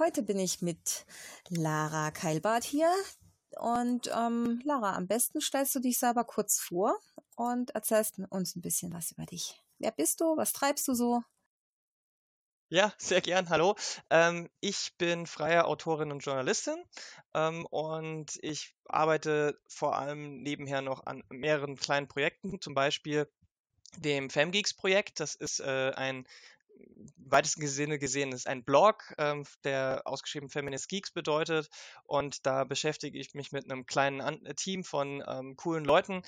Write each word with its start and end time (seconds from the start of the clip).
Heute 0.00 0.24
bin 0.24 0.40
ich 0.40 0.60
mit 0.60 1.06
Lara 1.50 2.10
Keilbart 2.10 2.64
hier. 2.64 2.92
Und 3.56 4.10
ähm, 4.12 4.60
Lara, 4.64 4.96
am 4.96 5.06
besten 5.06 5.40
stellst 5.40 5.72
du 5.76 5.78
dich 5.78 6.00
selber 6.00 6.24
kurz 6.24 6.58
vor 6.58 6.98
und 7.36 7.70
erzählst 7.76 8.18
uns 8.30 8.56
ein 8.56 8.60
bisschen 8.60 8.92
was 8.92 9.12
über 9.12 9.24
dich. 9.24 9.62
Wer 9.78 9.92
bist 9.92 10.20
du? 10.20 10.36
Was 10.36 10.52
treibst 10.52 10.88
du 10.88 10.94
so? 10.94 11.22
Ja, 12.70 12.92
sehr 12.98 13.20
gern. 13.20 13.50
Hallo. 13.50 13.76
Ähm, 14.10 14.50
ich 14.58 14.96
bin 14.98 15.26
freie 15.26 15.64
Autorin 15.64 16.10
und 16.10 16.24
Journalistin 16.24 16.82
ähm, 17.32 17.64
und 17.66 18.36
ich 18.42 18.74
arbeite 18.86 19.60
vor 19.68 19.96
allem 19.96 20.42
nebenher 20.42 20.82
noch 20.82 21.06
an 21.06 21.22
mehreren 21.28 21.76
kleinen 21.76 22.08
Projekten, 22.08 22.60
zum 22.60 22.74
Beispiel 22.74 23.28
dem 23.98 24.28
FemGeeks-Projekt. 24.28 25.20
Das 25.20 25.36
ist 25.36 25.60
äh, 25.60 25.92
ein 25.94 26.26
weitesten 27.16 27.66
Sinne 27.66 27.98
gesehen 27.98 28.32
ist 28.32 28.46
ein 28.46 28.64
Blog, 28.64 29.14
ähm, 29.18 29.44
der 29.64 30.02
ausgeschrieben 30.04 30.48
Feminist 30.48 30.88
Geeks 30.88 31.12
bedeutet. 31.12 31.68
Und 32.04 32.46
da 32.46 32.64
beschäftige 32.64 33.18
ich 33.18 33.34
mich 33.34 33.52
mit 33.52 33.70
einem 33.70 33.86
kleinen 33.86 34.20
An 34.20 34.44
äh, 34.46 34.54
Team 34.54 34.84
von 34.84 35.22
ähm, 35.26 35.56
coolen 35.56 35.84
Leuten 35.84 36.22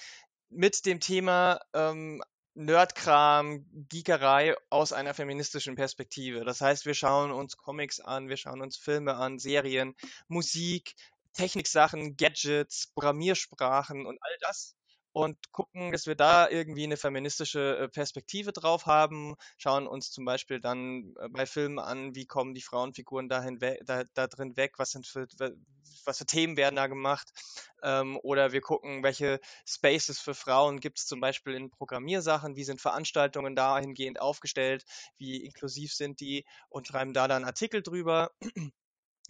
mit 0.48 0.86
dem 0.86 1.00
Thema 1.00 1.61
ähm, 1.75 2.22
Nerdkram, 2.55 3.66
Geekerei 3.91 4.56
aus 4.70 4.92
einer 4.92 5.12
feministischen 5.12 5.75
Perspektive. 5.75 6.44
Das 6.44 6.60
heißt, 6.60 6.86
wir 6.86 6.94
schauen 6.94 7.31
uns 7.31 7.56
Comics 7.58 8.00
an, 8.00 8.28
wir 8.28 8.38
schauen 8.38 8.62
uns 8.62 8.78
Filme 8.78 9.16
an, 9.16 9.38
Serien, 9.38 9.94
Musik, 10.28 10.94
Techniksachen, 11.34 12.16
Gadgets, 12.16 12.86
Programmiersprachen 12.94 14.06
und 14.06 14.19
all 14.22 14.36
das 14.41 14.75
und 15.17 15.50
gucken, 15.50 15.92
dass 15.92 16.06
wir 16.06 16.14
da 16.14 16.47
irgendwie 16.47 16.84
eine 16.84 16.98
feministische 16.98 17.78
äh, 17.78 17.89
Perspektive 17.89 18.53
drauf 18.53 18.84
haben, 18.84 19.34
schauen 19.56 19.86
uns 19.86 20.11
zum 20.11 20.27
Beispiel 20.27 20.61
dann 20.61 21.14
äh, 21.19 21.31
bei 21.31 21.47
Filmen 21.47 21.78
an, 21.78 22.14
wie 22.14 22.27
kommen 22.27 22.53
die 22.53 22.61
Frauenfiguren 22.61 23.31
dahin 23.31 23.59
da, 23.59 24.05
da 24.12 24.27
drin 24.27 24.59
weg, 24.59 24.75
was 24.77 24.91
sind 24.91 25.06
für, 25.06 25.27
was 26.05 26.19
für 26.19 26.27
Themen 26.27 26.59
werden 26.59 26.77
da 26.77 26.87
gemacht, 26.87 27.33
ähm, 27.83 28.19
oder 28.25 28.53
wir 28.53 28.61
gucken, 28.61 29.03
welche 29.03 29.41
Spaces 29.67 30.20
für 30.20 30.34
Frauen 30.34 30.81
gibt 30.81 30.98
es 30.98 31.06
zum 31.06 31.19
Beispiel 31.19 31.55
in 31.55 31.70
Programmiersachen, 31.70 32.55
wie 32.55 32.64
sind 32.64 32.83
Veranstaltungen 32.83 33.56
dahingehend 33.56 34.20
aufgestellt, 34.20 34.84
wie 35.17 35.47
inklusiv 35.47 35.94
sind 35.94 36.20
die 36.20 36.44
und 36.69 36.89
schreiben 36.89 37.14
da 37.14 37.27
dann 37.27 37.44
Artikel 37.47 37.83
drüber. 37.83 38.33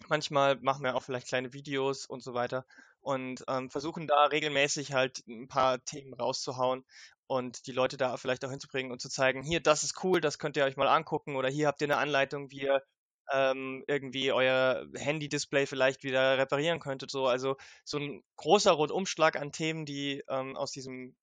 Manchmal 0.09 0.57
machen 0.59 0.83
wir 0.83 0.95
auch 0.95 1.03
vielleicht 1.03 1.29
kleine 1.29 1.53
Videos 1.53 2.05
und 2.05 2.21
so 2.21 2.33
weiter 2.33 2.65
und 3.07 3.45
ähm, 3.47 3.69
versuchen 3.69 4.05
da 4.05 4.25
regelmäßig 4.25 4.91
halt 4.91 5.25
ein 5.29 5.47
paar 5.47 5.81
Themen 5.85 6.13
rauszuhauen 6.13 6.83
und 7.27 7.65
die 7.65 7.71
Leute 7.71 7.95
da 7.95 8.17
vielleicht 8.17 8.43
auch 8.43 8.49
hinzubringen 8.49 8.91
und 8.91 8.99
zu 8.99 9.09
zeigen, 9.09 9.43
hier, 9.43 9.61
das 9.61 9.83
ist 9.83 10.03
cool, 10.03 10.19
das 10.19 10.39
könnt 10.39 10.57
ihr 10.57 10.65
euch 10.65 10.75
mal 10.75 10.89
angucken 10.89 11.37
oder 11.37 11.47
hier 11.47 11.67
habt 11.67 11.79
ihr 11.79 11.85
eine 11.85 11.97
Anleitung, 11.97 12.51
wie 12.51 12.63
ihr 12.63 12.83
ähm, 13.31 13.85
irgendwie 13.87 14.33
euer 14.33 14.85
Handy-Display 14.93 15.67
vielleicht 15.67 16.03
wieder 16.03 16.37
reparieren 16.37 16.81
könntet. 16.81 17.09
So, 17.09 17.27
also 17.27 17.55
so 17.85 17.97
ein 17.97 18.23
großer 18.35 18.73
Rundumschlag 18.73 19.37
an 19.37 19.53
Themen, 19.53 19.85
die 19.85 20.21
ähm, 20.27 20.57
aus 20.57 20.71
diesem 20.71 21.15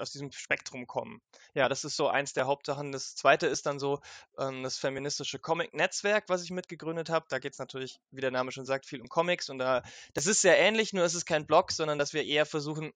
aus 0.00 0.10
diesem 0.10 0.32
Spektrum 0.32 0.86
kommen. 0.86 1.20
Ja, 1.54 1.68
das 1.68 1.84
ist 1.84 1.96
so 1.96 2.08
eins 2.08 2.32
der 2.32 2.46
Hauptsachen. 2.46 2.92
Das 2.92 3.14
zweite 3.14 3.46
ist 3.46 3.66
dann 3.66 3.78
so 3.78 4.00
ähm, 4.38 4.62
das 4.62 4.78
feministische 4.78 5.38
Comic-Netzwerk, 5.38 6.24
was 6.28 6.42
ich 6.42 6.50
mitgegründet 6.50 7.10
habe. 7.10 7.26
Da 7.28 7.38
geht 7.38 7.52
es 7.52 7.58
natürlich, 7.58 8.00
wie 8.10 8.20
der 8.20 8.30
Name 8.30 8.52
schon 8.52 8.64
sagt, 8.64 8.86
viel 8.86 9.00
um 9.00 9.08
Comics 9.08 9.48
und 9.48 9.58
da, 9.58 9.82
das 10.14 10.26
ist 10.26 10.40
sehr 10.40 10.58
ähnlich, 10.58 10.92
nur 10.92 11.04
ist 11.04 11.14
es 11.14 11.24
kein 11.24 11.46
Blog, 11.46 11.72
sondern 11.72 11.98
dass 11.98 12.12
wir 12.12 12.24
eher 12.24 12.46
versuchen, 12.46 12.92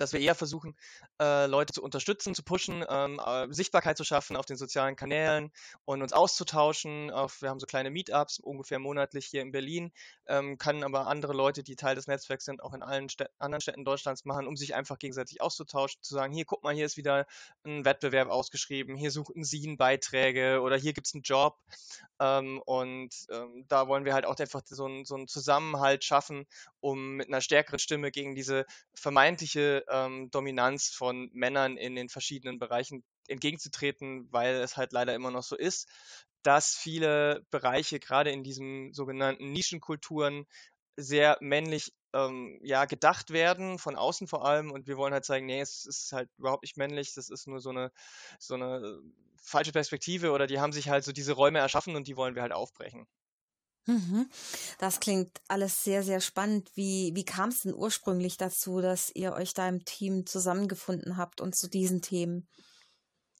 dass 0.00 0.12
wir 0.12 0.20
eher 0.20 0.34
versuchen, 0.34 0.76
äh, 1.20 1.46
Leute 1.46 1.72
zu 1.72 1.82
unterstützen, 1.82 2.34
zu 2.34 2.42
pushen, 2.42 2.84
ähm, 2.88 3.20
äh, 3.24 3.46
Sichtbarkeit 3.52 3.96
zu 3.96 4.04
schaffen 4.04 4.36
auf 4.36 4.46
den 4.46 4.56
sozialen 4.56 4.96
Kanälen 4.96 5.52
und 5.84 6.02
uns 6.02 6.12
auszutauschen. 6.12 7.10
Auf, 7.10 7.42
wir 7.42 7.50
haben 7.50 7.60
so 7.60 7.66
kleine 7.66 7.90
Meetups, 7.90 8.38
ungefähr 8.38 8.78
monatlich 8.78 9.26
hier 9.26 9.42
in 9.42 9.52
Berlin, 9.52 9.92
ähm, 10.26 10.58
können 10.58 10.82
aber 10.82 11.06
andere 11.06 11.34
Leute, 11.34 11.62
die 11.62 11.76
Teil 11.76 11.94
des 11.94 12.06
Netzwerks 12.06 12.44
sind, 12.44 12.62
auch 12.62 12.74
in 12.74 12.82
allen 12.82 13.08
Städ 13.08 13.28
anderen 13.38 13.60
Städten 13.60 13.84
Deutschlands 13.84 14.24
machen, 14.24 14.46
um 14.46 14.56
sich 14.56 14.74
einfach 14.74 14.98
gegenseitig 14.98 15.40
auszutauschen, 15.40 16.02
zu 16.02 16.14
sagen, 16.14 16.32
hier, 16.32 16.44
guck 16.44 16.62
mal, 16.62 16.74
hier 16.74 16.86
ist 16.86 16.96
wieder 16.96 17.26
ein 17.64 17.84
Wettbewerb 17.84 18.28
ausgeschrieben, 18.28 18.96
hier 18.96 19.10
suchen 19.10 19.44
Sie 19.44 19.58
Beiträge 19.76 20.60
oder 20.60 20.76
hier 20.76 20.92
gibt 20.92 21.06
es 21.06 21.14
einen 21.14 21.22
Job. 21.22 21.58
Ähm, 22.20 22.60
und 22.64 23.14
ähm, 23.30 23.64
da 23.68 23.88
wollen 23.88 24.04
wir 24.04 24.14
halt 24.14 24.26
auch 24.26 24.36
einfach 24.38 24.62
so, 24.64 24.86
ein, 24.86 25.04
so 25.04 25.14
einen 25.14 25.28
Zusammenhalt 25.28 26.04
schaffen, 26.04 26.46
um 26.80 27.16
mit 27.16 27.28
einer 27.28 27.40
stärkeren 27.40 27.78
Stimme 27.78 28.10
gegen 28.10 28.34
diese 28.34 28.64
vermeintliche 28.94 29.84
ähm, 29.90 30.30
Dominanz 30.30 30.88
von 30.90 31.30
Männern 31.32 31.76
in 31.76 31.94
den 31.96 32.08
verschiedenen 32.08 32.58
Bereichen 32.58 33.04
entgegenzutreten, 33.28 34.28
weil 34.30 34.56
es 34.56 34.76
halt 34.76 34.92
leider 34.92 35.14
immer 35.14 35.30
noch 35.30 35.42
so 35.42 35.56
ist, 35.56 35.88
dass 36.42 36.74
viele 36.74 37.44
Bereiche 37.50 37.98
gerade 38.00 38.30
in 38.30 38.42
diesen 38.42 38.92
sogenannten 38.92 39.52
Nischenkulturen 39.52 40.46
sehr 40.96 41.36
männlich 41.40 41.92
ähm, 42.12 42.58
ja 42.62 42.84
gedacht 42.86 43.30
werden 43.30 43.78
von 43.78 43.96
außen 43.96 44.26
vor 44.26 44.44
allem 44.44 44.70
und 44.72 44.86
wir 44.86 44.96
wollen 44.96 45.12
halt 45.12 45.24
zeigen, 45.24 45.46
nee, 45.46 45.60
es 45.60 45.84
ist 45.86 46.12
halt 46.12 46.28
überhaupt 46.38 46.62
nicht 46.62 46.76
männlich, 46.76 47.14
das 47.14 47.28
ist 47.28 47.46
nur 47.46 47.60
so 47.60 47.70
eine 47.70 47.92
so 48.38 48.54
eine 48.54 49.00
falsche 49.36 49.72
Perspektive 49.72 50.32
oder 50.32 50.46
die 50.46 50.60
haben 50.60 50.72
sich 50.72 50.88
halt 50.88 51.04
so 51.04 51.12
diese 51.12 51.32
Räume 51.34 51.58
erschaffen 51.58 51.96
und 51.96 52.08
die 52.08 52.16
wollen 52.16 52.34
wir 52.34 52.42
halt 52.42 52.52
aufbrechen. 52.52 53.06
Mhm. 53.88 54.28
Das 54.78 55.00
klingt 55.00 55.40
alles 55.48 55.82
sehr, 55.82 56.02
sehr 56.02 56.20
spannend. 56.20 56.70
Wie, 56.74 57.10
wie 57.14 57.24
kam 57.24 57.48
es 57.48 57.62
denn 57.62 57.72
ursprünglich 57.74 58.36
dazu, 58.36 58.82
dass 58.82 59.10
ihr 59.14 59.32
euch 59.32 59.54
da 59.54 59.66
im 59.66 59.82
Team 59.86 60.26
zusammengefunden 60.26 61.16
habt 61.16 61.40
und 61.40 61.56
zu 61.56 61.68
diesen 61.68 62.02
Themen? 62.02 62.46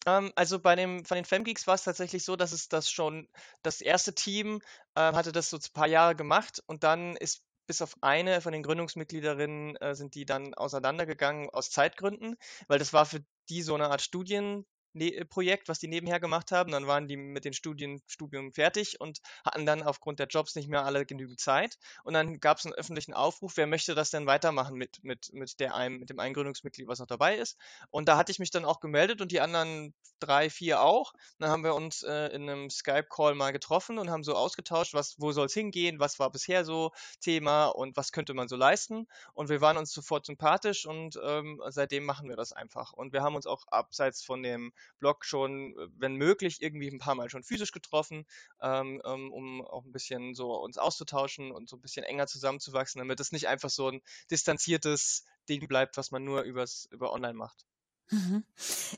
Ähm, 0.07 0.33
also 0.37 0.59
bei 0.59 0.75
dem, 0.75 1.05
von 1.05 1.17
den 1.17 1.27
Femgeeks 1.27 1.67
war 1.67 1.75
es 1.75 1.85
tatsächlich 1.85 2.25
so, 2.25 2.35
dass 2.35 2.53
es 2.53 2.69
das 2.69 2.91
schon, 2.91 3.29
das 3.63 3.83
erste 3.83 4.15
Team 4.15 4.61
äh, 4.95 5.13
hatte 5.13 5.33
das 5.33 5.51
so 5.51 5.59
ein 5.59 5.73
paar 5.75 5.87
Jahre 5.87 6.17
gemacht 6.17 6.63
und 6.67 6.83
dann 6.83 7.17
ist 7.17 7.45
bis 7.67 7.83
auf 7.83 7.95
eine 8.01 8.41
von 8.41 8.53
den 8.53 8.63
Gründungsmitgliederinnen 8.63 9.77
äh, 9.77 9.95
sind 9.95 10.15
die 10.15 10.25
dann 10.25 10.55
auseinandergegangen 10.55 11.51
aus 11.51 11.71
Zeitgründen, 11.71 12.37
weil 12.69 12.79
das 12.79 12.95
war 12.95 13.05
für 13.05 13.21
die 13.51 13.61
so 13.63 13.75
eine 13.75 13.91
Art 13.91 14.01
Studien, 14.01 14.65
ne 14.93 15.15
äh, 15.15 15.25
Projekt, 15.25 15.69
was 15.69 15.79
die 15.79 15.89
nebenher 15.89 16.21
gemacht 16.21 16.53
haben. 16.53 16.73
Dann 16.73 16.87
waren 16.87 17.09
die 17.09 17.17
mit 17.17 17.45
den 17.45 17.53
Studien, 17.53 18.03
Studium 18.07 18.53
fertig 18.53 19.01
und 19.01 19.21
hatten 19.45 19.67
dann 19.67 19.83
aufgrund 19.83 20.19
der 20.19 20.27
Jobs 20.27 20.55
nicht 20.55 20.69
mehr 20.69 20.85
alle 20.85 21.07
genügend 21.07 21.41
Zeit. 21.41 21.79
Und 22.05 22.15
dann 22.15 22.41
gab 22.41 22.59
es 22.59 22.67
einen 22.67 22.75
öffentlichen 22.75 23.15
Aufruf, 23.15 23.57
wer 23.57 23.67
möchte 23.67 23.95
das 23.95 24.11
denn 24.11 24.27
weitermachen 24.27 24.77
mit, 24.77 25.03
mit, 25.03 25.33
mit, 25.33 25.61
der 25.61 25.75
einem, 25.75 26.01
mit 26.01 26.11
dem 26.11 26.21
Eingründungsmitglied, 26.21 26.89
was 26.89 26.99
noch 26.99 27.07
dabei 27.07 27.37
ist. 27.37 27.57
Und 27.91 28.09
da 28.09 28.17
hatte 28.17 28.33
ich 28.33 28.39
mich 28.39 28.51
dann 28.51 28.65
auch 28.65 28.81
gemeldet 28.81 29.21
und 29.21 29.33
die 29.33 29.41
anderen 29.41 29.95
drei, 30.21 30.51
vier 30.51 30.83
auch. 30.83 31.13
Dann 31.39 31.51
haben 31.51 31.65
wir 31.65 31.75
uns 31.75 32.03
äh, 32.03 32.27
in 32.29 32.49
einem 32.49 32.71
Skype-Call 32.71 33.35
mal 33.35 33.53
getroffen 33.53 33.99
und 33.99 34.11
haben 34.11 34.25
so 34.25 34.35
ausgetauscht, 34.35 34.95
was, 34.95 35.15
wo 35.19 35.33
soll 35.33 35.47
es 35.47 35.55
hingehen, 35.55 36.01
was 36.01 36.19
war 36.19 36.31
bisher 36.31 36.65
so 36.65 36.93
Thema 37.21 37.67
und 37.67 37.97
was 37.97 38.13
könnte 38.13 38.35
man 38.35 38.49
so 38.49 38.57
leisten. 38.57 39.07
Und 39.35 39.49
wir 39.49 39.61
waren 39.61 39.77
uns 39.77 39.93
sofort 39.93 40.27
sympathisch 40.27 40.87
und 40.87 41.19
ähm, 41.23 41.63
seitdem 41.69 42.05
machen 42.05 42.29
wir 42.29 42.37
das 42.37 42.53
einfach. 42.53 42.93
Und 42.93 43.13
wir 43.13 43.23
haben 43.23 43.37
uns 43.37 43.47
auch 43.47 43.67
abseits 43.69 44.25
von 44.25 44.43
dem 44.43 44.73
Blog 44.99 45.25
schon, 45.25 45.77
äh, 45.79 45.89
wenn 45.97 46.15
möglich, 46.15 46.63
irgendwie 46.63 46.89
ein 46.89 46.99
paar 46.99 47.15
Mal 47.15 47.31
schon 47.31 47.43
physisch 47.43 47.73
getroffen, 47.73 48.27
ähm, 48.61 49.01
ähm, 49.05 49.33
um 49.33 49.63
auch 49.65 49.85
ein 49.85 49.93
bisschen 49.93 50.35
so 50.35 50.55
uns 50.55 50.79
auszutauschen 50.79 51.51
und 51.51 51.69
so 51.69 51.77
ein 51.77 51.81
bisschen 51.83 52.05
enger 52.05 52.27
zusammenzuwachsen, 52.27 52.99
damit 52.99 53.21
es 53.21 53.33
nicht 53.33 53.49
einfach 53.49 53.71
so 53.71 53.89
ein 53.89 54.03
distanziertes 54.31 55.25
Ding 55.49 55.67
bleibt, 55.69 55.97
was 55.97 56.11
man 56.11 56.25
nur 56.25 56.43
übers, 56.43 56.89
über 56.91 57.13
online 57.13 57.35
macht. 57.35 57.67
Mhm. 58.11 58.45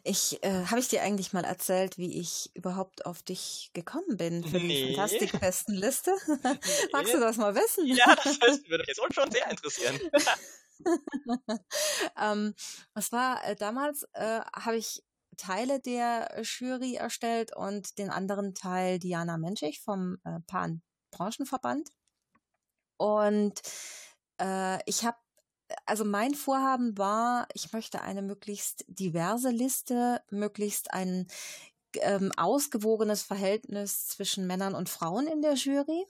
Ich 0.05 0.43
äh, 0.43 0.67
habe 0.67 0.79
ich 0.79 0.89
dir 0.89 1.03
eigentlich 1.03 1.33
mal 1.33 1.45
erzählt, 1.45 1.99
wie 1.99 2.21
ich 2.21 2.51
überhaupt 2.55 3.07
auf 3.07 3.23
dich 3.23 3.71
gekommen 3.73 4.17
bin 4.17 4.45
für 4.45 4.59
nee. 4.59 4.89
die 4.89 4.95
Fantastikbestenliste? 4.95 6.13
Nee. 6.31 6.59
Magst 6.93 7.15
du 7.15 7.21
das 7.21 7.37
mal 7.37 7.55
wissen? 7.55 7.87
Ja, 7.87 8.15
das 8.15 8.41
würde 8.69 8.85
mich 8.87 8.89
jetzt 8.89 9.15
schon 9.15 9.31
sehr 9.31 9.51
interessieren. 9.51 9.99
ähm, 12.19 12.55
was 12.95 13.13
war 13.13 13.45
äh, 13.45 13.57
damals, 13.57 14.05
äh, 14.13 14.41
habe 14.55 14.77
ich 14.77 15.03
Teile 15.41 15.81
der 15.81 16.43
Jury 16.43 16.97
erstellt 16.97 17.57
und 17.57 17.99
den 17.99 18.11
anderen 18.11 18.55
Teil 18.55 18.99
Diana 18.99 19.39
Menschig 19.39 19.81
vom 19.81 20.19
äh, 20.25 20.41
Pan 20.47 20.83
Branchenverband. 21.11 21.89
Und 22.97 23.61
äh, 24.41 24.79
ich 24.89 25.05
habe 25.05 25.17
also 25.87 26.05
mein 26.05 26.35
Vorhaben 26.35 26.99
war, 26.99 27.47
ich 27.55 27.73
möchte 27.73 28.03
eine 28.03 28.23
möglichst 28.23 28.85
diverse 28.89 29.51
Liste, 29.51 30.21
möglichst 30.31 30.93
ein 30.93 31.29
ähm, 31.97 32.33
ausgewogenes 32.37 33.23
Verhältnis 33.23 34.09
zwischen 34.09 34.47
Männern 34.47 34.75
und 34.75 34.89
Frauen 34.89 35.27
in 35.27 35.43
der 35.43 35.55
Jury. 35.55 36.07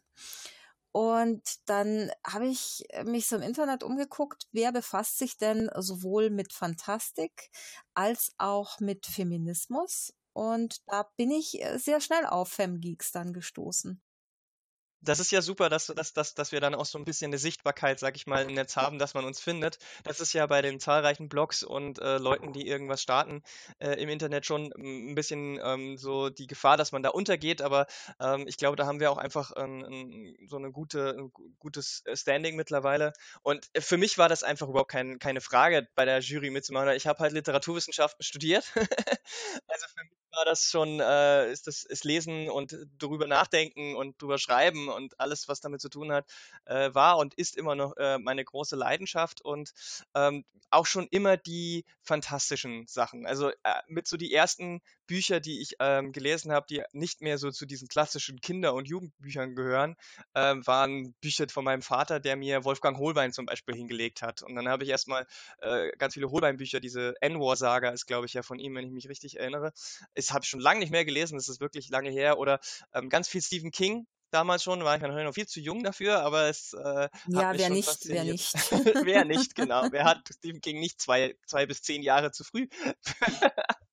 Und 0.93 1.43
dann 1.67 2.11
habe 2.27 2.49
ich 2.49 2.85
mich 3.05 3.29
so 3.29 3.37
im 3.37 3.43
Internet 3.43 3.83
umgeguckt, 3.85 4.49
wer 4.53 4.73
befasst 4.73 5.19
sich 5.19 5.37
denn 5.37 5.71
sowohl 5.77 6.31
mit 6.31 6.53
Fantastik 6.53 7.51
als 7.95 8.33
auch 8.39 8.81
mit 8.81 9.07
Feminismus. 9.07 10.13
Und 10.33 10.79
da 10.87 11.09
bin 11.17 11.31
ich 11.31 11.63
äh, 11.63 11.79
sehr 11.79 12.01
schnell 12.01 12.27
auf 12.27 12.49
Femgeeks 12.51 13.13
dann 13.13 13.33
gestoßen 13.33 14.01
das 15.03 15.21
ist 15.21 15.31
ja 15.31 15.43
super, 15.43 15.69
dass, 15.69 15.87
dass, 15.87 16.13
dass, 16.13 16.35
dass 16.35 16.53
wir 16.53 16.61
dann 16.61 16.75
auch 16.75 16.85
so 16.85 16.99
ein 16.99 17.05
bisschen 17.05 17.31
eine 17.31 17.39
Sichtbarkeit, 17.39 17.99
sag 17.99 18.17
ich 18.17 18.27
mal, 18.27 18.43
im 18.49 18.55
Netz 18.55 18.77
haben, 18.77 18.99
dass 18.99 19.15
man 19.15 19.25
uns 19.25 19.41
findet. 19.41 19.79
Das 20.05 20.21
ist 20.21 20.33
ja 20.33 20.47
bei 20.47 20.63
den 20.63 20.81
zahlreichen 20.81 21.29
Blogs 21.29 21.63
und 21.63 21.99
äh, 21.99 22.19
Leuten, 22.19 22.53
die 22.53 22.67
irgendwas 22.67 23.03
starten 23.03 23.43
äh, 23.79 23.95
im 24.03 24.09
Internet 24.09 24.47
schon 24.47 24.73
ein 24.77 25.15
bisschen 25.15 25.59
ähm, 25.63 25.97
so 25.97 26.29
die 26.29 26.47
Gefahr, 26.47 26.77
dass 26.77 26.93
man 26.93 27.03
da 27.03 27.11
untergeht. 27.11 27.63
Aber 27.63 27.87
ähm, 28.21 28.47
ich 28.47 28.57
glaube, 28.57 28.77
da 28.77 28.87
haben 28.87 29.01
wir 29.01 29.11
auch 29.11 29.19
einfach 29.19 29.53
ähm, 29.57 30.37
so 30.47 30.57
eine 30.57 30.71
gute, 30.71 31.17
ein 31.19 31.33
gutes 31.59 32.05
Standing 32.13 32.57
mittlerweile. 32.57 33.13
Und 33.43 33.71
für 33.79 33.97
mich 33.97 34.19
war 34.19 34.29
das 34.29 34.43
einfach 34.43 34.69
überhaupt 34.69 34.91
kein, 34.91 35.19
keine 35.19 35.41
Frage, 35.41 35.89
bei 35.95 36.05
der 36.05 36.21
Jury 36.21 36.51
mitzumachen. 36.51 36.91
Ich 36.91 37.07
habe 37.07 37.21
halt 37.21 37.33
Literaturwissenschaften 37.33 38.23
studiert. 38.23 38.65
also 39.67 39.87
für 39.95 40.05
mich 40.05 40.20
war 40.33 40.45
das 40.45 40.63
schon, 40.65 41.01
äh, 41.01 41.51
ist 41.51 41.67
das 41.67 41.85
ist 41.85 42.05
Lesen 42.05 42.49
und 42.51 42.77
darüber 42.99 43.27
nachdenken 43.27 43.97
und 43.97 44.21
drüber 44.21 44.39
schreiben 44.39 44.89
und 44.89 45.19
alles, 45.21 45.49
was 45.49 45.61
damit 45.61 45.81
zu 45.81 45.89
tun 45.89 46.13
hat, 46.13 46.27
äh, 46.67 46.95
war 46.95 47.19
und 47.19 47.35
ist 47.35 47.57
immer 47.57 47.75
noch 47.75 47.97
äh, 47.97 48.19
meine 48.19 48.45
große 48.45 48.77
Leidenschaft 48.77 49.41
und 49.45 49.73
ähm, 50.15 50.45
auch 50.71 50.87
schon 50.87 51.07
immer 51.11 51.37
die 51.37 51.85
fantastischen 52.03 52.87
Sachen. 52.87 53.27
Also 53.27 53.51
äh, 53.51 53.55
mit 53.89 54.07
so 54.07 54.17
die 54.17 54.33
ersten 54.33 54.81
Bücher, 55.11 55.41
die 55.41 55.61
ich 55.61 55.75
ähm, 55.81 56.13
gelesen 56.13 56.53
habe, 56.53 56.67
die 56.71 56.85
nicht 56.93 57.21
mehr 57.21 57.37
so 57.37 57.51
zu 57.51 57.67
diesen 57.67 57.89
klassischen 57.89 58.41
Kinder- 58.41 58.75
und 58.75 58.87
Jugendbüchern 58.87 59.57
gehören, 59.57 59.97
äh, 60.35 60.55
waren 60.65 61.15
Bücher 61.15 61.49
von 61.49 61.65
meinem 61.65 61.83
Vater, 61.83 62.21
der 62.21 62.37
mir 62.37 62.63
Wolfgang 62.63 62.97
Holbein 62.97 63.33
zum 63.33 63.45
Beispiel 63.45 63.75
hingelegt 63.75 64.23
hat. 64.23 64.45
Und 64.45 64.55
dann 64.55 64.69
habe 64.69 64.85
ich 64.85 64.91
erstmal 64.91 65.27
äh, 65.63 65.91
ganz 65.99 66.15
viele 66.15 66.31
Holbein-Bücher, 66.31 66.79
diese 66.79 67.15
N-War-Saga 67.21 67.91
ist, 67.91 68.07
glaube 68.07 68.27
ich, 68.27 68.35
ja 68.35 68.45
von 68.45 68.61
ihm, 68.61 68.77
wenn 68.77 68.87
ich 68.87 68.93
mich 68.93 69.09
richtig 69.09 69.41
erinnere. 69.41 69.73
Das 70.15 70.31
habe 70.31 70.45
ich 70.45 70.49
schon 70.49 70.61
lange 70.61 70.79
nicht 70.79 70.93
mehr 70.93 71.05
gelesen, 71.05 71.37
das 71.37 71.49
ist 71.49 71.61
wirklich 71.61 71.89
lange 71.89 72.11
her. 72.11 72.39
Oder 72.39 72.61
ähm, 72.95 73.09
ganz 73.09 73.27
viel 73.27 73.43
Stephen 73.43 73.73
King, 73.73 74.07
damals 74.31 74.63
schon, 74.63 74.85
war 74.85 74.95
ich 74.95 75.03
noch 75.03 75.35
viel 75.35 75.49
zu 75.49 75.59
jung 75.59 75.83
dafür, 75.83 76.21
aber 76.21 76.49
es 76.49 76.73
äh, 76.73 77.09
ja, 77.27 77.53
wer 77.59 77.71
nicht, 77.71 77.99
wer 78.05 78.23
nicht. 78.23 78.55
wer 79.05 79.25
nicht, 79.25 79.57
genau. 79.57 79.83
Wer 79.91 80.05
hat 80.05 80.29
Stephen 80.39 80.61
King 80.61 80.79
nicht 80.79 81.01
zwei, 81.01 81.35
zwei 81.47 81.67
bis 81.67 81.83
zehn 81.83 82.01
Jahre 82.01 82.31
zu 82.31 82.45
früh? 82.45 82.69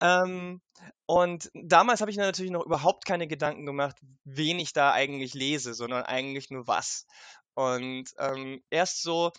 ähm, 0.00 0.60
und 1.06 1.50
damals 1.54 2.00
habe 2.00 2.10
ich 2.10 2.16
natürlich 2.16 2.52
noch 2.52 2.64
überhaupt 2.64 3.04
keine 3.04 3.26
Gedanken 3.26 3.66
gemacht, 3.66 3.96
wen 4.24 4.58
ich 4.58 4.72
da 4.72 4.92
eigentlich 4.92 5.34
lese, 5.34 5.74
sondern 5.74 6.04
eigentlich 6.04 6.50
nur 6.50 6.66
was. 6.66 7.06
Und 7.54 8.04
ähm, 8.18 8.62
erst 8.70 9.02
so 9.02 9.32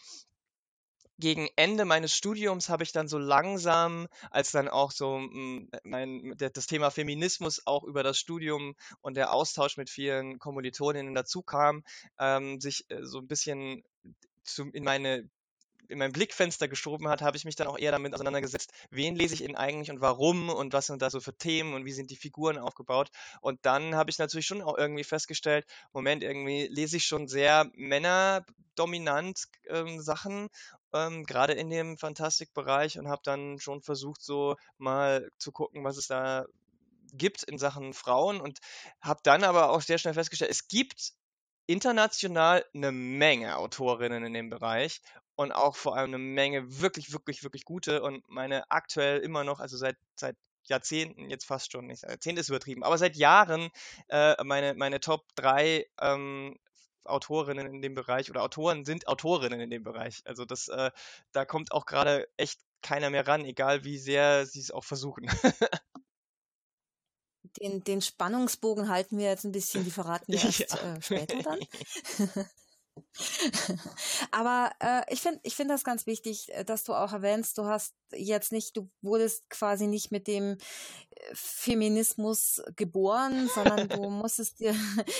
gegen 1.21 1.47
Ende 1.55 1.85
meines 1.85 2.13
Studiums 2.13 2.67
habe 2.67 2.83
ich 2.83 2.91
dann 2.91 3.07
so 3.07 3.19
langsam, 3.19 4.07
als 4.31 4.51
dann 4.51 4.67
auch 4.67 4.91
so 4.91 5.17
hm, 5.17 5.69
mein, 5.83 6.35
das 6.37 6.65
Thema 6.65 6.89
Feminismus 6.89 7.61
auch 7.65 7.83
über 7.83 8.03
das 8.03 8.17
Studium 8.17 8.75
und 9.01 9.15
der 9.15 9.31
Austausch 9.31 9.77
mit 9.77 9.89
vielen 9.89 10.39
Kommilitoninnen 10.39 11.13
dazu 11.13 11.43
kam, 11.43 11.83
ähm, 12.19 12.59
sich 12.59 12.85
äh, 12.89 13.03
so 13.03 13.19
ein 13.19 13.27
bisschen 13.27 13.83
zu, 14.43 14.69
in 14.71 14.83
meine 14.83 15.29
in 15.91 15.99
mein 15.99 16.11
Blickfenster 16.11 16.67
geschoben 16.67 17.07
hat, 17.07 17.21
habe 17.21 17.37
ich 17.37 17.45
mich 17.45 17.55
dann 17.55 17.67
auch 17.67 17.77
eher 17.77 17.91
damit 17.91 18.13
auseinandergesetzt, 18.13 18.71
wen 18.89 19.15
lese 19.15 19.33
ich 19.35 19.41
denn 19.41 19.55
eigentlich 19.55 19.91
und 19.91 20.01
warum 20.01 20.49
und 20.49 20.73
was 20.73 20.87
sind 20.87 21.01
da 21.01 21.09
so 21.09 21.19
für 21.19 21.35
Themen 21.35 21.73
und 21.73 21.85
wie 21.85 21.91
sind 21.91 22.09
die 22.09 22.15
Figuren 22.15 22.57
aufgebaut. 22.57 23.09
Und 23.41 23.65
dann 23.65 23.95
habe 23.95 24.09
ich 24.09 24.17
natürlich 24.17 24.47
schon 24.47 24.61
auch 24.61 24.77
irgendwie 24.77 25.03
festgestellt, 25.03 25.65
Moment, 25.93 26.23
irgendwie 26.23 26.67
lese 26.67 26.97
ich 26.97 27.05
schon 27.05 27.27
sehr 27.27 27.69
männerdominant 27.75 29.47
ähm, 29.67 30.01
Sachen 30.01 30.49
ähm, 30.93 31.25
gerade 31.25 31.53
in 31.53 31.69
dem 31.69 31.97
Fantastikbereich 31.97 32.97
und 32.99 33.07
habe 33.07 33.21
dann 33.23 33.59
schon 33.59 33.81
versucht, 33.81 34.21
so 34.21 34.55
mal 34.77 35.29
zu 35.37 35.51
gucken, 35.51 35.83
was 35.83 35.97
es 35.97 36.07
da 36.07 36.45
gibt 37.13 37.43
in 37.43 37.57
Sachen 37.57 37.93
Frauen 37.93 38.39
und 38.39 38.59
habe 39.01 39.19
dann 39.23 39.43
aber 39.43 39.71
auch 39.71 39.81
sehr 39.81 39.97
schnell 39.97 40.13
festgestellt, 40.13 40.51
es 40.51 40.67
gibt 40.67 41.13
international 41.71 42.65
eine 42.73 42.91
Menge 42.91 43.57
Autorinnen 43.57 44.25
in 44.25 44.33
dem 44.33 44.49
Bereich 44.49 45.01
und 45.35 45.51
auch 45.51 45.75
vor 45.75 45.95
allem 45.95 46.11
eine 46.11 46.17
Menge 46.17 46.81
wirklich, 46.81 47.13
wirklich, 47.13 47.43
wirklich 47.43 47.65
gute 47.65 48.01
und 48.03 48.27
meine 48.29 48.69
aktuell 48.69 49.19
immer 49.19 49.43
noch, 49.43 49.59
also 49.59 49.77
seit, 49.77 49.97
seit 50.15 50.35
Jahrzehnten, 50.63 51.29
jetzt 51.29 51.45
fast 51.45 51.71
schon 51.71 51.87
nicht, 51.87 52.03
Jahrzehnte 52.03 52.41
ist 52.41 52.49
übertrieben, 52.49 52.83
aber 52.83 52.97
seit 52.97 53.15
Jahren 53.15 53.69
äh, 54.09 54.35
meine, 54.43 54.75
meine 54.75 54.99
Top 54.99 55.25
3 55.35 55.87
ähm, 55.99 56.57
Autorinnen 57.03 57.67
in 57.67 57.81
dem 57.81 57.95
Bereich 57.95 58.29
oder 58.29 58.43
Autoren 58.43 58.85
sind 58.85 59.07
Autorinnen 59.07 59.59
in 59.59 59.69
dem 59.71 59.83
Bereich. 59.83 60.21
Also 60.25 60.45
das, 60.45 60.67
äh, 60.67 60.91
da 61.31 61.45
kommt 61.45 61.71
auch 61.71 61.85
gerade 61.85 62.27
echt 62.37 62.59
keiner 62.81 63.09
mehr 63.09 63.27
ran, 63.27 63.45
egal 63.45 63.83
wie 63.83 63.97
sehr 63.97 64.45
sie 64.45 64.59
es 64.59 64.71
auch 64.71 64.83
versuchen. 64.83 65.27
Den, 67.59 67.83
den 67.83 68.01
Spannungsbogen 68.01 68.89
halten 68.89 69.17
wir 69.17 69.25
jetzt 69.25 69.43
ein 69.43 69.51
bisschen, 69.51 69.83
die 69.83 69.91
verraten 69.91 70.31
wir 70.31 70.41
erst 70.43 70.59
ja. 70.59 70.95
äh, 70.95 71.01
später 71.01 71.41
dann. 71.41 71.59
Aber 74.31 74.71
äh, 74.79 75.01
ich 75.13 75.21
finde 75.21 75.39
ich 75.43 75.55
finde 75.55 75.73
das 75.73 75.83
ganz 75.83 76.05
wichtig, 76.05 76.53
äh, 76.53 76.63
dass 76.65 76.83
du 76.83 76.93
auch 76.93 77.13
erwähnst, 77.13 77.57
du 77.57 77.65
hast 77.65 77.95
jetzt 78.13 78.51
nicht, 78.51 78.75
du 78.75 78.89
wurdest 79.01 79.49
quasi 79.49 79.87
nicht 79.87 80.11
mit 80.11 80.27
dem 80.27 80.53
äh, 80.53 80.57
Feminismus 81.33 82.61
geboren, 82.75 83.49
sondern 83.53 83.87
du 83.87 84.09
musstest 84.09 84.59
dir, 84.59 84.75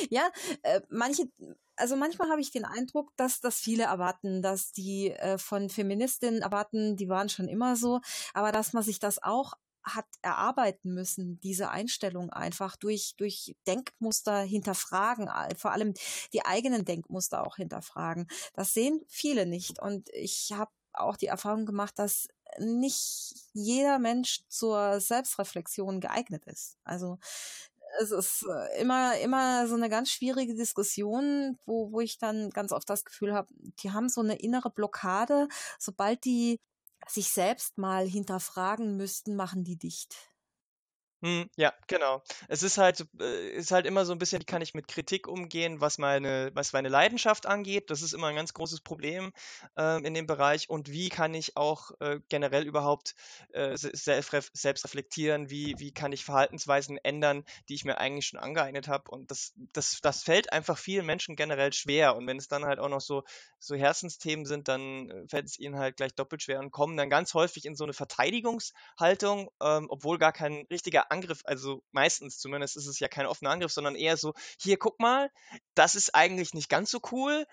ja, 0.10 0.30
äh, 0.63 0.81
manche, 0.89 1.30
also 1.75 1.95
manchmal 1.95 2.30
habe 2.30 2.42
ich 2.42 2.51
den 2.51 2.66
Eindruck, 2.66 3.12
dass 3.16 3.39
das 3.39 3.60
viele 3.60 3.84
erwarten, 3.84 4.42
dass 4.42 4.72
die 4.72 5.12
äh, 5.12 5.38
von 5.38 5.69
Feministinnen 5.69 6.42
erwarten, 6.42 6.98
die 6.98 7.10
waren 7.10 7.30
schon 7.30 7.48
immer 7.48 7.75
so, 7.75 8.01
aber 8.34 8.51
dass 8.51 8.74
man 8.74 8.84
sich 8.84 9.00
das 9.00 9.22
auch 9.24 9.53
hat 9.84 10.06
erarbeiten 10.22 10.94
müssen, 10.94 11.40
diese 11.40 11.70
Einstellung 11.70 12.30
einfach 12.30 12.76
durch, 12.76 13.16
durch 13.18 13.56
Denkmuster 13.68 14.42
hinterfragen, 14.42 15.30
vor 15.58 15.72
allem 15.72 15.94
die 16.34 16.46
eigenen 16.46 16.86
Denkmuster 16.86 17.46
auch 17.46 17.56
hinterfragen. 17.56 18.28
Das 18.54 18.74
sehen 18.74 19.02
viele 19.08 19.46
nicht. 19.46 19.80
Und 19.80 20.10
ich 20.10 20.52
habe 20.54 20.72
auch 20.94 21.18
die 21.18 21.28
Erfahrung 21.28 21.66
gemacht, 21.66 21.98
dass 21.98 22.28
nicht 22.60 23.34
jeder 23.54 23.98
Mensch 23.98 24.42
zur 24.50 25.00
Selbstreflexion 25.00 26.02
geeignet 26.02 26.46
ist. 26.46 26.78
Also 26.84 27.18
es 28.00 28.12
ist 28.12 28.46
äh, 28.48 28.82
immer, 28.82 29.18
immer 29.20 29.68
so 29.68 29.76
eine 29.76 29.90
ganz 29.90 30.10
schwierige 30.10 30.56
Diskussion, 30.56 31.58
wo, 31.66 31.92
wo 31.92 32.02
ich 32.02 32.18
dann 32.18 32.50
ganz 32.50 32.72
oft 32.72 32.90
das 32.90 33.06
Gefühl 33.06 33.34
habe, 33.34 33.54
die 33.82 33.92
haben 33.92 34.10
so 34.10 34.22
eine 34.22 34.36
innere 34.36 34.70
Blockade. 34.70 35.48
Sobald 35.80 36.24
die 36.26 36.60
sich 37.08 37.29
selbst 37.29 37.77
mal 37.77 38.08
hinterfragen 38.08 38.98
müssten, 38.98 39.36
machen 39.36 39.63
die 39.63 39.77
dicht. 39.77 40.31
Hm, 41.24 41.48
ja, 41.56 41.72
genau. 41.88 42.24
Es 42.48 42.63
ist 42.63 42.80
halt, 42.80 43.06
äh, 43.20 43.50
ist 43.51 43.70
halt 43.72 43.86
immer 43.86 44.06
so 44.06 44.12
ein 44.12 44.18
bisschen, 44.18 44.42
wie 44.42 44.46
kann 44.46 44.63
ich 44.63 44.74
mit 44.74 44.88
Kritik 44.88 45.28
umgehen, 45.28 45.80
was 45.80 46.00
meine, 46.00 46.50
was 46.56 46.74
meine 46.74 46.90
Leidenschaft 46.90 47.46
angeht. 47.46 47.92
Das 47.92 48.01
ist 48.01 48.13
immer 48.13 48.28
ein 48.28 48.36
ganz 48.36 48.54
großes 48.54 48.82
Problem 48.82 49.32
äh, 49.78 50.04
in 50.04 50.16
dem 50.16 50.25
Bereich. 50.25 50.68
Und 50.72 50.90
wie 50.90 51.10
kann 51.10 51.36
ich 51.36 51.58
auch 51.58 51.92
äh, 52.00 52.20
generell 52.30 52.66
überhaupt 52.66 53.13
äh, 53.54 53.78
selbst, 53.78 54.32
selbst 54.54 54.84
reflektieren? 54.84 55.51
Wie, 55.51 55.75
wie 55.78 55.92
kann 55.94 56.12
ich 56.12 56.25
Verhaltensweisen 56.25 56.98
ändern, 56.98 57.44
die 57.70 57.75
ich 57.75 57.86
mir 57.86 58.00
eigentlich 58.00 58.25
schon 58.25 58.40
angeeignet 58.40 58.88
habe? 58.88 59.12
Und 59.12 59.30
das, 59.30 59.54
das, 59.74 60.00
das 60.01 60.24
fällt 60.24 60.51
einfach 60.51 60.80
vielen 60.80 61.06
Menschen 61.06 61.36
generell 61.36 61.72
schwer. 61.72 62.16
Und 62.16 62.25
wenn 62.25 62.38
es 62.38 62.48
dann 62.48 62.66
halt 62.66 62.80
auch 62.80 62.90
noch 62.90 63.01
so, 63.01 63.22
so 63.60 63.75
Herzensthemen 63.75 64.46
sind, 64.48 64.68
dann 64.68 65.12
äh, 65.12 65.28
fällt 65.28 65.46
es 65.46 65.60
ihnen 65.60 65.78
halt 65.78 65.98
gleich 65.98 66.16
doppelt 66.16 66.42
schwer 66.42 66.60
und 66.60 66.72
kommen 66.72 66.98
dann 66.98 67.12
ganz 67.12 67.36
häufig 67.36 67.66
in 67.66 67.75
so 67.75 67.84
eine 67.84 67.94
Verteidigungshaltung, 67.94 69.51
ähm, 69.62 69.86
obwohl 69.90 70.18
gar 70.18 70.34
kein 70.34 70.66
richtiger 70.72 71.11
Angriff, 71.12 71.41
also 71.44 71.84
meistens 71.91 72.39
zumindest 72.39 72.77
ist 72.77 72.88
es 72.88 73.00
ja 73.00 73.08
kein 73.08 73.25
offener 73.25 73.51
Angriff, 73.51 73.72
sondern 73.72 73.96
eher 73.96 74.18
so, 74.18 74.34
hier 74.60 74.77
guck 74.77 75.00
mal, 75.00 75.30
das 75.75 75.96
ist 75.96 76.15
eigentlich 76.15 76.53
nicht 76.53 76.70
ganz 76.70 76.89
so 76.89 77.00
cool, 77.12 77.46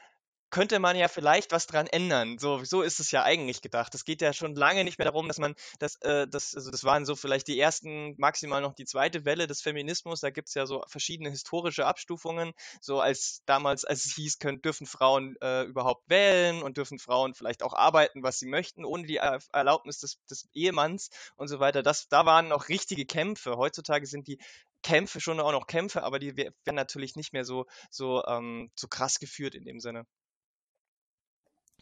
könnte 0.51 0.79
man 0.79 0.97
ja 0.97 1.09
vielleicht 1.09 1.53
was 1.53 1.67
dran 1.67 1.87
ändern. 1.87 2.39
So, 2.39 2.65
so 2.65 2.83
ist 2.83 3.01
es 3.01 3.11
ja 3.11 3.23
eigentlich 3.23 3.61
gedacht. 3.61 3.95
Es 3.95 4.05
geht 4.05 4.23
ja 4.23 4.33
schon 4.33 4.55
lange 4.55 4.85
nicht 4.85 4.99
mehr 4.99 5.05
darum, 5.05 5.29
dass 5.29 5.39
man 5.39 5.55
das, 5.79 5.97
äh, 6.03 6.27
das, 6.27 6.55
also 6.55 6.71
das 6.71 6.85
waren 6.85 7.05
so 7.05 7.17
vielleicht 7.17 7.49
die 7.49 7.59
ersten, 7.59 8.15
maximal 8.19 8.61
noch 8.61 8.75
die 8.75 8.85
zweite 8.85 9.25
Welle 9.25 9.47
des 9.47 9.61
Feminismus. 9.61 10.21
Da 10.21 10.31
gibt's 10.31 10.55
ja 10.55 10.67
so 10.67 10.83
verschiedene 10.87 11.31
historische 11.31 11.87
Abstufungen. 11.87 12.53
So 12.81 13.01
als 13.01 13.43
damals, 13.47 13.85
als 13.85 14.07
es 14.07 14.15
hieß, 14.15 14.39
können, 14.39 14.63
dürfen 14.63 14.87
Frauen 14.87 15.37
äh, 15.41 15.65
überhaupt 15.65 16.09
wählen 16.09 16.63
und 16.63 16.77
dürfen 16.77 16.99
Frauen 16.99 17.35
vielleicht 17.35 17.63
auch 17.63 17.75
arbeiten, 17.75 18.23
was 18.23 18.39
sie 18.39 18.47
möchten, 18.47 18.85
ohne 18.85 19.07
die 19.07 19.17
Erlaubnis 19.17 19.99
des, 19.99 20.19
des 20.31 20.49
Ehemanns 20.55 21.11
und 21.37 21.49
so 21.49 21.61
weiter. 21.61 21.83
Das, 21.83 22.09
da 22.09 22.27
waren 22.27 22.49
noch 22.49 22.69
richtige 22.69 23.07
Kämpfe. 23.07 23.57
Heutzutage 23.57 24.07
sind 24.07 24.29
die 24.29 24.39
Kämpfe 24.83 25.21
schon 25.21 25.41
auch 25.41 25.53
noch 25.53 25.67
Kämpfe, 25.67 26.03
aber 26.03 26.19
die 26.19 26.37
werden 26.37 26.55
natürlich 26.67 27.17
nicht 27.17 27.33
mehr 27.33 27.45
so, 27.45 27.67
so, 27.91 28.25
ähm, 28.27 28.71
so 28.75 28.89
krass 28.89 29.19
geführt 29.19 29.55
in 29.55 29.65
dem 29.65 29.81
Sinne. 29.81 30.07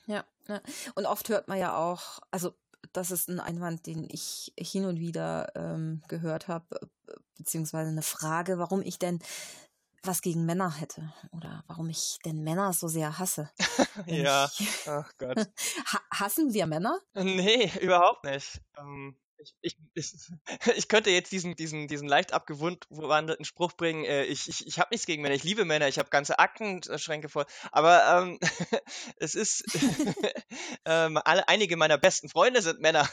Ja, 0.06 0.24
ja. 0.48 0.60
Und 0.94 1.06
oft 1.06 1.28
hört 1.28 1.48
man 1.48 1.58
ja 1.58 1.76
auch, 1.76 2.20
also 2.30 2.54
das 2.92 3.10
ist 3.10 3.28
ein 3.28 3.40
Einwand, 3.40 3.86
den 3.86 4.08
ich 4.10 4.52
hin 4.58 4.84
und 4.84 4.98
wieder 4.98 5.52
ähm, 5.54 6.02
gehört 6.08 6.48
habe, 6.48 6.80
beziehungsweise 7.36 7.90
eine 7.90 8.02
Frage, 8.02 8.58
warum 8.58 8.82
ich 8.82 8.98
denn 8.98 9.20
was 10.02 10.22
gegen 10.22 10.46
Männer 10.46 10.72
hätte 10.72 11.12
oder 11.32 11.64
warum 11.66 11.88
ich 11.88 12.18
denn 12.24 12.44
Männer 12.44 12.72
so 12.72 12.86
sehr 12.86 13.18
hasse. 13.18 13.50
ja, 14.06 14.48
ach 14.86 15.12
Gott. 15.18 15.48
hassen 16.12 16.54
wir 16.54 16.66
Männer? 16.66 17.00
Nee, 17.14 17.70
überhaupt 17.80 18.24
nicht. 18.24 18.60
Ähm, 18.78 19.16
ich, 19.38 19.54
ich, 19.60 19.76
ich, 20.76 20.88
könnte 20.88 21.10
jetzt 21.10 21.32
diesen, 21.32 21.56
diesen, 21.56 21.88
diesen 21.88 22.08
leicht 22.08 22.32
abgewandelten 22.32 23.44
Spruch 23.44 23.72
bringen, 23.72 24.04
äh, 24.04 24.24
ich, 24.24 24.48
ich, 24.48 24.66
ich 24.66 24.78
habe 24.78 24.88
nichts 24.90 25.06
gegen 25.06 25.22
Männer, 25.22 25.34
ich 25.34 25.44
liebe 25.44 25.64
Männer, 25.64 25.88
ich 25.88 25.98
habe 25.98 26.10
ganze 26.10 26.38
Aktenschränke 26.38 27.28
voll. 27.28 27.46
Aber 27.72 28.22
ähm, 28.22 28.38
es 29.18 29.34
ist, 29.34 29.64
ähm, 30.84 31.18
alle, 31.24 31.48
einige 31.48 31.76
meiner 31.76 31.98
besten 31.98 32.28
Freunde 32.28 32.62
sind 32.62 32.80
Männer. 32.80 33.08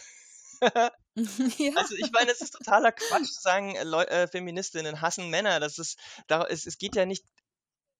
ja. 0.62 1.72
Also 1.75 1.96
ich 1.96 2.12
meine, 2.12 2.32
es 2.32 2.42
ist 2.42 2.51
totaler 2.51 2.92
Quatsch 2.92 3.25
zu 3.25 3.42
sagen, 3.42 3.75
Leu 3.84 4.03
äh, 4.03 4.27
Feministinnen 4.27 5.01
hassen 5.01 5.30
Männer. 5.30 5.60
Das 5.60 5.77
ist, 5.77 6.00
da, 6.27 6.46
es, 6.46 6.65
es 6.65 6.77
geht 6.77 6.96
ja 6.96 7.06
nicht 7.06 7.25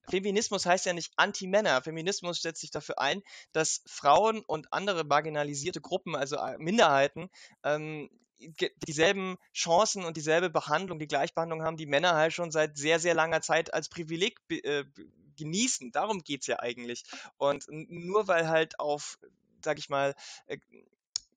Feminismus 0.10 0.66
heißt 0.66 0.86
ja 0.86 0.94
nicht 0.94 1.14
Anti-Männer. 1.16 1.82
Feminismus 1.82 2.42
setzt 2.42 2.62
sich 2.62 2.72
dafür 2.72 3.00
ein, 3.00 3.24
dass 3.52 3.82
Frauen 3.86 4.42
und 4.42 4.72
andere 4.74 5.04
marginalisierte 5.04 5.82
Gruppen, 5.82 6.16
also 6.16 6.36
äh, 6.38 6.58
Minderheiten, 6.58 7.30
ähm, 7.64 8.10
dieselben 8.88 9.38
Chancen 9.54 10.04
und 10.04 10.18
dieselbe 10.18 10.50
Behandlung, 10.50 11.00
die 11.00 11.08
Gleichbehandlung 11.08 11.64
haben, 11.64 11.78
die 11.78 11.86
Männer 11.86 12.16
halt 12.16 12.34
schon 12.34 12.52
seit 12.52 12.78
sehr, 12.78 13.00
sehr 13.00 13.14
langer 13.14 13.42
Zeit 13.42 13.74
als 13.74 13.90
Privileg 13.90 14.40
äh, 14.50 14.84
genießen. 15.38 15.92
Darum 15.92 16.24
geht's 16.24 16.48
ja 16.48 16.60
eigentlich. 16.60 17.04
Und 17.38 17.66
nur 17.70 18.28
weil 18.28 18.50
halt 18.50 18.80
auf, 18.80 19.18
sag 19.64 19.80
ich 19.80 19.90
mal, 19.90 20.16
äh, 20.48 20.58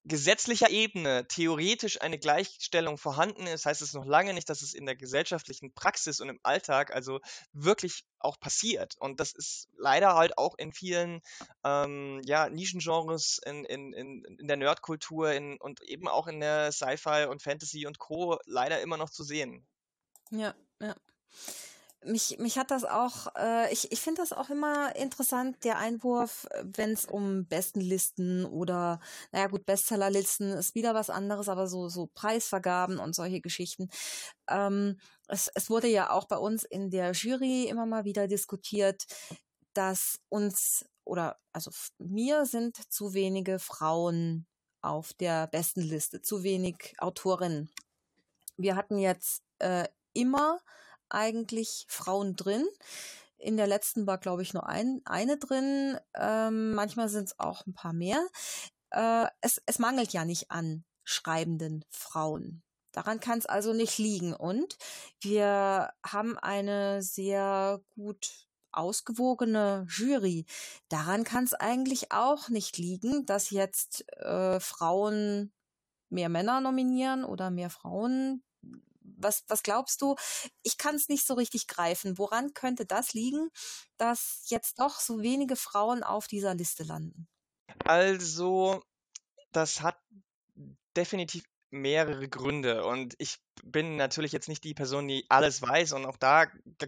gesetzlicher 0.09 0.71
Ebene 0.71 1.27
theoretisch 1.27 2.01
eine 2.01 2.19
Gleichstellung 2.19 2.97
vorhanden 2.97 3.47
ist, 3.47 3.67
heißt 3.67 3.83
es 3.83 3.93
noch 3.93 4.05
lange 4.05 4.35
nicht, 4.35 4.49
dass 4.49 4.63
es 4.63 4.73
in 4.73 4.87
der 4.87 4.95
gesellschaftlichen 4.95 5.75
Praxis 5.75 6.21
und 6.21 6.29
im 6.29 6.41
Alltag 6.43 6.95
also 6.95 7.21
wirklich 7.53 8.05
auch 8.19 8.39
passiert. 8.39 8.95
Und 8.99 9.21
das 9.21 9.33
ist 9.33 9.69
leider 9.77 10.15
halt 10.15 10.39
auch 10.39 10.55
in 10.59 10.73
vielen 10.73 11.21
ähm, 11.65 12.23
ja, 12.25 12.49
Nischengenres, 12.49 13.41
in, 13.45 13.65
in, 13.65 13.93
in, 13.93 14.25
in 14.39 14.47
der 14.47 14.57
Nerdkultur 14.57 15.33
in, 15.33 15.59
und 15.59 15.83
eben 15.83 16.09
auch 16.09 16.29
in 16.29 16.41
der 16.41 16.71
Sci-Fi 16.71 17.27
und 17.29 17.43
Fantasy 17.43 17.87
und 17.87 17.99
Co. 17.99 18.39
leider 18.47 18.81
immer 18.81 18.97
noch 18.97 19.11
zu 19.11 19.25
sehen. 19.25 19.67
Ja, 20.31 20.55
ja 20.81 20.95
mich, 22.07 22.39
mich 22.39 22.59
hat 22.59 22.71
das 22.71 22.85
auch, 22.85 23.27
äh, 23.37 23.73
ich, 23.73 23.93
ich 23.93 24.01
finde 24.01 24.23
das 24.23 24.33
auch 24.33 24.51
immer 24.51 24.95
interessant, 24.97 25.65
der 25.65 25.79
Einwurf, 25.79 26.47
wenn 26.63 26.93
es 26.93 27.05
um 27.05 27.47
Bestenlisten 27.47 28.45
oder, 28.45 29.01
naja 29.33 29.49
gut, 29.49 29.67
Bestsellerlisten 29.67 30.53
ist 30.53 30.75
wieder 30.75 30.95
was 30.95 31.11
anderes, 31.11 31.49
aber 31.49 31.67
so, 31.67 31.89
so 31.89 32.09
Preisvergaben 32.15 32.99
und 32.99 33.15
solche 33.15 33.41
Geschichten. 33.41 33.89
Ähm, 34.49 34.99
es, 35.29 35.51
es 35.55 35.69
wurde 35.71 35.89
ja 35.89 36.11
auch 36.11 36.27
bei 36.27 36.39
uns 36.39 36.65
in 36.65 36.91
der 36.91 37.13
Jury 37.13 37.65
immer 37.65 37.87
mal 37.87 38.05
wieder 38.05 38.29
diskutiert, 38.29 39.05
dass 39.75 40.21
uns 40.29 40.87
oder 41.05 41.39
also 41.53 41.71
mir 41.99 42.47
sind 42.47 42.77
zu 42.93 43.15
wenige 43.15 43.59
Frauen 43.59 44.47
auf 44.83 45.13
der 45.15 45.47
Bestenliste, 45.47 46.23
zu 46.23 46.43
wenig 46.43 46.95
Autorinnen. 46.99 47.71
Wir 48.57 48.77
hatten 48.77 48.99
jetzt 48.99 49.43
äh, 49.59 49.87
immer 50.15 50.61
eigentlich 51.09 51.87
Frauen 51.89 52.37
drin. 52.37 52.65
In 53.39 53.57
der 53.57 53.67
letzten 53.67 54.07
war, 54.07 54.19
glaube 54.19 54.43
ich, 54.43 54.55
nur 54.55 54.67
ein, 54.67 55.03
eine 55.05 55.37
drin. 55.39 55.99
Ähm, 56.15 56.73
manchmal 56.73 57.09
sind 57.09 57.25
es 57.25 57.39
auch 57.39 57.67
ein 57.67 57.75
paar 57.75 57.93
mehr. 57.93 58.27
Äh, 58.91 59.27
es, 59.41 59.61
es 59.67 59.79
mangelt 59.79 60.13
ja 60.13 60.25
nicht 60.25 60.51
an 60.51 60.85
schreibenden 61.05 61.85
Frauen. 61.91 62.63
Daran 62.93 63.21
kann 63.21 63.39
es 63.39 63.47
also 63.47 63.75
nicht 63.75 63.99
liegen. 63.99 64.35
Und 64.35 64.79
wir 65.21 65.93
haben 66.05 66.39
eine 66.39 67.03
sehr 67.03 67.81
gut 67.95 68.47
ausgewogene 68.73 69.87
Jury. 69.89 70.47
Daran 70.89 71.25
kann 71.25 71.45
es 71.45 71.55
eigentlich 71.55 72.13
auch 72.13 72.49
nicht 72.49 72.79
liegen, 72.79 73.27
dass 73.27 73.51
jetzt 73.51 74.11
äh, 74.19 74.61
Frauen 74.61 75.53
mehr 76.09 76.29
Männer 76.29 76.61
nominieren 76.61 77.25
oder 77.25 77.51
mehr 77.51 77.71
Frauen 77.71 78.43
was, 79.17 79.45
was 79.49 79.63
glaubst 79.63 80.03
du? 80.03 80.17
Ich 80.63 80.79
kann 80.79 80.95
es 80.95 81.09
nicht 81.09 81.27
so 81.27 81.35
richtig 81.35 81.67
greifen. 81.67 82.19
Woran 82.19 82.55
könnte 82.55 82.87
das 82.87 83.15
liegen, 83.15 83.51
dass 83.97 84.45
jetzt 84.49 84.79
doch 84.79 85.01
so 85.01 85.21
wenige 85.21 85.57
Frauen 85.57 86.03
auf 86.03 86.27
dieser 86.27 86.55
Liste 86.55 86.85
landen? 86.85 87.29
Also, 87.85 88.83
das 89.53 89.81
hat 89.81 89.99
definitiv 90.97 91.45
mehrere 91.71 92.29
Gründe 92.29 92.85
und 92.85 93.15
ich 93.19 93.39
bin 93.65 93.97
natürlich 93.97 94.33
jetzt 94.33 94.49
nicht 94.49 94.65
die 94.65 94.75
Person, 94.75 95.09
die 95.09 95.27
alles 95.29 95.61
weiß 95.61 95.93
und 95.93 96.07
auch 96.07 96.17
da, 96.17 96.47
da 96.65 96.87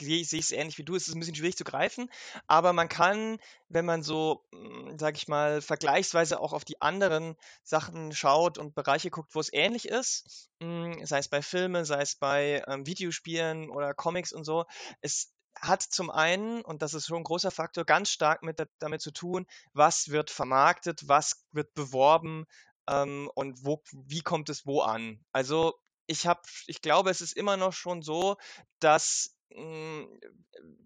sehe 0.00 0.20
ich 0.20 0.32
es 0.32 0.52
ähnlich 0.52 0.78
wie 0.78 0.84
du, 0.84 0.94
es 0.94 1.08
ist 1.08 1.14
ein 1.14 1.20
bisschen 1.20 1.34
schwierig 1.34 1.56
zu 1.56 1.64
greifen, 1.64 2.10
aber 2.46 2.72
man 2.72 2.88
kann, 2.88 3.38
wenn 3.68 3.84
man 3.84 4.02
so, 4.02 4.44
hm, 4.52 4.98
sage 4.98 5.16
ich 5.16 5.28
mal, 5.28 5.62
vergleichsweise 5.62 6.40
auch 6.40 6.52
auf 6.52 6.64
die 6.64 6.80
anderen 6.80 7.36
Sachen 7.62 8.12
schaut 8.12 8.58
und 8.58 8.74
Bereiche 8.74 9.10
guckt, 9.10 9.34
wo 9.34 9.40
es 9.40 9.52
ähnlich 9.52 9.88
ist, 9.88 10.48
hm, 10.60 11.04
sei 11.04 11.18
es 11.18 11.28
bei 11.28 11.42
Filmen, 11.42 11.84
sei 11.84 12.02
es 12.02 12.16
bei 12.16 12.62
ähm, 12.66 12.86
Videospielen 12.86 13.70
oder 13.70 13.94
Comics 13.94 14.32
und 14.32 14.44
so, 14.44 14.64
es 15.00 15.32
hat 15.60 15.82
zum 15.82 16.10
einen, 16.10 16.62
und 16.62 16.82
das 16.82 16.94
ist 16.94 17.06
schon 17.06 17.18
ein 17.18 17.24
großer 17.24 17.50
Faktor, 17.50 17.84
ganz 17.84 18.10
stark 18.10 18.42
mit, 18.42 18.62
damit 18.78 19.00
zu 19.00 19.10
tun, 19.10 19.46
was 19.72 20.08
wird 20.08 20.30
vermarktet, 20.30 21.08
was 21.08 21.44
wird 21.52 21.74
beworben 21.74 22.46
ähm, 22.88 23.30
und 23.34 23.64
wo, 23.64 23.82
wie 23.92 24.20
kommt 24.20 24.48
es 24.48 24.66
wo 24.66 24.80
an. 24.80 25.24
Also 25.32 25.74
ich 26.06 26.26
habe, 26.26 26.40
ich 26.66 26.82
glaube, 26.82 27.10
es 27.10 27.20
ist 27.20 27.36
immer 27.36 27.56
noch 27.56 27.72
schon 27.72 28.02
so, 28.02 28.36
dass 28.80 29.36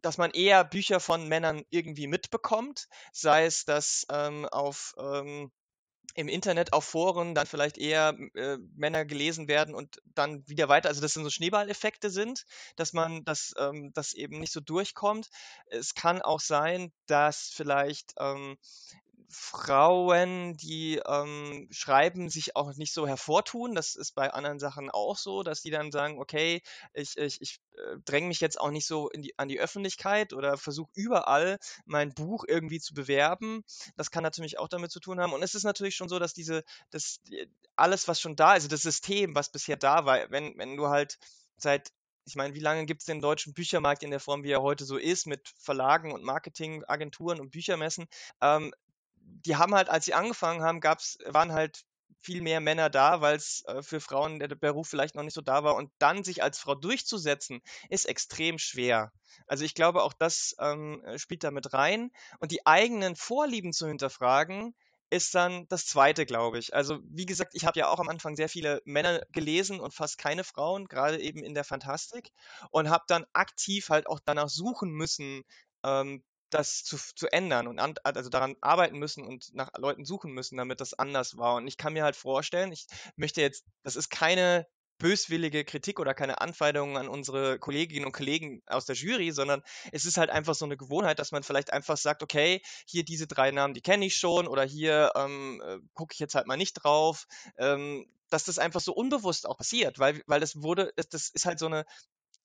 dass 0.01 0.19
man 0.19 0.31
eher 0.31 0.65
Bücher 0.65 1.01
von 1.01 1.29
Männern 1.29 1.65
irgendwie 1.71 2.07
mitbekommt, 2.07 2.89
sei 3.13 3.47
es, 3.47 3.65
dass 3.65 4.07
ähm, 4.11 4.47
auf 4.47 4.95
ähm, 4.99 5.51
im 6.15 6.29
Internet 6.29 6.73
auf 6.73 6.85
Foren 6.85 7.35
dann 7.35 7.47
vielleicht 7.47 7.77
eher 7.77 8.17
äh, 8.35 8.57
Männer 8.77 9.05
gelesen 9.05 9.49
werden 9.49 9.75
und 9.75 10.01
dann 10.15 10.47
wieder 10.49 10.69
weiter, 10.69 10.89
also 10.89 11.01
das 11.01 11.13
sind 11.13 11.25
so 11.25 11.31
Schneeballeffekte 11.31 12.09
sind, 12.09 12.45
dass 12.77 12.93
man 12.93 13.25
das, 13.25 13.53
ähm, 13.59 13.91
das 13.95 14.13
eben 14.13 14.39
nicht 14.39 14.53
so 14.53 14.61
durchkommt. 14.61 15.29
Es 15.67 15.95
kann 15.95 16.23
auch 16.23 16.41
sein, 16.41 16.93
dass 17.07 17.51
vielleicht 17.53 18.15
ähm, 18.19 18.57
Frauen, 19.29 20.57
die 20.57 21.01
ähm, 21.07 21.69
schreiben, 21.71 22.29
sich 22.29 22.57
auch 22.57 22.75
nicht 22.77 22.93
so 22.93 23.07
hervortun. 23.07 23.75
Das 23.75 23.95
ist 23.95 24.15
bei 24.15 24.33
anderen 24.33 24.59
Sachen 24.59 24.91
auch 24.91 25.17
so, 25.17 25.43
dass 25.43 25.63
die 25.63 25.71
dann 25.71 25.91
sagen, 25.91 26.19
okay, 26.19 26.63
ich, 26.93 27.17
ich, 27.17 27.41
ich 27.41 27.61
äh, 27.77 27.97
dränge 28.05 28.29
mich 28.29 28.41
jetzt 28.41 28.61
auch 28.61 28.71
nicht 28.71 28.87
so 28.87 29.11
die, 29.15 29.39
an 29.39 29.49
die 29.49 29.61
Öffentlichkeit 29.61 30.33
oder 30.33 30.57
versuche 30.57 30.91
überall 30.95 31.59
mein 31.85 32.15
Buch 32.15 32.45
irgendwie 32.47 32.81
zu 32.81 32.95
bewerben. 32.95 33.65
Das 33.97 34.11
kann 34.11 34.23
natürlich 34.23 34.59
auch 34.59 34.69
damit 34.69 34.91
zu 34.91 35.01
tun 35.01 35.21
haben. 35.21 35.33
Und 35.33 35.43
es 35.43 35.55
ist 35.55 35.65
natürlich 35.65 35.97
schon 35.97 36.09
so, 36.09 36.19
dass 36.19 36.35
diese, 36.35 36.65
dass 36.91 37.21
alles, 37.77 38.09
was 38.09 38.21
schon 38.21 38.37
da 38.37 38.53
ist, 38.53 38.65
also 38.65 38.69
das 38.69 38.83
System, 38.83 39.35
was 39.35 39.51
bisher 39.51 39.77
da 39.77 40.05
war, 40.05 40.31
wenn, 40.31 40.57
wenn 40.59 40.77
du 40.77 40.89
halt 40.89 41.19
seit 41.57 41.93
ich 42.27 42.37
meine, 42.37 42.55
wie 42.55 42.61
lange 42.61 42.87
gibt 42.87 43.03
es 43.03 43.07
den 43.07 43.21
deutschen 43.21 43.53
Büchermarkt 43.53 44.03
in 44.03 44.11
der 44.11 44.21
Form, 44.21 44.45
wie 44.45 44.51
er 44.51 44.63
heute 44.63 44.85
so 44.85 44.97
ist, 44.97 45.27
mit 45.27 45.53
Verlagen 45.59 46.13
und 46.13 46.25
Marketingagenturen 46.25 47.41
und 47.41 47.51
Büchermessen? 47.51 48.07
Ähm, 48.41 48.73
die 49.25 49.57
haben 49.57 49.75
halt, 49.75 49.89
als 49.89 50.05
sie 50.05 50.15
angefangen 50.15 50.63
haben, 50.63 50.81
gab's, 50.81 51.19
waren 51.27 51.53
halt 51.53 51.85
viel 52.21 52.41
mehr 52.41 52.61
Männer 52.61 52.89
da, 52.89 53.21
weil 53.21 53.37
es 53.37 53.63
äh, 53.67 53.83
für 53.83 54.01
Frauen 54.01 54.39
der 54.39 54.49
Beruf 54.49 54.89
vielleicht 54.89 55.15
noch 55.15 55.23
nicht 55.23 55.35
so 55.35 55.43
da 55.43 55.63
war. 55.63 55.77
Und 55.77 55.91
dann 55.99 56.25
sich 56.25 56.43
als 56.43 56.59
Frau 56.59 56.75
durchzusetzen, 56.75 57.61
ist 57.91 58.07
extrem 58.07 58.59
schwer. 58.59 59.13
Also 59.47 59.65
ich 59.65 59.75
glaube, 59.75 60.03
auch 60.03 60.15
das 60.15 60.55
ähm, 60.59 61.03
spielt 61.17 61.45
da 61.45 61.51
mit 61.51 61.75
rein. 61.75 62.11
Und 62.39 62.51
die 62.51 62.67
eigenen 62.67 63.17
Vorlieben 63.17 63.73
zu 63.73 63.87
hinterfragen, 63.87 64.75
ist 65.11 65.35
dann 65.35 65.69
das 65.69 65.87
Zweite, 65.87 66.27
glaube 66.27 66.59
ich. 66.59 66.75
Also 66.75 66.99
wie 67.05 67.27
gesagt, 67.27 67.55
ich 67.55 67.65
habe 67.65 67.79
ja 67.79 67.89
auch 67.89 68.01
am 68.01 68.09
Anfang 68.09 68.35
sehr 68.35 68.49
viele 68.49 68.83
Männer 68.85 69.21
gelesen 69.31 69.79
und 69.79 69.95
fast 69.95 70.19
keine 70.19 70.43
Frauen, 70.43 70.87
gerade 70.87 71.21
eben 71.21 71.45
in 71.45 71.55
der 71.55 71.63
Fantastik. 71.63 72.31
Und 72.71 72.91
habe 72.91 73.05
dann 73.07 73.25
aktiv 73.33 73.91
halt 73.91 74.07
auch 74.09 74.19
danach 74.25 74.49
suchen 74.49 74.91
müssen, 74.91 75.43
ähm, 75.85 76.25
das 76.51 76.85
zu, 76.85 76.97
zu 76.97 77.27
ändern 77.33 77.67
und 77.67 77.79
an, 77.79 77.95
also 78.05 78.31
daran 78.31 78.57
arbeiten 78.61 78.99
müssen 78.99 79.27
und 79.27 79.55
nach 79.55 79.71
Leuten 79.77 80.05
suchen 80.05 80.33
müssen, 80.33 80.57
damit 80.57 80.81
das 80.81 80.95
anders 80.95 81.37
war. 81.37 81.57
Und 81.57 81.67
ich 81.67 81.77
kann 81.77 81.93
mir 81.93 82.05
halt 82.05 82.17
vorstellen, 82.17 82.73
ich 82.73 82.87
möchte 83.17 83.41
jetzt, 83.41 83.65
das 83.83 83.97
ist 83.97 84.11
keine 84.11 84.67
böswillige 84.99 85.65
Kritik 85.65 85.99
oder 85.99 86.15
keine 86.15 86.41
Anfeindungen 86.41 86.97
an 86.97 87.09
unsere 87.09 87.59
Kolleginnen 87.59 88.07
und 88.07 88.13
Kollegen 88.13 88.63
aus 88.67 88.87
der 88.87 88.95
Jury, 88.95 89.33
sondern 89.33 89.63
es 89.93 90.05
ist 90.05 90.17
halt 90.17 90.31
einfach 90.31 90.55
so 90.55 90.65
eine 90.65 90.77
Gewohnheit, 90.77 91.19
dass 91.19 91.33
man 91.33 91.43
vielleicht 91.43 91.73
einfach 91.73 91.97
sagt, 91.97 92.23
okay, 92.23 92.63
hier 92.87 93.05
diese 93.05 93.27
drei 93.27 93.51
Namen, 93.51 93.75
die 93.75 93.83
kenne 93.83 94.07
ich 94.07 94.17
schon 94.17 94.47
oder 94.47 94.63
hier 94.63 95.13
ähm, 95.17 95.61
äh, 95.67 95.79
gucke 95.95 96.13
ich 96.13 96.21
jetzt 96.21 96.35
halt 96.35 96.47
mal 96.47 96.57
nicht 96.57 96.75
drauf, 96.75 97.27
ähm, 97.59 98.07
dass 98.31 98.45
das 98.45 98.59
einfach 98.59 98.81
so 98.81 98.95
unbewusst 98.95 99.47
auch 99.47 99.57
passiert, 99.57 99.99
weil, 99.99 100.23
weil 100.27 100.41
das 100.41 100.63
wurde, 100.63 100.93
das 100.97 101.29
ist 101.29 101.47
halt 101.47 101.59
so 101.59 101.67
eine 101.67 101.85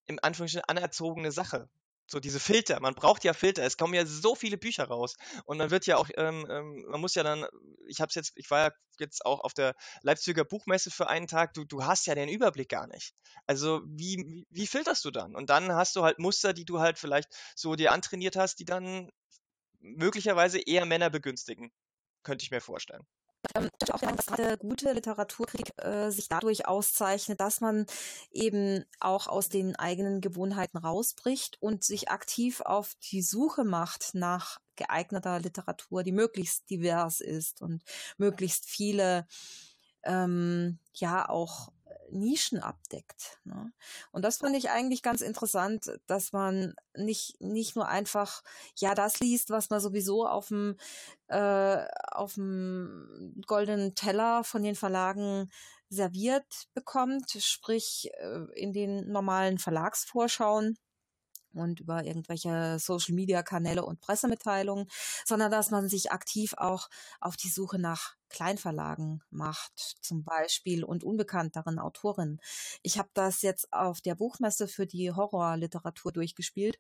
im 0.05 0.19
Anführungsstrichen 0.21 0.67
anerzogene 0.67 1.31
Sache 1.31 1.69
so 2.09 2.19
diese 2.19 2.39
Filter. 2.39 2.79
Man 2.79 2.95
braucht 2.95 3.23
ja 3.23 3.33
Filter. 3.33 3.63
Es 3.63 3.77
kommen 3.77 3.93
ja 3.93 4.05
so 4.05 4.35
viele 4.35 4.57
Bücher 4.57 4.85
raus. 4.85 5.15
Und 5.45 5.59
dann 5.59 5.69
wird 5.69 5.85
ja 5.85 5.97
auch, 5.97 6.09
ähm, 6.17 6.45
ähm, 6.49 6.85
man 6.89 6.99
muss 6.99 7.15
ja 7.15 7.23
dann, 7.23 7.45
ich 7.87 8.01
habe 8.01 8.11
jetzt, 8.13 8.31
ich 8.35 8.49
war 8.49 8.59
ja 8.67 8.71
jetzt 8.99 9.25
auch 9.25 9.41
auf 9.41 9.53
der 9.53 9.75
Leipziger 10.01 10.43
Buchmesse 10.43 10.91
für 10.91 11.07
einen 11.07 11.27
Tag, 11.27 11.53
du, 11.53 11.65
du 11.65 11.85
hast 11.85 12.07
ja 12.07 12.15
den 12.15 12.27
Überblick 12.27 12.69
gar 12.69 12.87
nicht. 12.87 13.13
Also 13.45 13.81
wie, 13.85 14.45
wie 14.49 14.67
filterst 14.67 15.05
du 15.05 15.11
dann? 15.11 15.35
Und 15.35 15.49
dann 15.49 15.71
hast 15.73 15.95
du 15.95 16.03
halt 16.03 16.19
Muster, 16.19 16.53
die 16.53 16.65
du 16.65 16.79
halt 16.79 16.97
vielleicht 16.97 17.29
so 17.55 17.75
dir 17.75 17.91
antrainiert 17.91 18.35
hast, 18.35 18.55
die 18.59 18.65
dann 18.65 19.09
möglicherweise 19.79 20.59
eher 20.59 20.85
Männer 20.85 21.09
begünstigen. 21.09 21.71
Könnte 22.23 22.43
ich 22.43 22.51
mir 22.51 22.61
vorstellen. 22.61 23.05
Ähm, 23.55 23.69
ich 23.81 23.93
auch 23.93 23.99
der 23.99 24.11
dass 24.11 24.25
gerade 24.25 24.57
gute 24.57 24.91
Literaturkritik 24.91 25.73
äh, 25.83 26.09
sich 26.09 26.27
dadurch 26.27 26.67
auszeichnet, 26.67 27.39
dass 27.39 27.61
man 27.61 27.85
eben 28.31 28.85
auch 28.99 29.27
aus 29.27 29.49
den 29.49 29.75
eigenen 29.75 30.21
Gewohnheiten 30.21 30.77
rausbricht 30.77 31.61
und 31.61 31.83
sich 31.83 32.09
aktiv 32.09 32.61
auf 32.61 32.95
die 33.11 33.21
Suche 33.21 33.63
macht 33.63 34.11
nach 34.13 34.59
geeigneter 34.75 35.39
Literatur, 35.39 36.03
die 36.03 36.11
möglichst 36.11 36.69
divers 36.69 37.21
ist 37.21 37.61
und 37.61 37.83
möglichst 38.17 38.65
viele 38.65 39.27
ähm, 40.03 40.79
ja 40.93 41.27
auch 41.27 41.71
Nischen 42.11 42.59
abdeckt. 42.59 43.39
Ne? 43.43 43.71
Und 44.11 44.23
das 44.23 44.37
fand 44.37 44.55
ich 44.55 44.69
eigentlich 44.69 45.03
ganz 45.03 45.21
interessant, 45.21 45.99
dass 46.07 46.31
man 46.31 46.73
nicht, 46.95 47.39
nicht 47.39 47.75
nur 47.75 47.87
einfach, 47.87 48.41
ja, 48.77 48.95
das 48.95 49.19
liest, 49.19 49.49
was 49.49 49.69
man 49.69 49.79
sowieso 49.79 50.27
auf 50.27 50.47
dem, 50.47 50.77
äh, 51.27 51.85
auf 52.11 52.35
dem 52.35 53.41
goldenen 53.45 53.95
Teller 53.95 54.43
von 54.43 54.63
den 54.63 54.75
Verlagen 54.75 55.49
serviert 55.89 56.67
bekommt, 56.73 57.31
sprich 57.39 58.09
äh, 58.19 58.45
in 58.55 58.73
den 58.73 59.11
normalen 59.11 59.57
Verlagsvorschauen 59.57 60.77
und 61.53 61.79
über 61.79 62.03
irgendwelche 62.03 62.77
Social-Media-Kanäle 62.79 63.83
und 63.85 63.99
Pressemitteilungen, 64.01 64.87
sondern 65.25 65.51
dass 65.51 65.71
man 65.71 65.89
sich 65.89 66.11
aktiv 66.11 66.53
auch 66.57 66.89
auf 67.19 67.37
die 67.37 67.49
Suche 67.49 67.79
nach 67.79 68.15
Kleinverlagen 68.29 69.23
macht, 69.31 69.97
zum 70.01 70.23
Beispiel, 70.23 70.83
und 70.83 71.03
unbekannteren 71.03 71.79
Autorinnen. 71.79 72.39
Ich 72.83 72.97
habe 72.99 73.09
das 73.13 73.41
jetzt 73.41 73.73
auf 73.73 74.01
der 74.01 74.15
Buchmesse 74.15 74.67
für 74.67 74.85
die 74.85 75.11
Horrorliteratur 75.11 76.11
durchgespielt 76.11 76.79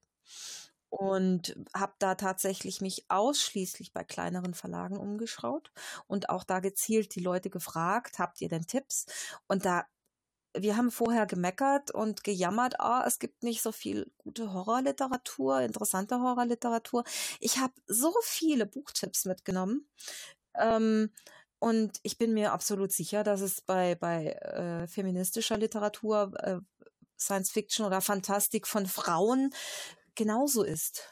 und 0.89 1.55
habe 1.75 1.93
da 1.99 2.15
tatsächlich 2.15 2.81
mich 2.81 3.05
ausschließlich 3.09 3.93
bei 3.93 4.03
kleineren 4.03 4.53
Verlagen 4.53 4.97
umgeschaut 4.97 5.71
und 6.07 6.29
auch 6.29 6.43
da 6.43 6.59
gezielt 6.59 7.15
die 7.15 7.19
Leute 7.19 7.49
gefragt, 7.49 8.19
habt 8.19 8.41
ihr 8.41 8.49
denn 8.49 8.65
Tipps? 8.65 9.05
Und 9.47 9.65
da 9.65 9.85
wir 10.57 10.77
haben 10.77 10.91
vorher 10.91 11.25
gemeckert 11.25 11.91
und 11.91 12.23
gejammert, 12.23 12.79
ah, 12.79 13.03
es 13.05 13.19
gibt 13.19 13.43
nicht 13.43 13.61
so 13.61 13.71
viel 13.71 14.11
gute 14.17 14.53
Horrorliteratur, 14.53 15.61
interessante 15.61 16.19
Horrorliteratur. 16.19 17.03
Ich 17.39 17.59
habe 17.59 17.73
so 17.87 18.13
viele 18.23 18.65
Buchtipps 18.65 19.25
mitgenommen. 19.25 19.87
Ähm, 20.55 21.11
und 21.59 21.99
ich 22.03 22.17
bin 22.17 22.33
mir 22.33 22.53
absolut 22.53 22.91
sicher, 22.91 23.23
dass 23.23 23.41
es 23.41 23.61
bei, 23.61 23.95
bei 23.95 24.27
äh, 24.31 24.87
feministischer 24.87 25.57
Literatur, 25.57 26.31
äh, 26.37 26.59
Science 27.19 27.51
Fiction 27.51 27.85
oder 27.85 28.01
Fantastik 28.01 28.65
von 28.65 28.85
Frauen 28.85 29.53
genauso 30.15 30.63
ist. 30.63 31.03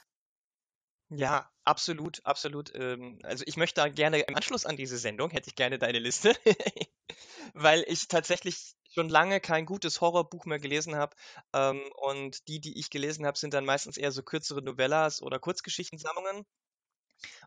Ja, 1.09 1.49
absolut, 1.63 2.25
absolut. 2.25 2.73
Ähm, 2.75 3.19
also 3.23 3.43
ich 3.47 3.57
möchte 3.57 3.81
da 3.81 3.89
gerne 3.89 4.19
im 4.19 4.35
Anschluss 4.35 4.65
an 4.65 4.77
diese 4.77 4.97
Sendung, 4.97 5.29
hätte 5.31 5.49
ich 5.49 5.55
gerne 5.55 5.79
deine 5.79 5.99
Liste, 5.99 6.35
weil 7.53 7.83
ich 7.87 8.07
tatsächlich 8.07 8.76
schon 8.97 9.09
lange 9.09 9.39
kein 9.39 9.65
gutes 9.67 10.01
Horrorbuch 10.01 10.45
mehr 10.45 10.59
gelesen 10.59 10.95
habe. 10.95 11.15
Ähm, 11.53 11.81
und 11.97 12.47
die, 12.47 12.59
die 12.59 12.79
ich 12.79 12.89
gelesen 12.89 13.25
habe, 13.27 13.37
sind 13.37 13.53
dann 13.53 13.65
meistens 13.65 13.97
eher 13.97 14.11
so 14.11 14.23
kürzere 14.23 14.63
Novellas 14.63 15.21
oder 15.21 15.39
Kurzgeschichtensammlungen. 15.39 16.45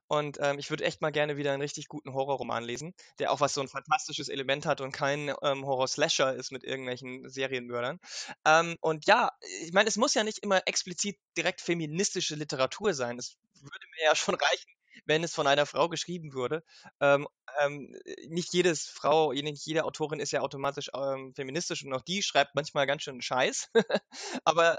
Und 0.09 0.39
ähm, 0.41 0.59
ich 0.59 0.71
würde 0.71 0.85
echt 0.85 1.01
mal 1.01 1.11
gerne 1.11 1.37
wieder 1.37 1.53
einen 1.53 1.63
richtig 1.63 1.89
guten 1.89 2.13
Horrorroman 2.13 2.65
lesen, 2.65 2.95
der 3.19 3.33
auch 3.33 3.41
was 3.41 3.55
so 3.55 3.61
ein 3.61 3.69
fantastisches 3.69 4.29
Element 4.29 4.67
hat 4.67 4.81
und 4.81 4.93
kein 4.93 5.33
ähm, 5.43 5.65
Horror-Slasher 5.67 6.35
ist 6.35 6.51
mit 6.53 6.65
irgendwelchen 6.65 7.29
Serienmördern. 7.29 7.99
Ähm, 8.45 8.77
und 8.81 9.07
ja, 9.07 9.31
ich 9.63 9.73
meine, 9.73 9.89
es 9.89 9.97
muss 9.97 10.15
ja 10.15 10.25
nicht 10.25 10.39
immer 10.39 10.63
explizit 10.67 11.17
direkt 11.37 11.61
feministische 11.61 12.35
Literatur 12.35 12.95
sein. 12.95 13.19
Es 13.19 13.37
würde 13.55 13.87
mir 13.99 14.05
ja 14.07 14.17
schon 14.17 14.35
reichen, 14.35 14.71
wenn 15.07 15.25
es 15.25 15.35
von 15.35 15.47
einer 15.47 15.67
Frau 15.67 15.89
geschrieben 15.89 16.33
würde. 16.33 16.63
Ähm, 17.01 17.29
ähm, 17.61 17.95
nicht 18.29 18.53
jedes 18.53 18.87
Frau, 18.87 19.33
nicht 19.33 19.67
jede 19.67 19.85
Autorin 19.85 20.21
ist 20.21 20.33
ja 20.33 20.41
automatisch 20.41 20.91
ähm, 20.95 21.35
feministisch 21.35 21.85
und 21.85 21.93
auch 21.93 22.03
die 22.03 22.23
schreibt 22.23 22.55
manchmal 22.55 22.87
ganz 22.87 23.03
schön 23.03 23.23
Scheiß. 23.23 23.71
aber 24.45 24.79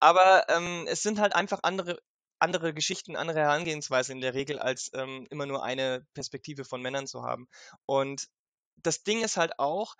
aber 0.00 0.48
ähm, 0.48 0.86
es 0.88 1.02
sind 1.02 1.20
halt 1.20 1.34
einfach 1.34 1.60
andere 1.62 1.98
andere 2.40 2.72
Geschichten, 2.74 3.16
andere 3.16 3.40
Herangehensweise 3.40 4.12
in 4.12 4.20
der 4.20 4.34
Regel, 4.34 4.58
als 4.58 4.90
ähm, 4.94 5.26
immer 5.30 5.46
nur 5.46 5.62
eine 5.62 6.06
Perspektive 6.14 6.64
von 6.64 6.82
Männern 6.82 7.06
zu 7.06 7.22
haben. 7.22 7.48
Und 7.86 8.28
das 8.76 9.02
Ding 9.02 9.22
ist 9.22 9.36
halt 9.36 9.58
auch, 9.58 9.94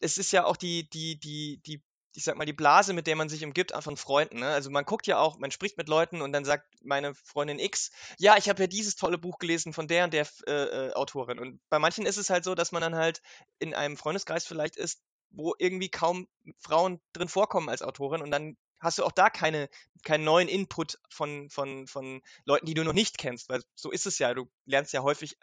es 0.00 0.18
ist 0.18 0.32
ja 0.32 0.44
auch 0.44 0.56
die, 0.56 0.88
die, 0.90 1.18
die, 1.18 1.60
die, 1.66 1.82
ich 2.14 2.24
sag 2.24 2.36
mal, 2.36 2.44
die 2.44 2.52
Blase, 2.52 2.92
mit 2.92 3.06
der 3.06 3.16
man 3.16 3.28
sich 3.28 3.44
umgibt, 3.44 3.72
von 3.80 3.96
Freunden. 3.96 4.40
Ne? 4.40 4.48
Also 4.48 4.70
man 4.70 4.84
guckt 4.84 5.06
ja 5.06 5.18
auch, 5.18 5.38
man 5.38 5.50
spricht 5.50 5.76
mit 5.76 5.88
Leuten 5.88 6.22
und 6.22 6.32
dann 6.32 6.44
sagt 6.44 6.66
meine 6.82 7.14
Freundin 7.14 7.58
X, 7.58 7.90
ja, 8.18 8.36
ich 8.36 8.48
habe 8.48 8.62
ja 8.62 8.66
dieses 8.66 8.96
tolle 8.96 9.18
Buch 9.18 9.38
gelesen 9.38 9.72
von 9.72 9.88
der 9.88 10.04
und 10.04 10.14
der 10.14 10.26
äh, 10.46 10.52
äh, 10.52 10.92
Autorin. 10.92 11.38
Und 11.38 11.60
bei 11.68 11.78
manchen 11.78 12.06
ist 12.06 12.16
es 12.16 12.30
halt 12.30 12.44
so, 12.44 12.54
dass 12.54 12.72
man 12.72 12.82
dann 12.82 12.94
halt 12.94 13.20
in 13.58 13.74
einem 13.74 13.96
Freundeskreis 13.96 14.46
vielleicht 14.46 14.76
ist, 14.76 15.00
wo 15.30 15.54
irgendwie 15.58 15.88
kaum 15.88 16.28
Frauen 16.58 17.00
drin 17.12 17.28
vorkommen 17.28 17.68
als 17.68 17.82
Autorin 17.82 18.22
und 18.22 18.30
dann 18.30 18.56
hast 18.80 18.98
du 18.98 19.04
auch 19.04 19.12
da 19.12 19.30
keine, 19.30 19.68
keinen 20.04 20.24
neuen 20.24 20.48
Input 20.48 20.98
von, 21.08 21.48
von, 21.50 21.86
von 21.86 22.20
Leuten, 22.44 22.66
die 22.66 22.74
du 22.74 22.84
noch 22.84 22.92
nicht 22.92 23.18
kennst, 23.18 23.48
weil 23.48 23.62
so 23.74 23.90
ist 23.90 24.06
es 24.06 24.18
ja. 24.18 24.34
Du 24.34 24.48
lernst 24.66 24.92
ja 24.92 25.02
häufig 25.02 25.36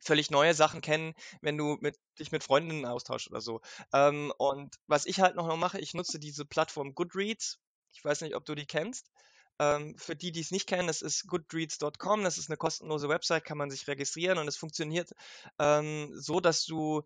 völlig 0.00 0.30
neue 0.30 0.54
Sachen 0.54 0.80
kennen, 0.80 1.14
wenn 1.40 1.56
du 1.56 1.76
mit, 1.80 1.96
dich 2.18 2.32
mit 2.32 2.42
Freundinnen 2.44 2.86
austauschst 2.86 3.30
oder 3.30 3.40
so. 3.40 3.60
Ähm, 3.92 4.32
und 4.38 4.76
was 4.86 5.06
ich 5.06 5.20
halt 5.20 5.36
noch 5.36 5.54
mache, 5.56 5.78
ich 5.78 5.94
nutze 5.94 6.18
diese 6.18 6.44
Plattform 6.44 6.94
Goodreads. 6.94 7.58
Ich 7.92 8.04
weiß 8.04 8.20
nicht, 8.22 8.34
ob 8.36 8.44
du 8.44 8.54
die 8.54 8.66
kennst. 8.66 9.10
Ähm, 9.58 9.94
für 9.98 10.16
die, 10.16 10.32
die 10.32 10.40
es 10.40 10.50
nicht 10.50 10.66
kennen, 10.66 10.86
das 10.86 11.02
ist 11.02 11.26
goodreads.com. 11.26 12.24
Das 12.24 12.38
ist 12.38 12.48
eine 12.48 12.56
kostenlose 12.56 13.08
Website, 13.08 13.44
kann 13.44 13.58
man 13.58 13.70
sich 13.70 13.86
registrieren 13.86 14.38
und 14.38 14.48
es 14.48 14.56
funktioniert 14.56 15.10
ähm, 15.58 16.10
so, 16.14 16.40
dass 16.40 16.64
du 16.64 17.02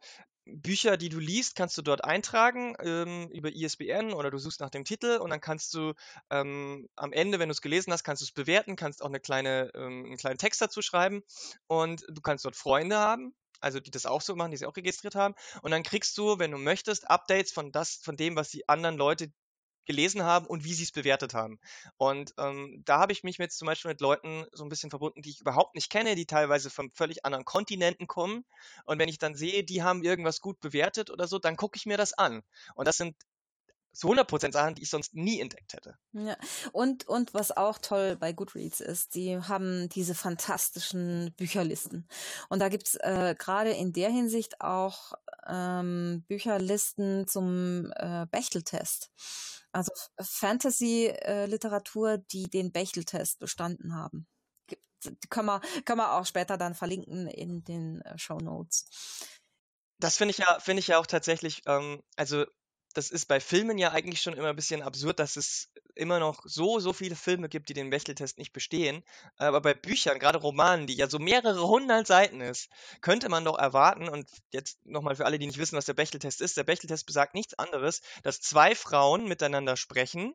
Bücher, 0.46 0.96
die 0.96 1.08
du 1.08 1.18
liest, 1.18 1.56
kannst 1.56 1.76
du 1.78 1.82
dort 1.82 2.04
eintragen 2.04 2.76
ähm, 2.80 3.28
über 3.30 3.54
ISBN 3.54 4.12
oder 4.12 4.30
du 4.30 4.38
suchst 4.38 4.60
nach 4.60 4.70
dem 4.70 4.84
Titel 4.84 5.18
und 5.18 5.30
dann 5.30 5.40
kannst 5.40 5.72
du 5.74 5.94
ähm, 6.30 6.88
am 6.96 7.12
Ende, 7.12 7.38
wenn 7.38 7.48
du 7.48 7.52
es 7.52 7.62
gelesen 7.62 7.92
hast, 7.92 8.04
kannst 8.04 8.20
du 8.22 8.24
es 8.24 8.32
bewerten, 8.32 8.76
kannst 8.76 9.02
auch 9.02 9.08
eine 9.08 9.20
kleine, 9.20 9.70
ähm, 9.74 10.04
einen 10.04 10.16
kleinen 10.16 10.38
Text 10.38 10.60
dazu 10.60 10.82
schreiben 10.82 11.22
und 11.66 12.04
du 12.08 12.20
kannst 12.20 12.44
dort 12.44 12.56
Freunde 12.56 12.98
haben, 12.98 13.34
also 13.60 13.80
die 13.80 13.90
das 13.90 14.04
auch 14.04 14.20
so 14.20 14.36
machen, 14.36 14.50
die 14.50 14.58
sie 14.58 14.66
auch 14.66 14.76
registriert 14.76 15.14
haben. 15.14 15.34
Und 15.62 15.70
dann 15.70 15.82
kriegst 15.82 16.16
du, 16.18 16.38
wenn 16.38 16.50
du 16.50 16.58
möchtest, 16.58 17.08
Updates 17.08 17.50
von 17.52 17.72
das, 17.72 17.96
von 17.96 18.16
dem, 18.16 18.36
was 18.36 18.50
die 18.50 18.68
anderen 18.68 18.98
Leute 18.98 19.32
gelesen 19.86 20.22
haben 20.22 20.46
und 20.46 20.64
wie 20.64 20.74
sie 20.74 20.84
es 20.84 20.92
bewertet 20.92 21.34
haben. 21.34 21.58
Und 21.96 22.34
ähm, 22.38 22.82
da 22.84 22.98
habe 22.98 23.12
ich 23.12 23.24
mich 23.24 23.38
jetzt 23.38 23.58
zum 23.58 23.66
Beispiel 23.66 23.90
mit 23.90 24.00
Leuten 24.00 24.46
so 24.52 24.64
ein 24.64 24.68
bisschen 24.68 24.90
verbunden, 24.90 25.22
die 25.22 25.30
ich 25.30 25.40
überhaupt 25.40 25.74
nicht 25.74 25.90
kenne, 25.90 26.14
die 26.14 26.26
teilweise 26.26 26.70
von 26.70 26.90
völlig 26.92 27.24
anderen 27.24 27.44
Kontinenten 27.44 28.06
kommen. 28.06 28.44
Und 28.84 28.98
wenn 28.98 29.08
ich 29.08 29.18
dann 29.18 29.34
sehe, 29.34 29.64
die 29.64 29.82
haben 29.82 30.02
irgendwas 30.02 30.40
gut 30.40 30.60
bewertet 30.60 31.10
oder 31.10 31.26
so, 31.26 31.38
dann 31.38 31.56
gucke 31.56 31.76
ich 31.76 31.86
mir 31.86 31.96
das 31.96 32.12
an. 32.12 32.42
Und 32.74 32.88
das 32.88 32.96
sind 32.96 33.16
zu 33.94 34.10
100% 34.10 34.52
Sachen, 34.52 34.74
die 34.74 34.82
ich 34.82 34.90
sonst 34.90 35.14
nie 35.14 35.40
entdeckt 35.40 35.72
hätte. 35.72 35.96
Ja, 36.12 36.36
und, 36.72 37.06
und 37.06 37.32
was 37.32 37.56
auch 37.56 37.78
toll 37.78 38.16
bei 38.16 38.32
Goodreads 38.32 38.80
ist, 38.80 39.14
die 39.14 39.38
haben 39.38 39.88
diese 39.88 40.14
fantastischen 40.14 41.32
Bücherlisten. 41.36 42.08
Und 42.48 42.58
da 42.58 42.68
gibt's 42.68 42.96
äh, 42.96 43.34
gerade 43.38 43.70
in 43.70 43.92
der 43.92 44.10
Hinsicht 44.10 44.60
auch 44.60 45.12
ähm, 45.46 46.24
Bücherlisten 46.26 47.26
zum 47.28 47.92
äh, 47.94 48.26
Bechteltest. 48.30 49.10
Also 49.74 49.92
Fantasy-Literatur, 50.20 52.18
die 52.18 52.44
den 52.48 52.70
Bechteltest 52.70 53.40
bestanden 53.40 53.96
haben. 53.96 54.28
Können 55.28 55.46
wir, 55.46 55.60
können 55.84 55.98
wir 55.98 56.12
auch 56.12 56.24
später 56.24 56.56
dann 56.56 56.74
verlinken 56.74 57.26
in 57.26 57.64
den 57.64 58.00
äh, 58.02 58.16
Show 58.16 58.38
Notes. 58.38 58.86
Das 59.98 60.16
finde 60.16 60.30
ich 60.30 60.38
ja, 60.38 60.58
finde 60.60 60.80
ich 60.80 60.86
ja 60.88 60.98
auch 60.98 61.06
tatsächlich, 61.06 61.62
ähm, 61.66 62.02
also 62.16 62.46
das 62.94 63.10
ist 63.10 63.26
bei 63.26 63.40
Filmen 63.40 63.76
ja 63.76 63.92
eigentlich 63.92 64.22
schon 64.22 64.34
immer 64.34 64.48
ein 64.48 64.56
bisschen 64.56 64.82
absurd, 64.82 65.18
dass 65.18 65.36
es 65.36 65.70
immer 65.94 66.18
noch 66.18 66.42
so, 66.44 66.80
so 66.80 66.92
viele 66.92 67.16
Filme 67.16 67.48
gibt, 67.48 67.68
die 67.68 67.74
den 67.74 67.90
Bechteltest 67.90 68.38
nicht 68.38 68.52
bestehen. 68.52 69.04
Aber 69.36 69.60
bei 69.60 69.74
Büchern, 69.74 70.18
gerade 70.18 70.38
Romanen, 70.38 70.86
die 70.86 70.94
ja 70.94 71.08
so 71.08 71.18
mehrere 71.18 71.68
hundert 71.68 72.06
Seiten 72.06 72.40
ist, 72.40 72.68
könnte 73.00 73.28
man 73.28 73.44
doch 73.44 73.58
erwarten, 73.58 74.08
und 74.08 74.28
jetzt 74.50 74.84
nochmal 74.86 75.16
für 75.16 75.26
alle, 75.26 75.38
die 75.38 75.46
nicht 75.46 75.58
wissen, 75.58 75.76
was 75.76 75.86
der 75.86 75.94
Bechteltest 75.94 76.40
ist, 76.40 76.56
der 76.56 76.64
Bechteltest 76.64 77.06
besagt 77.06 77.34
nichts 77.34 77.58
anderes, 77.58 78.00
dass 78.22 78.40
zwei 78.40 78.74
Frauen 78.74 79.26
miteinander 79.28 79.76
sprechen 79.76 80.34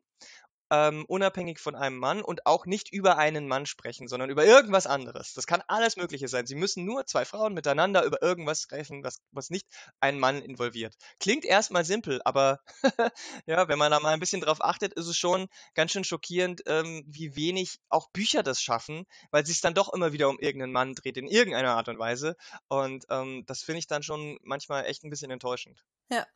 ähm, 0.70 1.04
unabhängig 1.06 1.58
von 1.58 1.74
einem 1.74 1.98
Mann 1.98 2.22
und 2.22 2.46
auch 2.46 2.66
nicht 2.66 2.92
über 2.92 3.18
einen 3.18 3.48
Mann 3.48 3.66
sprechen, 3.66 4.08
sondern 4.08 4.30
über 4.30 4.44
irgendwas 4.44 4.86
anderes. 4.86 5.34
Das 5.34 5.46
kann 5.46 5.62
alles 5.66 5.96
Mögliche 5.96 6.28
sein. 6.28 6.46
Sie 6.46 6.54
müssen 6.54 6.84
nur 6.84 7.06
zwei 7.06 7.24
Frauen 7.24 7.54
miteinander 7.54 8.04
über 8.04 8.22
irgendwas 8.22 8.62
sprechen, 8.62 9.02
was, 9.04 9.20
was 9.32 9.50
nicht 9.50 9.66
einen 10.00 10.18
Mann 10.18 10.42
involviert. 10.42 10.94
Klingt 11.18 11.44
erstmal 11.44 11.84
simpel, 11.84 12.20
aber 12.24 12.60
ja, 13.46 13.68
wenn 13.68 13.78
man 13.78 13.90
da 13.90 14.00
mal 14.00 14.12
ein 14.12 14.20
bisschen 14.20 14.40
drauf 14.40 14.62
achtet, 14.62 14.94
ist 14.94 15.06
es 15.06 15.16
schon 15.16 15.48
ganz 15.74 15.92
schön 15.92 16.04
schockierend, 16.04 16.62
ähm, 16.66 17.04
wie 17.06 17.36
wenig 17.36 17.78
auch 17.88 18.10
Bücher 18.10 18.42
das 18.42 18.62
schaffen, 18.62 19.04
weil 19.30 19.44
sie 19.44 19.52
es 19.52 19.60
dann 19.60 19.74
doch 19.74 19.92
immer 19.92 20.12
wieder 20.12 20.28
um 20.28 20.38
irgendeinen 20.38 20.72
Mann 20.72 20.94
dreht, 20.94 21.16
in 21.16 21.26
irgendeiner 21.26 21.76
Art 21.76 21.88
und 21.88 21.98
Weise. 21.98 22.36
Und 22.68 23.04
ähm, 23.10 23.44
das 23.46 23.62
finde 23.62 23.80
ich 23.80 23.86
dann 23.86 24.02
schon 24.02 24.38
manchmal 24.42 24.86
echt 24.86 25.04
ein 25.04 25.10
bisschen 25.10 25.30
enttäuschend. 25.30 25.82
Ja. 26.10 26.26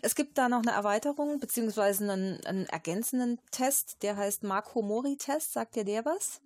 Es 0.00 0.14
gibt 0.14 0.38
da 0.38 0.48
noch 0.48 0.62
eine 0.62 0.70
Erweiterung 0.70 1.40
beziehungsweise 1.40 2.04
einen, 2.04 2.44
einen 2.46 2.66
ergänzenden 2.66 3.40
Test, 3.50 4.00
der 4.02 4.16
heißt 4.16 4.44
Marco-Mori-Test. 4.44 5.52
Sagt 5.52 5.74
dir 5.74 5.84
der 5.84 6.04
was? 6.04 6.40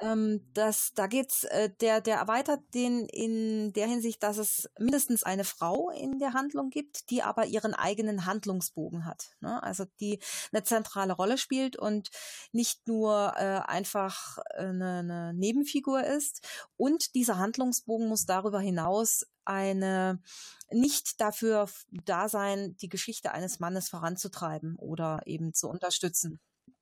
Ähm, 0.00 0.40
das, 0.54 0.92
da 0.94 1.06
geht's, 1.06 1.44
äh, 1.44 1.68
der, 1.80 2.00
der 2.00 2.16
erweitert 2.16 2.60
den 2.72 3.04
in 3.06 3.74
der 3.74 3.86
Hinsicht, 3.86 4.22
dass 4.22 4.38
es 4.38 4.70
mindestens 4.78 5.22
eine 5.22 5.44
Frau 5.44 5.90
in 5.90 6.18
der 6.18 6.32
Handlung 6.32 6.70
gibt, 6.70 7.10
die 7.10 7.22
aber 7.22 7.44
ihren 7.44 7.74
eigenen 7.74 8.24
Handlungsbogen 8.24 9.04
hat. 9.04 9.36
Ne? 9.40 9.62
Also 9.62 9.84
die 10.00 10.18
eine 10.50 10.64
zentrale 10.64 11.12
Rolle 11.12 11.36
spielt 11.36 11.76
und 11.76 12.08
nicht 12.52 12.88
nur 12.88 13.34
äh, 13.36 13.60
einfach 13.66 14.38
eine, 14.56 15.00
eine 15.00 15.34
Nebenfigur 15.34 16.04
ist. 16.04 16.42
Und 16.78 17.14
dieser 17.14 17.36
Handlungsbogen 17.36 18.08
muss 18.08 18.24
darüber 18.24 18.60
hinaus 18.60 19.26
eine 19.50 20.22
nicht 20.70 21.20
dafür 21.20 21.68
da 21.90 22.28
sein, 22.28 22.76
die 22.76 22.88
Geschichte 22.88 23.32
eines 23.32 23.58
Mannes 23.58 23.88
voranzutreiben 23.88 24.76
oder 24.76 25.20
eben 25.26 25.52
zu 25.52 25.68
unterstützen. 25.68 26.40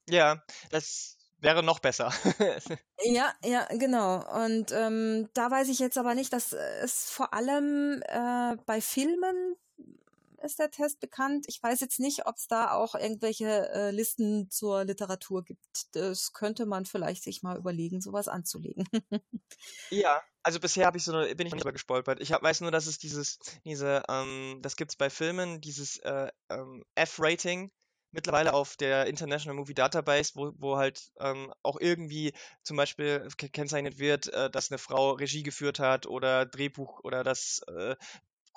Ja, 0.08 0.42
das 0.70 1.16
wäre 1.38 1.62
noch 1.62 1.78
besser. 1.78 2.12
ja, 3.04 3.32
ja, 3.44 3.66
genau. 3.76 4.24
Und 4.44 4.72
ähm, 4.72 5.28
da 5.34 5.50
weiß 5.50 5.68
ich 5.68 5.78
jetzt 5.78 5.98
aber 5.98 6.14
nicht, 6.14 6.32
dass 6.32 6.52
es 6.52 7.10
vor 7.10 7.32
allem 7.32 8.02
äh, 8.06 8.56
bei 8.66 8.80
Filmen 8.80 9.56
ist 10.38 10.58
der 10.58 10.70
Test 10.70 11.00
bekannt. 11.00 11.46
Ich 11.48 11.62
weiß 11.62 11.80
jetzt 11.80 12.00
nicht, 12.00 12.26
ob 12.26 12.36
es 12.36 12.46
da 12.46 12.72
auch 12.72 12.94
irgendwelche 12.94 13.68
äh, 13.70 13.90
Listen 13.90 14.50
zur 14.50 14.84
Literatur 14.84 15.44
gibt. 15.44 15.64
Das 15.92 16.32
könnte 16.32 16.66
man 16.66 16.84
vielleicht 16.84 17.22
sich 17.22 17.42
mal 17.42 17.56
überlegen, 17.56 18.00
sowas 18.00 18.28
anzulegen. 18.28 18.84
ja, 19.90 20.22
also 20.42 20.60
bisher 20.60 20.86
habe 20.86 20.98
ich 20.98 21.04
so 21.04 21.12
bin 21.12 21.46
ich 21.46 21.52
nicht 21.52 21.62
über 21.62 21.72
gestolpert. 21.72 22.20
Ich 22.20 22.32
hab, 22.32 22.42
weiß 22.42 22.60
nur, 22.60 22.70
dass 22.70 22.86
es 22.86 22.98
dieses, 22.98 23.38
diese, 23.64 24.02
ähm, 24.08 24.60
das 24.62 24.76
gibt's 24.76 24.96
bei 24.96 25.10
Filmen, 25.10 25.60
dieses 25.60 25.98
äh, 25.98 26.28
ähm, 26.50 26.84
F-Rating 26.94 27.70
mittlerweile 28.10 28.54
auf 28.54 28.76
der 28.76 29.06
International 29.06 29.56
Movie 29.56 29.74
Database, 29.74 30.32
wo, 30.34 30.52
wo 30.56 30.76
halt 30.76 31.12
ähm, 31.20 31.52
auch 31.62 31.78
irgendwie 31.80 32.32
zum 32.62 32.76
Beispiel 32.76 33.28
gekennzeichnet 33.36 33.98
wird, 33.98 34.32
äh, 34.32 34.50
dass 34.50 34.70
eine 34.70 34.78
Frau 34.78 35.12
Regie 35.12 35.42
geführt 35.42 35.78
hat 35.78 36.06
oder 36.06 36.46
Drehbuch 36.46 37.00
oder 37.04 37.22
dass 37.24 37.60
äh, 37.68 37.96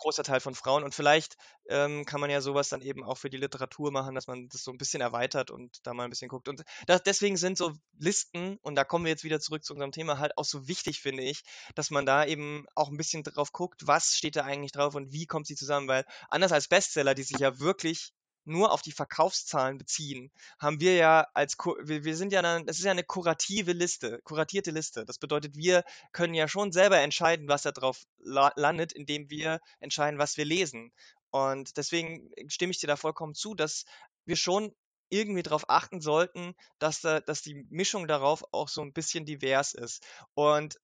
großer 0.02 0.24
Teil 0.24 0.40
von 0.40 0.56
Frauen. 0.56 0.84
Und 0.84 0.94
vielleicht 0.94 1.38
ähm, 1.70 2.06
kann 2.06 2.20
man 2.20 2.30
ja 2.30 2.42
sowas 2.42 2.70
dann 2.70 2.82
eben 2.82 3.04
auch 3.04 3.18
für 3.18 3.30
die 3.30 3.38
Literatur 3.38 3.92
machen, 3.92 4.16
dass 4.16 4.28
man 4.28 4.50
das 4.50 4.64
so 4.64 4.72
ein 4.72 4.78
bisschen 4.78 5.02
erweitert 5.02 5.52
und 5.52 5.78
da 5.84 5.94
mal 5.94 6.04
ein 6.04 6.10
bisschen 6.10 6.28
guckt. 6.28 6.50
Und 6.50 6.64
das, 6.88 7.04
deswegen 7.04 7.38
sind 7.38 7.58
so 7.58 7.74
Listen, 7.98 8.58
und 8.62 8.76
da 8.76 8.84
kommen 8.84 9.06
wir 9.06 9.12
jetzt 9.12 9.24
wieder 9.24 9.40
zurück 9.40 9.64
zu 9.64 9.74
unserem 9.74 9.92
Thema, 9.92 10.20
halt 10.20 10.38
auch 10.38 10.46
so 10.46 10.68
wichtig, 10.68 11.02
finde 11.02 11.24
ich, 11.24 11.44
dass 11.76 11.92
man 11.92 12.06
da 12.06 12.26
eben 12.26 12.66
auch 12.76 12.90
ein 12.90 12.98
bisschen 12.98 13.24
drauf 13.24 13.52
guckt, 13.52 13.88
was 13.88 14.16
steht 14.16 14.36
da 14.36 14.44
eigentlich 14.44 14.72
drauf 14.72 14.96
und 14.96 15.12
wie 15.12 15.26
kommt 15.26 15.48
sie 15.48 15.56
zusammen. 15.56 15.88
Weil 15.88 16.06
anders 16.30 16.52
als 16.52 16.68
Bestseller, 16.68 17.16
die 17.16 17.24
sich 17.24 17.40
ja 17.40 17.60
wirklich 17.60 18.12
nur 18.45 18.71
auf 18.71 18.82
die 18.82 18.91
Verkaufszahlen 18.91 19.77
beziehen, 19.77 20.32
haben 20.60 20.80
wir 20.80 20.95
ja 20.95 21.27
als, 21.34 21.58
wir, 21.58 22.15
sind 22.15 22.34
ja 22.34 22.41
dann, 22.41 22.65
das 22.65 22.80
ist 22.80 22.86
ja 22.86 22.91
eine 22.91 23.04
kurative 23.04 23.73
Liste, 23.73 24.19
kuratierte 24.23 24.71
Liste. 24.71 25.06
Das 25.06 25.19
bedeutet, 25.19 25.56
wir 25.56 25.84
können 26.12 26.34
ja 26.34 26.47
schon 26.47 26.71
selber 26.71 26.99
entscheiden, 26.99 27.47
was 27.47 27.63
da 27.63 27.71
drauf 27.71 28.04
la 28.19 28.51
landet, 28.56 28.93
indem 28.93 29.30
wir 29.30 29.60
entscheiden, 29.80 30.19
was 30.19 30.38
wir 30.38 30.45
lesen. 30.45 30.91
Und 31.30 31.77
deswegen 31.77 32.30
stimme 32.47 32.71
ich 32.71 32.80
dir 32.80 32.88
da 32.88 32.95
vollkommen 32.95 33.36
zu, 33.36 33.56
dass 33.56 33.86
wir 34.25 34.36
schon 34.36 34.73
irgendwie 35.10 35.43
darauf 35.43 35.69
achten 35.69 36.01
sollten, 36.01 36.56
dass, 36.80 37.01
da, 37.01 37.19
dass 37.19 37.41
die 37.41 37.65
Mischung 37.69 38.08
darauf 38.08 38.43
auch 38.51 38.69
so 38.69 38.82
ein 38.82 38.93
bisschen 38.93 39.25
divers 39.25 39.73
ist. 39.73 40.04
Und 40.34 40.80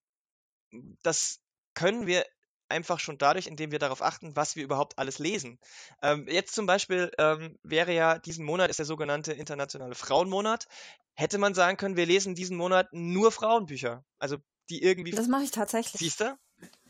das 1.02 1.40
können 1.74 2.08
wir 2.08 2.26
einfach 2.70 3.00
schon 3.00 3.18
dadurch, 3.18 3.48
indem 3.48 3.72
wir 3.72 3.80
darauf 3.80 4.02
achten, 4.02 4.36
was 4.36 4.56
wir 4.56 4.64
überhaupt 4.64 4.98
alles 4.98 5.20
lesen. 5.20 5.60
Ähm, 6.02 6.28
jetzt 6.28 6.54
zum 6.54 6.66
Beispiel 6.66 7.12
ähm, 7.18 7.58
wäre 7.64 7.94
ja, 7.94 8.20
diesen 8.20 8.46
Monat 8.46 8.70
ist 8.70 8.80
der 8.80 8.86
sogenannte 8.86 9.34
Internationale 9.34 9.96
Frauenmonat. 9.96 10.68
Hätte 11.16 11.38
man 11.38 11.54
sagen 11.54 11.78
können, 11.78 11.96
wir 11.96 12.06
lesen 12.06 12.36
diesen 12.36 12.58
Monat 12.58 12.90
nur 12.92 13.32
Frauenbücher. 13.32 14.04
Also 14.20 14.38
die 14.70 14.84
irgendwie. 14.84 15.12
Das 15.12 15.28
mache 15.28 15.44
ich 15.44 15.52
tatsächlich. 15.52 16.00
Siehst 16.00 16.20
du? 16.22 16.38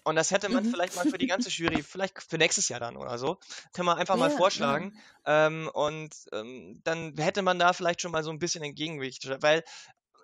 Und 0.03 0.15
das 0.15 0.31
hätte 0.31 0.47
man 0.47 0.65
mhm. 0.65 0.71
vielleicht 0.71 0.95
mal 0.95 1.05
für 1.09 1.17
die 1.17 1.27
ganze 1.27 1.49
Jury, 1.49 1.83
vielleicht 1.83 2.23
für 2.23 2.37
nächstes 2.37 2.69
Jahr 2.69 2.79
dann 2.79 2.95
oder 2.95 3.17
so, 3.17 3.39
können 3.73 3.87
wir 3.87 3.97
einfach 3.97 4.15
mal 4.15 4.31
ja, 4.31 4.37
vorschlagen. 4.37 4.97
Ja. 5.25 5.47
Ähm, 5.47 5.69
und 5.73 6.15
ähm, 6.31 6.79
dann 6.85 7.17
hätte 7.17 7.41
man 7.41 7.59
da 7.59 7.73
vielleicht 7.73 8.01
schon 8.01 8.13
mal 8.13 8.23
so 8.23 8.31
ein 8.31 8.39
bisschen 8.39 8.63
entgegengewicht. 8.63 9.29
Weil 9.41 9.63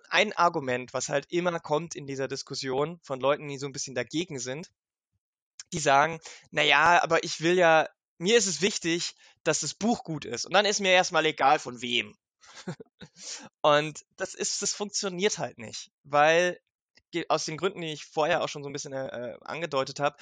ein 0.08 0.32
Argument, 0.32 0.94
was 0.94 1.10
halt 1.10 1.26
immer 1.30 1.60
kommt 1.60 1.94
in 1.94 2.06
dieser 2.06 2.28
Diskussion 2.28 2.98
von 3.02 3.20
Leuten, 3.20 3.46
die 3.48 3.58
so 3.58 3.66
ein 3.66 3.72
bisschen 3.72 3.94
dagegen 3.94 4.38
sind, 4.38 4.70
die 5.74 5.80
sagen, 5.80 6.20
naja, 6.50 7.02
aber 7.02 7.24
ich 7.24 7.40
will 7.40 7.56
ja, 7.56 7.88
mir 8.18 8.36
ist 8.36 8.46
es 8.46 8.62
wichtig, 8.62 9.14
dass 9.42 9.60
das 9.60 9.74
Buch 9.74 10.04
gut 10.04 10.24
ist. 10.24 10.46
Und 10.46 10.54
dann 10.54 10.64
ist 10.64 10.80
mir 10.80 10.92
erstmal 10.92 11.26
egal 11.26 11.58
von 11.58 11.82
wem. 11.82 12.16
und 13.60 14.04
das 14.16 14.34
ist, 14.34 14.62
das 14.62 14.72
funktioniert 14.72 15.38
halt 15.38 15.58
nicht, 15.58 15.90
weil 16.04 16.58
aus 17.28 17.44
den 17.44 17.56
Gründen, 17.56 17.80
die 17.80 17.92
ich 17.92 18.04
vorher 18.04 18.42
auch 18.42 18.48
schon 18.48 18.62
so 18.62 18.68
ein 18.68 18.72
bisschen 18.72 18.92
äh, 18.92 19.36
angedeutet 19.42 20.00
habe, 20.00 20.16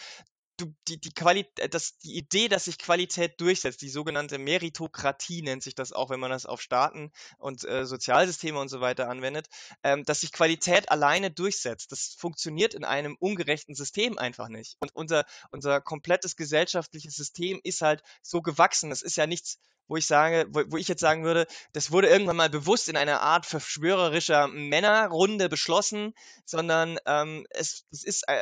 du, 0.57 0.75
die, 0.89 1.01
die, 1.01 1.13
Quali 1.13 1.47
äh, 1.59 1.69
das, 1.69 1.99
die 1.99 2.17
Idee, 2.17 2.49
dass 2.49 2.65
sich 2.65 2.79
Qualität 2.79 3.41
durchsetzt, 3.41 3.83
die 3.83 3.89
sogenannte 3.89 4.39
Meritokratie 4.39 5.43
nennt 5.43 5.63
sich 5.63 5.75
das 5.75 5.93
auch, 5.93 6.11
wenn 6.11 6.21
man 6.21 6.31
das 6.31 6.47
auf 6.47 6.61
Staaten 6.61 7.13
und 7.39 7.65
äh, 7.65 7.87
Sozialsysteme 7.87 8.59
und 8.59 8.69
so 8.69 8.81
weiter 8.81 9.09
anwendet, 9.09 9.49
ähm, 9.83 10.05
dass 10.05 10.21
sich 10.21 10.33
Qualität 10.33 10.91
alleine 10.91 11.31
durchsetzt. 11.31 11.93
Das 11.93 12.15
funktioniert 12.19 12.75
in 12.75 12.85
einem 12.85 13.17
ungerechten 13.19 13.75
System 13.75 14.19
einfach 14.19 14.49
nicht. 14.49 14.77
Und 14.81 14.95
unser, 14.95 15.25
unser 15.51 15.81
komplettes 15.81 16.37
gesellschaftliches 16.37 17.15
System 17.15 17.61
ist 17.65 17.83
halt 17.83 18.03
so 18.23 18.43
gewachsen. 18.43 18.91
Das 18.91 19.03
ist 19.03 19.17
ja 19.17 19.27
nichts, 19.27 19.59
wo 19.89 19.97
ich 19.97 20.07
sage, 20.07 20.47
wo, 20.51 20.63
wo, 20.69 20.77
ich 20.77 20.89
jetzt 20.89 21.01
sagen 21.01 21.25
würde, 21.25 21.47
das 21.73 21.91
wurde 21.91 22.09
irgendwann 22.09 22.37
mal 22.37 22.51
bewusst 22.51 22.89
in 22.89 22.97
einer 22.97 23.21
Art 23.21 23.47
verschwörerischer 23.47 24.49
Männerrunde 24.49 25.49
beschlossen, 25.49 26.15
sondern 26.45 26.99
ähm, 27.07 27.47
es, 27.51 27.85
es 27.91 28.05
ist 28.05 28.25
äh, 28.29 28.39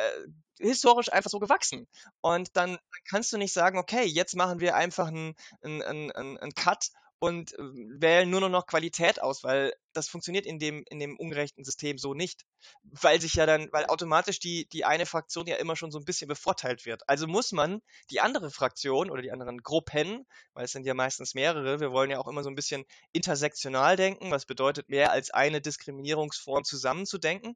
historisch 0.60 1.12
einfach 1.12 1.30
so 1.30 1.38
gewachsen. 1.38 1.86
Und 2.20 2.56
dann 2.56 2.78
kannst 3.08 3.32
du 3.32 3.38
nicht 3.38 3.52
sagen, 3.52 3.78
okay, 3.78 4.04
jetzt 4.04 4.36
machen 4.36 4.60
wir 4.60 4.76
einfach 4.76 5.08
einen, 5.08 5.34
einen, 5.62 5.82
einen, 5.82 6.38
einen 6.38 6.54
Cut 6.54 6.90
und 7.20 7.52
äh, 7.52 7.58
wählen 7.58 8.28
nur 8.28 8.48
noch 8.48 8.66
Qualität 8.66 9.20
aus, 9.22 9.44
weil 9.44 9.74
das 9.92 10.08
funktioniert 10.08 10.46
in 10.46 10.58
dem, 10.58 10.84
in 10.88 10.98
dem 10.98 11.18
ungerechten 11.18 11.64
System 11.64 11.98
so 11.98 12.14
nicht. 12.14 12.46
Weil 12.82 13.20
sich 13.20 13.34
ja 13.34 13.44
dann, 13.44 13.68
weil 13.72 13.86
automatisch 13.86 14.40
die, 14.40 14.66
die 14.70 14.86
eine 14.86 15.04
Fraktion 15.04 15.46
ja 15.46 15.56
immer 15.56 15.76
schon 15.76 15.90
so 15.90 15.98
ein 15.98 16.04
bisschen 16.06 16.28
bevorteilt 16.28 16.86
wird. 16.86 17.06
Also 17.08 17.26
muss 17.26 17.52
man 17.52 17.82
die 18.10 18.20
andere 18.20 18.50
Fraktion 18.50 19.10
oder 19.10 19.20
die 19.20 19.32
anderen 19.32 19.58
Gruppen, 19.58 20.26
weil 20.54 20.64
es 20.64 20.72
sind 20.72 20.86
ja 20.86 20.94
meistens 20.94 21.34
mehrere, 21.34 21.78
wir 21.78 21.92
wollen 21.92 22.10
ja 22.10 22.18
auch 22.18 22.28
immer 22.28 22.42
so 22.42 22.48
ein 22.48 22.56
bisschen 22.56 22.84
intersektional 23.12 23.96
denken, 23.96 24.30
was 24.30 24.46
bedeutet 24.46 24.88
mehr 24.88 25.12
als 25.12 25.30
eine 25.30 25.60
Diskriminierungsform 25.60 26.64
zusammenzudenken, 26.64 27.54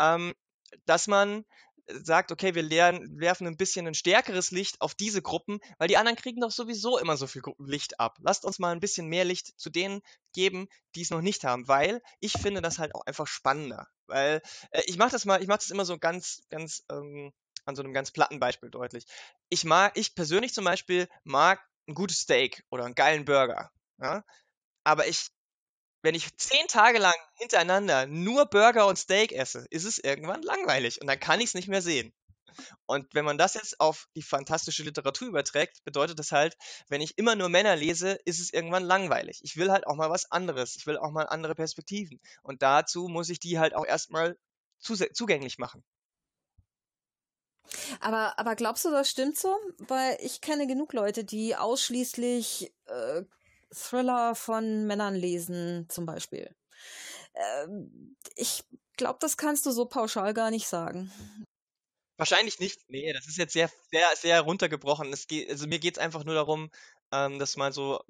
ähm, 0.00 0.32
dass 0.86 1.06
man 1.06 1.44
sagt, 1.86 2.32
okay, 2.32 2.54
wir 2.54 2.62
lernen, 2.62 3.20
werfen 3.20 3.46
ein 3.46 3.56
bisschen 3.56 3.86
ein 3.86 3.94
stärkeres 3.94 4.50
Licht 4.50 4.80
auf 4.80 4.94
diese 4.94 5.22
Gruppen, 5.22 5.60
weil 5.78 5.88
die 5.88 5.96
anderen 5.96 6.16
kriegen 6.16 6.40
doch 6.40 6.50
sowieso 6.50 6.98
immer 6.98 7.16
so 7.16 7.26
viel 7.26 7.42
Licht 7.58 8.00
ab. 8.00 8.18
Lasst 8.20 8.44
uns 8.44 8.58
mal 8.58 8.72
ein 8.72 8.80
bisschen 8.80 9.08
mehr 9.08 9.24
Licht 9.24 9.58
zu 9.58 9.70
denen 9.70 10.00
geben, 10.32 10.68
die 10.94 11.02
es 11.02 11.10
noch 11.10 11.20
nicht 11.20 11.44
haben, 11.44 11.68
weil 11.68 12.02
ich 12.20 12.32
finde 12.32 12.62
das 12.62 12.78
halt 12.78 12.94
auch 12.94 13.04
einfach 13.06 13.26
spannender. 13.26 13.88
Weil 14.06 14.42
äh, 14.70 14.82
ich 14.86 14.96
mache 14.96 15.10
das 15.10 15.24
mal, 15.24 15.42
ich 15.42 15.48
mache 15.48 15.58
das 15.58 15.70
immer 15.70 15.84
so 15.84 15.98
ganz, 15.98 16.42
ganz 16.50 16.84
ähm, 16.90 17.32
an 17.64 17.76
so 17.76 17.82
einem 17.82 17.92
ganz 17.92 18.10
platten 18.10 18.40
Beispiel 18.40 18.70
deutlich. 18.70 19.06
Ich 19.48 19.64
mag, 19.64 19.96
ich 19.96 20.14
persönlich 20.14 20.54
zum 20.54 20.64
Beispiel 20.64 21.08
mag 21.24 21.60
ein 21.88 21.94
gutes 21.94 22.20
Steak 22.20 22.64
oder 22.70 22.84
einen 22.84 22.94
geilen 22.94 23.24
Burger. 23.24 23.70
Ja? 23.98 24.24
Aber 24.84 25.06
ich 25.06 25.30
wenn 26.02 26.14
ich 26.14 26.36
zehn 26.36 26.66
Tage 26.68 26.98
lang 26.98 27.14
hintereinander 27.34 28.06
nur 28.06 28.46
Burger 28.46 28.86
und 28.86 28.98
Steak 28.98 29.32
esse, 29.32 29.66
ist 29.70 29.84
es 29.84 29.98
irgendwann 29.98 30.42
langweilig 30.42 31.00
und 31.00 31.06
dann 31.06 31.18
kann 31.18 31.40
ich 31.40 31.46
es 31.46 31.54
nicht 31.54 31.68
mehr 31.68 31.82
sehen. 31.82 32.12
Und 32.86 33.14
wenn 33.14 33.24
man 33.24 33.38
das 33.38 33.54
jetzt 33.54 33.80
auf 33.80 34.08
die 34.14 34.22
fantastische 34.22 34.82
Literatur 34.82 35.28
überträgt, 35.28 35.82
bedeutet 35.84 36.18
das 36.18 36.32
halt, 36.32 36.56
wenn 36.88 37.00
ich 37.00 37.16
immer 37.16 37.34
nur 37.34 37.48
Männer 37.48 37.76
lese, 37.76 38.18
ist 38.24 38.40
es 38.40 38.52
irgendwann 38.52 38.84
langweilig. 38.84 39.40
Ich 39.42 39.56
will 39.56 39.70
halt 39.70 39.86
auch 39.86 39.96
mal 39.96 40.10
was 40.10 40.30
anderes. 40.30 40.76
Ich 40.76 40.86
will 40.86 40.98
auch 40.98 41.10
mal 41.10 41.24
andere 41.24 41.54
Perspektiven. 41.54 42.20
Und 42.42 42.62
dazu 42.62 43.08
muss 43.08 43.30
ich 43.30 43.40
die 43.40 43.58
halt 43.58 43.74
auch 43.74 43.86
erstmal 43.86 44.36
zugänglich 44.80 45.58
machen. 45.58 45.82
Aber, 48.00 48.38
aber 48.38 48.56
glaubst 48.56 48.84
du, 48.84 48.90
das 48.90 49.08
stimmt 49.08 49.38
so? 49.38 49.56
Weil 49.78 50.18
ich 50.20 50.40
kenne 50.40 50.66
genug 50.66 50.92
Leute, 50.92 51.24
die 51.24 51.56
ausschließlich 51.56 52.72
äh, 52.86 53.22
Thriller 53.72 54.34
von 54.34 54.86
Männern 54.86 55.14
lesen, 55.14 55.86
zum 55.88 56.06
Beispiel. 56.06 56.54
Ähm, 57.34 58.16
ich 58.36 58.64
glaube, 58.96 59.18
das 59.20 59.36
kannst 59.36 59.66
du 59.66 59.70
so 59.70 59.86
pauschal 59.86 60.34
gar 60.34 60.50
nicht 60.50 60.66
sagen. 60.66 61.10
Wahrscheinlich 62.16 62.60
nicht. 62.60 62.80
Nee, 62.88 63.12
das 63.12 63.26
ist 63.26 63.38
jetzt 63.38 63.52
sehr, 63.52 63.70
sehr, 63.90 64.06
sehr 64.16 64.40
runtergebrochen. 64.42 65.12
Geht, 65.26 65.50
also 65.50 65.66
mir 65.66 65.78
geht 65.78 65.96
es 65.96 66.02
einfach 66.02 66.24
nur 66.24 66.34
darum, 66.34 66.70
ähm, 67.12 67.38
das 67.38 67.56
mal 67.56 67.72
so 67.72 68.02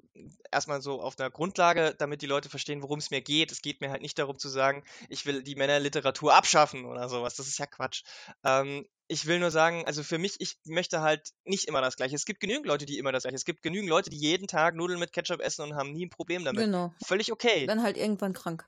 erstmal 0.51 0.81
so 0.81 1.01
auf 1.01 1.19
einer 1.19 1.29
Grundlage, 1.29 1.95
damit 1.97 2.21
die 2.21 2.27
Leute 2.27 2.49
verstehen, 2.49 2.81
worum 2.81 2.99
es 2.99 3.11
mir 3.11 3.21
geht. 3.21 3.51
Es 3.51 3.61
geht 3.61 3.81
mir 3.81 3.89
halt 3.89 4.01
nicht 4.01 4.17
darum 4.17 4.37
zu 4.37 4.49
sagen, 4.49 4.83
ich 5.09 5.25
will 5.25 5.43
die 5.43 5.55
Männerliteratur 5.55 6.33
abschaffen 6.33 6.85
oder 6.85 7.09
sowas. 7.09 7.35
Das 7.35 7.47
ist 7.47 7.57
ja 7.57 7.65
Quatsch. 7.65 8.03
Ähm, 8.43 8.87
ich 9.07 9.25
will 9.25 9.39
nur 9.39 9.51
sagen, 9.51 9.85
also 9.85 10.01
für 10.01 10.17
mich, 10.17 10.39
ich 10.39 10.57
möchte 10.65 11.01
halt 11.01 11.33
nicht 11.43 11.65
immer 11.65 11.81
das 11.81 11.97
Gleiche. 11.97 12.15
Es 12.15 12.25
gibt 12.25 12.39
genügend 12.39 12.65
Leute, 12.65 12.85
die 12.85 12.97
immer 12.97 13.11
das 13.11 13.23
Gleiche. 13.23 13.35
Es 13.35 13.45
gibt 13.45 13.61
genügend 13.61 13.89
Leute, 13.89 14.09
die 14.09 14.17
jeden 14.17 14.47
Tag 14.47 14.75
Nudeln 14.75 14.99
mit 14.99 15.11
Ketchup 15.11 15.41
essen 15.41 15.63
und 15.63 15.75
haben 15.75 15.91
nie 15.91 16.05
ein 16.05 16.09
Problem 16.09 16.45
damit. 16.45 16.63
Genau. 16.63 16.93
Völlig 17.05 17.31
okay. 17.31 17.65
Dann 17.65 17.83
halt 17.83 17.97
irgendwann 17.97 18.33
krank. 18.33 18.65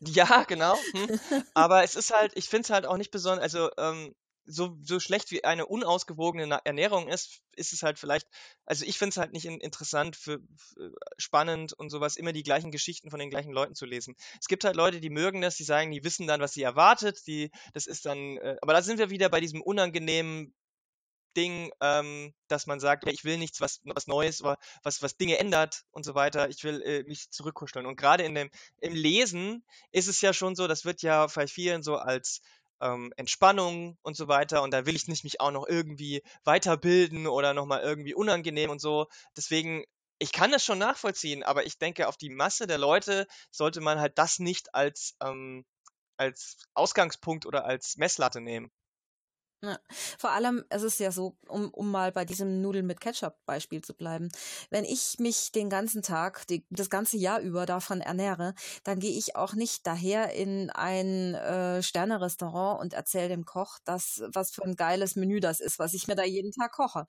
Ja, 0.00 0.44
genau. 0.44 0.76
Hm. 0.92 1.20
Aber 1.54 1.82
es 1.82 1.96
ist 1.96 2.14
halt, 2.14 2.32
ich 2.36 2.48
finde 2.48 2.62
es 2.62 2.70
halt 2.70 2.86
auch 2.86 2.96
nicht 2.96 3.10
besonders, 3.10 3.42
also 3.42 3.70
ähm, 3.78 4.14
so, 4.48 4.76
so 4.82 4.98
schlecht 4.98 5.30
wie 5.30 5.44
eine 5.44 5.66
unausgewogene 5.66 6.60
Ernährung 6.64 7.08
ist, 7.08 7.42
ist 7.54 7.72
es 7.72 7.82
halt 7.82 7.98
vielleicht, 7.98 8.26
also 8.64 8.84
ich 8.84 8.98
finde 8.98 9.10
es 9.10 9.16
halt 9.18 9.32
nicht 9.32 9.44
in, 9.44 9.60
interessant, 9.60 10.16
für, 10.16 10.40
für, 10.56 10.92
spannend 11.18 11.72
und 11.74 11.90
sowas, 11.90 12.16
immer 12.16 12.32
die 12.32 12.42
gleichen 12.42 12.70
Geschichten 12.70 13.10
von 13.10 13.20
den 13.20 13.30
gleichen 13.30 13.52
Leuten 13.52 13.74
zu 13.74 13.84
lesen. 13.84 14.16
Es 14.40 14.48
gibt 14.48 14.64
halt 14.64 14.76
Leute, 14.76 15.00
die 15.00 15.10
mögen 15.10 15.40
das, 15.40 15.56
die 15.56 15.64
sagen, 15.64 15.90
die 15.90 16.02
wissen 16.02 16.26
dann, 16.26 16.40
was 16.40 16.54
sie 16.54 16.62
erwartet, 16.62 17.26
die, 17.26 17.50
das 17.74 17.86
ist 17.86 18.06
dann, 18.06 18.38
äh, 18.38 18.56
aber 18.62 18.72
da 18.72 18.82
sind 18.82 18.98
wir 18.98 19.10
wieder 19.10 19.28
bei 19.28 19.40
diesem 19.40 19.60
unangenehmen 19.60 20.54
Ding, 21.36 21.70
ähm, 21.80 22.34
dass 22.48 22.66
man 22.66 22.80
sagt, 22.80 23.06
ja, 23.06 23.12
ich 23.12 23.24
will 23.24 23.38
nichts, 23.38 23.60
was, 23.60 23.80
was 23.84 24.08
Neues, 24.08 24.42
was, 24.42 25.02
was 25.02 25.16
Dinge 25.16 25.38
ändert 25.38 25.84
und 25.92 26.04
so 26.04 26.16
weiter. 26.16 26.48
Ich 26.48 26.64
will 26.64 26.82
äh, 26.82 27.04
mich 27.04 27.30
zurückkuscheln. 27.30 27.86
Und 27.86 27.96
gerade 27.96 28.24
in 28.24 28.34
dem, 28.34 28.50
im 28.80 28.94
Lesen 28.94 29.64
ist 29.92 30.08
es 30.08 30.20
ja 30.20 30.32
schon 30.32 30.56
so, 30.56 30.66
das 30.66 30.84
wird 30.84 31.02
ja 31.02 31.26
bei 31.26 31.46
vielen 31.46 31.82
so 31.82 31.96
als 31.96 32.40
ähm, 32.80 33.12
Entspannung 33.16 33.98
und 34.02 34.16
so 34.16 34.28
weiter. 34.28 34.62
Und 34.62 34.72
da 34.72 34.86
will 34.86 34.96
ich 34.96 35.08
nicht 35.08 35.24
mich 35.24 35.40
auch 35.40 35.50
noch 35.50 35.66
irgendwie 35.66 36.22
weiterbilden 36.44 37.26
oder 37.26 37.54
nochmal 37.54 37.82
irgendwie 37.82 38.14
unangenehm 38.14 38.70
und 38.70 38.80
so. 38.80 39.06
Deswegen, 39.36 39.84
ich 40.18 40.32
kann 40.32 40.50
das 40.52 40.64
schon 40.64 40.78
nachvollziehen, 40.78 41.42
aber 41.42 41.64
ich 41.66 41.78
denke, 41.78 42.08
auf 42.08 42.16
die 42.16 42.30
Masse 42.30 42.66
der 42.66 42.78
Leute 42.78 43.26
sollte 43.50 43.80
man 43.80 44.00
halt 44.00 44.18
das 44.18 44.38
nicht 44.38 44.74
als, 44.74 45.14
ähm, 45.22 45.64
als 46.16 46.58
Ausgangspunkt 46.74 47.46
oder 47.46 47.64
als 47.64 47.96
Messlatte 47.96 48.40
nehmen. 48.40 48.70
Ja. 49.62 49.76
Vor 50.18 50.30
allem, 50.30 50.64
es 50.68 50.84
ist 50.84 51.00
ja 51.00 51.10
so, 51.10 51.36
um, 51.48 51.70
um 51.70 51.90
mal 51.90 52.12
bei 52.12 52.24
diesem 52.24 52.62
Nudeln 52.62 52.86
mit 52.86 53.00
Ketchup-Beispiel 53.00 53.82
zu 53.82 53.92
bleiben, 53.92 54.28
wenn 54.70 54.84
ich 54.84 55.16
mich 55.18 55.50
den 55.50 55.68
ganzen 55.68 56.00
Tag, 56.02 56.46
die, 56.46 56.64
das 56.70 56.90
ganze 56.90 57.16
Jahr 57.16 57.40
über 57.40 57.66
davon 57.66 58.00
ernähre, 58.00 58.54
dann 58.84 59.00
gehe 59.00 59.10
ich 59.18 59.34
auch 59.34 59.54
nicht 59.54 59.84
daher 59.84 60.32
in 60.32 60.70
ein 60.70 61.34
äh, 61.34 61.82
Sternerestaurant 61.82 62.80
und 62.80 62.92
erzähle 62.94 63.30
dem 63.30 63.44
Koch, 63.46 63.80
dass, 63.84 64.22
was 64.32 64.52
für 64.52 64.62
ein 64.62 64.76
geiles 64.76 65.16
Menü 65.16 65.40
das 65.40 65.58
ist, 65.58 65.80
was 65.80 65.92
ich 65.92 66.06
mir 66.06 66.14
da 66.14 66.22
jeden 66.22 66.52
Tag 66.52 66.70
koche. 66.72 67.08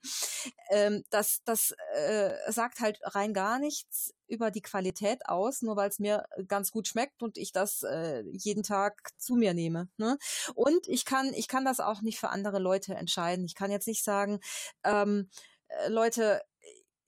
Ähm, 0.70 1.04
das 1.10 1.42
das 1.44 1.72
äh, 1.94 2.30
sagt 2.52 2.80
halt 2.80 2.98
rein 3.04 3.32
gar 3.34 3.58
nichts 3.60 4.12
über 4.30 4.50
die 4.50 4.62
Qualität 4.62 5.26
aus, 5.28 5.62
nur 5.62 5.76
weil 5.76 5.88
es 5.88 5.98
mir 5.98 6.24
äh, 6.36 6.44
ganz 6.44 6.70
gut 6.70 6.88
schmeckt 6.88 7.22
und 7.22 7.36
ich 7.36 7.52
das 7.52 7.82
äh, 7.82 8.22
jeden 8.32 8.62
Tag 8.62 9.10
zu 9.18 9.34
mir 9.34 9.54
nehme. 9.54 9.88
Ne? 9.96 10.18
Und 10.54 10.88
ich 10.88 11.04
kann, 11.04 11.32
ich 11.34 11.48
kann 11.48 11.64
das 11.64 11.80
auch 11.80 12.00
nicht 12.02 12.18
für 12.18 12.30
andere 12.30 12.58
Leute 12.58 12.94
entscheiden. 12.94 13.44
Ich 13.44 13.54
kann 13.54 13.70
jetzt 13.70 13.88
nicht 13.88 14.04
sagen, 14.04 14.40
ähm, 14.84 15.28
äh, 15.68 15.88
Leute, 15.88 16.40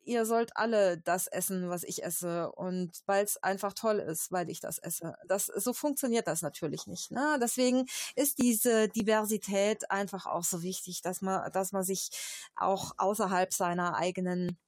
ihr 0.05 0.27
sollt 0.27 0.57
alle 0.57 0.99
das 0.99 1.27
essen, 1.29 1.69
was 1.69 1.85
ich 1.85 2.03
esse 2.03 2.51
und 2.53 2.91
weil 3.07 3.25
es 3.25 3.43
einfach 3.43 3.73
toll 3.73 3.99
ist, 4.01 4.33
weil 4.33 4.51
ich 4.51 4.61
das 4.61 4.79
esse. 4.79 5.15
Das 5.27 5.47
so 5.47 5.73
funktioniert 5.73 6.27
das 6.27 6.43
natürlich 6.43 6.87
nicht. 6.87 7.11
Ne? 7.13 7.39
Deswegen 7.41 7.87
ist 8.17 8.39
diese 8.39 8.89
Diversität 8.89 9.91
einfach 9.91 10.27
auch 10.27 10.45
so 10.45 10.63
wichtig, 10.63 11.03
dass 11.03 11.23
man, 11.23 11.51
dass 11.53 11.73
man 11.73 11.85
sich 11.85 12.11
auch 12.57 12.93
außerhalb 12.99 13.53
seiner 13.53 13.97
eigenen 13.97 14.59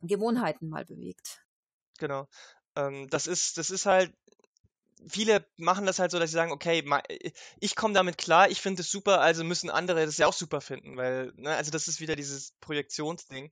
Gewohnheiten 0.00 0.68
mal 0.68 0.84
bewegt. 0.84 1.42
Genau. 1.98 2.28
Ähm, 2.76 3.08
das 3.10 3.26
ist, 3.26 3.58
das 3.58 3.70
ist 3.70 3.86
halt, 3.86 4.12
viele 5.08 5.46
machen 5.56 5.86
das 5.86 5.98
halt 5.98 6.10
so, 6.10 6.18
dass 6.18 6.30
sie 6.30 6.34
sagen, 6.36 6.52
okay, 6.52 6.80
äh, 7.08 7.30
ich 7.60 7.76
komme 7.76 7.94
damit 7.94 8.18
klar, 8.18 8.50
ich 8.50 8.60
finde 8.60 8.82
es 8.82 8.90
super, 8.90 9.20
also 9.20 9.44
müssen 9.44 9.70
andere 9.70 10.04
das 10.06 10.18
ja 10.18 10.26
auch 10.26 10.32
super 10.32 10.60
finden, 10.60 10.96
weil, 10.96 11.32
ne, 11.36 11.56
also 11.56 11.70
das 11.70 11.88
ist 11.88 12.00
wieder 12.00 12.16
dieses 12.16 12.52
Projektionsding. 12.60 13.50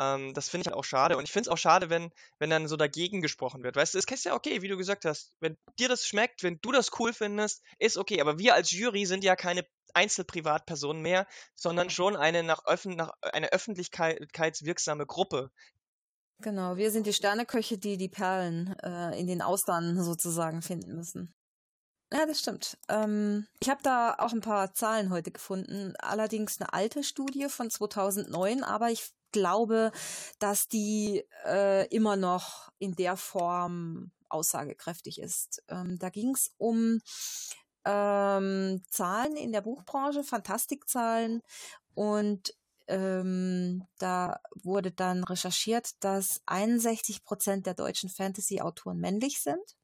Ähm, 0.00 0.34
das 0.34 0.48
finde 0.48 0.62
ich 0.62 0.66
halt 0.68 0.76
auch 0.76 0.84
schade. 0.84 1.16
Und 1.16 1.24
ich 1.24 1.32
finde 1.32 1.48
es 1.48 1.52
auch 1.52 1.58
schade, 1.58 1.90
wenn, 1.90 2.12
wenn 2.38 2.50
dann 2.50 2.68
so 2.68 2.76
dagegen 2.76 3.20
gesprochen 3.22 3.62
wird. 3.64 3.76
Weißt 3.76 3.94
du, 3.94 3.98
es 3.98 4.06
ist 4.06 4.24
ja 4.24 4.34
okay, 4.34 4.62
wie 4.62 4.68
du 4.68 4.76
gesagt 4.76 5.04
hast. 5.04 5.32
Wenn 5.40 5.56
dir 5.78 5.88
das 5.88 6.06
schmeckt, 6.06 6.42
wenn 6.42 6.60
du 6.62 6.72
das 6.72 6.90
cool 7.00 7.12
findest, 7.12 7.62
ist 7.78 7.98
okay. 7.98 8.20
Aber 8.20 8.38
wir 8.38 8.54
als 8.54 8.70
Jury 8.72 9.06
sind 9.06 9.24
ja 9.24 9.36
keine 9.36 9.66
Einzelprivatpersonen 9.94 11.02
mehr, 11.02 11.26
sondern 11.54 11.90
schon 11.90 12.16
eine 12.16 12.42
nach, 12.44 12.64
Öffn 12.66 12.94
nach 12.96 13.12
eine 13.22 13.52
öffentlichkeitswirksame 13.52 15.06
Gruppe, 15.06 15.50
Genau, 16.40 16.76
wir 16.76 16.90
sind 16.92 17.06
die 17.06 17.12
Sterneköche, 17.12 17.78
die 17.78 17.96
die 17.96 18.08
Perlen 18.08 18.76
äh, 18.82 19.18
in 19.18 19.26
den 19.26 19.42
Austern 19.42 20.02
sozusagen 20.02 20.62
finden 20.62 20.94
müssen. 20.94 21.34
Ja, 22.12 22.24
das 22.26 22.40
stimmt. 22.40 22.78
Ähm, 22.88 23.46
ich 23.60 23.68
habe 23.68 23.82
da 23.82 24.14
auch 24.18 24.32
ein 24.32 24.40
paar 24.40 24.72
Zahlen 24.72 25.10
heute 25.10 25.30
gefunden, 25.30 25.94
allerdings 25.98 26.60
eine 26.60 26.72
alte 26.72 27.02
Studie 27.02 27.48
von 27.48 27.70
2009, 27.70 28.62
aber 28.62 28.90
ich 28.90 29.12
glaube, 29.32 29.92
dass 30.38 30.68
die 30.68 31.24
äh, 31.44 31.86
immer 31.88 32.16
noch 32.16 32.70
in 32.78 32.94
der 32.94 33.16
Form 33.16 34.12
aussagekräftig 34.30 35.20
ist. 35.20 35.62
Ähm, 35.68 35.98
da 35.98 36.08
ging 36.08 36.34
es 36.34 36.52
um 36.56 37.00
ähm, 37.84 38.82
Zahlen 38.90 39.36
in 39.36 39.52
der 39.52 39.60
Buchbranche, 39.60 40.24
Fantastikzahlen 40.24 41.42
und 41.94 42.54
ähm, 42.88 43.86
da 43.98 44.40
wurde 44.54 44.90
dann 44.90 45.24
recherchiert, 45.24 46.02
dass 46.02 46.40
61 46.46 47.24
Prozent 47.24 47.66
der 47.66 47.74
deutschen 47.74 48.08
Fantasy-Autoren 48.08 48.98
männlich 48.98 49.40
sind. 49.40 49.76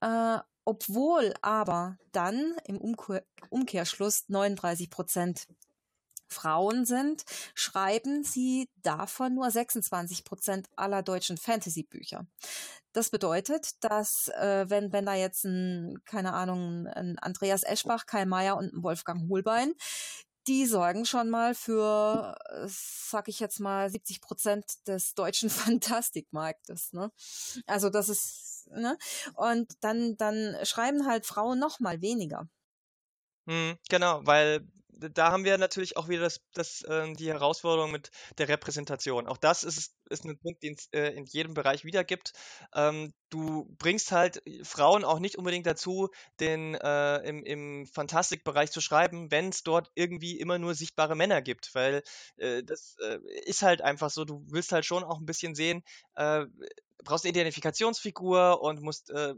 Äh, 0.00 0.38
obwohl 0.64 1.34
aber 1.42 1.98
dann 2.12 2.56
im 2.64 2.78
Umkehr 2.78 3.24
Umkehrschluss 3.50 4.28
39 4.28 4.90
Prozent 4.90 5.48
Frauen 6.28 6.86
sind, 6.86 7.24
schreiben 7.54 8.24
sie 8.24 8.70
davon 8.76 9.34
nur 9.34 9.50
26 9.50 10.24
Prozent 10.24 10.68
aller 10.76 11.02
deutschen 11.02 11.36
Fantasy-Bücher. 11.36 12.26
Das 12.92 13.10
bedeutet, 13.10 13.82
dass 13.84 14.28
äh, 14.28 14.66
wenn, 14.68 14.92
wenn 14.92 15.06
da 15.06 15.14
jetzt 15.14 15.44
ein, 15.44 16.02
keine 16.04 16.32
Ahnung, 16.32 16.86
ein 16.86 17.18
Andreas 17.18 17.62
Eschbach, 17.62 18.06
Kai 18.06 18.24
Meier 18.24 18.56
und 18.56 18.72
ein 18.72 18.82
Wolfgang 18.82 19.28
Hohlbein 19.28 19.74
die 20.46 20.66
sorgen 20.66 21.04
schon 21.04 21.30
mal 21.30 21.54
für, 21.54 22.36
äh, 22.50 22.66
sag 22.66 23.28
ich 23.28 23.40
jetzt 23.40 23.60
mal, 23.60 23.90
70 23.90 24.20
Prozent 24.20 24.86
des 24.88 25.14
deutschen 25.14 25.50
Fantastikmarktes. 25.50 26.92
Ne? 26.92 27.10
Also 27.66 27.90
das 27.90 28.08
ist, 28.08 28.68
ne? 28.70 28.98
Und 29.34 29.72
dann, 29.80 30.16
dann 30.16 30.56
schreiben 30.64 31.06
halt 31.06 31.26
Frauen 31.26 31.58
noch 31.58 31.80
mal 31.80 32.00
weniger. 32.00 32.48
Hm, 33.46 33.76
genau, 33.88 34.20
weil 34.24 34.66
da 35.10 35.32
haben 35.32 35.44
wir 35.44 35.58
natürlich 35.58 35.96
auch 35.96 36.08
wieder 36.08 36.22
das, 36.22 36.40
das, 36.54 36.82
äh, 36.82 37.12
die 37.14 37.28
Herausforderung 37.28 37.90
mit 37.90 38.10
der 38.38 38.48
Repräsentation. 38.48 39.26
Auch 39.26 39.36
das 39.36 39.64
ist, 39.64 39.94
ist 40.10 40.24
ein 40.24 40.38
Punkt, 40.38 40.62
den 40.62 40.74
es 40.74 40.88
äh, 40.92 41.10
in 41.10 41.24
jedem 41.26 41.54
Bereich 41.54 41.84
wieder 41.84 42.04
gibt. 42.04 42.32
Ähm, 42.74 43.12
du 43.30 43.66
bringst 43.78 44.12
halt 44.12 44.42
Frauen 44.62 45.04
auch 45.04 45.18
nicht 45.18 45.36
unbedingt 45.36 45.66
dazu, 45.66 46.10
den 46.40 46.74
äh, 46.74 47.16
im, 47.28 47.44
im 47.44 47.86
Fantastikbereich 47.86 48.70
zu 48.70 48.80
schreiben, 48.80 49.30
wenn 49.30 49.48
es 49.48 49.62
dort 49.62 49.90
irgendwie 49.94 50.38
immer 50.38 50.58
nur 50.58 50.74
sichtbare 50.74 51.16
Männer 51.16 51.42
gibt, 51.42 51.74
weil 51.74 52.02
äh, 52.36 52.62
das 52.62 52.96
äh, 53.02 53.18
ist 53.44 53.62
halt 53.62 53.82
einfach 53.82 54.10
so, 54.10 54.24
du 54.24 54.44
willst 54.48 54.72
halt 54.72 54.84
schon 54.84 55.04
auch 55.04 55.18
ein 55.18 55.26
bisschen 55.26 55.54
sehen, 55.54 55.82
äh, 56.16 56.44
brauchst 57.04 57.24
eine 57.24 57.30
Identifikationsfigur 57.30 58.60
und 58.62 58.80
musst, 58.80 59.10
äh, 59.10 59.34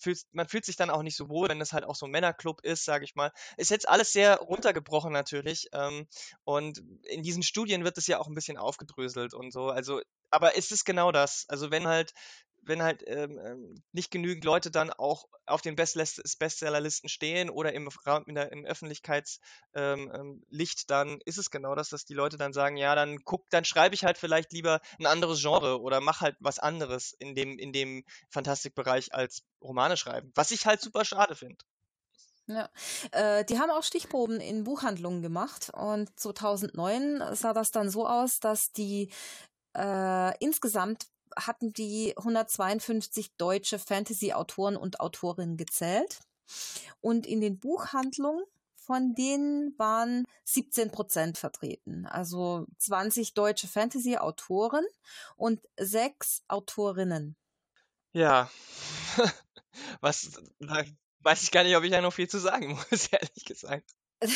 fühlst, 0.00 0.28
man 0.32 0.48
fühlt 0.48 0.64
sich 0.64 0.76
dann 0.76 0.90
auch 0.90 1.02
nicht 1.02 1.16
so 1.16 1.28
wohl, 1.28 1.48
wenn 1.48 1.60
es 1.60 1.72
halt 1.72 1.84
auch 1.84 1.94
so 1.94 2.06
ein 2.06 2.12
Männerclub 2.12 2.60
ist, 2.62 2.84
sage 2.84 3.04
ich 3.04 3.14
mal. 3.14 3.32
Ist 3.56 3.70
jetzt 3.70 3.88
alles 3.88 4.12
sehr 4.12 4.36
runtergebrochen 4.36 5.12
natürlich. 5.12 5.68
Ähm, 5.72 6.06
und 6.44 6.82
in 7.04 7.22
diesen 7.22 7.42
Studien 7.42 7.84
wird 7.84 7.98
es 7.98 8.06
ja 8.06 8.18
auch 8.18 8.28
ein 8.28 8.34
bisschen 8.34 8.56
aufgedröselt 8.56 9.34
und 9.34 9.52
so. 9.52 9.66
Also, 9.66 10.00
aber 10.30 10.56
es 10.56 10.70
ist 10.70 10.84
genau 10.84 11.12
das. 11.12 11.44
Also 11.48 11.70
wenn 11.70 11.86
halt 11.86 12.12
wenn 12.62 12.82
halt 12.82 13.02
ähm, 13.06 13.38
ähm, 13.44 13.82
nicht 13.92 14.10
genügend 14.10 14.44
Leute 14.44 14.70
dann 14.70 14.90
auch 14.90 15.28
auf 15.46 15.60
den 15.60 15.76
Bestsellerlisten 15.76 17.08
stehen 17.08 17.50
oder 17.50 17.72
im, 17.72 17.88
der, 18.28 18.52
im 18.52 18.64
Öffentlichkeitslicht, 18.64 19.40
ähm, 19.74 20.10
ähm 20.14 20.66
dann 20.86 21.20
ist 21.24 21.38
es 21.38 21.50
genau 21.50 21.74
das, 21.74 21.88
dass 21.88 22.04
die 22.04 22.14
Leute 22.14 22.36
dann 22.36 22.52
sagen, 22.52 22.76
ja, 22.76 22.94
dann 22.94 23.18
guck, 23.24 23.48
dann 23.50 23.64
schreibe 23.64 23.94
ich 23.94 24.04
halt 24.04 24.18
vielleicht 24.18 24.52
lieber 24.52 24.80
ein 24.98 25.06
anderes 25.06 25.40
Genre 25.40 25.80
oder 25.80 26.00
mach 26.00 26.20
halt 26.20 26.36
was 26.38 26.58
anderes 26.58 27.12
in 27.18 27.34
dem, 27.34 27.58
in 27.58 27.72
dem 27.72 28.04
Fantastikbereich 28.30 29.14
als 29.14 29.42
Romane 29.60 29.96
schreiben. 29.96 30.32
Was 30.34 30.50
ich 30.50 30.66
halt 30.66 30.80
super 30.80 31.04
schade 31.04 31.34
finde. 31.34 31.64
Ja, 32.46 32.68
äh, 33.12 33.44
die 33.44 33.58
haben 33.58 33.70
auch 33.70 33.84
Stichproben 33.84 34.40
in 34.40 34.64
Buchhandlungen 34.64 35.22
gemacht 35.22 35.70
und 35.74 36.18
2009 36.18 37.22
sah 37.34 37.52
das 37.52 37.70
dann 37.70 37.88
so 37.88 38.06
aus, 38.06 38.40
dass 38.40 38.72
die 38.72 39.10
äh, 39.76 40.36
insgesamt 40.38 41.06
hatten 41.36 41.72
die 41.72 42.14
152 42.16 43.36
deutsche 43.36 43.78
Fantasy-Autoren 43.78 44.76
und 44.76 45.00
Autorinnen 45.00 45.56
gezählt 45.56 46.20
und 47.00 47.26
in 47.26 47.40
den 47.40 47.58
Buchhandlungen 47.58 48.44
von 48.84 49.14
denen 49.14 49.78
waren 49.78 50.24
17 50.44 50.90
Prozent 50.90 51.38
vertreten. 51.38 52.04
Also 52.06 52.66
20 52.78 53.32
deutsche 53.34 53.68
Fantasy-Autoren 53.68 54.84
und 55.36 55.60
sechs 55.78 56.42
Autorinnen. 56.48 57.36
Ja, 58.12 58.50
was 60.00 60.42
weiß 61.20 61.42
ich 61.42 61.50
gar 61.52 61.62
nicht, 61.62 61.76
ob 61.76 61.84
ich 61.84 61.90
da 61.92 62.00
noch 62.00 62.12
viel 62.12 62.28
zu 62.28 62.38
sagen 62.38 62.72
muss, 62.72 63.06
ehrlich 63.12 63.44
gesagt. 63.44 63.94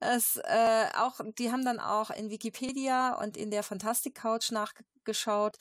es, 0.00 0.36
äh, 0.36 0.86
auch, 0.96 1.20
die 1.38 1.50
haben 1.52 1.64
dann 1.64 1.80
auch 1.80 2.10
in 2.10 2.30
Wikipedia 2.30 3.14
und 3.14 3.36
in 3.36 3.50
der 3.50 3.62
Fantastic 3.62 4.14
Couch 4.14 4.50
nachgeschaut. 5.04 5.56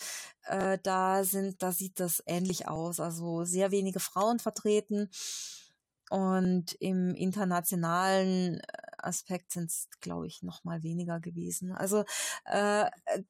Äh, 0.46 0.78
da 0.84 1.24
sind, 1.24 1.62
da 1.62 1.72
sieht 1.72 2.00
das 2.00 2.24
ähnlich 2.26 2.68
aus. 2.68 3.00
Also 3.00 3.44
sehr 3.44 3.72
wenige 3.72 4.00
Frauen 4.00 4.40
vertreten. 4.40 5.10
Und 6.10 6.74
im 6.80 7.16
internationalen 7.16 8.60
äh, 8.60 8.62
Aspekt 9.00 9.52
sind 9.52 9.70
es, 9.72 9.88
glaube 10.00 10.28
ich, 10.28 10.44
noch 10.44 10.64
mal 10.64 10.84
weniger 10.84 11.20
gewesen. 11.20 11.72
Also 11.72 12.06
äh, 12.46 12.90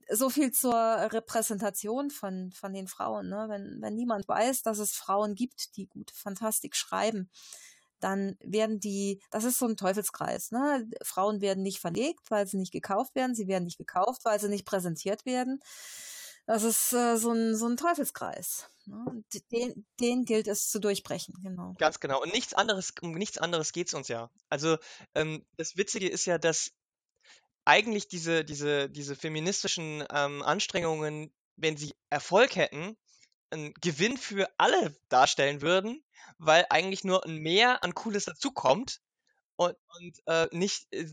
so 0.09 0.29
viel 0.29 0.51
zur 0.51 0.73
Repräsentation 0.73 2.09
von, 2.09 2.51
von 2.51 2.73
den 2.73 2.87
Frauen. 2.87 3.29
Ne? 3.29 3.45
Wenn, 3.47 3.81
wenn 3.81 3.95
niemand 3.95 4.27
weiß, 4.27 4.63
dass 4.63 4.79
es 4.79 4.93
Frauen 4.93 5.35
gibt, 5.35 5.77
die 5.77 5.87
gute 5.87 6.13
Fantastik 6.13 6.75
schreiben, 6.75 7.29
dann 8.03 8.37
werden 8.41 8.79
die, 8.79 9.21
das 9.31 9.43
ist 9.43 9.57
so 9.57 9.65
ein 9.65 9.77
Teufelskreis. 9.77 10.51
Ne? 10.51 10.89
Frauen 11.03 11.41
werden 11.41 11.63
nicht 11.63 11.79
verlegt, 11.79 12.29
weil 12.29 12.47
sie 12.47 12.57
nicht 12.57 12.71
gekauft 12.71 13.15
werden. 13.15 13.35
Sie 13.35 13.47
werden 13.47 13.63
nicht 13.63 13.77
gekauft, 13.77 14.25
weil 14.25 14.39
sie 14.39 14.49
nicht 14.49 14.65
präsentiert 14.65 15.25
werden. 15.25 15.61
Das 16.45 16.63
ist 16.63 16.91
äh, 16.91 17.15
so, 17.15 17.31
ein, 17.31 17.55
so 17.55 17.67
ein 17.67 17.77
Teufelskreis. 17.77 18.67
Ne? 18.85 19.23
Den, 19.51 19.85
den 20.01 20.25
gilt 20.25 20.47
es 20.47 20.69
zu 20.69 20.79
durchbrechen, 20.79 21.35
genau. 21.41 21.73
Ganz 21.77 22.01
genau. 22.01 22.21
Und 22.21 22.33
nichts 22.33 22.53
anderes, 22.53 22.93
um 23.01 23.13
nichts 23.13 23.37
anderes 23.37 23.71
geht 23.71 23.87
es 23.87 23.93
uns 23.93 24.09
ja. 24.09 24.29
Also 24.49 24.77
ähm, 25.15 25.45
das 25.55 25.77
Witzige 25.77 26.09
ist 26.09 26.25
ja, 26.25 26.37
dass 26.37 26.71
eigentlich 27.63 28.09
diese, 28.09 28.43
diese, 28.43 28.89
diese 28.89 29.15
feministischen 29.15 30.03
ähm, 30.11 30.43
Anstrengungen, 30.43 31.33
wenn 31.55 31.77
sie 31.77 31.93
Erfolg 32.09 32.57
hätten, 32.57 32.97
einen 33.53 33.73
Gewinn 33.75 34.17
für 34.17 34.49
alle 34.57 34.95
darstellen 35.09 35.61
würden, 35.61 36.03
weil 36.37 36.65
eigentlich 36.69 37.03
nur 37.03 37.25
ein 37.25 37.37
Mehr 37.37 37.83
an 37.83 37.93
Cooles 37.95 38.25
dazukommt 38.25 39.01
und, 39.55 39.75
und 39.99 40.21
äh, 40.27 40.47
nicht, 40.51 40.91
äh, 40.93 41.05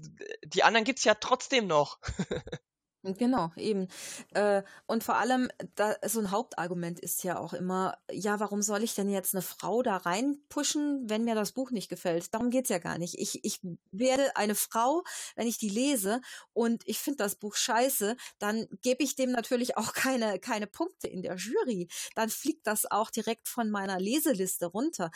die 0.44 0.62
anderen 0.62 0.84
gibt 0.84 0.98
es 0.98 1.04
ja 1.04 1.14
trotzdem 1.14 1.66
noch. 1.66 1.98
Genau, 3.02 3.50
eben. 3.56 3.88
Äh, 4.34 4.62
und 4.86 5.02
vor 5.02 5.16
allem, 5.16 5.48
da, 5.74 5.96
so 6.06 6.20
ein 6.20 6.30
Hauptargument 6.30 7.00
ist 7.00 7.24
ja 7.24 7.38
auch 7.38 7.54
immer, 7.54 7.96
ja, 8.10 8.40
warum 8.40 8.60
soll 8.60 8.82
ich 8.82 8.94
denn 8.94 9.08
jetzt 9.08 9.34
eine 9.34 9.40
Frau 9.40 9.82
da 9.82 9.96
reinpushen, 9.96 11.08
wenn 11.08 11.24
mir 11.24 11.34
das 11.34 11.52
Buch 11.52 11.70
nicht 11.70 11.88
gefällt? 11.88 12.34
Darum 12.34 12.50
geht's 12.50 12.68
ja 12.68 12.76
gar 12.78 12.98
nicht. 12.98 13.18
Ich, 13.18 13.42
ich 13.42 13.60
werde 13.90 14.36
eine 14.36 14.54
Frau, 14.54 15.02
wenn 15.34 15.46
ich 15.46 15.56
die 15.56 15.70
lese 15.70 16.20
und 16.52 16.82
ich 16.86 16.98
finde 16.98 17.16
das 17.24 17.36
Buch 17.36 17.56
scheiße, 17.56 18.16
dann 18.38 18.66
gebe 18.82 19.02
ich 19.02 19.16
dem 19.16 19.30
natürlich 19.32 19.78
auch 19.78 19.92
keine, 19.94 20.38
keine 20.38 20.66
Punkte 20.66 21.08
in 21.08 21.22
der 21.22 21.36
Jury. 21.36 21.88
Dann 22.16 22.28
fliegt 22.28 22.66
das 22.66 22.84
auch 22.90 23.08
direkt 23.10 23.48
von 23.48 23.70
meiner 23.70 23.98
Leseliste 23.98 24.66
runter. 24.66 25.10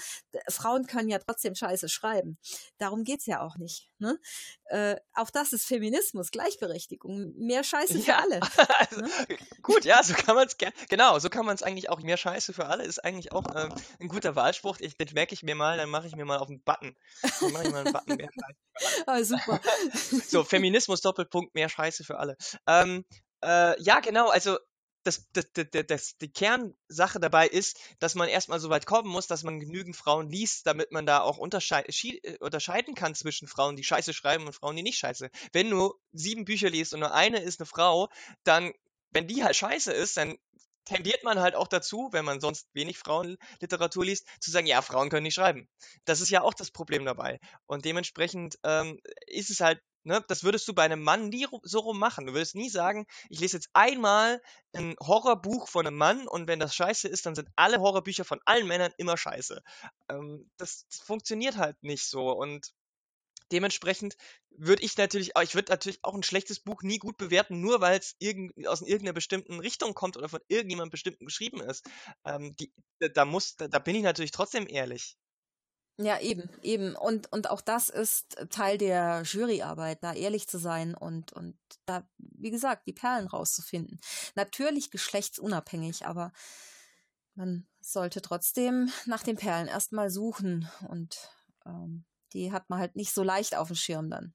Frauen 0.49 0.87
können 0.87 1.11
ja 1.11 1.19
trotzdem 1.19 1.55
scheiße 1.55 1.91
schreiben. 1.91 2.39
Darum 2.79 3.05
geht's 3.05 3.27
ja 3.27 3.43
auch 3.43 3.59
nicht. 3.59 3.91
Ne? 3.99 4.19
Äh, 4.67 4.97
auch 5.13 5.31
das 5.31 5.53
ist 5.53 5.67
Feminismus, 5.67 6.31
Gleichberechtigung. 6.31 7.35
Mehr 7.37 7.65
Scheiße 7.65 7.99
für 8.01 8.11
ja, 8.11 8.19
alle. 8.19 8.41
Also, 8.79 9.03
ne? 9.03 9.11
Gut, 9.63 9.85
ja, 9.85 10.03
so 10.03 10.15
kann 10.15 10.35
man 10.35 10.47
es 10.47 10.57
genau, 10.89 11.19
so 11.19 11.29
kann 11.29 11.45
man 11.45 11.55
es 11.55 11.63
eigentlich 11.63 11.91
auch. 11.91 12.01
Mehr 12.01 12.17
Scheiße 12.17 12.53
für 12.53 12.67
alle 12.67 12.85
ist 12.85 13.05
eigentlich 13.05 13.33
auch 13.33 13.45
ähm, 13.55 13.75
ein 14.01 14.09
guter 14.09 14.37
Wahlspruch. 14.37 14.79
Ich, 14.81 14.97
den 14.97 15.09
merke 15.15 15.35
ich 15.35 15.43
mir 15.43 15.55
mal, 15.55 15.77
dann 15.77 15.91
mache 15.91 16.07
ich 16.07 16.17
mir 16.17 16.25
mal 16.25 16.39
auf 16.39 16.49
den 16.49 16.63
Button. 16.63 16.97
Dann 17.41 17.53
mache 17.53 17.65
ich 17.65 17.71
mal 17.71 17.85
einen 17.85 17.93
Button 17.93 18.17
mehr. 18.17 18.31
Ah, 19.07 19.23
super. 19.23 19.61
so, 20.27 20.43
Feminismus 20.43 21.01
Doppelpunkt 21.01 21.55
mehr 21.55 21.69
Scheiße 21.69 22.03
für 22.03 22.19
alle. 22.19 22.37
Ähm, 22.67 23.05
äh, 23.45 23.81
ja, 23.81 24.01
genau, 24.01 24.31
also 24.31 24.59
das, 25.05 25.27
das, 25.33 25.47
das, 25.53 25.87
das, 25.87 26.17
die 26.19 26.33
Kernsache 26.33 27.21
dabei 27.21 27.47
ist, 27.47 27.79
dass 27.99 28.15
man 28.15 28.29
erstmal 28.29 28.61
so 28.61 28.71
weit 28.71 28.87
kommen 28.87 29.09
muss, 29.09 29.27
dass 29.27 29.43
man 29.43 29.61
genügend 29.61 29.97
Frauen 29.97 30.29
liest, 30.29 30.67
damit 30.67 30.93
man 30.93 31.07
da 31.07 31.21
auch 31.21 31.39
äh, 31.39 32.37
unterscheiden 32.41 32.95
kann 32.95 33.15
zwischen 33.15 33.47
Frauen, 33.49 33.77
die 33.77 33.85
Scheiße 33.85 34.13
schreiben 34.13 34.47
und 34.47 34.55
Frauen, 34.55 34.77
die 34.77 34.83
nicht 34.83 34.99
Scheiße. 34.99 35.31
Wenn 35.53 35.71
du 35.71 35.95
sieben 36.13 36.45
Bücher 36.45 36.71
liest 36.71 36.95
und 36.95 37.01
nur 37.01 37.15
eine 37.15 37.41
ist 37.41 37.61
eine 37.61 37.67
Frau, 37.67 38.09
dann, 38.43 38.73
wenn 39.11 39.29
die 39.29 39.45
halt 39.45 39.57
Scheiße 39.57 39.93
ist, 39.93 40.17
dann 40.17 40.37
tendiert 40.85 41.25
man 41.25 41.41
halt 41.41 41.55
auch 41.55 41.69
dazu, 41.69 42.09
wenn 42.13 42.25
man 42.25 42.41
sonst 42.41 42.69
wenig 42.75 42.99
Frauenliteratur 42.99 44.05
liest, 44.05 44.27
zu 44.41 44.51
sagen, 44.51 44.67
ja, 44.67 44.83
Frauen 44.83 45.09
können 45.09 45.23
nicht 45.23 45.35
schreiben. 45.35 45.69
Das 46.05 46.21
ist 46.21 46.31
ja 46.31 46.43
auch 46.43 46.55
das 46.55 46.71
Problem 46.71 47.05
dabei. 47.05 47.41
Und 47.67 47.85
dementsprechend 47.85 48.59
ähm, 48.65 49.01
ist 49.27 49.51
es 49.51 49.61
halt 49.61 49.81
Ne, 50.07 50.23
das 50.29 50.45
würdest 50.45 50.69
du 50.69 50.75
bei 50.75 50.83
einem 50.85 51.03
Mann 51.03 51.31
nie 51.31 51.47
so 51.63 51.79
rum 51.81 51.99
machen. 51.99 52.27
Du 52.27 52.35
würdest 52.35 52.55
nie 52.55 52.69
sagen, 52.69 53.07
ich 53.31 53.41
lese 53.41 53.57
jetzt 53.57 53.71
einmal 53.73 54.41
ein 54.75 54.97
Horrorbuch 55.01 55.67
von 55.69 55.87
einem 55.87 55.97
Mann 55.97 56.29
und 56.29 56.47
wenn 56.47 56.61
das 56.61 56.75
scheiße 56.75 57.09
ist, 57.09 57.25
dann 57.27 57.35
sind 57.35 57.49
alle 57.57 57.79
Horrorbücher 57.81 58.25
von 58.27 58.41
allen 58.45 58.67
Männern 58.67 58.93
immer 58.99 59.17
scheiße. 59.17 59.63
Ähm, 60.11 60.51
das, 60.59 60.87
das 60.91 61.01
funktioniert 61.01 61.57
halt 61.57 61.83
nicht 61.83 62.05
so 62.07 62.31
und 62.33 62.73
dementsprechend 63.53 64.17
würde 64.51 64.83
ich 64.83 64.97
natürlich, 64.99 65.33
ich 65.43 65.55
würde 65.55 65.73
natürlich 65.73 66.01
auch 66.05 66.15
ein 66.15 66.23
schlechtes 66.23 66.61
Buch 66.61 66.83
nie 66.83 66.99
gut 66.99 67.17
bewerten, 67.19 67.61
nur 67.61 67.81
weil 67.81 67.99
es 67.99 68.17
aus 68.67 68.83
irgendeiner 68.83 69.13
bestimmten 69.15 69.61
Richtung 69.61 69.95
kommt 69.95 70.17
oder 70.17 70.29
von 70.29 70.41
irgendjemandem 70.49 70.91
bestimmten 70.91 71.27
geschrieben 71.27 71.61
ist. 71.63 71.87
Ähm, 72.25 72.57
die, 72.57 72.73
da 73.15 73.25
muss, 73.25 73.57
da, 73.57 73.69
da 73.69 73.79
bin 73.81 73.97
ich 73.97 74.03
natürlich 74.03 74.33
trotzdem 74.33 74.67
ehrlich. 74.69 75.17
Ja, 75.97 76.19
eben, 76.19 76.51
eben. 76.63 76.97
Und, 76.97 77.31
und 77.33 77.51
auch 77.51 77.61
das 77.61 77.89
ist 77.89 78.37
Teil 78.51 78.79
der 78.79 79.23
Juryarbeit, 79.25 80.03
da 80.03 80.13
ehrlich 80.13 80.49
zu 80.49 80.59
sein 80.59 80.95
und, 80.95 81.33
und 81.33 81.57
da, 81.87 82.09
wie 82.19 82.51
gesagt, 82.51 82.87
die 82.87 82.93
Perlen 82.93 83.29
rauszufinden. 83.29 84.01
Natürlich 84.35 84.91
geschlechtsunabhängig, 84.91 86.05
aber 86.05 86.33
man 87.37 87.69
sollte 87.81 88.23
trotzdem 88.23 88.91
nach 89.07 89.23
den 89.23 89.37
Perlen 89.37 89.69
erstmal 89.69 90.11
suchen 90.11 90.69
und 90.89 91.31
ähm, 91.65 92.05
die 92.33 92.51
hat 92.51 92.69
man 92.71 92.81
halt 92.81 92.97
nicht 92.97 93.13
so 93.13 93.23
leicht 93.23 93.55
auf 93.55 93.69
dem 93.69 93.77
Schirm 93.77 94.11
dann. 94.11 94.35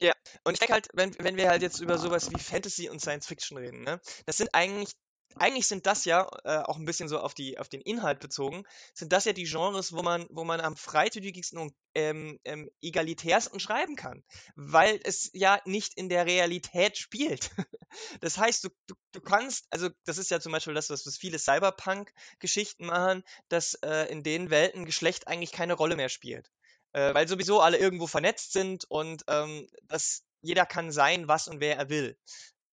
Ja, 0.00 0.12
und 0.44 0.54
ich 0.54 0.60
denke 0.60 0.74
halt, 0.74 0.88
wenn, 0.94 1.14
wenn 1.18 1.36
wir 1.36 1.50
halt 1.50 1.60
jetzt 1.60 1.80
über 1.80 1.98
sowas 1.98 2.30
wie 2.30 2.38
Fantasy 2.38 2.88
und 2.88 3.00
Science 3.00 3.26
Fiction 3.26 3.58
reden, 3.58 3.82
ne, 3.82 4.00
das 4.26 4.36
sind 4.38 4.54
eigentlich 4.54 4.92
eigentlich 5.40 5.66
sind 5.66 5.86
das 5.86 6.04
ja, 6.04 6.28
äh, 6.44 6.58
auch 6.58 6.76
ein 6.76 6.84
bisschen 6.84 7.08
so 7.08 7.18
auf, 7.18 7.34
die, 7.34 7.58
auf 7.58 7.68
den 7.68 7.80
Inhalt 7.80 8.20
bezogen, 8.20 8.64
sind 8.94 9.12
das 9.12 9.24
ja 9.24 9.32
die 9.32 9.44
Genres, 9.44 9.92
wo 9.92 10.02
man, 10.02 10.26
wo 10.30 10.44
man 10.44 10.60
am 10.60 10.76
freizügigsten 10.76 11.58
und 11.58 11.74
ähm, 11.94 12.38
ähm, 12.44 12.70
egalitärsten 12.80 13.60
schreiben 13.60 13.96
kann. 13.96 14.22
Weil 14.54 15.00
es 15.04 15.30
ja 15.32 15.60
nicht 15.64 15.94
in 15.94 16.08
der 16.08 16.26
Realität 16.26 16.96
spielt. 16.96 17.50
das 18.20 18.38
heißt, 18.38 18.64
du, 18.64 18.68
du, 18.86 18.94
du 19.12 19.20
kannst, 19.20 19.66
also 19.70 19.88
das 20.04 20.18
ist 20.18 20.30
ja 20.30 20.40
zum 20.40 20.52
Beispiel 20.52 20.74
das, 20.74 20.90
was, 20.90 21.06
was 21.06 21.16
viele 21.16 21.38
Cyberpunk-Geschichten 21.38 22.86
machen, 22.86 23.24
dass 23.48 23.74
äh, 23.74 24.04
in 24.10 24.22
den 24.22 24.50
Welten 24.50 24.84
Geschlecht 24.84 25.28
eigentlich 25.28 25.52
keine 25.52 25.74
Rolle 25.74 25.96
mehr 25.96 26.08
spielt. 26.08 26.50
Äh, 26.92 27.12
weil 27.14 27.28
sowieso 27.28 27.60
alle 27.60 27.76
irgendwo 27.76 28.06
vernetzt 28.06 28.52
sind 28.52 28.84
und 28.90 29.22
ähm, 29.28 29.68
das 29.82 30.24
jeder 30.40 30.66
kann 30.66 30.92
sein, 30.92 31.28
was 31.28 31.48
und 31.48 31.60
wer 31.60 31.76
er 31.76 31.88
will. 31.88 32.16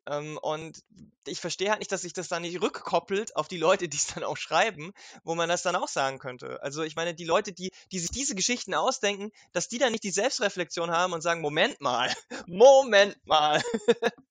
Ähm, 0.08 0.38
und 0.42 0.84
ich 1.26 1.42
verstehe 1.42 1.70
halt 1.70 1.80
nicht, 1.80 1.92
dass 1.92 2.02
sich 2.02 2.14
das 2.14 2.28
dann 2.28 2.44
nicht 2.44 2.62
rückkoppelt 2.62 3.36
auf 3.36 3.48
die 3.48 3.58
Leute, 3.58 3.88
die 3.90 3.98
es 3.98 4.08
dann 4.08 4.24
auch 4.24 4.38
schreiben, 4.38 4.94
wo 5.24 5.36
man 5.36 5.50
das 5.50 5.64
dann 5.64 5.76
auch 5.76 5.88
sagen 5.88 6.20
könnte. 6.20 6.62
Also 6.62 6.84
ich 6.84 6.96
meine, 6.96 7.14
die 7.14 7.26
Leute, 7.26 7.54
die, 7.54 7.72
die 7.92 8.00
sich 8.00 8.12
diese 8.12 8.36
Geschichten 8.36 8.74
ausdenken, 8.74 9.32
dass 9.52 9.68
die 9.68 9.78
dann 9.78 9.92
nicht 9.92 10.04
die 10.04 10.12
Selbstreflexion 10.12 10.92
haben 10.92 11.14
und 11.14 11.22
sagen, 11.22 11.42
Moment 11.42 11.82
mal, 11.82 12.14
Moment 12.48 13.18
mal. 13.26 13.62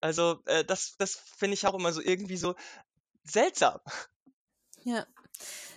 also 0.00 0.40
äh, 0.46 0.64
das, 0.64 0.96
das 0.98 1.16
finde 1.36 1.54
ich 1.54 1.66
auch 1.66 1.74
immer 1.74 1.92
so 1.92 2.00
irgendwie 2.00 2.36
so 2.36 2.54
seltsam. 3.24 3.80
Ja. 4.84 5.06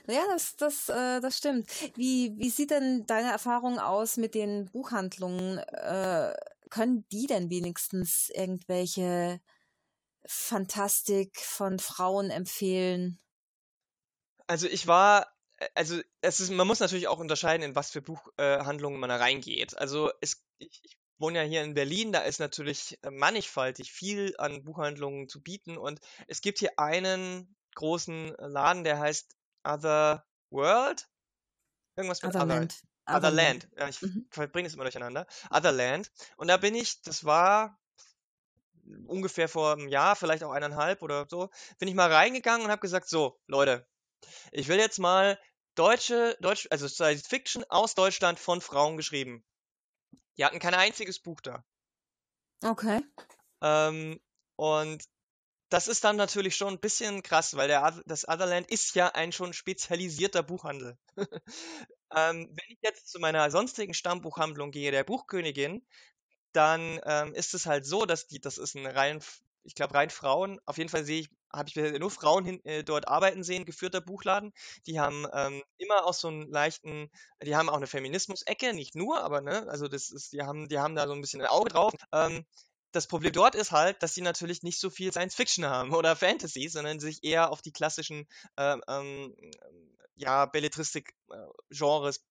Ja, 0.07 0.23
das, 0.27 0.55
das, 0.55 0.89
äh, 0.89 1.19
das 1.19 1.37
stimmt. 1.37 1.69
Wie, 1.95 2.33
wie 2.37 2.49
sieht 2.49 2.71
denn 2.71 3.05
deine 3.05 3.31
Erfahrung 3.31 3.79
aus 3.79 4.17
mit 4.17 4.33
den 4.33 4.65
Buchhandlungen? 4.71 5.59
Äh, 5.59 6.33
können 6.69 7.05
die 7.11 7.27
denn 7.27 7.49
wenigstens 7.49 8.29
irgendwelche 8.33 9.41
Fantastik 10.25 11.39
von 11.39 11.79
Frauen 11.79 12.29
empfehlen? 12.29 13.19
Also 14.47 14.67
ich 14.67 14.87
war, 14.87 15.27
also 15.75 15.99
es 16.21 16.39
ist, 16.39 16.51
man 16.51 16.67
muss 16.67 16.79
natürlich 16.79 17.07
auch 17.07 17.19
unterscheiden, 17.19 17.63
in 17.63 17.75
was 17.75 17.91
für 17.91 18.01
Buchhandlungen 18.01 18.97
äh, 18.97 18.99
man 18.99 19.09
da 19.09 19.17
reingeht. 19.17 19.77
Also 19.77 20.11
es, 20.21 20.43
ich, 20.57 20.81
ich 20.83 20.97
wohne 21.17 21.39
ja 21.39 21.45
hier 21.45 21.63
in 21.63 21.73
Berlin, 21.73 22.11
da 22.11 22.21
ist 22.21 22.39
natürlich 22.39 22.97
mannigfaltig 23.09 23.91
viel 23.91 24.35
an 24.37 24.63
Buchhandlungen 24.63 25.27
zu 25.27 25.41
bieten 25.41 25.77
und 25.77 25.99
es 26.27 26.41
gibt 26.41 26.59
hier 26.59 26.79
einen 26.79 27.55
großen 27.75 28.35
Laden, 28.37 28.83
der 28.83 28.99
heißt 28.99 29.35
Other 29.63 30.25
World. 30.49 31.09
Irgendwas 31.95 32.21
mit 32.23 32.35
Otherland. 32.35 32.81
Other, 33.09 33.17
Otherland. 33.17 33.67
Ja, 33.77 33.87
ich 33.87 34.01
mhm. 34.01 34.27
verbringe 34.29 34.67
es 34.67 34.73
immer 34.73 34.83
durcheinander. 34.83 35.27
Otherland. 35.49 36.11
Und 36.37 36.47
da 36.47 36.57
bin 36.57 36.75
ich, 36.75 37.01
das 37.01 37.23
war 37.25 37.79
ungefähr 39.05 39.47
vor 39.47 39.73
einem 39.73 39.87
Jahr, 39.87 40.15
vielleicht 40.15 40.43
auch 40.43 40.51
eineinhalb 40.51 41.01
oder 41.01 41.27
so, 41.29 41.49
bin 41.77 41.87
ich 41.87 41.95
mal 41.95 42.11
reingegangen 42.11 42.65
und 42.65 42.71
habe 42.71 42.81
gesagt, 42.81 43.07
so, 43.07 43.39
Leute, 43.47 43.87
ich 44.51 44.67
will 44.67 44.77
jetzt 44.77 44.99
mal 44.99 45.39
deutsche, 45.75 46.37
Deutsch, 46.41 46.67
also 46.71 46.87
Science 46.87 47.27
Fiction 47.27 47.63
aus 47.69 47.95
Deutschland 47.95 48.39
von 48.39 48.61
Frauen 48.61 48.97
geschrieben. 48.97 49.45
Die 50.37 50.45
hatten 50.45 50.59
kein 50.59 50.73
einziges 50.73 51.19
Buch 51.19 51.41
da. 51.41 51.63
Okay. 52.63 53.01
Ähm, 53.61 54.19
und 54.55 55.03
das 55.69 55.87
ist 55.87 56.03
dann 56.03 56.15
natürlich 56.15 56.55
schon 56.55 56.73
ein 56.75 56.79
bisschen 56.79 57.23
krass, 57.23 57.55
weil 57.55 57.67
der, 57.67 58.01
das 58.05 58.27
Otherland 58.27 58.69
ist 58.69 58.95
ja 58.95 59.09
ein 59.09 59.31
schon 59.31 59.53
spezialisierter 59.53 60.43
Buchhandel. 60.43 60.97
ähm, 62.15 62.49
wenn 62.49 62.69
ich 62.69 62.79
jetzt 62.81 63.09
zu 63.09 63.19
meiner 63.19 63.49
sonstigen 63.51 63.93
Stammbuchhandlung 63.93 64.71
gehe, 64.71 64.91
der 64.91 65.03
Buchkönigin, 65.03 65.85
dann 66.53 66.99
ähm, 67.05 67.33
ist 67.33 67.53
es 67.53 67.65
halt 67.65 67.85
so, 67.85 68.05
dass 68.05 68.27
die, 68.27 68.39
das 68.41 68.57
ist 68.57 68.75
ein 68.75 68.87
rein, 68.87 69.21
ich 69.63 69.75
glaube 69.75 69.93
rein 69.93 70.09
Frauen, 70.09 70.59
auf 70.65 70.77
jeden 70.77 70.89
Fall 70.89 71.05
sehe 71.05 71.21
ich, 71.21 71.29
habe 71.53 71.69
ich 71.69 71.99
nur 71.99 72.11
Frauen 72.11 72.45
hin, 72.45 72.65
äh, 72.65 72.83
dort 72.83 73.07
arbeiten 73.07 73.43
sehen, 73.43 73.65
geführter 73.65 74.01
Buchladen. 74.01 74.53
Die 74.85 74.99
haben 74.99 75.25
ähm, 75.33 75.63
immer 75.77 76.05
auch 76.05 76.13
so 76.13 76.27
einen 76.27 76.49
leichten, 76.49 77.09
die 77.43 77.55
haben 77.55 77.69
auch 77.69 77.77
eine 77.77 77.87
Feminismus-Ecke, 77.87 78.73
nicht 78.73 78.95
nur, 78.95 79.21
aber 79.23 79.41
ne, 79.41 79.67
also 79.67 79.87
das 79.87 80.09
ist, 80.09 80.33
die 80.33 80.41
haben, 80.41 80.67
die 80.67 80.79
haben 80.79 80.95
da 80.95 81.07
so 81.07 81.13
ein 81.13 81.21
bisschen 81.21 81.41
ein 81.41 81.47
Auge 81.47 81.69
drauf. 81.69 81.93
Ähm, 82.11 82.45
das 82.91 83.07
Problem 83.07 83.31
dort 83.31 83.55
ist 83.55 83.71
halt, 83.71 84.01
dass 84.03 84.13
sie 84.13 84.21
natürlich 84.21 84.63
nicht 84.63 84.79
so 84.79 84.89
viel 84.89 85.11
Science 85.11 85.35
Fiction 85.35 85.65
haben 85.65 85.93
oder 85.93 86.15
Fantasy, 86.15 86.67
sondern 86.69 86.99
sich 86.99 87.23
eher 87.23 87.51
auf 87.51 87.61
die 87.61 87.71
klassischen 87.71 88.27
ähm, 88.57 88.81
ähm, 88.87 89.35
ja, 90.15 90.45
Belletristik-Genres 90.45 92.23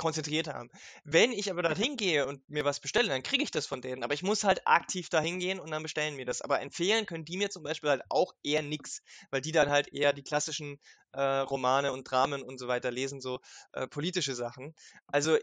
konzentriert 0.00 0.48
haben. 0.48 0.70
Wenn 1.04 1.30
ich 1.30 1.50
aber 1.50 1.62
dorthin 1.62 1.96
gehe 1.98 2.26
und 2.26 2.48
mir 2.48 2.64
was 2.64 2.80
bestelle, 2.80 3.08
dann 3.08 3.22
kriege 3.22 3.44
ich 3.44 3.50
das 3.50 3.66
von 3.66 3.82
denen. 3.82 4.02
Aber 4.02 4.14
ich 4.14 4.22
muss 4.22 4.44
halt 4.44 4.66
aktiv 4.66 5.10
dahin 5.10 5.38
gehen 5.38 5.60
und 5.60 5.70
dann 5.70 5.82
bestellen 5.82 6.16
mir 6.16 6.24
das. 6.24 6.40
Aber 6.40 6.60
empfehlen 6.60 7.04
können 7.04 7.26
die 7.26 7.36
mir 7.36 7.50
zum 7.50 7.62
Beispiel 7.62 7.90
halt 7.90 8.02
auch 8.08 8.32
eher 8.42 8.62
nix, 8.62 9.02
weil 9.30 9.42
die 9.42 9.52
dann 9.52 9.68
halt 9.68 9.92
eher 9.92 10.14
die 10.14 10.22
klassischen 10.22 10.80
äh, 11.12 11.20
Romane 11.20 11.92
und 11.92 12.04
Dramen 12.10 12.42
und 12.42 12.58
so 12.58 12.66
weiter 12.66 12.90
lesen, 12.90 13.20
so 13.20 13.40
äh, 13.72 13.86
politische 13.86 14.34
Sachen. 14.34 14.74
Also 15.06 15.36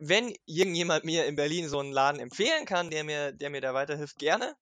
wenn 0.00 0.34
irgendjemand 0.46 1.04
mir 1.04 1.26
in 1.26 1.36
Berlin 1.36 1.68
so 1.68 1.78
einen 1.78 1.92
Laden 1.92 2.20
empfehlen 2.20 2.64
kann, 2.64 2.90
der 2.90 3.04
mir, 3.04 3.32
der 3.32 3.50
mir 3.50 3.60
da 3.60 3.74
weiterhilft, 3.74 4.18
gerne. 4.18 4.56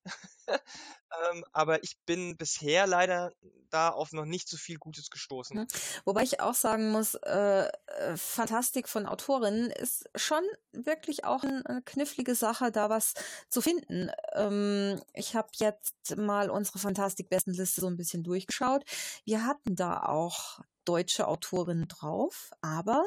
ähm, 0.49 1.45
aber 1.53 1.83
ich 1.85 1.97
bin 2.07 2.37
bisher 2.37 2.89
leider 2.89 3.33
da 3.71 3.91
auf 3.91 4.13
noch 4.13 4.25
nicht 4.25 4.49
so 4.49 4.57
viel 4.57 4.79
Gutes 4.79 5.11
gestoßen. 5.11 5.57
Mhm. 5.57 5.67
Wobei 6.05 6.23
ich 6.23 6.41
auch 6.41 6.55
sagen 6.55 6.91
muss, 6.91 7.15
äh, 7.15 7.69
äh, 7.69 8.17
Fantastik 8.17 8.89
von 8.89 9.07
Autorinnen 9.07 9.71
ist 9.71 10.09
schon 10.17 10.43
wirklich 10.73 11.25
auch 11.25 11.45
ein, 11.45 11.65
eine 11.67 11.83
knifflige 11.83 12.35
Sache, 12.35 12.73
da 12.73 12.91
was 12.91 13.15
zu 13.49 13.61
finden. 13.61 14.11
Ähm, 14.35 15.01
ich 15.15 15.37
habe 15.37 15.49
jetzt 15.55 16.17
mal 16.17 16.51
unsere 16.51 16.81
Fantastik-Bestenliste 16.81 17.81
so 17.81 17.87
ein 17.87 17.97
bisschen 17.97 18.25
durchgeschaut. 18.25 18.85
Wir 19.25 19.47
hatten 19.47 19.77
da 19.77 20.03
auch 20.03 20.61
deutsche 20.85 21.29
Autorinnen 21.29 21.87
drauf, 21.87 22.51
aber 22.61 23.05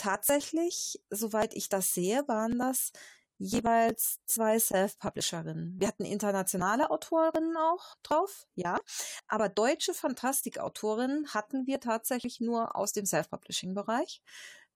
tatsächlich, 0.00 1.00
soweit 1.10 1.54
ich 1.54 1.68
das 1.68 1.92
sehe, 1.92 2.26
waren 2.26 2.58
das 2.58 2.92
jeweils 3.36 4.18
zwei 4.26 4.58
Self-Publisherinnen. 4.58 5.76
Wir 5.78 5.88
hatten 5.88 6.04
internationale 6.04 6.90
Autorinnen 6.90 7.56
auch 7.56 7.96
drauf, 8.02 8.46
ja, 8.54 8.78
aber 9.28 9.48
deutsche 9.48 9.94
Fantastikautorinnen 9.94 11.32
hatten 11.34 11.66
wir 11.66 11.80
tatsächlich 11.80 12.40
nur 12.40 12.76
aus 12.76 12.92
dem 12.92 13.06
Self-Publishing-Bereich. 13.06 14.22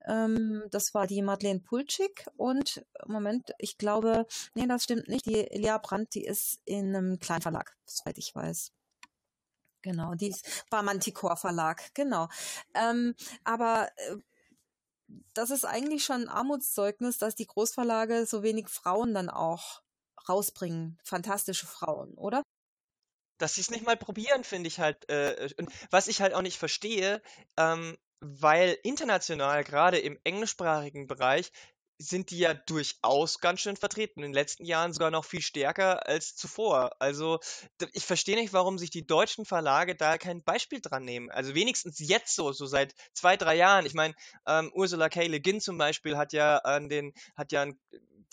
Ähm, 0.07 0.65
das 0.71 0.93
war 0.93 1.07
die 1.07 1.23
Madeleine 1.23 1.61
Pulczyk 1.61 2.27
und 2.37 2.85
Moment, 3.07 3.53
ich 3.59 3.79
glaube, 3.79 4.27
nee, 4.55 4.67
das 4.67 4.85
stimmt 4.85 5.09
nicht. 5.09 5.27
Die 5.27 5.51
Elia 5.51 5.79
Brandt, 5.79 6.15
die 6.15 6.25
ist 6.25 6.61
in 6.65 6.95
einem 6.95 7.19
Kleinverlag, 7.19 7.77
soweit 7.87 8.19
ich 8.19 8.35
weiß. 8.35 8.73
Genau, 9.83 10.15
die 10.15 10.29
ist, 10.29 10.65
war 10.71 10.83
Manticore 10.83 11.37
Verlag, 11.37 11.95
genau. 11.95 12.29
Ähm, 12.75 13.15
aber 13.45 13.91
äh, 13.97 14.17
das 15.35 15.51
ist 15.51 15.65
eigentlich 15.65 16.05
schon 16.05 16.23
ein 16.23 16.29
Armutszeugnis, 16.29 17.19
dass 17.19 17.35
die 17.35 17.47
Großverlage 17.47 18.27
so 18.27 18.43
wenig 18.43 18.69
Frauen 18.69 19.15
dann 19.15 19.29
auch 19.29 19.83
rausbringen. 20.29 20.99
Fantastische 21.05 21.67
Frauen, 21.67 22.15
oder? 22.15 22.43
Dass 23.39 23.55
sie 23.57 23.61
es 23.61 23.71
nicht 23.71 23.85
mal 23.85 23.97
probieren, 23.97 24.45
finde 24.45 24.69
ich 24.69 24.79
halt. 24.79 25.09
Äh, 25.09 25.51
was 25.91 26.07
ich 26.07 26.21
halt 26.21 26.35
auch 26.35 26.43
nicht 26.43 26.59
verstehe, 26.59 27.21
ähm, 27.57 27.97
weil 28.21 28.79
international, 28.83 29.65
gerade 29.65 29.99
im 29.99 30.19
englischsprachigen 30.25 31.07
Bereich, 31.07 31.53
sind 32.05 32.31
die 32.31 32.39
ja 32.39 32.55
durchaus 32.55 33.41
ganz 33.41 33.61
schön 33.61 33.77
vertreten. 33.77 34.21
In 34.21 34.31
den 34.31 34.33
letzten 34.35 34.65
Jahren 34.65 34.93
sogar 34.93 35.11
noch 35.11 35.25
viel 35.25 35.43
stärker 35.43 36.07
als 36.07 36.37
zuvor. 36.37 36.93
Also 36.99 37.41
ich 37.93 38.05
verstehe 38.05 38.37
nicht, 38.37 38.53
warum 38.53 38.79
sich 38.79 38.91
die 38.91 39.07
deutschen 39.07 39.45
Verlage 39.45 39.95
da 39.97 40.19
kein 40.19 40.43
Beispiel 40.43 40.81
dran 40.81 41.05
nehmen. 41.05 41.31
Also 41.31 41.55
wenigstens 41.55 41.99
jetzt 41.99 42.35
so, 42.35 42.53
so 42.53 42.67
seit 42.67 42.95
zwei, 43.13 43.37
drei 43.37 43.57
Jahren. 43.57 43.87
Ich 43.87 43.95
meine, 43.95 44.15
ähm, 44.47 44.71
Ursula 44.75 45.09
K. 45.09 45.27
Le 45.27 45.41
Guin 45.41 45.61
zum 45.61 45.79
Beispiel 45.79 46.17
hat 46.17 46.33
ja 46.33 46.59
an 46.59 46.89
den, 46.89 47.13
hat 47.37 47.53
ja 47.53 47.63
ein 47.63 47.79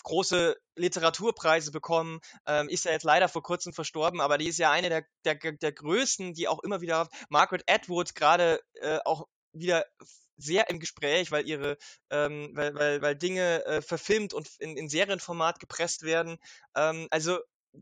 große 0.02 0.56
Literaturpreise 0.76 1.70
bekommen, 1.70 2.20
ähm, 2.46 2.68
ist 2.68 2.84
ja 2.84 2.92
jetzt 2.92 3.04
leider 3.04 3.28
vor 3.28 3.42
kurzem 3.42 3.72
verstorben, 3.72 4.20
aber 4.20 4.38
die 4.38 4.48
ist 4.48 4.58
ja 4.58 4.70
eine 4.70 4.88
der, 4.88 5.04
der, 5.24 5.52
der 5.52 5.72
größten, 5.72 6.34
die 6.34 6.48
auch 6.48 6.62
immer 6.62 6.80
wieder, 6.80 7.08
Margaret 7.28 7.62
Atwood 7.68 8.14
gerade 8.14 8.60
äh, 8.80 8.98
auch 9.04 9.26
wieder 9.52 9.84
sehr 10.36 10.68
im 10.70 10.80
Gespräch, 10.80 11.30
weil 11.30 11.46
ihre, 11.46 11.76
ähm, 12.10 12.50
weil, 12.54 12.74
weil, 12.74 13.02
weil 13.02 13.16
Dinge 13.16 13.64
äh, 13.64 13.82
verfilmt 13.82 14.34
und 14.34 14.48
in, 14.58 14.76
in 14.76 14.88
Serienformat 14.88 15.60
gepresst 15.60 16.02
werden. 16.02 16.38
Ähm, 16.74 17.08
also 17.10 17.38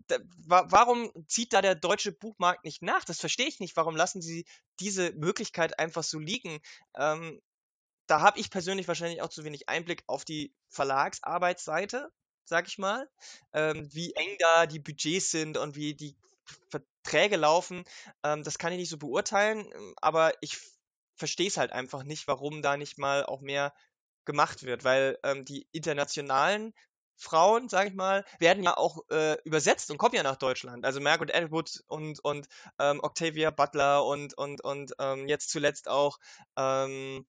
da, 0.06 0.18
wa 0.46 0.64
warum 0.68 1.10
zieht 1.26 1.52
da 1.52 1.62
der 1.62 1.74
deutsche 1.74 2.12
Buchmarkt 2.12 2.64
nicht 2.64 2.82
nach? 2.82 3.04
Das 3.04 3.18
verstehe 3.18 3.48
ich 3.48 3.60
nicht. 3.60 3.76
Warum 3.76 3.96
lassen 3.96 4.22
sie 4.22 4.46
diese 4.78 5.12
Möglichkeit 5.12 5.78
einfach 5.78 6.04
so 6.04 6.18
liegen? 6.18 6.60
Ähm, 6.96 7.40
da 8.06 8.20
habe 8.20 8.40
ich 8.40 8.50
persönlich 8.50 8.88
wahrscheinlich 8.88 9.22
auch 9.22 9.28
zu 9.28 9.44
wenig 9.44 9.68
Einblick 9.68 10.02
auf 10.06 10.24
die 10.24 10.52
Verlagsarbeitsseite, 10.68 12.10
sag 12.44 12.66
ich 12.66 12.78
mal, 12.78 13.08
ähm, 13.52 13.88
wie 13.92 14.12
eng 14.14 14.36
da 14.38 14.66
die 14.66 14.80
Budgets 14.80 15.30
sind 15.30 15.56
und 15.56 15.76
wie 15.76 15.94
die 15.94 16.16
Verträge 16.68 17.36
laufen. 17.36 17.84
Ähm, 18.24 18.42
das 18.42 18.58
kann 18.58 18.72
ich 18.72 18.78
nicht 18.78 18.90
so 18.90 18.98
beurteilen, 18.98 19.72
aber 20.00 20.32
ich 20.40 20.58
verstehe 21.20 21.46
es 21.46 21.56
halt 21.56 21.70
einfach 21.70 22.02
nicht, 22.02 22.26
warum 22.26 22.62
da 22.62 22.76
nicht 22.76 22.98
mal 22.98 23.24
auch 23.24 23.40
mehr 23.40 23.72
gemacht 24.24 24.64
wird, 24.64 24.82
weil 24.82 25.18
ähm, 25.22 25.44
die 25.44 25.68
internationalen 25.70 26.74
Frauen, 27.16 27.68
sage 27.68 27.90
ich 27.90 27.94
mal, 27.94 28.24
werden 28.38 28.64
ja 28.64 28.76
auch 28.76 28.98
äh, 29.10 29.36
übersetzt 29.44 29.90
und 29.90 29.98
kommen 29.98 30.14
ja 30.14 30.22
nach 30.22 30.36
Deutschland. 30.36 30.84
Also 30.86 31.00
Margaret 31.00 31.34
Atwood 31.34 31.84
und 31.86 32.18
und 32.24 32.48
ähm, 32.78 33.00
Octavia 33.02 33.50
Butler 33.50 34.04
und 34.06 34.36
und 34.36 34.64
und 34.64 34.92
ähm, 34.98 35.28
jetzt 35.28 35.50
zuletzt 35.50 35.88
auch 35.88 36.18
ähm, 36.56 37.26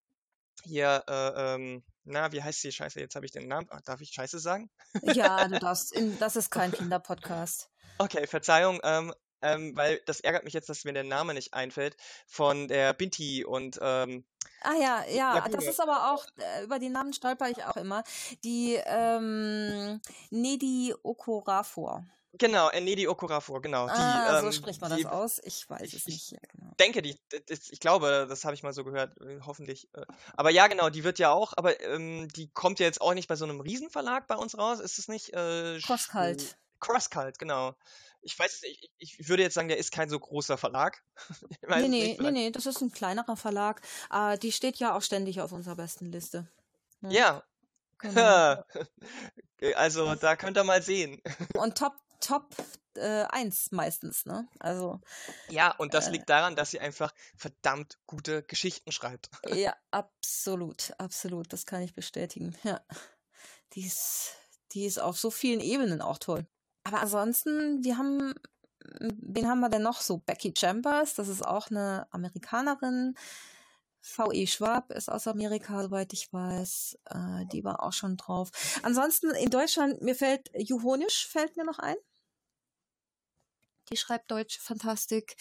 hier 0.64 1.04
äh, 1.08 1.56
ähm, 1.56 1.84
na, 2.04 2.32
wie 2.32 2.42
heißt 2.42 2.64
die 2.64 2.72
Scheiße? 2.72 3.00
Jetzt 3.00 3.16
habe 3.16 3.26
ich 3.26 3.32
den 3.32 3.48
Namen. 3.48 3.68
Ach, 3.70 3.82
darf 3.82 4.02
ich 4.02 4.12
Scheiße 4.12 4.40
sagen? 4.40 4.72
Ja, 5.04 5.48
du 5.48 5.60
darfst. 5.60 5.92
In, 5.92 6.18
das 6.20 6.36
ist 6.36 6.50
kein 6.50 6.72
Kinderpodcast. 6.72 7.70
Okay, 7.98 8.26
Verzeihung. 8.26 8.80
Ähm, 8.84 9.14
ähm, 9.42 9.76
weil 9.76 10.02
das 10.06 10.20
ärgert 10.20 10.44
mich 10.44 10.54
jetzt, 10.54 10.70
dass 10.70 10.84
mir 10.84 10.94
der 10.94 11.04
Name 11.04 11.34
nicht 11.34 11.54
einfällt, 11.54 11.96
von 12.28 12.68
der 12.68 12.94
Binti 12.94 13.46
und 13.46 13.80
ähm, 13.82 14.26
Ah 14.64 14.76
ja, 14.80 15.04
ja, 15.10 15.34
Lagune. 15.36 15.56
das 15.56 15.66
ist 15.66 15.80
aber 15.80 16.12
auch, 16.12 16.26
äh, 16.38 16.64
über 16.64 16.78
die 16.78 16.90
Namen 16.90 17.14
stolper 17.14 17.50
ich 17.50 17.64
auch 17.66 17.78
immer. 17.78 18.04
Die 18.44 18.80
ähm, 18.86 20.00
Nedi 20.30 20.94
Okorafor. 21.02 22.06
Genau, 22.34 22.70
äh, 22.70 22.80
Nedi 22.80 23.08
Okorafor, 23.08 23.62
genau. 23.62 23.88
Die, 23.88 23.94
ah, 23.94 24.38
ähm, 24.38 24.46
so 24.46 24.52
spricht 24.52 24.80
man 24.80 24.96
die, 24.96 25.04
das 25.04 25.12
aus. 25.12 25.42
Ich 25.44 25.68
weiß 25.68 25.82
ich, 25.82 25.96
es 25.96 26.06
nicht. 26.06 26.32
Ja, 26.32 26.40
genau. 26.54 26.74
denke, 26.80 27.02
die, 27.02 27.20
ich 27.50 27.80
glaube, 27.80 28.28
das 28.30 28.46
habe 28.46 28.54
ich 28.54 28.62
mal 28.62 28.72
so 28.72 28.84
gehört, 28.84 29.20
äh, 29.20 29.40
hoffentlich. 29.46 29.90
Aber 30.38 30.52
ja, 30.52 30.68
genau, 30.68 30.90
die 30.90 31.04
wird 31.04 31.18
ja 31.18 31.32
auch, 31.32 31.54
aber 31.58 31.82
ähm, 31.82 32.28
die 32.30 32.50
kommt 32.52 32.80
ja 32.80 32.86
jetzt 32.86 33.02
auch 33.02 33.16
nicht 33.16 33.28
bei 33.28 33.36
so 33.36 33.46
einem 33.46 33.62
Riesenverlag 33.62 34.28
bei 34.28 34.36
uns 34.36 34.58
raus, 34.58 34.80
ist 34.80 35.00
es 35.00 35.08
nicht? 35.08 35.34
Äh, 35.34 35.80
Crosskalt. 35.80 36.58
Crosskalt, 36.80 37.40
genau 37.40 37.76
ich 38.22 38.38
weiß 38.38 38.64
ich, 38.64 38.92
ich 38.98 39.30
würde 39.30 39.44
jetzt 39.44 39.56
sagen, 39.56 39.68
der 39.68 39.78
ist 39.78 39.92
kein 39.92 40.10
so 40.10 40.20
großer 40.20 40.58
Verlag. 40.58 41.04
nee, 41.68 41.88
nee, 41.88 42.18
nee, 42.20 42.32
nee, 42.32 42.52
das 42.52 42.66
ist 42.66 42.82
ein 42.82 42.92
kleinerer 42.92 43.38
Verlag. 43.38 43.82
Uh, 44.14 44.38
die 44.38 44.52
steht 44.52 44.78
ja 44.78 44.96
auch 44.96 45.02
ständig 45.02 45.42
auf 45.42 45.52
unserer 45.52 45.76
besten 45.76 46.12
Liste. 46.12 46.48
Ja. 47.02 47.10
ja. 47.10 47.44
Genau. 48.00 48.64
also 49.76 50.16
da 50.16 50.36
könnt 50.36 50.58
ihr 50.58 50.64
mal 50.64 50.82
sehen. 50.82 51.22
Und 51.56 51.78
Top, 51.78 51.94
Top 52.20 52.56
äh, 52.96 53.26
1 53.30 53.72
meistens, 53.72 54.26
ne? 54.26 54.48
Also. 54.60 55.00
Ja, 55.50 55.76
und 55.78 55.94
das 55.94 56.08
äh, 56.08 56.12
liegt 56.12 56.30
daran, 56.30 56.56
dass 56.56 56.72
sie 56.72 56.80
einfach 56.80 57.14
verdammt 57.38 58.00
gute 58.06 58.44
Geschichten 58.44 58.92
schreibt. 58.92 59.30
Ja, 59.48 59.76
absolut, 59.92 60.94
absolut. 60.98 61.54
Das 61.54 61.66
kann 61.66 61.82
ich 61.82 61.94
bestätigen. 61.94 62.56
Ja. 62.64 62.82
Die 63.74 63.86
ist, 63.86 64.36
die 64.74 64.86
ist 64.86 65.00
auf 65.00 65.18
so 65.18 65.32
vielen 65.32 65.62
Ebenen 65.62 66.02
auch 66.02 66.18
toll. 66.18 66.46
Aber 66.84 67.02
ansonsten, 67.02 67.84
wir 67.84 67.98
haben, 67.98 68.34
wen 69.00 69.48
haben 69.48 69.60
wir 69.60 69.70
denn 69.70 69.84
noch 69.84 70.02
so? 70.02 70.18
Becky 70.18 70.54
Chambers, 70.58 71.16
das 71.16 71.28
ist 71.28 71.46
auch 71.46 71.70
eine 71.70 72.08
Amerikanerin. 72.12 73.16
V.E. 74.04 74.48
Schwab 74.48 74.92
ist 74.92 75.10
aus 75.10 75.28
Amerika, 75.28 75.84
soweit 75.84 76.12
ich 76.14 76.34
weiß. 76.34 76.98
Äh, 77.06 77.46
die 77.52 77.64
war 77.64 77.84
auch 77.84 77.94
schon 77.94 78.18
drauf. 78.18 78.50
Ansonsten 78.82 79.30
in 79.32 79.52
Deutschland, 79.52 80.02
mir 80.02 80.16
fällt 80.16 80.50
Juhonisch 80.56 81.28
fällt 81.28 81.56
mir 81.56 81.66
noch 81.66 81.78
ein. 81.78 81.96
Die 83.92 83.98
schreibt 83.98 84.32
deutsche 84.32 84.60
Fantastik. 84.60 85.36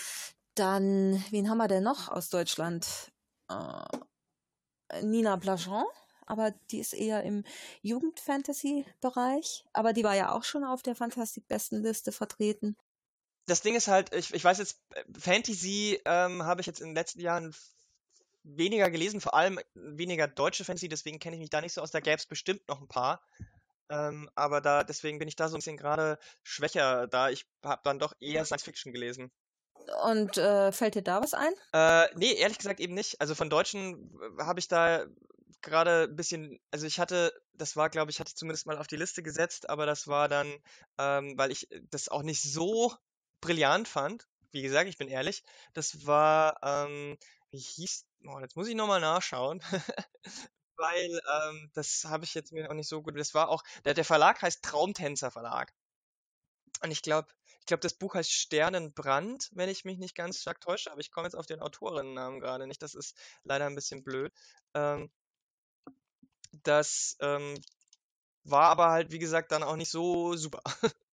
Dann, 0.55 1.24
wen 1.30 1.49
haben 1.49 1.59
wir 1.59 1.68
denn 1.68 1.84
noch 1.84 2.09
aus 2.09 2.28
Deutschland? 2.28 3.12
Äh, 3.49 5.03
Nina 5.03 5.36
Blajon, 5.36 5.84
aber 6.31 6.53
die 6.70 6.78
ist 6.78 6.95
eher 6.95 7.22
im 7.24 7.45
Jugendfantasy-Bereich. 7.83 9.64
Aber 9.72 9.93
die 9.93 10.05
war 10.05 10.14
ja 10.14 10.33
auch 10.33 10.45
schon 10.45 10.64
auf 10.64 10.83
der 10.83 10.95
Fantastik-Bestenliste 10.95 12.12
vertreten. 12.12 12.76
Das 13.47 13.62
Ding 13.62 13.74
ist 13.74 13.89
halt, 13.89 14.14
ich, 14.14 14.33
ich 14.33 14.45
weiß 14.45 14.59
jetzt, 14.59 14.78
äh, 14.95 15.03
Fantasy 15.18 16.01
ähm, 16.05 16.45
habe 16.45 16.61
ich 16.61 16.66
jetzt 16.66 16.81
in 16.81 16.89
den 16.89 16.95
letzten 16.95 17.20
Jahren 17.20 17.55
weniger 18.43 18.91
gelesen, 18.91 19.20
vor 19.20 19.35
allem 19.35 19.61
weniger 19.74 20.28
deutsche 20.28 20.64
Fantasy, 20.64 20.89
deswegen 20.89 21.18
kenne 21.18 21.37
ich 21.37 21.41
mich 21.41 21.51
da 21.51 21.61
nicht 21.61 21.74
so 21.74 21.83
aus. 21.83 21.91
Da 21.91 22.01
gäbe 22.01 22.16
es 22.16 22.26
bestimmt 22.26 22.66
noch 22.68 22.81
ein 22.81 22.89
paar. 22.89 23.22
Ähm, 23.91 24.31
aber 24.37 24.61
da, 24.61 24.85
deswegen 24.85 25.18
bin 25.18 25.28
ich 25.28 25.37
da 25.37 25.49
so 25.49 25.57
ein 25.57 25.59
bisschen 25.59 25.76
gerade 25.76 26.18
schwächer, 26.45 27.09
da 27.09 27.28
ich 27.28 27.47
habe 27.64 27.83
dann 27.85 27.99
doch 27.99 28.14
eher 28.20 28.45
Science 28.45 28.62
Fiction 28.62 28.93
gelesen. 28.93 29.33
Und 30.05 30.39
äh, 30.39 30.70
fällt 30.70 30.95
dir 30.95 31.03
da 31.03 31.20
was 31.20 31.35
ein? 31.35 31.53
Äh, 31.72 32.09
nee, 32.14 32.33
ehrlich 32.35 32.59
gesagt 32.59 32.78
eben 32.78 32.95
nicht. 32.95 33.20
Also 33.20 33.35
von 33.35 33.51
Deutschen 33.51 34.16
habe 34.39 34.61
ich 34.61 34.68
da 34.68 35.07
gerade 35.62 36.05
ein 36.05 36.16
bisschen, 36.16 36.61
also 36.70 36.86
ich 36.86 36.98
hatte, 36.98 37.32
das 37.55 37.76
war, 37.76 37.90
glaube 37.90 38.11
ich, 38.11 38.20
hatte 38.20 38.30
ich 38.30 38.36
zumindest 38.36 38.66
mal 38.66 38.78
auf 38.78 38.86
die 38.86 38.96
Liste 38.96 39.22
gesetzt, 39.22 39.68
aber 39.68 39.86
das 39.86 40.07
war 40.07 40.28
dann, 40.28 40.53
ähm, 40.98 41.36
weil 41.36 41.51
ich 41.51 41.68
das 41.90 42.09
auch 42.09 42.22
nicht 42.22 42.42
so 42.42 42.94
brillant 43.40 43.88
fand. 43.88 44.28
Wie 44.53 44.62
gesagt, 44.62 44.88
ich 44.88 44.98
bin 44.98 45.09
ehrlich. 45.09 45.44
Das 45.74 46.07
war, 46.07 46.59
ähm, 46.62 47.16
wie 47.51 47.59
hieß, 47.59 48.07
oh, 48.26 48.40
jetzt 48.40 48.57
muss 48.57 48.68
ich 48.68 48.74
nochmal 48.74 49.01
nachschauen. 49.01 49.62
weil 50.76 51.20
ähm, 51.34 51.70
das 51.74 52.05
habe 52.07 52.24
ich 52.24 52.34
jetzt 52.34 52.53
mir 52.53 52.68
auch 52.70 52.74
nicht 52.74 52.88
so 52.88 53.03
gut. 53.03 53.18
Das 53.18 53.34
war 53.34 53.48
auch, 53.51 53.62
der, 53.84 53.94
der 53.94 54.05
Verlag 54.05 54.42
heißt 54.42 54.62
Traumtänzer 54.64 55.30
Verlag. 55.30 55.72
Und 56.82 56.90
ich 56.90 57.03
glaube, 57.03 57.28
ich 57.61 57.66
glaube, 57.66 57.82
das 57.82 57.94
Buch 57.94 58.14
heißt 58.14 58.32
Sternenbrand, 58.32 59.51
wenn 59.53 59.68
ich 59.68 59.84
mich 59.84 59.98
nicht 59.98 60.14
ganz 60.14 60.40
stark 60.40 60.61
täusche, 60.61 60.90
aber 60.90 61.01
ich 61.01 61.11
komme 61.11 61.26
jetzt 61.26 61.34
auf 61.34 61.46
den 61.46 61.61
Autorinnennamen 61.61 62.40
gerade 62.40 62.66
nicht. 62.66 62.82
Das 62.82 62.94
ist 62.94 63.16
leider 63.44 63.66
ein 63.66 63.74
bisschen 63.74 64.03
blöd. 64.03 64.32
Ähm, 64.74 65.11
das 66.53 67.16
ähm, 67.20 67.61
war 68.44 68.68
aber 68.70 68.90
halt, 68.90 69.12
wie 69.12 69.18
gesagt, 69.18 69.53
dann 69.53 69.62
auch 69.62 69.76
nicht 69.76 69.90
so 69.90 70.36
super. 70.36 70.62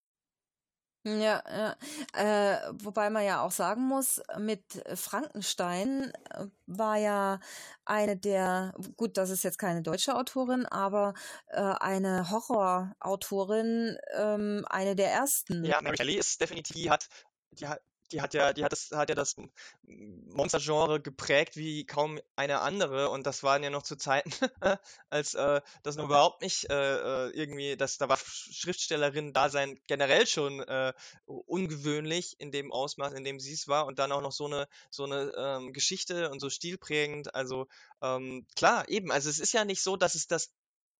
Ja, 1.06 1.40
ja. 1.48 1.76
Äh, 2.14 2.72
wobei 2.82 3.10
man 3.10 3.24
ja 3.24 3.40
auch 3.42 3.52
sagen 3.52 3.82
muss, 3.82 4.20
mit 4.38 4.82
Frankenstein 4.96 6.12
äh, 6.30 6.46
war 6.66 6.96
ja 6.96 7.38
eine 7.84 8.16
der, 8.16 8.74
gut, 8.96 9.16
das 9.16 9.30
ist 9.30 9.44
jetzt 9.44 9.58
keine 9.58 9.82
deutsche 9.82 10.16
Autorin, 10.16 10.66
aber 10.66 11.14
äh, 11.46 11.60
eine 11.60 12.28
Horrorautorin, 12.28 13.96
ähm, 14.16 14.64
eine 14.68 14.96
der 14.96 15.12
ersten. 15.12 15.64
Ja, 15.64 15.80
Mary 15.80 15.96
Shelley 15.96 16.16
ist 16.16 16.40
definitiv, 16.40 16.74
die 16.74 16.90
hat, 16.90 17.08
die 17.52 17.68
hat, 17.68 17.80
die 18.12 18.20
hat 18.20 18.34
ja, 18.34 18.52
die 18.52 18.64
hat 18.64 18.72
das, 18.72 18.90
hat 18.92 19.08
ja 19.08 19.14
das 19.14 19.36
Monster-Genre 19.82 21.00
geprägt 21.00 21.56
wie 21.56 21.84
kaum 21.84 22.20
eine 22.36 22.60
andere 22.60 23.10
und 23.10 23.26
das 23.26 23.42
waren 23.42 23.62
ja 23.62 23.70
noch 23.70 23.82
zu 23.82 23.96
Zeiten, 23.96 24.30
als 25.10 25.34
äh, 25.34 25.60
das 25.82 25.96
noch 25.96 26.04
überhaupt 26.04 26.42
nicht 26.42 26.70
äh, 26.70 27.26
äh 27.26 27.30
irgendwie, 27.30 27.76
dass 27.76 27.98
da 27.98 28.08
war 28.08 28.18
Schriftstellerin 28.18 29.32
da 29.32 29.48
sein 29.48 29.78
generell 29.86 30.26
schon 30.26 30.60
äh, 30.60 30.92
ungewöhnlich 31.26 32.36
in 32.38 32.52
dem 32.52 32.72
Ausmaß, 32.72 33.12
in 33.14 33.24
dem 33.24 33.40
sie 33.40 33.52
es 33.52 33.68
war 33.68 33.86
und 33.86 33.98
dann 33.98 34.12
auch 34.12 34.22
noch 34.22 34.32
so 34.32 34.46
eine 34.46 34.68
so 34.90 35.04
eine 35.04 35.32
ähm, 35.36 35.72
Geschichte 35.72 36.30
und 36.30 36.40
so 36.40 36.50
stilprägend. 36.50 37.34
Also 37.34 37.66
ähm, 38.02 38.46
klar, 38.56 38.88
eben. 38.88 39.10
Also 39.10 39.30
es 39.30 39.38
ist 39.38 39.52
ja 39.52 39.64
nicht 39.64 39.82
so, 39.82 39.96
dass 39.96 40.14
es 40.14 40.26
das 40.26 40.50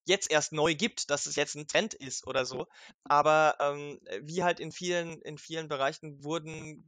jetzt 0.06 0.30
erst 0.30 0.52
neu 0.52 0.74
gibt, 0.74 1.10
dass 1.10 1.26
es 1.26 1.36
jetzt 1.36 1.56
ein 1.56 1.68
Trend 1.68 1.94
ist 1.94 2.26
oder 2.26 2.46
so. 2.46 2.66
Aber 3.04 3.56
ähm, 3.60 4.00
wie 4.22 4.42
halt 4.42 4.60
in 4.60 4.72
vielen, 4.72 5.20
in 5.22 5.38
vielen 5.38 5.68
Bereichen 5.68 6.22
wurden 6.24 6.84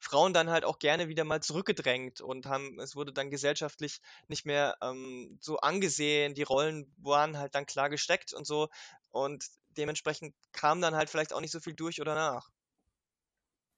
Frauen 0.00 0.32
dann 0.32 0.50
halt 0.50 0.64
auch 0.64 0.78
gerne 0.78 1.08
wieder 1.08 1.24
mal 1.24 1.42
zurückgedrängt 1.42 2.20
und 2.20 2.46
haben, 2.46 2.78
es 2.80 2.96
wurde 2.96 3.12
dann 3.12 3.30
gesellschaftlich 3.30 4.00
nicht 4.28 4.46
mehr 4.46 4.76
ähm, 4.80 5.38
so 5.40 5.58
angesehen, 5.58 6.34
die 6.34 6.42
Rollen 6.42 6.92
waren 6.98 7.38
halt 7.38 7.54
dann 7.54 7.66
klar 7.66 7.90
gesteckt 7.90 8.32
und 8.32 8.46
so 8.46 8.68
und 9.10 9.44
dementsprechend 9.76 10.34
kam 10.52 10.80
dann 10.80 10.94
halt 10.94 11.10
vielleicht 11.10 11.32
auch 11.32 11.40
nicht 11.40 11.52
so 11.52 11.60
viel 11.60 11.74
durch 11.74 12.00
oder 12.00 12.14
nach. 12.14 12.50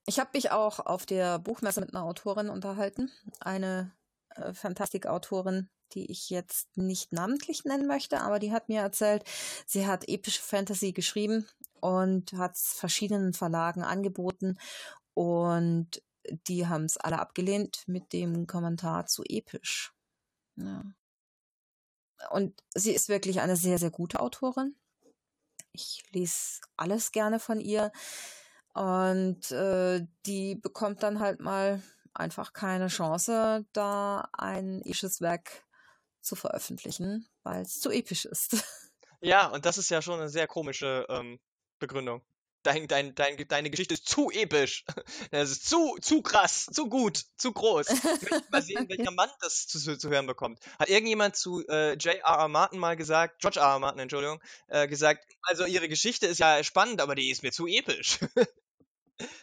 Ich 0.07 0.19
habe 0.19 0.31
mich 0.35 0.51
auch 0.51 0.81
auf 0.81 1.07
der 1.07 1.39
Buchmesse 1.39 1.81
mit 1.81 1.95
einer 1.95 2.05
Autorin 2.05 2.51
unterhalten, 2.51 3.11
eine 3.41 3.97
äh, 4.31 4.53
Fantastikautorin, 4.53 5.71
die 5.93 6.11
ich 6.11 6.31
jetzt 6.31 6.77
nicht 6.77 7.13
namentlich 7.13 7.65
nennen 7.65 7.87
möchte, 7.87 8.21
aber 8.21 8.39
die 8.39 8.53
hat 8.53 8.69
mir 8.69 8.81
erzählt, 8.81 9.25
sie 9.67 9.87
hat 9.87 10.09
epische 10.09 10.43
Fantasy 10.43 10.93
geschrieben 10.93 11.47
und 11.81 12.33
hat 12.33 12.57
es 12.57 12.73
verschiedenen 12.73 13.33
Verlagen 13.33 13.83
angeboten 13.83 14.59
und 15.15 16.03
die 16.49 16.67
haben 16.67 16.85
es 16.85 16.97
alle 16.97 17.19
abgelehnt 17.19 17.85
mit 17.87 18.13
dem 18.13 18.47
Kommentar 18.47 19.07
zu 19.07 19.23
episch. 19.25 19.93
Ja. 20.57 20.85
Und 22.31 22.63
sie 22.75 22.93
ist 22.93 23.09
wirklich 23.09 23.41
eine 23.41 23.57
sehr, 23.57 23.79
sehr 23.79 23.91
gute 23.91 24.21
Autorin. 24.21 24.77
Ich 25.73 26.05
lese 26.13 26.61
alles 26.77 27.13
gerne 27.13 27.39
von 27.39 27.61
ihr. 27.61 27.93
Und 28.73 29.51
äh, 29.51 30.07
die 30.27 30.57
bekommt 30.57 31.03
dann 31.03 31.21
halt 31.21 31.41
mal 31.41 31.83
einfach 32.15 32.53
keine 32.53 32.89
Chance, 32.89 33.67
da 33.73 34.29
ein 34.33 34.81
episches 34.81 35.21
Werk 35.21 35.64
zu 36.25 36.37
veröffentlichen, 36.37 37.29
weil 37.43 37.63
es 37.63 37.81
zu 37.81 37.91
episch 37.91 38.25
ist. 38.25 38.57
Ja, 39.21 39.47
und 39.47 39.65
das 39.65 39.79
ist 39.79 39.89
ja 39.89 40.03
schon 40.03 40.21
eine 40.21 40.29
sehr 40.29 40.47
komische 40.47 41.07
ähm, 41.09 41.41
Begründung 41.79 42.21
dein, 42.65 42.89
dein, 42.89 43.15
dein, 43.15 43.37
deine 43.49 43.71
Geschichte 43.71 43.95
ist 43.95 44.09
zu 44.09 44.31
episch. 44.31 44.85
Das 45.31 45.51
ist 45.51 45.69
zu, 45.69 45.97
zu 46.01 46.23
krass, 46.23 46.67
zu 46.67 46.89
gut, 46.89 47.25
zu 47.37 47.53
groß. 47.53 47.89
Ich 47.91 48.03
möchte 48.05 48.45
mal 48.51 48.63
sehen, 48.63 48.89
welcher 48.89 49.11
Mann 49.11 49.31
das 49.41 49.67
zu, 49.67 49.97
zu 49.97 50.09
hören 50.09 50.27
bekommt. 50.27 50.61
Hat 50.79 50.89
irgendjemand 50.89 51.37
zu 51.37 51.67
äh, 51.69 51.95
J.R.R. 51.95 52.49
Martin 52.49 52.79
mal 52.79 52.97
gesagt, 52.97 53.41
George 53.41 53.61
R.R. 53.61 53.79
Martin, 53.79 54.01
Entschuldigung, 54.01 54.41
äh, 54.69 54.87
gesagt, 54.89 55.25
also 55.43 55.65
ihre 55.65 55.89
Geschichte 55.89 56.27
ist 56.27 56.39
ja 56.39 56.63
spannend, 56.65 57.01
aber 57.01 57.15
die 57.15 57.31
ist 57.31 57.43
mir 57.43 57.53
zu 57.53 57.67
episch. 57.67 58.19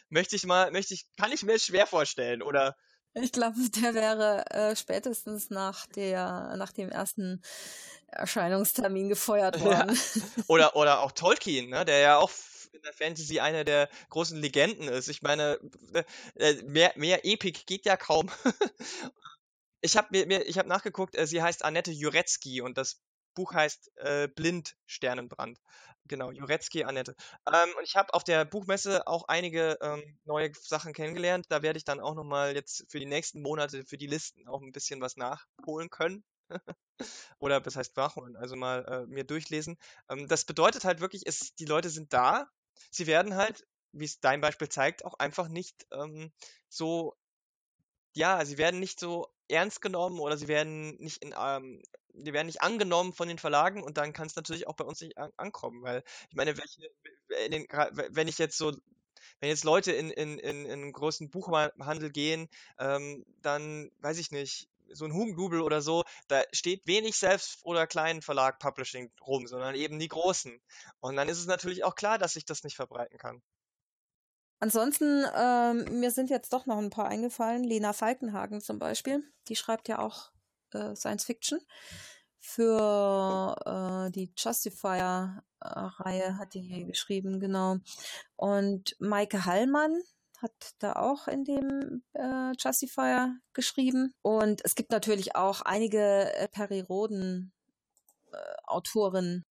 möchte 0.10 0.36
ich 0.36 0.46
mal, 0.46 0.72
möchte 0.72 0.94
ich, 0.94 1.06
kann 1.18 1.32
ich 1.32 1.44
mir 1.44 1.60
schwer 1.60 1.88
vorstellen, 1.88 2.42
oder? 2.42 2.76
Ich 3.14 3.32
glaube, 3.32 3.58
der 3.82 3.94
wäre 3.94 4.46
äh, 4.52 4.76
spätestens 4.76 5.50
nach 5.50 5.86
der, 5.88 6.56
nach 6.58 6.72
dem 6.72 6.90
ersten 6.90 7.42
Erscheinungstermin 8.08 9.10
gefeuert 9.10 9.62
worden. 9.62 9.96
Ja. 9.96 10.22
Oder, 10.48 10.76
oder 10.76 11.00
auch 11.00 11.14
Tolkien, 11.14 11.70
ne, 11.70 11.86
der 11.86 12.00
ja 12.00 12.18
auch 12.18 12.32
in 12.74 12.82
der 12.82 12.94
Fantasy 12.94 13.40
eine 13.40 13.64
der 13.64 13.90
großen 14.10 14.40
Legenden 14.40 14.88
ist. 14.88 15.08
Ich 15.08 15.22
meine, 15.22 15.60
äh, 15.94 16.04
äh, 16.36 16.64
mehr, 16.64 16.94
mehr 16.96 17.26
Epic 17.26 17.64
geht 17.66 17.86
ja 17.86 17.96
kaum. 17.96 18.30
ich 19.82 19.98
habe 19.98 20.08
mir, 20.12 20.26
mir, 20.26 20.46
ich 20.46 20.58
habe 20.58 20.68
nachgeguckt, 20.68 21.16
äh, 21.16 21.28
sie 21.28 21.42
heißt 21.42 21.64
Annette 21.64 21.92
Jurecki 21.92 22.62
und 22.62 22.78
das 22.78 23.02
Buch 23.34 23.54
heißt 23.54 23.92
äh, 23.98 24.28
Blind 24.28 24.76
Sternenbrand. 24.86 25.60
Genau, 26.06 26.32
Jurecki 26.32 26.84
Annette. 26.84 27.16
Ähm, 27.48 27.70
und 27.78 27.84
ich 27.84 27.96
habe 27.96 28.14
auf 28.14 28.24
der 28.24 28.44
Buchmesse 28.46 29.08
auch 29.08 29.28
einige 29.28 29.78
ähm, 29.82 30.20
neue 30.26 30.52
Sachen 30.60 30.94
kennengelernt. 30.94 31.46
Da 31.50 31.62
werde 31.62 31.78
ich 31.78 31.86
dann 31.86 32.00
auch 32.00 32.16
nochmal 32.16 32.56
jetzt 32.56 32.86
für 32.90 33.00
die 33.00 33.06
nächsten 33.06 33.42
Monate 33.42 33.86
für 33.86 33.98
die 33.98 34.08
Listen 34.08 34.48
auch 34.48 34.62
ein 34.62 34.72
bisschen 34.72 35.00
was 35.02 35.16
nachholen 35.16 35.90
können. 35.90 36.24
Oder 37.40 37.66
was 37.66 37.76
heißt 37.76 37.96
nachholen? 37.98 38.36
Also 38.36 38.56
mal 38.56 38.86
äh, 38.86 39.06
mir 39.08 39.24
durchlesen. 39.24 39.78
Ähm, 40.10 40.28
das 40.28 40.46
bedeutet 40.46 40.86
halt 40.86 41.00
wirklich, 41.00 41.26
ist, 41.26 41.60
die 41.60 41.66
Leute 41.66 41.90
sind 41.90 42.14
da, 42.14 42.48
sie 42.90 43.08
werden 43.08 43.36
halt, 43.36 43.66
wie 43.92 44.06
es 44.06 44.20
dein 44.20 44.42
Beispiel 44.42 44.70
zeigt, 44.70 45.06
auch 45.06 45.16
einfach 45.16 45.48
nicht 45.48 45.88
ähm, 45.92 46.32
so, 46.70 47.16
ja, 48.14 48.44
sie 48.46 48.58
werden 48.58 48.80
nicht 48.80 49.00
so 49.00 49.28
ernst 49.52 49.82
genommen 49.82 50.20
oder 50.20 50.38
sie 50.38 50.48
werden 50.48 50.96
nicht 50.98 51.24
in, 51.24 51.34
ähm, 51.38 51.82
die 52.14 52.34
werden 52.34 52.48
nicht 52.48 52.62
angenommen 52.62 53.14
von 53.14 53.28
den 53.28 53.40
Verlagen 53.40 53.84
und 53.84 53.98
dann 53.98 54.14
kann 54.14 54.28
es 54.28 54.36
natürlich 54.36 54.68
auch 54.68 54.76
bei 54.76 54.84
uns 54.84 55.02
nicht 55.02 55.18
an 55.18 55.32
ankommen, 55.38 55.82
weil 55.84 56.04
ich 56.30 56.36
meine, 56.36 56.58
welche, 56.58 56.82
den, 57.50 57.68
wenn 58.10 58.28
ich 58.28 58.38
jetzt 58.38 58.58
so 58.58 58.74
wenn 59.40 59.50
jetzt 59.50 59.64
Leute 59.64 59.92
in, 59.92 60.12
in, 60.12 60.38
in, 60.38 60.66
in 60.66 60.72
einen 60.72 60.94
großen 60.94 61.30
Buchhandel 61.30 62.12
gehen, 62.12 62.48
ähm, 62.80 63.26
dann 63.42 63.92
weiß 64.00 64.20
ich 64.20 64.32
nicht, 64.32 64.70
so 64.94 65.06
ein 65.06 65.14
Hugendubel 65.14 65.62
oder 65.62 65.82
so, 65.82 66.04
da 66.28 66.44
steht 66.52 66.86
wenig 66.86 67.18
Selbst- 67.18 67.66
oder 67.66 67.88
kleinen 67.88 68.22
Verlag 68.22 68.60
Publishing 68.60 69.12
rum, 69.26 69.48
sondern 69.48 69.76
eben 69.76 70.00
die 70.00 70.08
großen. 70.08 70.62
Und 71.00 71.16
dann 71.16 71.30
ist 71.30 71.40
es 71.40 71.46
natürlich 71.46 71.84
auch 71.84 71.96
klar, 71.96 72.18
dass 72.18 72.34
sich 72.34 72.46
das 72.46 72.64
nicht 72.64 72.76
verbreiten 72.76 73.18
kann. 73.18 73.42
Ansonsten, 74.62 75.26
ähm, 75.36 76.00
mir 76.00 76.12
sind 76.12 76.30
jetzt 76.30 76.54
doch 76.54 76.66
noch 76.66 76.78
ein 76.78 76.90
paar 76.90 77.08
eingefallen. 77.08 77.64
Lena 77.64 77.92
Falkenhagen 77.92 78.62
zum 78.62 78.80
Beispiel, 78.80 79.24
die 79.50 79.58
schreibt 79.58 79.90
ja 79.90 80.00
auch 80.00 80.32
äh, 80.74 80.96
Science 80.96 81.26
Fiction. 81.26 81.60
Für 82.40 84.08
äh, 84.08 84.12
die 84.12 84.32
Justifier-Reihe 84.36 86.38
hat 86.38 86.54
die 86.54 86.86
geschrieben, 86.86 87.40
genau. 87.40 87.78
Und 88.36 88.96
Maike 89.00 89.46
Hallmann 89.46 90.02
hat 90.42 90.74
da 90.80 90.94
auch 90.94 91.28
in 91.28 91.44
dem 91.44 92.04
äh, 92.14 92.54
Justifier 92.58 93.38
geschrieben. 93.54 94.14
Und 94.24 94.62
es 94.66 94.76
gibt 94.76 94.92
natürlich 94.92 95.36
auch 95.36 95.62
einige 95.62 96.34
äh, 96.34 96.48
Periroden 96.48 97.52
äh, 98.32 98.38
Autorinnen, 98.64 99.46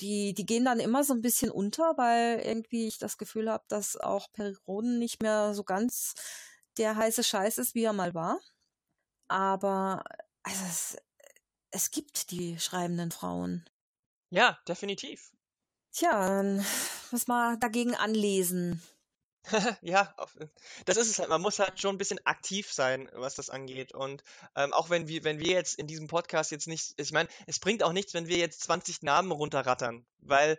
die, 0.00 0.34
die 0.34 0.46
gehen 0.46 0.64
dann 0.64 0.80
immer 0.80 1.04
so 1.04 1.14
ein 1.14 1.22
bisschen 1.22 1.50
unter, 1.50 1.96
weil 1.96 2.40
irgendwie 2.40 2.86
ich 2.86 2.98
das 2.98 3.18
Gefühl 3.18 3.50
habe, 3.50 3.64
dass 3.68 3.96
auch 3.96 4.30
Periroden 4.32 4.98
nicht 4.98 5.22
mehr 5.22 5.54
so 5.54 5.64
ganz 5.64 6.14
der 6.76 6.96
heiße 6.96 7.24
Scheiß 7.24 7.58
ist, 7.58 7.74
wie 7.74 7.84
er 7.84 7.92
mal 7.92 8.14
war. 8.14 8.38
Aber 9.28 10.04
also 10.42 10.64
es, 10.68 10.96
es 11.70 11.90
gibt 11.90 12.30
die 12.30 12.58
schreibenden 12.58 13.10
Frauen. 13.10 13.68
Ja, 14.30 14.58
definitiv. 14.68 15.32
Tja, 15.92 16.28
dann 16.28 16.64
muss 17.10 17.26
man 17.26 17.58
dagegen 17.58 17.94
anlesen. 17.94 18.82
ja, 19.80 20.14
das 20.84 20.96
ist 20.96 21.10
es 21.10 21.18
halt. 21.18 21.28
Man 21.28 21.40
muss 21.40 21.58
halt 21.58 21.80
schon 21.80 21.94
ein 21.94 21.98
bisschen 21.98 22.24
aktiv 22.24 22.72
sein, 22.72 23.08
was 23.12 23.34
das 23.34 23.50
angeht. 23.50 23.92
Und 23.92 24.22
ähm, 24.54 24.72
auch 24.72 24.90
wenn 24.90 25.08
wir, 25.08 25.24
wenn 25.24 25.38
wir 25.38 25.52
jetzt 25.52 25.78
in 25.78 25.86
diesem 25.86 26.08
Podcast 26.08 26.50
jetzt 26.50 26.68
nicht, 26.68 26.94
ich 26.96 27.12
meine, 27.12 27.28
es 27.46 27.58
bringt 27.58 27.82
auch 27.82 27.92
nichts, 27.92 28.14
wenn 28.14 28.28
wir 28.28 28.38
jetzt 28.38 28.62
20 28.64 29.02
Namen 29.02 29.30
runterrattern, 29.30 30.04
weil 30.20 30.58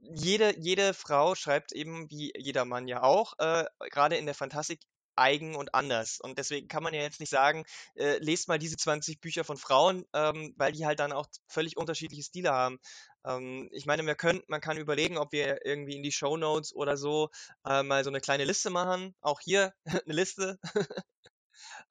jede, 0.00 0.58
jede 0.58 0.94
Frau 0.94 1.34
schreibt 1.34 1.72
eben, 1.72 2.10
wie 2.10 2.32
jeder 2.36 2.64
Mann 2.64 2.88
ja 2.88 3.02
auch, 3.02 3.38
äh, 3.38 3.64
gerade 3.90 4.16
in 4.16 4.26
der 4.26 4.34
Fantastik 4.34 4.80
eigen 5.16 5.54
und 5.56 5.74
anders. 5.74 6.20
Und 6.20 6.38
deswegen 6.38 6.68
kann 6.68 6.82
man 6.82 6.94
ja 6.94 7.02
jetzt 7.02 7.20
nicht 7.20 7.30
sagen, 7.30 7.64
äh, 7.94 8.18
lest 8.18 8.48
mal 8.48 8.58
diese 8.58 8.76
20 8.76 9.20
Bücher 9.20 9.44
von 9.44 9.56
Frauen, 9.56 10.04
ähm, 10.12 10.54
weil 10.56 10.72
die 10.72 10.86
halt 10.86 11.00
dann 11.00 11.12
auch 11.12 11.26
völlig 11.46 11.76
unterschiedliche 11.76 12.22
Stile 12.22 12.52
haben. 12.52 12.78
Ähm, 13.24 13.68
ich 13.72 13.86
meine, 13.86 14.04
wir 14.06 14.14
können, 14.14 14.42
man 14.48 14.60
kann 14.60 14.76
überlegen, 14.78 15.18
ob 15.18 15.32
wir 15.32 15.64
irgendwie 15.64 15.96
in 15.96 16.02
die 16.02 16.12
Show 16.12 16.36
Notes 16.36 16.74
oder 16.74 16.96
so 16.96 17.30
äh, 17.66 17.82
mal 17.82 18.04
so 18.04 18.10
eine 18.10 18.20
kleine 18.20 18.44
Liste 18.44 18.70
machen. 18.70 19.14
Auch 19.20 19.40
hier 19.40 19.72
eine 20.06 20.14
Liste. 20.14 20.58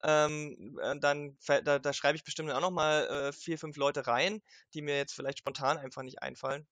ähm, 0.04 0.80
äh, 0.82 1.00
dann 1.00 1.38
da, 1.48 1.80
da 1.80 1.94
schreibe 1.94 2.18
ich 2.18 2.24
bestimmt 2.24 2.52
auch 2.52 2.62
noch 2.62 2.72
mal 2.72 3.08
äh, 3.08 3.34
vier, 3.34 3.58
fünf 3.58 3.78
Leute 3.78 4.08
rein, 4.08 4.42
die 4.74 4.82
mir 4.82 4.98
jetzt 4.98 5.14
vielleicht 5.14 5.40
spontan 5.40 5.78
einfach 5.78 6.04
nicht 6.04 6.22
einfallen. 6.22 6.68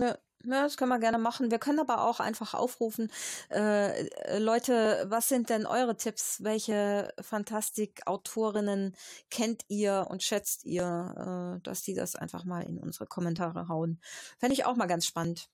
Ja, 0.00 0.18
ja, 0.46 0.62
das 0.62 0.76
können 0.76 0.90
wir 0.90 0.98
gerne 0.98 1.18
machen. 1.18 1.50
Wir 1.50 1.58
können 1.58 1.80
aber 1.80 2.04
auch 2.04 2.20
einfach 2.20 2.54
aufrufen, 2.54 3.10
äh, 3.50 4.06
äh, 4.06 4.38
Leute, 4.38 5.06
was 5.08 5.28
sind 5.28 5.48
denn 5.48 5.66
eure 5.66 5.96
Tipps? 5.96 6.42
Welche 6.42 7.12
Fantastik-Autorinnen 7.20 8.94
kennt 9.30 9.64
ihr 9.68 10.06
und 10.10 10.22
schätzt 10.22 10.64
ihr, 10.64 11.56
äh, 11.56 11.62
dass 11.62 11.82
die 11.82 11.94
das 11.94 12.14
einfach 12.14 12.44
mal 12.44 12.62
in 12.62 12.78
unsere 12.78 13.06
Kommentare 13.06 13.68
hauen? 13.68 14.00
Fände 14.38 14.54
ich 14.54 14.66
auch 14.66 14.76
mal 14.76 14.86
ganz 14.86 15.06
spannend. 15.06 15.48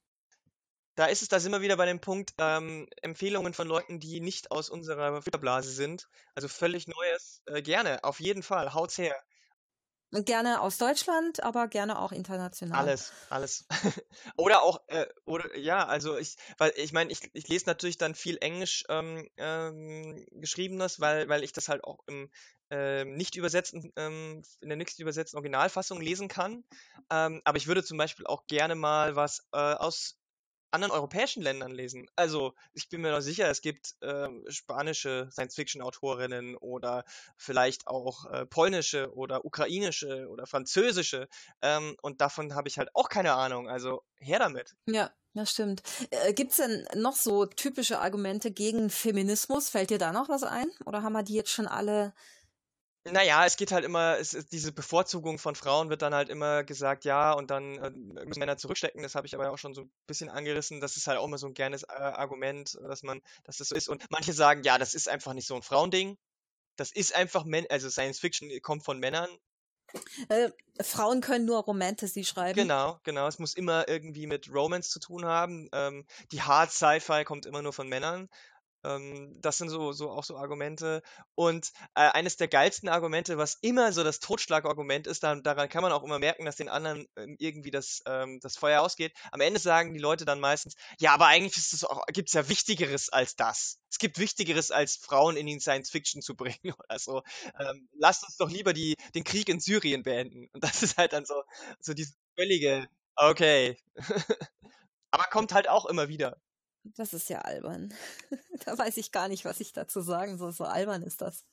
Da 0.97 1.07
ist 1.07 1.23
es, 1.23 1.29
da 1.29 1.39
sind 1.39 1.53
wir 1.53 1.61
wieder 1.61 1.77
bei 1.77 1.87
dem 1.87 2.01
Punkt, 2.01 2.35
ähm, 2.39 2.89
Empfehlungen 3.01 3.55
von 3.55 3.69
Leuten, 3.69 4.01
die 4.01 4.21
nicht 4.21 4.51
aus 4.51 4.69
unserer 4.69 5.23
Filterblase 5.23 5.71
sind. 5.71 6.09
Also 6.35 6.49
völlig 6.49 6.89
Neues. 6.89 7.43
Äh, 7.47 7.63
gerne, 7.63 8.03
auf 8.03 8.21
jeden 8.21 8.43
Fall. 8.43 8.75
Haut's 8.75 8.99
her. 8.99 9.15
Gerne 10.13 10.61
aus 10.61 10.77
Deutschland, 10.77 11.43
aber 11.43 11.69
gerne 11.69 11.99
auch 11.99 12.11
international. 12.11 12.81
Alles, 12.81 13.13
alles. 13.29 13.67
oder 14.37 14.63
auch, 14.63 14.81
äh, 14.89 15.07
oder 15.25 15.57
ja, 15.57 15.87
also 15.87 16.19
ich, 16.19 16.37
weil 16.59 16.73
ich 16.77 16.93
meine, 16.93 17.13
ich, 17.13 17.31
ich 17.33 17.47
lese 17.47 17.67
natürlich 17.67 17.97
dann 17.97 18.17
viel 18.17 18.37
Englisch 18.41 18.85
ähm, 18.89 19.29
ähm, 19.37 20.27
geschriebenes, 20.33 20.99
weil, 20.99 21.29
weil 21.29 21.45
ich 21.45 21.53
das 21.53 21.69
halt 21.69 21.85
auch 21.85 22.01
im 22.09 22.29
ähm, 22.71 23.17
nicht 23.17 23.37
übersetzten, 23.37 23.93
ähm, 23.97 24.43
in 24.61 24.69
der 24.69 24.77
nicht 24.77 24.99
übersetzten 24.99 25.37
Originalfassung 25.37 26.01
lesen 26.01 26.29
kann. 26.29 26.65
Ähm, 27.11 27.41
aber 27.45 27.59
ich 27.59 27.67
würde 27.67 27.83
zum 27.85 27.99
Beispiel 27.99 28.27
auch 28.27 28.47
gerne 28.47 28.75
mal 28.77 29.17
was 29.17 29.47
äh, 29.53 29.59
aus 29.59 30.20
anderen 30.71 30.93
europäischen 30.93 31.43
Ländern 31.43 31.73
lesen. 31.73 32.09
Also 32.17 32.55
ich 32.73 32.89
bin 32.89 33.01
mir 33.01 33.11
noch 33.11 33.21
sicher, 33.21 33.49
es 33.51 33.61
gibt 33.61 33.95
ähm, 34.03 34.45
spanische 34.49 35.29
Science-Fiction-Autorinnen 35.33 36.57
oder 36.57 37.05
vielleicht 37.37 37.87
auch 37.87 38.31
äh, 38.31 38.47
polnische 38.47 39.15
oder 39.15 39.45
ukrainische 39.45 40.29
oder 40.29 40.47
französische. 40.47 41.29
Ähm, 41.63 41.97
und 42.03 42.21
davon 42.21 42.55
habe 42.55 42.69
ich 42.69 42.79
halt 42.79 42.91
auch 42.95 43.09
keine 43.09 43.35
Ahnung. 43.35 43.69
Also 43.69 44.03
her 44.19 44.39
damit. 44.39 44.75
Ja, 44.87 45.11
das 45.35 45.51
stimmt. 45.53 45.83
Äh, 46.11 46.33
Gibt 46.33 46.51
es 46.53 46.57
denn 46.59 46.87
noch 46.95 47.15
so 47.15 47.47
typische 47.47 48.01
Argumente 48.01 48.51
gegen 48.51 48.91
Feminismus? 48.91 49.71
Fällt 49.71 49.91
dir 49.91 49.99
da 49.99 50.13
noch 50.13 50.29
was 50.29 50.43
ein? 50.43 50.71
Oder 50.87 51.03
haben 51.03 51.13
wir 51.13 51.23
die 51.23 51.35
jetzt 51.35 51.51
schon 51.51 51.67
alle 51.67 52.13
naja, 53.05 53.47
es 53.47 53.57
geht 53.57 53.73
halt 53.73 53.85
immer, 53.85 54.19
es 54.19 54.35
ist 54.35 54.53
diese 54.53 54.73
Bevorzugung 54.73 55.39
von 55.39 55.55
Frauen 55.55 55.89
wird 55.89 56.03
dann 56.03 56.15
halt 56.15 56.29
immer 56.29 56.65
gesagt, 56.65 57.05
ja, 57.05 57.33
und 57.33 57.51
dann 57.51 57.79
äh, 57.79 57.91
müssen 57.91 58.41
Männer 58.41 58.59
zurückstecken. 58.59 59.03
Das 59.03 59.15
habe 59.15 59.27
ich 59.27 59.35
aber 59.35 59.51
auch 59.51 59.59
schon 59.59 59.75
so 59.75 59.83
ein 59.83 59.93
bisschen 60.07 60.29
angerissen. 60.29 60.81
Das 60.81 60.97
ist 60.97 61.07
halt 61.07 61.19
auch 61.19 61.25
immer 61.25 61.39
so 61.39 61.47
ein 61.47 61.55
gernes 61.55 61.85
äh, 61.85 61.93
Argument, 61.93 62.79
dass 62.83 63.03
man, 63.03 63.23
dass 63.45 63.57
das 63.57 63.69
so 63.69 63.75
ist. 63.75 63.89
Und 63.89 64.05
manche 64.11 64.33
sagen, 64.33 64.63
ja, 64.65 64.77
das 64.77 64.95
ist 64.95 65.09
einfach 65.09 65.33
nicht 65.33 65.47
so 65.47 65.55
ein 65.55 65.63
Frauending. 65.63 66.19
Das 66.77 66.93
ist 66.93 67.15
einfach, 67.15 67.45
Men 67.45 67.67
also 67.71 67.89
Science 67.89 68.21
Fiction 68.21 68.51
kommt 68.63 68.85
von 68.85 68.99
Männern. 68.99 69.31
Äh, 70.29 70.51
Frauen 70.83 71.21
können 71.21 71.47
nur 71.47 71.59
Romantasy 71.65 72.25
schreiben. 72.25 72.57
Genau, 72.57 73.01
genau. 73.03 73.27
Es 73.27 73.39
muss 73.39 73.55
immer 73.55 73.89
irgendwie 73.89 74.27
mit 74.27 74.53
Romance 74.53 74.91
zu 74.91 75.01
tun 75.01 75.25
haben. 75.25 75.69
Ähm, 75.73 76.07
die 76.33 76.43
Hard 76.43 76.71
Sci-Fi 76.71 77.25
kommt 77.25 77.47
immer 77.47 77.63
nur 77.63 77.73
von 77.73 77.89
Männern. 77.89 78.29
Ähm, 78.85 79.37
das 79.41 79.59
sind 79.59 79.69
so, 79.69 79.93
so 79.93 80.11
auch 80.11 80.25
so 80.25 80.37
Argumente. 80.37 81.03
Und 81.35 81.73
äh, 81.95 82.01
eines 82.01 82.37
der 82.37 82.49
geilsten 82.49 82.89
Argumente, 82.89 83.39
was 83.39 83.57
immer 83.61 83.93
so 83.93 84.05
das 84.05 84.21
Totschlagargument 84.21 85.07
ist, 85.07 85.23
dann, 85.23 85.43
daran 85.43 85.69
kann 85.69 85.83
man 85.83 85.93
auch 85.93 86.03
immer 86.03 86.19
merken, 86.19 86.45
dass 86.45 86.57
den 86.57 86.69
anderen 86.69 87.07
ähm, 87.17 87.37
irgendwie 87.39 87.71
das, 87.71 88.03
ähm, 88.07 88.41
das 88.41 88.57
Feuer 88.57 88.83
ausgeht. 88.83 89.13
Am 89.33 89.41
Ende 89.41 89.61
sagen 89.61 89.93
die 89.95 90.01
Leute 90.01 90.25
dann 90.25 90.41
meistens, 90.41 90.75
ja, 90.99 91.13
aber 91.13 91.27
eigentlich 91.27 91.57
ist 91.57 91.73
es 91.73 91.85
auch, 91.85 92.05
gibt's 92.07 92.33
ja 92.33 92.49
Wichtigeres 92.49 93.09
als 93.11 93.37
das. 93.37 93.79
Es 93.91 93.99
gibt 93.99 94.19
Wichtigeres, 94.19 94.71
als 94.71 94.97
Frauen 94.97 95.37
in 95.37 95.47
die 95.47 95.61
Science 95.61 95.91
Fiction 95.91 96.23
zu 96.23 96.35
bringen 96.35 96.59
oder 96.79 96.99
so. 96.99 97.23
Ähm, 97.59 97.89
lasst 97.93 98.25
uns 98.25 98.37
doch 98.37 98.51
lieber 98.51 98.73
die, 98.73 98.97
den 99.15 99.25
Krieg 99.25 99.49
in 99.49 99.61
Syrien 99.61 100.03
beenden. 100.03 100.49
Und 100.53 100.65
das 100.65 100.83
ist 100.83 100.97
halt 100.97 101.13
dann 101.13 101.25
so, 101.25 101.43
so 101.81 101.95
diese 101.95 102.15
völlige, 102.37 102.87
okay. 103.17 103.79
aber 105.11 105.25
kommt 105.25 105.53
halt 105.53 105.69
auch 105.69 105.87
immer 105.87 106.09
wieder. 106.09 106.41
Das 106.85 107.13
ist 107.13 107.29
ja 107.29 107.41
albern. 107.41 107.93
da 108.65 108.77
weiß 108.77 108.97
ich 108.97 109.13
gar 109.13 109.29
nicht, 109.29 109.45
was 109.45 109.61
ich 109.61 109.73
dazu 109.73 110.01
sagen 110.01 110.39
soll. 110.39 110.53
So 110.53 110.65
albern 110.65 111.03
ist 111.03 111.21
das. 111.21 111.45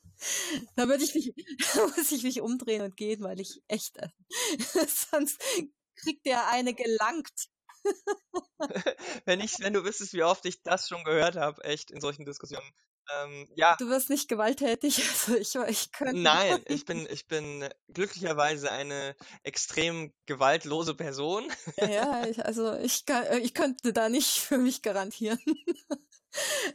Da 0.74 0.88
würde 0.88 1.04
ich 1.04 1.14
mich, 1.14 1.34
da 1.74 1.86
muss 1.86 2.12
ich 2.12 2.22
mich 2.22 2.40
umdrehen 2.40 2.82
und 2.82 2.96
gehen, 2.96 3.22
weil 3.22 3.40
ich 3.40 3.62
echt, 3.68 3.98
sonst 5.10 5.42
kriegt 5.96 6.26
der 6.26 6.48
eine 6.48 6.74
gelangt. 6.74 7.48
wenn 9.24 9.40
ich, 9.40 9.60
wenn 9.60 9.72
du 9.72 9.84
wüsstest, 9.84 10.12
wie 10.12 10.24
oft 10.24 10.44
ich 10.44 10.62
das 10.62 10.88
schon 10.88 11.04
gehört 11.04 11.36
habe, 11.36 11.62
echt 11.64 11.90
in 11.90 12.00
solchen 12.00 12.24
Diskussionen. 12.24 12.70
Ähm, 13.16 13.48
ja. 13.54 13.76
Du 13.78 13.88
wirst 13.88 14.10
nicht 14.10 14.28
gewalttätig, 14.28 14.98
also 15.08 15.34
ich, 15.36 15.54
ich 15.70 15.92
könnte. 15.92 16.20
Nein, 16.20 16.62
ich 16.66 16.84
bin, 16.84 17.06
ich 17.10 17.26
bin 17.26 17.68
glücklicherweise 17.88 18.70
eine 18.70 19.16
extrem 19.42 20.12
gewaltlose 20.26 20.94
Person. 20.94 21.50
Ja, 21.76 22.26
ich, 22.26 22.44
also 22.44 22.74
ich, 22.74 23.06
kann, 23.06 23.24
äh, 23.24 23.38
ich 23.38 23.54
könnte 23.54 23.92
da 23.92 24.08
nicht 24.08 24.38
für 24.38 24.58
mich 24.58 24.82
garantieren. 24.82 25.38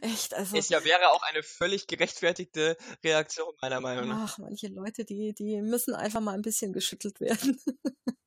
Echt, 0.00 0.34
also. 0.34 0.56
Es 0.56 0.68
ja 0.68 0.84
wäre 0.84 1.10
auch 1.10 1.22
eine 1.22 1.42
völlig 1.42 1.86
gerechtfertigte 1.86 2.76
Reaktion, 3.04 3.54
meiner 3.62 3.80
Meinung 3.80 4.08
nach. 4.08 4.34
Ach, 4.34 4.38
manche 4.38 4.68
Leute, 4.68 5.04
die, 5.04 5.32
die 5.32 5.62
müssen 5.62 5.94
einfach 5.94 6.20
mal 6.20 6.34
ein 6.34 6.42
bisschen 6.42 6.72
geschüttelt 6.72 7.20
werden. 7.20 7.60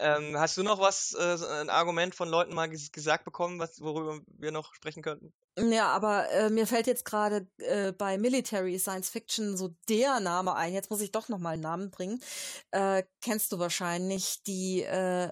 Ähm, 0.00 0.38
hast 0.38 0.56
du 0.56 0.62
noch 0.62 0.78
was, 0.78 1.14
äh, 1.14 1.36
ein 1.60 1.70
Argument 1.70 2.14
von 2.14 2.28
Leuten 2.28 2.54
mal 2.54 2.68
gesagt 2.68 3.24
bekommen, 3.24 3.58
was, 3.58 3.80
worüber 3.80 4.20
wir 4.26 4.52
noch 4.52 4.74
sprechen 4.74 5.02
könnten? 5.02 5.32
Ja, 5.58 5.88
aber 5.88 6.30
äh, 6.30 6.50
mir 6.50 6.68
fällt 6.68 6.86
jetzt 6.86 7.04
gerade 7.04 7.48
äh, 7.58 7.92
bei 7.92 8.16
Military 8.16 8.78
Science 8.78 9.08
Fiction 9.08 9.56
so 9.56 9.74
der 9.88 10.20
Name 10.20 10.54
ein. 10.54 10.72
Jetzt 10.72 10.90
muss 10.90 11.00
ich 11.00 11.10
doch 11.10 11.28
noch 11.28 11.38
mal 11.38 11.54
einen 11.54 11.62
Namen 11.62 11.90
bringen. 11.90 12.22
Äh, 12.70 13.02
kennst 13.20 13.50
du 13.50 13.58
wahrscheinlich 13.58 14.42
die, 14.44 14.82
äh, 14.82 15.30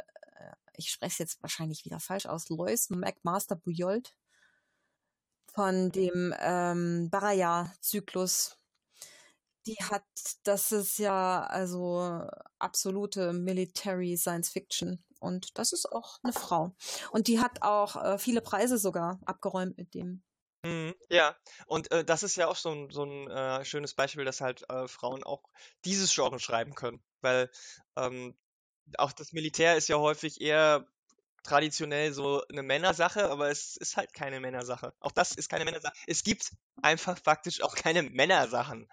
ich 0.74 0.90
spreche 0.90 1.12
es 1.12 1.18
jetzt 1.18 1.42
wahrscheinlich 1.42 1.84
wieder 1.84 2.00
falsch 2.00 2.26
aus, 2.26 2.48
Lois 2.48 2.90
McMaster 2.90 3.56
Bujold 3.56 4.14
von 5.46 5.90
dem 5.90 6.34
ähm, 6.40 7.08
Baraya-Zyklus 7.10 8.58
die 9.66 9.76
hat, 9.76 10.04
das 10.44 10.72
ist 10.72 10.98
ja 10.98 11.42
also 11.44 12.26
absolute 12.58 13.32
Military 13.32 14.16
Science 14.16 14.50
Fiction. 14.50 15.02
Und 15.18 15.58
das 15.58 15.72
ist 15.72 15.90
auch 15.90 16.18
eine 16.22 16.32
Frau. 16.32 16.74
Und 17.10 17.26
die 17.26 17.40
hat 17.40 17.62
auch 17.62 17.96
äh, 17.96 18.18
viele 18.18 18.40
Preise 18.40 18.78
sogar 18.78 19.18
abgeräumt 19.24 19.76
mit 19.76 19.94
dem. 19.94 20.22
Mhm, 20.62 20.94
ja, 21.10 21.36
und 21.66 21.90
äh, 21.90 22.04
das 22.04 22.22
ist 22.22 22.36
ja 22.36 22.48
auch 22.48 22.56
so 22.56 22.70
ein, 22.70 22.90
so 22.90 23.04
ein 23.04 23.30
äh, 23.30 23.64
schönes 23.64 23.94
Beispiel, 23.94 24.24
dass 24.24 24.40
halt 24.40 24.68
äh, 24.68 24.88
Frauen 24.88 25.22
auch 25.24 25.42
dieses 25.84 26.14
Genre 26.14 26.38
schreiben 26.38 26.74
können. 26.74 27.02
Weil 27.20 27.50
ähm, 27.96 28.36
auch 28.98 29.12
das 29.12 29.32
Militär 29.32 29.76
ist 29.76 29.88
ja 29.88 29.96
häufig 29.96 30.40
eher 30.40 30.86
traditionell 31.42 32.12
so 32.12 32.42
eine 32.50 32.62
Männersache, 32.62 33.30
aber 33.30 33.50
es 33.50 33.76
ist 33.76 33.96
halt 33.96 34.12
keine 34.12 34.40
Männersache. 34.40 34.92
Auch 35.00 35.12
das 35.12 35.32
ist 35.32 35.48
keine 35.48 35.64
Männersache. 35.64 35.94
Es 36.06 36.24
gibt 36.24 36.50
einfach 36.82 37.18
faktisch 37.18 37.62
auch 37.62 37.74
keine 37.74 38.02
Männersachen. 38.02 38.88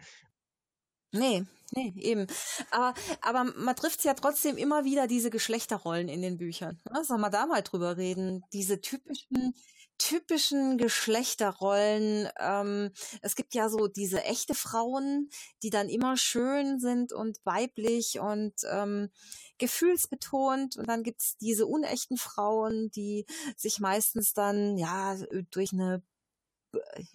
Nee, 1.13 1.45
nee, 1.75 1.93
eben. 1.97 2.25
Aber, 2.71 2.95
aber 3.21 3.43
man 3.43 3.75
trifft 3.75 4.03
ja 4.03 4.15
trotzdem 4.15 4.57
immer 4.57 4.83
wieder 4.83 5.05
diese 5.05 5.29
Geschlechterrollen 5.29 6.09
in 6.09 6.23
den 6.23 6.37
Büchern. 6.37 6.81
Ne? 6.91 7.03
Sollen 7.05 7.21
wir 7.21 7.29
da 7.29 7.45
mal 7.45 7.61
drüber 7.61 7.97
reden? 7.97 8.43
Diese 8.51 8.81
typischen, 8.81 9.53
typischen 9.99 10.79
Geschlechterrollen. 10.79 12.29
Ähm, 12.39 12.91
es 13.21 13.35
gibt 13.35 13.53
ja 13.53 13.69
so 13.69 13.87
diese 13.87 14.23
echte 14.23 14.55
Frauen, 14.55 15.29
die 15.61 15.69
dann 15.69 15.87
immer 15.87 16.17
schön 16.17 16.79
sind 16.79 17.13
und 17.13 17.37
weiblich 17.43 18.19
und 18.19 18.55
ähm, 18.71 19.11
gefühlsbetont. 19.59 20.77
Und 20.77 20.89
dann 20.89 21.03
gibt's 21.03 21.37
diese 21.37 21.67
unechten 21.67 22.17
Frauen, 22.17 22.89
die 22.89 23.27
sich 23.55 23.79
meistens 23.79 24.33
dann 24.33 24.79
ja 24.79 25.15
durch 25.51 25.73
eine 25.73 26.01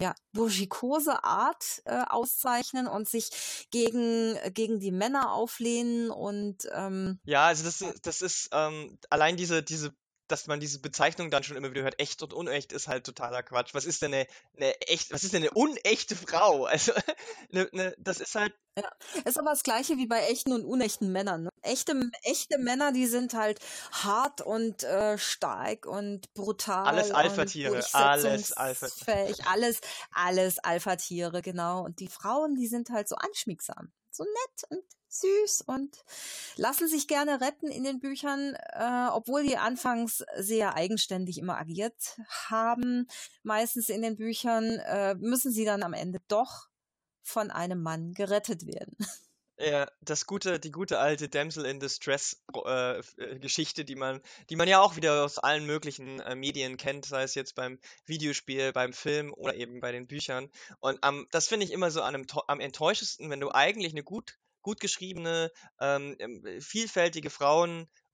ja, 0.01 0.15
burschikose 0.33 1.23
Art 1.23 1.81
äh, 1.85 2.03
auszeichnen 2.07 2.87
und 2.87 3.07
sich 3.07 3.67
gegen, 3.71 4.37
gegen 4.53 4.79
die 4.79 4.91
Männer 4.91 5.31
auflehnen 5.31 6.09
und 6.09 6.67
ähm, 6.71 7.19
ja, 7.25 7.47
also 7.47 7.63
das, 7.63 7.83
das 8.01 8.21
ist 8.21 8.49
ähm, 8.51 8.97
allein 9.09 9.37
diese, 9.37 9.63
diese 9.63 9.93
dass 10.31 10.47
man 10.47 10.59
diese 10.59 10.79
Bezeichnung 10.79 11.31
dann 11.31 11.43
schon 11.43 11.57
immer 11.57 11.71
wieder 11.71 11.83
hört, 11.83 11.99
echt 11.99 12.21
und 12.23 12.33
unecht, 12.33 12.71
ist 12.71 12.87
halt 12.87 13.05
totaler 13.05 13.43
Quatsch. 13.43 13.73
Was 13.73 13.85
ist 13.85 14.01
denn 14.01 14.13
eine, 14.13 14.27
eine 14.55 14.79
echt, 14.81 15.11
was 15.11 15.23
ist 15.23 15.33
denn 15.33 15.43
eine 15.43 15.51
unechte 15.51 16.15
Frau? 16.15 16.67
Also, 16.79 16.93
eine, 17.51 17.67
eine, 17.73 17.95
das 17.97 18.19
ist 18.19 18.35
halt. 18.35 18.53
Ja, 18.77 18.89
ist 19.25 19.39
aber 19.39 19.49
das 19.49 19.63
gleiche 19.63 19.97
wie 19.97 20.05
bei 20.05 20.19
echten 20.27 20.53
und 20.53 20.63
unechten 20.63 21.11
Männern. 21.11 21.43
Ne? 21.43 21.49
Echte, 21.63 21.99
echte 22.23 22.59
Männer, 22.59 22.91
die 22.91 23.07
sind 23.07 23.33
halt 23.33 23.59
hart 23.91 24.41
und 24.41 24.83
äh, 24.83 25.17
stark 25.17 25.85
und 25.85 26.31
brutal. 26.35 26.85
Alles 26.85 27.11
Alpha-Tiere, 27.11 27.83
alles 27.93 28.53
Alpha-Tiere. 28.53 29.33
Alles, 29.47 29.81
alles 30.11 30.59
Alpha-Tiere, 30.59 31.41
genau. 31.41 31.83
Und 31.83 31.99
die 31.99 32.07
Frauen, 32.07 32.55
die 32.55 32.67
sind 32.67 32.89
halt 32.91 33.09
so 33.09 33.15
anschmiegsam. 33.15 33.91
So 34.11 34.23
nett 34.23 34.63
und 34.69 34.83
süß 35.09 35.61
und 35.65 36.03
lassen 36.55 36.87
sich 36.87 37.07
gerne 37.07 37.41
retten 37.41 37.67
in 37.67 37.83
den 37.83 37.99
Büchern, 37.99 38.55
äh, 38.73 39.07
obwohl 39.11 39.43
die 39.43 39.57
anfangs 39.57 40.23
sehr 40.37 40.75
eigenständig 40.75 41.37
immer 41.37 41.57
agiert 41.57 42.19
haben. 42.27 43.07
Meistens 43.43 43.89
in 43.89 44.01
den 44.01 44.17
Büchern 44.17 44.65
äh, 44.65 45.15
müssen 45.15 45.51
sie 45.51 45.65
dann 45.65 45.83
am 45.83 45.93
Ende 45.93 46.19
doch 46.27 46.69
von 47.23 47.51
einem 47.51 47.81
Mann 47.81 48.13
gerettet 48.13 48.65
werden. 48.65 48.97
Ja, 49.61 49.91
das 49.99 50.25
gute, 50.25 50.57
die 50.57 50.71
gute 50.71 50.99
alte 50.99 51.27
Damsel 51.27 51.65
in 51.65 51.81
Distress 51.81 52.41
äh, 52.65 52.99
äh, 52.99 53.39
Geschichte, 53.39 53.83
die 53.83 53.95
man, 53.95 54.21
die 54.49 54.55
man 54.55 54.69
ja 54.69 54.79
auch 54.81 54.95
wieder 54.95 55.25
aus 55.25 55.37
allen 55.37 55.65
möglichen 55.65 56.21
äh, 56.21 56.33
Medien 56.33 56.77
kennt, 56.77 57.05
sei 57.05 57.23
es 57.23 57.35
jetzt 57.35 57.55
beim 57.55 57.77
Videospiel, 58.05 58.71
beim 58.71 58.93
Film 58.93 59.33
oder 59.33 59.55
eben 59.55 59.81
bei 59.81 59.91
den 59.91 60.07
Büchern. 60.07 60.49
Und 60.79 60.99
ähm, 61.03 61.27
das 61.31 61.49
finde 61.49 61.65
ich 61.65 61.73
immer 61.73 61.91
so 61.91 62.01
am, 62.01 62.25
am 62.47 62.59
enttäuschendsten, 62.61 63.29
wenn 63.29 63.41
du 63.41 63.51
eigentlich 63.51 63.91
eine 63.91 64.03
gut 64.03 64.39
gut 64.61 64.79
geschriebene, 64.79 65.51
ähm, 65.79 66.15
ähm, 66.19 66.61
vielfältige 66.61 67.29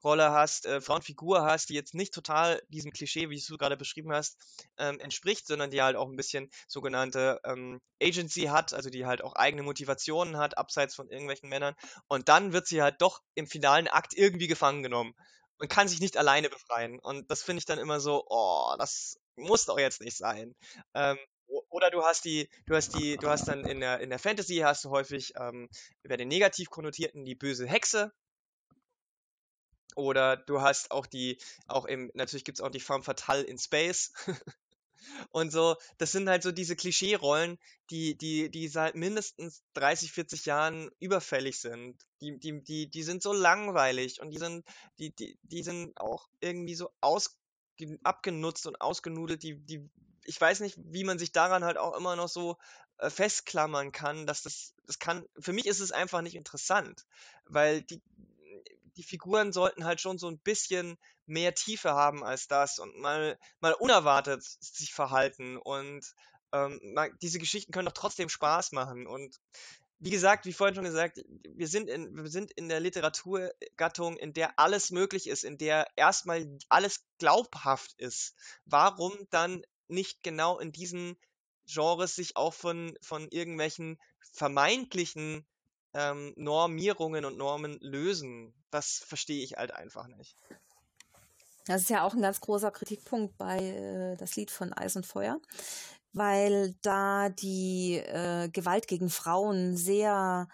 Frauenrolle 0.05 0.31
hast, 0.31 0.67
äh, 0.67 0.81
Frauenfigur 0.81 1.43
hast, 1.43 1.69
die 1.69 1.73
jetzt 1.73 1.95
nicht 1.95 2.13
total 2.13 2.61
diesem 2.69 2.91
Klischee, 2.91 3.31
wie 3.31 3.41
du 3.41 3.57
gerade 3.57 3.75
beschrieben 3.75 4.13
hast, 4.13 4.37
ähm, 4.77 4.99
entspricht, 4.99 5.47
sondern 5.47 5.71
die 5.71 5.81
halt 5.81 5.95
auch 5.95 6.07
ein 6.07 6.15
bisschen 6.15 6.51
sogenannte 6.67 7.39
ähm, 7.43 7.81
Agency 7.99 8.43
hat, 8.43 8.75
also 8.75 8.91
die 8.91 9.07
halt 9.07 9.23
auch 9.23 9.33
eigene 9.33 9.63
Motivationen 9.63 10.37
hat, 10.37 10.59
abseits 10.59 10.93
von 10.93 11.09
irgendwelchen 11.09 11.49
Männern. 11.49 11.73
Und 12.07 12.29
dann 12.29 12.53
wird 12.53 12.67
sie 12.67 12.83
halt 12.83 13.01
doch 13.01 13.21
im 13.33 13.47
finalen 13.47 13.87
Akt 13.87 14.13
irgendwie 14.13 14.45
gefangen 14.45 14.83
genommen 14.83 15.15
und 15.57 15.69
kann 15.69 15.87
sich 15.87 15.99
nicht 15.99 16.17
alleine 16.17 16.49
befreien. 16.49 16.99
Und 16.99 17.31
das 17.31 17.41
finde 17.41 17.59
ich 17.59 17.65
dann 17.65 17.79
immer 17.79 17.99
so, 17.99 18.25
oh, 18.29 18.75
das 18.77 19.17
muss 19.35 19.65
doch 19.65 19.79
jetzt 19.79 20.01
nicht 20.01 20.17
sein. 20.17 20.53
Ähm, 20.93 21.17
oder 21.69 21.89
du 21.89 22.03
hast 22.03 22.25
die, 22.25 22.47
du 22.67 22.75
hast 22.75 22.93
die, 22.93 23.17
du 23.17 23.27
hast 23.29 23.47
dann 23.47 23.65
in 23.65 23.79
der, 23.79 24.01
in 24.01 24.11
der 24.11 24.19
Fantasy 24.19 24.57
hast 24.57 24.85
du 24.85 24.91
häufig 24.91 25.33
ähm, 25.39 25.67
über 26.03 26.15
den 26.15 26.27
negativ 26.27 26.69
konnotierten 26.69 27.25
die 27.25 27.35
böse 27.35 27.65
Hexe. 27.65 28.11
Oder 29.95 30.37
du 30.37 30.61
hast 30.61 30.91
auch 30.91 31.05
die, 31.05 31.37
auch 31.67 31.85
im, 31.85 32.11
natürlich 32.13 32.45
gibt 32.45 32.59
es 32.59 32.63
auch 32.63 32.69
die 32.69 32.79
Femme 32.79 33.03
Fatale 33.03 33.43
in 33.43 33.57
Space. 33.57 34.13
Und 35.31 35.51
so, 35.51 35.75
das 35.97 36.11
sind 36.11 36.27
halt 36.27 36.43
so 36.43 36.51
diese 36.51 36.75
Klischee-Rollen, 36.75 37.59
die, 37.89 38.17
die, 38.17 38.49
die 38.49 38.67
seit 38.67 38.95
mindestens 38.95 39.63
30, 39.73 40.11
40 40.11 40.45
Jahren 40.45 40.89
überfällig 40.99 41.59
sind. 41.59 41.97
Die, 42.21 42.39
die, 42.39 42.63
die, 42.63 42.89
die 42.89 43.03
sind 43.03 43.21
so 43.21 43.31
langweilig 43.31 44.19
und 44.19 44.31
die 44.31 44.39
sind, 44.39 44.65
die, 44.99 45.11
die, 45.11 45.37
die 45.43 45.63
sind 45.63 45.99
auch 45.99 46.27
irgendwie 46.39 46.75
so 46.75 46.89
aus, 47.01 47.37
abgenutzt 48.03 48.65
und 48.67 48.81
ausgenudelt, 48.81 49.43
die, 49.43 49.55
die 49.55 49.89
ich 50.25 50.41
weiß 50.41 50.59
nicht, 50.61 50.77
wie 50.77 51.03
man 51.03 51.19
sich 51.19 51.31
daran 51.31 51.63
halt 51.63 51.77
auch 51.77 51.95
immer 51.95 52.15
noch 52.15 52.27
so 52.27 52.57
äh, 52.97 53.09
festklammern 53.09 53.91
kann, 53.91 54.25
dass 54.25 54.41
das, 54.41 54.73
das 54.85 54.99
kann, 54.99 55.25
für 55.37 55.53
mich 55.53 55.67
ist 55.67 55.79
es 55.79 55.91
einfach 55.91 56.21
nicht 56.21 56.35
interessant, 56.35 57.05
weil 57.45 57.83
die, 57.83 58.01
die 58.97 59.03
Figuren 59.03 59.51
sollten 59.51 59.85
halt 59.85 60.01
schon 60.01 60.17
so 60.17 60.27
ein 60.27 60.39
bisschen 60.39 60.97
mehr 61.25 61.53
Tiefe 61.53 61.91
haben 61.91 62.23
als 62.23 62.47
das 62.47 62.79
und 62.79 62.97
mal, 62.97 63.37
mal 63.59 63.73
unerwartet 63.73 64.43
sich 64.43 64.93
verhalten 64.93 65.57
und 65.57 66.13
ähm, 66.51 66.79
diese 67.21 67.39
Geschichten 67.39 67.71
können 67.71 67.87
doch 67.87 67.93
trotzdem 67.93 68.29
Spaß 68.29 68.71
machen 68.71 69.07
und 69.07 69.39
wie 69.99 70.09
gesagt, 70.09 70.45
wie 70.45 70.53
vorhin 70.53 70.75
schon 70.75 70.83
gesagt, 70.83 71.23
wir 71.27 71.67
sind 71.67 71.89
in, 71.89 72.15
wir 72.15 72.29
sind 72.29 72.51
in 72.51 72.67
der 72.67 72.79
Literaturgattung, 72.79 74.17
in 74.17 74.33
der 74.33 74.59
alles 74.59 74.91
möglich 74.91 75.27
ist, 75.27 75.43
in 75.43 75.57
der 75.57 75.87
erstmal 75.95 76.45
alles 76.67 77.05
glaubhaft 77.17 77.93
ist. 77.97 78.35
Warum 78.65 79.13
dann 79.29 79.63
nicht 79.87 80.21
genau 80.21 80.59
in 80.59 80.71
diesen 80.71 81.17
Genres 81.65 82.15
sich 82.15 82.35
auch 82.35 82.53
von, 82.53 82.97
von 83.01 83.27
irgendwelchen 83.29 83.99
vermeintlichen 84.33 85.45
ähm, 85.95 86.33
Normierungen 86.35 87.25
und 87.25 87.37
Normen 87.37 87.79
lösen. 87.79 88.53
Das 88.69 88.97
verstehe 88.97 89.43
ich 89.43 89.53
halt 89.53 89.71
einfach 89.71 90.07
nicht. 90.07 90.37
Das 91.65 91.81
ist 91.81 91.89
ja 91.89 92.03
auch 92.03 92.13
ein 92.13 92.21
ganz 92.21 92.41
großer 92.41 92.69
Kritikpunkt 92.69 93.37
bei 93.37 93.57
äh, 93.57 94.17
das 94.17 94.35
Lied 94.35 94.51
von 94.51 94.71
Eis 94.73 94.95
und 94.95 95.05
Feuer, 95.05 95.39
weil 96.13 96.75
da 96.81 97.29
die 97.29 97.95
äh, 97.95 98.49
Gewalt 98.49 98.87
gegen 98.87 99.09
Frauen 99.09 99.75
sehr 99.75 100.47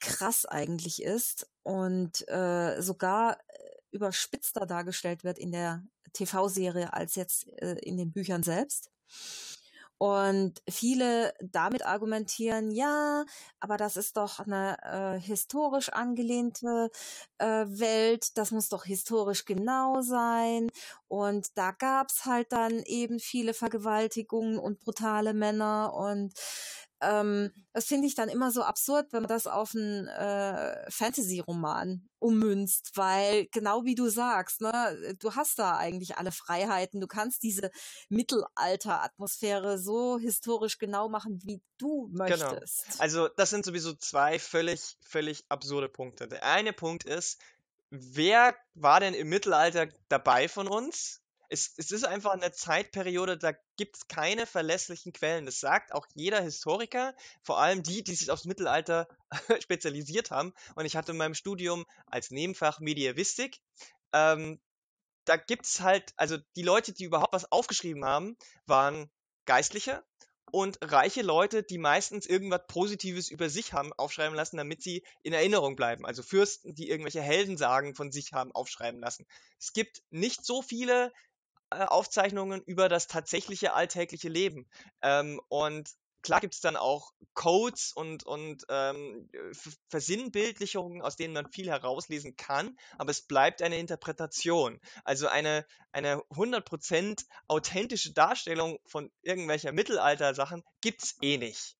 krass 0.00 0.46
eigentlich 0.46 1.02
ist 1.02 1.50
und 1.62 2.26
äh, 2.28 2.80
sogar 2.80 3.38
äh, 3.48 3.62
überspitzter 3.90 4.64
dargestellt 4.64 5.22
wird 5.22 5.38
in 5.38 5.52
der 5.52 5.82
TV-Serie 6.14 6.92
als 6.94 7.14
jetzt 7.16 7.46
äh, 7.60 7.74
in 7.80 7.98
den 7.98 8.12
Büchern 8.12 8.42
selbst. 8.42 8.90
Und 9.98 10.62
viele 10.68 11.32
damit 11.40 11.86
argumentieren, 11.86 12.70
ja, 12.70 13.24
aber 13.60 13.78
das 13.78 13.96
ist 13.96 14.18
doch 14.18 14.40
eine 14.40 14.76
äh, 14.82 15.18
historisch 15.20 15.88
angelehnte 15.88 16.90
äh, 17.38 17.64
Welt, 17.66 18.36
das 18.36 18.50
muss 18.50 18.68
doch 18.68 18.84
historisch 18.84 19.46
genau 19.46 20.02
sein. 20.02 20.68
Und 21.08 21.56
da 21.56 21.70
gab's 21.72 22.26
halt 22.26 22.52
dann 22.52 22.82
eben 22.84 23.20
viele 23.20 23.54
Vergewaltigungen 23.54 24.58
und 24.58 24.80
brutale 24.80 25.32
Männer 25.32 25.94
und 25.94 26.34
ähm, 27.00 27.52
das 27.72 27.86
finde 27.86 28.06
ich 28.06 28.14
dann 28.14 28.28
immer 28.28 28.50
so 28.50 28.62
absurd, 28.62 29.12
wenn 29.12 29.22
man 29.22 29.28
das 29.28 29.46
auf 29.46 29.74
einen 29.74 30.06
äh, 30.08 30.90
Fantasy-Roman 30.90 32.08
ummünzt, 32.18 32.92
weil 32.94 33.46
genau 33.52 33.84
wie 33.84 33.94
du 33.94 34.08
sagst, 34.08 34.62
ne, 34.62 35.16
du 35.18 35.34
hast 35.34 35.58
da 35.58 35.76
eigentlich 35.76 36.16
alle 36.16 36.32
Freiheiten, 36.32 37.00
du 37.00 37.06
kannst 37.06 37.42
diese 37.42 37.70
Mittelalter-Atmosphäre 38.08 39.78
so 39.78 40.18
historisch 40.18 40.78
genau 40.78 41.08
machen, 41.08 41.40
wie 41.44 41.60
du 41.78 42.08
genau. 42.08 42.24
möchtest. 42.24 42.84
Genau. 42.86 43.02
Also 43.02 43.28
das 43.28 43.50
sind 43.50 43.64
sowieso 43.64 43.94
zwei 43.94 44.38
völlig, 44.38 44.96
völlig 45.02 45.44
absurde 45.48 45.88
Punkte. 45.88 46.28
Der 46.28 46.44
eine 46.44 46.72
Punkt 46.72 47.04
ist, 47.04 47.38
wer 47.90 48.56
war 48.74 49.00
denn 49.00 49.14
im 49.14 49.28
Mittelalter 49.28 49.88
dabei 50.08 50.48
von 50.48 50.66
uns? 50.66 51.20
Es, 51.48 51.74
es 51.76 51.90
ist 51.90 52.04
einfach 52.04 52.32
eine 52.32 52.52
Zeitperiode, 52.52 53.38
da 53.38 53.52
gibt 53.76 53.96
es 53.96 54.08
keine 54.08 54.46
verlässlichen 54.46 55.12
Quellen. 55.12 55.46
Das 55.46 55.60
sagt 55.60 55.92
auch 55.92 56.06
jeder 56.14 56.40
Historiker, 56.40 57.14
vor 57.42 57.60
allem 57.60 57.82
die, 57.82 58.02
die 58.02 58.14
sich 58.14 58.30
aufs 58.30 58.44
Mittelalter 58.44 59.08
spezialisiert 59.60 60.30
haben. 60.30 60.52
Und 60.74 60.86
ich 60.86 60.96
hatte 60.96 61.12
in 61.12 61.18
meinem 61.18 61.34
Studium 61.34 61.84
als 62.06 62.30
Nebenfach 62.30 62.80
Mediavistik. 62.80 63.60
Ähm, 64.12 64.60
da 65.24 65.36
es 65.36 65.80
halt, 65.80 66.12
also 66.16 66.38
die 66.54 66.62
Leute, 66.62 66.92
die 66.92 67.04
überhaupt 67.04 67.32
was 67.32 67.50
aufgeschrieben 67.50 68.04
haben, 68.04 68.36
waren 68.66 69.10
Geistliche 69.44 70.04
und 70.52 70.78
reiche 70.80 71.22
Leute, 71.22 71.62
die 71.62 71.78
meistens 71.78 72.26
irgendwas 72.26 72.66
Positives 72.68 73.30
über 73.30 73.48
sich 73.48 73.72
haben 73.72 73.92
aufschreiben 73.94 74.36
lassen, 74.36 74.56
damit 74.56 74.82
sie 74.82 75.04
in 75.22 75.32
Erinnerung 75.32 75.76
bleiben. 75.76 76.06
Also 76.06 76.22
Fürsten, 76.22 76.74
die 76.74 76.88
irgendwelche 76.88 77.20
Heldensagen 77.20 77.94
von 77.94 78.12
sich 78.12 78.32
haben 78.32 78.52
aufschreiben 78.52 79.00
lassen. 79.00 79.26
Es 79.58 79.72
gibt 79.72 80.02
nicht 80.10 80.44
so 80.44 80.62
viele 80.62 81.12
Aufzeichnungen 81.70 82.62
über 82.62 82.88
das 82.88 83.06
tatsächliche 83.06 83.74
alltägliche 83.74 84.28
Leben. 84.28 84.68
Ähm, 85.02 85.40
und 85.48 85.90
klar 86.22 86.40
gibt 86.40 86.54
es 86.54 86.60
dann 86.60 86.76
auch 86.76 87.12
Codes 87.34 87.92
und, 87.92 88.24
und 88.24 88.64
ähm, 88.68 89.28
Versinnbildlichungen, 89.88 91.02
aus 91.02 91.16
denen 91.16 91.34
man 91.34 91.50
viel 91.52 91.68
herauslesen 91.68 92.36
kann, 92.36 92.76
aber 92.98 93.10
es 93.10 93.22
bleibt 93.22 93.62
eine 93.62 93.78
Interpretation. 93.78 94.80
Also 95.04 95.28
eine, 95.28 95.66
eine 95.92 96.16
100% 96.30 97.24
authentische 97.46 98.12
Darstellung 98.12 98.78
von 98.86 99.12
irgendwelcher 99.22 99.72
Mittelalter-Sachen 99.72 100.64
es 100.84 101.16
eh 101.22 101.38
nicht. 101.38 101.76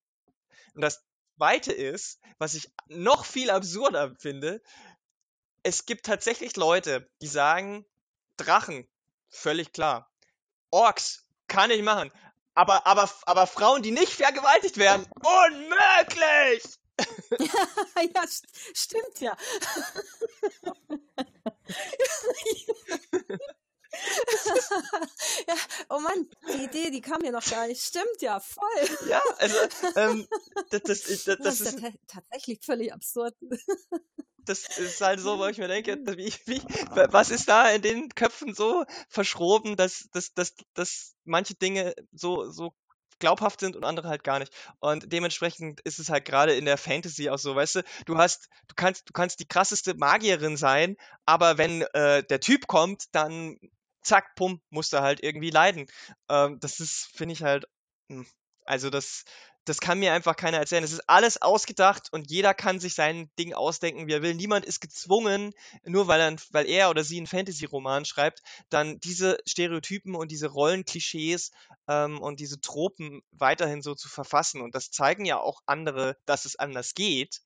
Und 0.74 0.82
das 0.82 1.02
Zweite 1.36 1.72
ist, 1.72 2.20
was 2.38 2.54
ich 2.54 2.70
noch 2.86 3.24
viel 3.24 3.50
absurder 3.50 4.14
finde, 4.18 4.62
es 5.62 5.86
gibt 5.86 6.06
tatsächlich 6.06 6.54
Leute, 6.56 7.10
die 7.20 7.26
sagen, 7.26 7.84
Drachen, 8.36 8.86
völlig 9.28 9.72
klar. 9.72 10.10
Orks, 10.70 11.26
kann 11.46 11.70
ich 11.70 11.82
machen. 11.82 12.10
Aber, 12.54 12.86
aber, 12.86 13.10
aber 13.26 13.46
Frauen, 13.46 13.82
die 13.82 13.90
nicht 13.90 14.12
vergewaltigt 14.12 14.78
werden, 14.78 15.06
unmöglich! 15.22 16.64
ja, 18.14 18.26
st 18.26 18.46
stimmt 18.74 19.20
ja. 19.20 19.36
ja. 25.48 25.54
Oh 25.88 25.98
Mann, 26.00 26.28
die 26.54 26.64
Idee, 26.64 26.90
die 26.90 27.00
kam 27.00 27.22
mir 27.22 27.32
noch 27.32 27.44
gar 27.44 27.66
nicht. 27.66 27.82
Stimmt 27.82 28.20
ja, 28.20 28.40
voll. 28.40 29.08
Ja, 29.08 29.22
also 29.38 29.56
ähm, 29.96 30.26
das, 30.70 30.82
das, 30.82 31.02
das, 31.02 31.24
das, 31.24 31.38
das 31.38 31.60
ist 31.60 31.80
ja 31.80 31.90
tatsächlich 32.06 32.60
völlig 32.64 32.92
absurd 32.92 33.34
das 34.46 34.78
ist 34.78 35.00
halt 35.00 35.20
so, 35.20 35.38
wo 35.38 35.46
ich 35.46 35.58
mir 35.58 35.68
denke, 35.68 35.98
wie, 36.16 36.32
wie, 36.46 36.62
was 37.10 37.30
ist 37.30 37.48
da 37.48 37.70
in 37.70 37.82
den 37.82 38.08
Köpfen 38.10 38.54
so 38.54 38.84
verschroben, 39.08 39.76
dass, 39.76 40.08
dass, 40.12 40.32
dass, 40.34 40.54
dass 40.74 41.14
manche 41.24 41.54
Dinge 41.54 41.94
so, 42.12 42.50
so 42.50 42.72
glaubhaft 43.18 43.60
sind 43.60 43.76
und 43.76 43.84
andere 43.84 44.08
halt 44.08 44.24
gar 44.24 44.38
nicht. 44.38 44.52
Und 44.78 45.12
dementsprechend 45.12 45.80
ist 45.80 45.98
es 45.98 46.10
halt 46.10 46.24
gerade 46.24 46.54
in 46.54 46.64
der 46.64 46.76
Fantasy 46.76 47.30
auch 47.30 47.38
so, 47.38 47.54
weißt 47.54 47.76
du, 47.76 47.82
du 48.04 48.18
hast, 48.18 48.48
du 48.68 48.74
kannst, 48.74 49.08
du 49.08 49.12
kannst 49.12 49.40
die 49.40 49.48
krasseste 49.48 49.94
Magierin 49.94 50.56
sein, 50.56 50.96
aber 51.24 51.58
wenn 51.58 51.82
äh, 51.94 52.22
der 52.24 52.40
Typ 52.40 52.66
kommt, 52.66 53.04
dann 53.12 53.58
zack, 54.06 54.34
pum, 54.36 54.60
musst 54.70 54.92
du 54.92 55.00
halt 55.00 55.22
irgendwie 55.22 55.50
leiden. 55.50 55.86
Ähm, 56.28 56.58
das 56.60 56.80
ist, 56.80 57.10
finde 57.14 57.34
ich 57.34 57.42
halt, 57.42 57.66
hm, 58.08 58.26
also 58.64 58.90
das, 58.90 59.24
das 59.66 59.80
kann 59.80 59.98
mir 59.98 60.12
einfach 60.12 60.36
keiner 60.36 60.58
erzählen. 60.58 60.84
Es 60.84 60.92
ist 60.92 61.08
alles 61.08 61.42
ausgedacht 61.42 62.12
und 62.12 62.30
jeder 62.30 62.54
kann 62.54 62.78
sich 62.78 62.94
sein 62.94 63.30
Ding 63.38 63.52
ausdenken, 63.52 64.06
wie 64.06 64.12
er 64.12 64.22
will. 64.22 64.34
Niemand 64.34 64.64
ist 64.64 64.80
gezwungen, 64.80 65.52
nur 65.84 66.06
weil 66.06 66.20
er, 66.20 66.36
weil 66.52 66.68
er 66.68 66.88
oder 66.88 67.02
sie 67.02 67.16
einen 67.16 67.26
Fantasy-Roman 67.26 68.04
schreibt, 68.04 68.42
dann 68.70 69.00
diese 69.00 69.38
Stereotypen 69.46 70.14
und 70.14 70.30
diese 70.30 70.46
Rollenklischees 70.48 71.50
ähm, 71.88 72.20
und 72.20 72.38
diese 72.38 72.60
Tropen 72.60 73.22
weiterhin 73.32 73.82
so 73.82 73.94
zu 73.96 74.08
verfassen. 74.08 74.60
Und 74.60 74.74
das 74.76 74.90
zeigen 74.90 75.24
ja 75.24 75.38
auch 75.38 75.60
andere, 75.66 76.16
dass 76.26 76.44
es 76.44 76.56
anders 76.56 76.94
geht. 76.94 77.40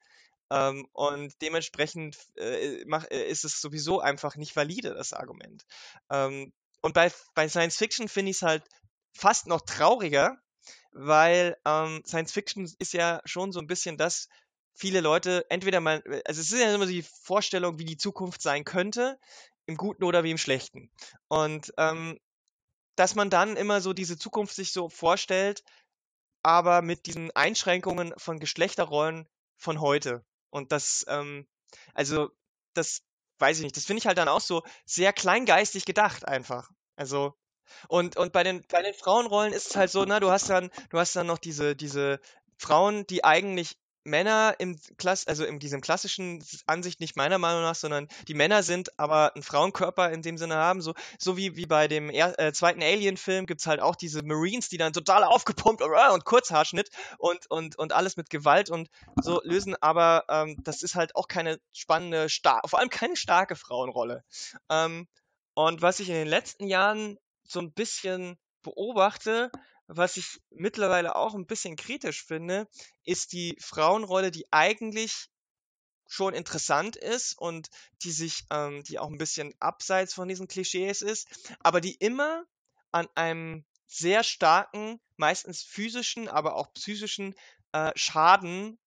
Ähm, 0.51 0.87
und 0.93 1.41
dementsprechend 1.43 2.17
äh, 2.37 2.85
mach, 2.87 3.05
äh, 3.11 3.29
ist 3.29 3.45
es 3.45 3.61
sowieso 3.61 4.01
einfach 4.01 4.37
nicht 4.37 4.57
valide, 4.57 4.95
das 4.95 5.13
Argument. 5.13 5.65
Ähm, 6.11 6.53
und 6.83 6.95
bei, 6.95 7.13
bei 7.35 7.49
Science 7.49 7.77
Fiction 7.77 8.09
finde 8.09 8.31
ich 8.31 8.39
es 8.39 8.43
halt 8.43 8.65
fast 9.13 9.47
noch 9.47 9.61
trauriger, 9.63 10.39
weil 10.93 11.57
ähm, 11.65 12.03
Science 12.07 12.33
Fiction 12.33 12.69
ist 12.79 12.93
ja 12.93 13.21
schon 13.25 13.53
so 13.53 13.61
ein 13.61 13.67
bisschen 13.67 13.97
das, 13.97 14.29
viele 14.75 15.01
Leute 15.01 15.45
entweder 15.51 15.81
mal, 15.81 16.03
äh, 16.07 16.23
also 16.25 16.41
es 16.41 16.53
ist 16.53 16.61
ja 16.61 16.75
immer 16.75 16.87
die 16.87 17.03
Vorstellung, 17.03 17.79
wie 17.79 17.85
die 17.85 17.97
Zukunft 17.97 18.43
sein 18.43 18.65
könnte, 18.65 19.19
im 19.67 19.77
Guten 19.77 20.05
oder 20.05 20.25
wie 20.25 20.31
im 20.31 20.39
Schlechten. 20.39 20.91
Und 21.29 21.73
ähm, 21.77 22.19
dass 22.97 23.15
man 23.15 23.31
dann 23.31 23.57
immer 23.57 23.81
so 23.81 23.93
diese 23.93 24.19
Zukunft 24.19 24.55
sich 24.55 24.73
so 24.73 24.89
vorstellt, 24.89 25.63
aber 26.43 26.83
mit 26.83 27.07
diesen 27.07 27.31
Einschränkungen 27.33 28.15
von 28.17 28.41
Geschlechterrollen 28.41 29.29
von 29.57 29.81
heute. 29.81 30.25
Und 30.51 30.73
das, 30.73 31.05
ähm, 31.09 31.47
also 31.95 32.31
das 32.75 33.03
weiß 33.39 33.59
ich 33.59 33.65
nicht, 33.65 33.77
das 33.77 33.87
finde 33.87 34.01
ich 34.01 34.07
halt 34.07 34.19
dann 34.19 34.29
auch 34.29 34.41
so 34.41 34.63
sehr 34.85 35.13
kleingeistig 35.13 35.85
gedacht 35.85 36.27
einfach. 36.27 36.71
Also 36.97 37.35
und, 37.89 38.17
und 38.17 38.33
bei 38.33 38.43
den, 38.43 38.65
bei 38.69 38.83
den 38.83 38.95
Frauenrollen 38.95 39.53
ist 39.53 39.71
es 39.71 39.77
halt 39.77 39.91
so, 39.91 40.05
na, 40.05 40.21
du 40.21 40.31
hast 40.31 40.51
dann, 40.51 40.71
du 40.91 40.99
hast 40.99 41.15
dann 41.17 41.27
noch 41.27 41.39
diese, 41.39 41.77
diese 41.77 42.21
Frauen, 42.59 43.07
die 43.07 43.25
eigentlich 43.25 43.79
Männer 44.05 44.55
im 44.59 44.79
Klass, 44.97 45.27
also 45.27 45.45
in 45.45 45.59
diesem 45.59 45.81
klassischen 45.81 46.45
Ansicht 46.67 47.01
nicht 47.01 47.17
meiner 47.17 47.39
Meinung 47.39 47.63
nach, 47.63 47.75
sondern 47.75 48.09
die 48.29 48.35
Männer 48.35 48.63
sind 48.63 48.99
aber 48.99 49.35
einen 49.35 49.43
Frauenkörper 49.43 50.11
in 50.11 50.23
dem 50.23 50.39
Sinne 50.39 50.57
haben, 50.57 50.81
so, 50.81 50.95
so 51.19 51.37
wie, 51.37 51.57
wie 51.57 51.67
bei 51.67 51.87
dem 51.89 52.11
er, 52.11 52.39
äh, 52.39 52.53
zweiten 52.53 52.83
Alien-Film 52.83 53.47
gibt's 53.47 53.67
halt 53.67 53.81
auch 53.81 53.97
diese 53.97 54.23
Marines, 54.23 54.69
die 54.69 54.79
dann 54.79 54.93
total 54.93 55.25
aufgepumpt 55.25 55.83
und, 55.83 55.91
und 55.91 56.25
Kurzhaarschnitt 56.25 56.91
und, 57.19 57.51
und, 57.51 57.79
und 57.79 57.93
alles 57.93 58.17
mit 58.17 58.31
Gewalt 58.31 58.71
und 58.71 58.89
so 59.21 59.41
lösen, 59.45 59.77
aber 59.81 60.25
ähm, 60.29 60.57
das 60.65 60.83
ist 60.83 60.95
halt 60.95 61.15
auch 61.17 61.29
keine 61.29 61.61
spannende, 61.73 62.29
star 62.29 62.63
vor 62.67 62.79
allem 62.79 62.91
keine 62.91 63.17
starke 63.17 63.57
Frauenrolle. 63.57 64.25
Ähm, 64.71 65.09
und 65.55 65.83
was 65.83 66.01
ich 66.01 66.09
in 66.09 66.15
den 66.15 66.29
letzten 66.29 66.67
Jahren 66.67 67.19
so 67.47 67.61
ein 67.61 67.73
bisschen 67.73 68.39
beobachte, 68.63 69.51
was 69.93 70.17
ich 70.17 70.41
mittlerweile 70.51 71.17
auch 71.17 71.35
ein 71.35 71.47
bisschen 71.47 71.75
kritisch 71.75 72.25
finde, 72.25 72.69
ist 73.05 73.33
die 73.33 73.57
Frauenrolle, 73.61 74.31
die 74.31 74.47
eigentlich 74.53 75.29
schon 76.07 76.33
interessant 76.33 76.97
ist 76.97 77.37
und 77.37 77.71
die 78.03 78.13
sich, 78.13 78.45
ähm, 78.51 78.83
die 78.85 78.99
auch 78.99 79.09
ein 79.09 79.19
bisschen 79.19 79.53
abseits 79.59 80.15
von 80.15 80.29
diesen 80.29 80.49
Klischees 80.49 81.03
ist, 81.03 81.29
aber 81.61 81.81
die 81.81 81.95
immer 81.95 82.45
an 82.93 83.09
einem 83.15 83.65
sehr 83.87 84.23
starken, 84.23 85.01
meistens 85.17 85.63
physischen, 85.63 86.29
aber 86.29 86.55
auch 86.55 86.73
psychischen 86.73 87.35
äh, 87.73 87.93
Schaden 87.97 88.79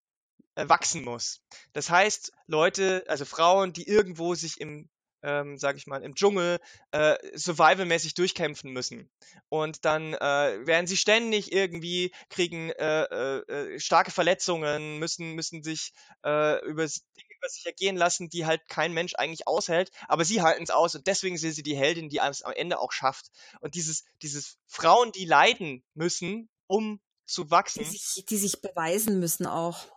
äh, 0.54 0.68
wachsen 0.68 1.04
muss. 1.04 1.42
Das 1.74 1.90
heißt, 1.90 2.32
Leute, 2.46 3.04
also 3.08 3.26
Frauen, 3.26 3.72
die 3.74 3.86
irgendwo 3.86 4.34
sich 4.34 4.60
im 4.60 4.88
ähm, 5.24 5.58
sage 5.58 5.78
ich 5.78 5.86
mal, 5.86 6.02
im 6.02 6.14
Dschungel 6.14 6.60
äh, 6.92 7.16
survivalmäßig 7.34 8.14
durchkämpfen 8.14 8.72
müssen. 8.72 9.10
Und 9.48 9.84
dann 9.84 10.14
äh, 10.14 10.66
werden 10.66 10.86
sie 10.86 10.96
ständig 10.96 11.52
irgendwie, 11.52 12.12
kriegen 12.28 12.70
äh, 12.70 13.04
äh, 13.04 13.74
äh 13.74 13.80
starke 13.80 14.10
Verletzungen, 14.10 14.98
müssen, 14.98 15.32
müssen 15.32 15.62
sich 15.62 15.92
äh, 16.24 16.64
über 16.64 16.86
Dinge 16.86 17.34
über 17.44 17.48
sich 17.48 17.66
ergehen 17.66 17.96
lassen, 17.96 18.30
die 18.30 18.46
halt 18.46 18.68
kein 18.68 18.92
Mensch 18.92 19.14
eigentlich 19.16 19.46
aushält, 19.46 19.90
aber 20.08 20.24
sie 20.24 20.42
halten 20.42 20.62
es 20.62 20.70
aus 20.70 20.94
und 20.94 21.06
deswegen 21.06 21.36
sind 21.36 21.52
sie 21.52 21.62
die 21.62 21.76
Heldin, 21.76 22.08
die 22.08 22.18
es 22.18 22.42
am 22.42 22.52
Ende 22.52 22.78
auch 22.78 22.92
schafft. 22.92 23.30
Und 23.60 23.74
dieses, 23.74 24.04
dieses 24.22 24.56
Frauen, 24.66 25.12
die 25.12 25.26
leiden 25.26 25.82
müssen, 25.94 26.48
um 26.66 27.00
zu 27.26 27.50
wachsen. 27.50 27.80
Die 27.84 27.90
sich, 27.90 28.24
die 28.26 28.36
sich 28.36 28.60
beweisen 28.60 29.18
müssen 29.18 29.46
auch 29.46 29.93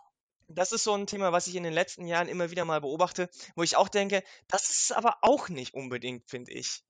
das 0.48 0.72
ist 0.72 0.84
so 0.84 0.94
ein 0.94 1.06
Thema, 1.06 1.32
was 1.32 1.46
ich 1.46 1.54
in 1.54 1.62
den 1.62 1.72
letzten 1.72 2.06
Jahren 2.06 2.28
immer 2.28 2.50
wieder 2.50 2.64
mal 2.64 2.80
beobachte, 2.80 3.28
wo 3.54 3.62
ich 3.62 3.76
auch 3.76 3.88
denke, 3.88 4.22
das 4.48 4.70
ist 4.70 4.92
aber 4.92 5.18
auch 5.22 5.48
nicht 5.48 5.74
unbedingt, 5.74 6.28
finde 6.28 6.52
ich. 6.52 6.82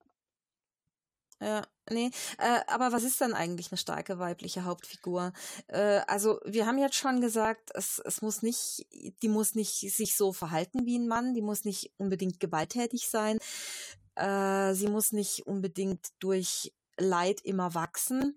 Ja, 1.41 1.63
nee. 1.89 2.11
Äh, 2.39 2.61
aber 2.67 2.91
was 2.91 3.05
ist 3.05 3.21
dann 3.21 3.33
eigentlich 3.33 3.71
eine 3.71 3.79
starke 3.79 4.19
weibliche 4.19 4.65
Hauptfigur? 4.65 5.33
Äh, 5.69 6.01
also 6.09 6.41
wir 6.45 6.67
haben 6.67 6.79
jetzt 6.79 6.97
schon 6.97 7.21
gesagt, 7.21 7.71
es, 7.75 8.01
es 8.05 8.23
muss 8.23 8.43
nicht, 8.43 8.87
die 9.23 9.29
muss 9.29 9.55
nicht 9.55 9.79
sich 9.95 10.17
so 10.17 10.33
verhalten 10.33 10.85
wie 10.85 10.99
ein 10.99 11.07
Mann, 11.07 11.35
die 11.35 11.43
muss 11.43 11.65
nicht 11.65 11.93
unbedingt 11.97 12.41
gewalttätig 12.41 13.09
sein, 13.09 13.39
äh, 14.17 14.75
sie 14.75 14.89
muss 14.89 15.13
nicht 15.13 15.47
unbedingt 15.47 16.09
durch 16.19 16.73
Leid 16.97 17.41
immer 17.43 17.75
wachsen. 17.75 18.37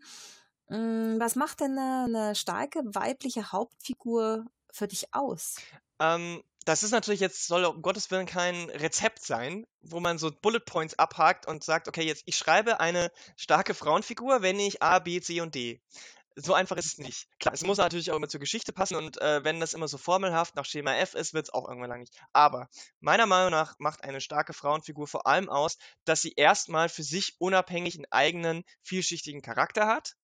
Hm, 0.67 1.19
was 1.19 1.35
macht 1.35 1.61
denn 1.61 1.79
eine, 1.79 2.05
eine 2.05 2.35
starke 2.35 2.81
weibliche 2.85 3.51
Hauptfigur 3.51 4.45
für 4.73 4.87
dich 4.87 5.13
aus? 5.13 5.57
Ähm, 5.99 6.43
das 6.65 6.83
ist 6.83 6.91
natürlich 6.91 7.19
jetzt, 7.19 7.47
soll 7.47 7.65
um 7.65 7.81
Gottes 7.81 8.11
Willen 8.11 8.27
kein 8.27 8.69
Rezept 8.69 9.23
sein, 9.23 9.65
wo 9.81 9.99
man 9.99 10.17
so 10.17 10.31
Bullet 10.31 10.59
Points 10.59 10.97
abhakt 10.99 11.47
und 11.47 11.63
sagt, 11.63 11.87
okay, 11.87 12.03
jetzt 12.03 12.23
ich 12.25 12.35
schreibe 12.35 12.79
eine 12.79 13.11
starke 13.35 13.73
Frauenfigur, 13.73 14.41
wenn 14.41 14.59
ich 14.59 14.81
A, 14.81 14.99
B, 14.99 15.19
C 15.21 15.41
und 15.41 15.55
D. 15.55 15.81
So 16.35 16.53
einfach 16.53 16.77
ist 16.77 16.85
es 16.85 16.97
nicht. 16.97 17.27
Klar, 17.39 17.53
es 17.53 17.63
muss 17.63 17.77
natürlich 17.77 18.11
auch 18.11 18.15
immer 18.15 18.29
zur 18.29 18.39
Geschichte 18.39 18.71
passen 18.71 18.95
und 18.95 19.19
äh, 19.21 19.43
wenn 19.43 19.59
das 19.59 19.73
immer 19.73 19.87
so 19.87 19.97
formelhaft 19.97 20.55
nach 20.55 20.65
Schema 20.65 20.95
F 20.95 21.13
ist, 21.13 21.33
wird 21.33 21.47
es 21.47 21.53
auch 21.53 21.67
irgendwann 21.67 21.89
lang 21.89 21.99
nicht. 21.99 22.15
Aber 22.31 22.69
meiner 22.99 23.25
Meinung 23.25 23.51
nach 23.51 23.75
macht 23.79 24.03
eine 24.03 24.21
starke 24.21 24.53
Frauenfigur 24.53 25.07
vor 25.07 25.27
allem 25.27 25.49
aus, 25.49 25.77
dass 26.05 26.21
sie 26.21 26.33
erstmal 26.37 26.87
für 26.87 27.03
sich 27.03 27.35
unabhängig 27.39 27.95
einen 27.95 28.11
eigenen, 28.11 28.63
vielschichtigen 28.81 29.41
Charakter 29.41 29.87
hat, 29.87 30.15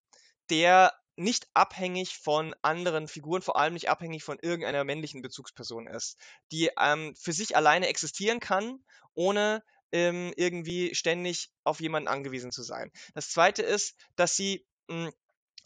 der 0.49 0.93
nicht 1.17 1.47
abhängig 1.53 2.17
von 2.17 2.55
anderen 2.61 3.07
Figuren, 3.07 3.41
vor 3.41 3.57
allem 3.57 3.73
nicht 3.73 3.89
abhängig 3.89 4.23
von 4.23 4.37
irgendeiner 4.41 4.83
männlichen 4.83 5.21
Bezugsperson 5.21 5.87
ist, 5.87 6.17
die 6.51 6.69
ähm, 6.79 7.15
für 7.15 7.33
sich 7.33 7.55
alleine 7.55 7.87
existieren 7.87 8.39
kann, 8.39 8.83
ohne 9.15 9.63
ähm, 9.91 10.33
irgendwie 10.37 10.93
ständig 10.93 11.49
auf 11.63 11.81
jemanden 11.81 12.07
angewiesen 12.07 12.51
zu 12.51 12.61
sein. 12.61 12.91
Das 13.13 13.29
zweite 13.29 13.63
ist, 13.63 13.95
dass 14.15 14.35
sie 14.35 14.65
mh, 14.87 15.07
hm, 15.07 15.13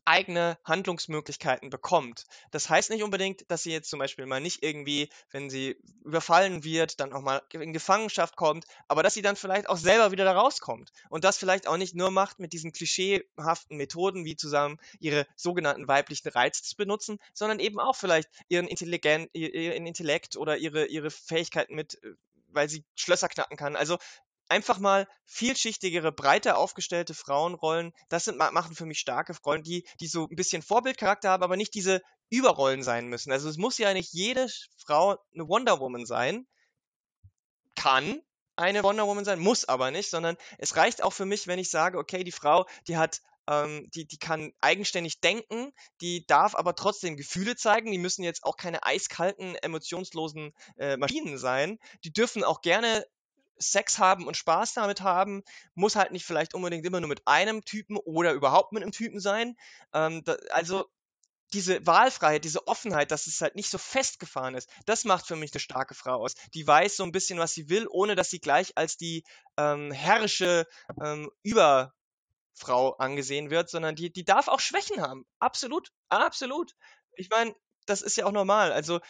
eigene 0.06 0.58
Handlungsmöglichkeiten 0.64 1.70
bekommt. 1.70 2.26
Das 2.52 2.70
heißt 2.70 2.90
nicht 2.90 3.04
unbedingt, 3.04 3.50
dass 3.50 3.64
sie 3.64 3.72
jetzt 3.72 3.90
zum 3.90 4.00
Beispiel 4.00 4.26
mal 4.26 4.42
nicht 4.42 4.64
irgendwie, 4.64 5.10
wenn 5.32 5.50
sie 5.50 5.78
überfallen 6.04 6.64
wird, 6.64 7.00
dann 7.00 7.14
auch 7.14 7.22
mal 7.22 7.42
in 7.52 7.74
Gefangenschaft 7.74 8.36
kommt, 8.36 8.66
aber 8.88 9.04
dass 9.04 9.14
sie 9.14 9.22
dann 9.22 9.36
vielleicht 9.36 9.70
auch 9.70 9.78
selber 9.78 10.12
wieder 10.12 10.26
da 10.26 10.34
rauskommt 10.34 10.92
und 11.10 11.24
das 11.24 11.38
vielleicht 11.38 11.68
auch 11.68 11.78
nicht 11.78 11.96
nur 11.96 12.12
macht 12.12 12.40
mit 12.40 12.54
diesen 12.54 12.72
klischeehaften 12.72 13.78
Methoden, 13.78 14.26
wie 14.26 14.36
zusammen 14.36 14.80
ihre 15.00 15.28
sogenannten 15.36 15.88
weiblichen 15.88 16.30
Reize 16.30 16.64
zu 16.64 16.76
benutzen, 16.76 17.20
sondern 17.34 17.60
eben 17.60 17.80
auch 17.80 17.96
vielleicht 17.96 18.30
ihren, 18.48 18.68
Intelligent, 18.68 19.30
ihren 19.34 19.86
Intellekt 19.86 20.36
oder 20.38 20.58
ihre, 20.58 20.86
ihre 20.86 21.12
Fähigkeiten 21.12 21.76
mit, 21.76 22.02
äh, 22.04 22.14
weil 22.48 22.70
sie 22.70 22.84
Schlösser 22.96 23.30
knacken 23.30 23.58
kann. 23.58 23.76
Also 23.76 23.98
einfach 24.52 24.80
mal 24.80 25.08
vielschichtigere, 25.26 26.12
breiter 26.12 26.58
aufgestellte 26.58 27.14
Frauenrollen. 27.14 27.94
Das 28.10 28.26
sind, 28.26 28.38
machen 28.38 28.76
für 28.76 28.86
mich 28.86 29.00
starke 29.00 29.34
Rollen, 29.46 29.64
die, 29.64 29.88
die 30.00 30.08
so 30.08 30.28
ein 30.30 30.36
bisschen 30.36 30.62
Vorbildcharakter 30.62 31.30
haben, 31.30 31.44
aber 31.44 31.56
nicht 31.56 31.74
diese 31.74 32.02
Überrollen 32.30 32.84
sein 32.84 33.08
müssen. 33.08 33.32
Also 33.32 33.50
es 33.50 33.58
muss 33.58 33.78
ja 33.78 33.94
nicht 33.94 34.12
jede 34.14 34.48
Frau 34.78 35.18
eine 35.34 35.48
Wonder 35.48 35.80
Woman 35.80 36.06
sein. 36.06 36.46
Kann 37.76 38.22
eine 38.58 38.84
Wonder 38.84 39.08
Woman 39.08 39.26
sein, 39.26 39.40
muss 39.40 39.66
aber 39.66 39.90
nicht, 39.90 40.10
sondern 40.10 40.36
es 40.58 40.76
reicht 40.76 41.02
auch 41.02 41.14
für 41.14 41.26
mich, 41.26 41.48
wenn 41.48 41.58
ich 41.58 41.70
sage, 41.70 41.98
okay, 41.98 42.24
die 42.24 42.34
Frau, 42.34 42.68
die 42.88 42.98
hat 42.98 43.22
ähm, 43.48 43.90
die, 43.96 44.06
die 44.06 44.18
kann 44.18 44.54
eigenständig 44.62 45.20
denken, 45.22 45.72
die 46.02 46.26
darf 46.28 46.56
aber 46.56 46.76
trotzdem 46.76 47.18
Gefühle 47.18 47.56
zeigen. 47.56 47.92
Die 47.92 47.98
müssen 47.98 48.24
jetzt 48.24 48.44
auch 48.44 48.56
keine 48.56 48.84
eiskalten, 48.84 49.56
emotionslosen 49.56 50.54
äh, 50.78 50.98
Maschinen 50.98 51.38
sein. 51.38 51.80
Die 52.04 52.14
dürfen 52.14 52.44
auch 52.44 52.62
gerne 52.62 53.06
Sex 53.62 54.00
haben 54.00 54.28
und 54.28 54.38
Spaß 54.38 54.74
damit 54.74 55.02
haben, 55.02 55.44
muss 55.76 55.96
halt 55.96 56.12
nicht 56.12 56.26
vielleicht 56.26 56.54
unbedingt 56.54 56.86
immer 56.86 57.00
nur 57.00 57.10
mit 57.10 57.22
einem 57.28 57.64
Typen 57.64 57.98
oder 57.98 58.34
überhaupt 58.34 58.74
mit 58.74 58.84
einem 58.84 58.92
Typen 58.92 59.20
sein. 59.20 59.56
Ähm, 59.94 60.24
da, 60.24 60.34
also 60.50 60.86
diese 61.54 61.86
Wahlfreiheit, 61.86 62.44
diese 62.46 62.68
Offenheit, 62.68 63.12
dass 63.12 63.28
es 63.28 63.42
halt 63.42 63.56
nicht 63.56 63.70
so 63.70 63.78
festgefahren 63.78 64.56
ist, 64.56 64.70
das 64.86 65.04
macht 65.04 65.28
für 65.28 65.36
mich 65.36 65.54
eine 65.54 65.60
starke 65.60 65.96
Frau 65.96 66.22
aus. 66.24 66.34
Die 66.54 66.66
weiß 66.66 66.96
so 66.96 67.04
ein 67.04 67.12
bisschen, 67.12 67.40
was 67.40 67.54
sie 67.54 67.70
will, 67.70 67.88
ohne 67.90 68.16
dass 68.16 68.30
sie 68.30 68.40
gleich 68.40 68.78
als 68.78 68.98
die 68.98 69.24
ähm, 69.58 69.92
herrische 69.92 70.66
ähm, 71.02 71.30
Überfrau 71.44 72.94
angesehen 72.98 73.50
wird, 73.50 73.70
sondern 73.70 73.96
die, 73.96 74.12
die 74.12 74.24
darf 74.24 74.48
auch 74.48 74.60
Schwächen 74.60 75.02
haben. 75.02 75.26
Absolut, 75.40 75.92
absolut. 76.10 76.74
Ich 77.16 77.30
meine, 77.30 77.54
das 77.86 78.02
ist 78.02 78.16
ja 78.16 78.26
auch 78.26 78.32
normal. 78.32 78.72
Also 78.72 79.02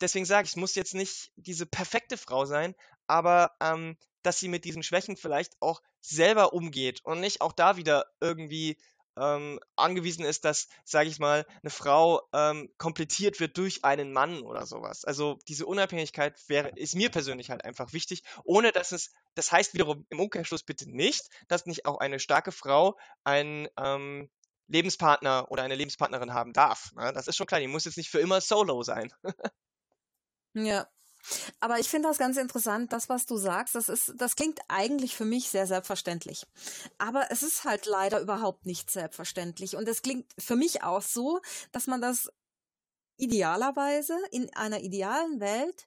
deswegen 0.00 0.24
sage 0.24 0.44
ich, 0.46 0.52
es 0.52 0.56
muss 0.56 0.74
jetzt 0.74 0.94
nicht 0.94 1.32
diese 1.36 1.66
perfekte 1.66 2.16
Frau 2.16 2.44
sein, 2.44 2.74
aber 3.10 3.56
ähm, 3.60 3.96
dass 4.22 4.38
sie 4.38 4.48
mit 4.48 4.64
diesen 4.64 4.82
Schwächen 4.82 5.16
vielleicht 5.16 5.60
auch 5.60 5.82
selber 6.00 6.52
umgeht 6.52 7.00
und 7.04 7.20
nicht 7.20 7.40
auch 7.40 7.52
da 7.52 7.76
wieder 7.76 8.06
irgendwie 8.20 8.78
ähm, 9.18 9.58
angewiesen 9.76 10.24
ist, 10.24 10.44
dass, 10.44 10.68
sage 10.84 11.08
ich 11.08 11.18
mal, 11.18 11.44
eine 11.62 11.70
Frau 11.70 12.22
ähm, 12.32 12.72
komplettiert 12.78 13.40
wird 13.40 13.58
durch 13.58 13.84
einen 13.84 14.12
Mann 14.12 14.42
oder 14.42 14.66
sowas. 14.66 15.04
Also 15.04 15.38
diese 15.48 15.66
Unabhängigkeit 15.66 16.40
wäre, 16.48 16.68
ist 16.76 16.94
mir 16.94 17.10
persönlich 17.10 17.50
halt 17.50 17.64
einfach 17.64 17.92
wichtig, 17.92 18.22
ohne 18.44 18.70
dass 18.72 18.92
es, 18.92 19.12
das 19.34 19.50
heißt 19.50 19.74
wiederum 19.74 20.06
im 20.10 20.20
Umkehrschluss 20.20 20.62
bitte 20.62 20.88
nicht, 20.88 21.28
dass 21.48 21.66
nicht 21.66 21.86
auch 21.86 21.98
eine 21.98 22.20
starke 22.20 22.52
Frau 22.52 22.96
einen 23.24 23.68
ähm, 23.76 24.30
Lebenspartner 24.68 25.50
oder 25.50 25.64
eine 25.64 25.74
Lebenspartnerin 25.74 26.32
haben 26.32 26.52
darf. 26.52 26.92
Ne? 26.94 27.12
Das 27.12 27.26
ist 27.26 27.36
schon 27.36 27.46
klar, 27.46 27.60
die 27.60 27.66
muss 27.66 27.86
jetzt 27.86 27.96
nicht 27.96 28.10
für 28.10 28.20
immer 28.20 28.40
solo 28.40 28.82
sein. 28.82 29.12
Ja. 30.52 30.88
Aber 31.60 31.78
ich 31.78 31.88
finde 31.88 32.08
das 32.08 32.18
ganz 32.18 32.36
interessant, 32.36 32.92
das, 32.92 33.08
was 33.08 33.26
du 33.26 33.36
sagst, 33.36 33.74
das 33.74 33.88
ist, 33.88 34.14
das 34.16 34.36
klingt 34.36 34.60
eigentlich 34.68 35.16
für 35.16 35.24
mich 35.24 35.50
sehr 35.50 35.66
selbstverständlich. 35.66 36.46
Aber 36.98 37.30
es 37.30 37.42
ist 37.42 37.64
halt 37.64 37.86
leider 37.86 38.20
überhaupt 38.20 38.66
nicht 38.66 38.90
selbstverständlich. 38.90 39.76
Und 39.76 39.88
es 39.88 40.02
klingt 40.02 40.32
für 40.38 40.56
mich 40.56 40.82
auch 40.82 41.02
so, 41.02 41.40
dass 41.72 41.86
man 41.86 42.00
das 42.00 42.30
idealerweise 43.16 44.16
in 44.30 44.52
einer 44.54 44.80
idealen 44.80 45.40
Welt 45.40 45.86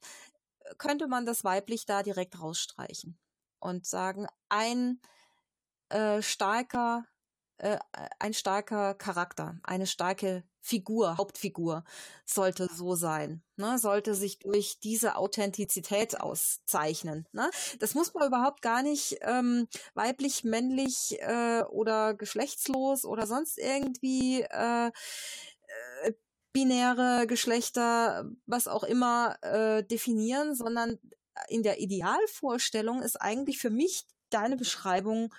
äh, 0.59 0.75
könnte 0.77 1.07
man 1.07 1.25
das 1.25 1.43
weiblich 1.43 1.85
da 1.85 2.03
direkt 2.03 2.39
rausstreichen 2.39 3.17
und 3.59 3.85
sagen, 3.85 4.27
ein 4.49 5.01
äh, 5.89 6.21
starker 6.21 7.05
äh, 7.57 7.79
ein 8.19 8.33
starker 8.33 8.93
Charakter, 8.93 9.57
eine 9.63 9.87
starke 9.87 10.43
Figur, 10.65 11.17
Hauptfigur 11.17 11.83
sollte 12.25 12.69
so 12.73 12.95
sein, 12.95 13.43
ne? 13.57 13.77
sollte 13.77 14.15
sich 14.15 14.39
durch 14.39 14.79
diese 14.79 15.17
Authentizität 15.17 16.21
auszeichnen. 16.21 17.27
Ne? 17.33 17.49
Das 17.79 17.95
muss 17.95 18.13
man 18.13 18.25
überhaupt 18.25 18.61
gar 18.61 18.81
nicht 18.81 19.17
ähm, 19.21 19.67
weiblich, 19.93 20.45
männlich 20.45 21.19
äh, 21.19 21.63
oder 21.63 22.13
geschlechtslos 22.13 23.03
oder 23.03 23.27
sonst 23.27 23.57
irgendwie 23.57 24.43
äh, 24.43 24.87
äh, 24.87 26.13
binäre 26.53 27.27
Geschlechter, 27.27 28.31
was 28.45 28.69
auch 28.69 28.83
immer, 28.83 29.35
äh, 29.41 29.83
definieren, 29.83 30.55
sondern 30.55 30.97
in 31.49 31.63
der 31.63 31.81
Idealvorstellung 31.81 33.01
ist 33.01 33.17
eigentlich 33.17 33.57
für 33.57 33.69
mich 33.69 34.05
deine 34.29 34.55
Beschreibung 34.55 35.33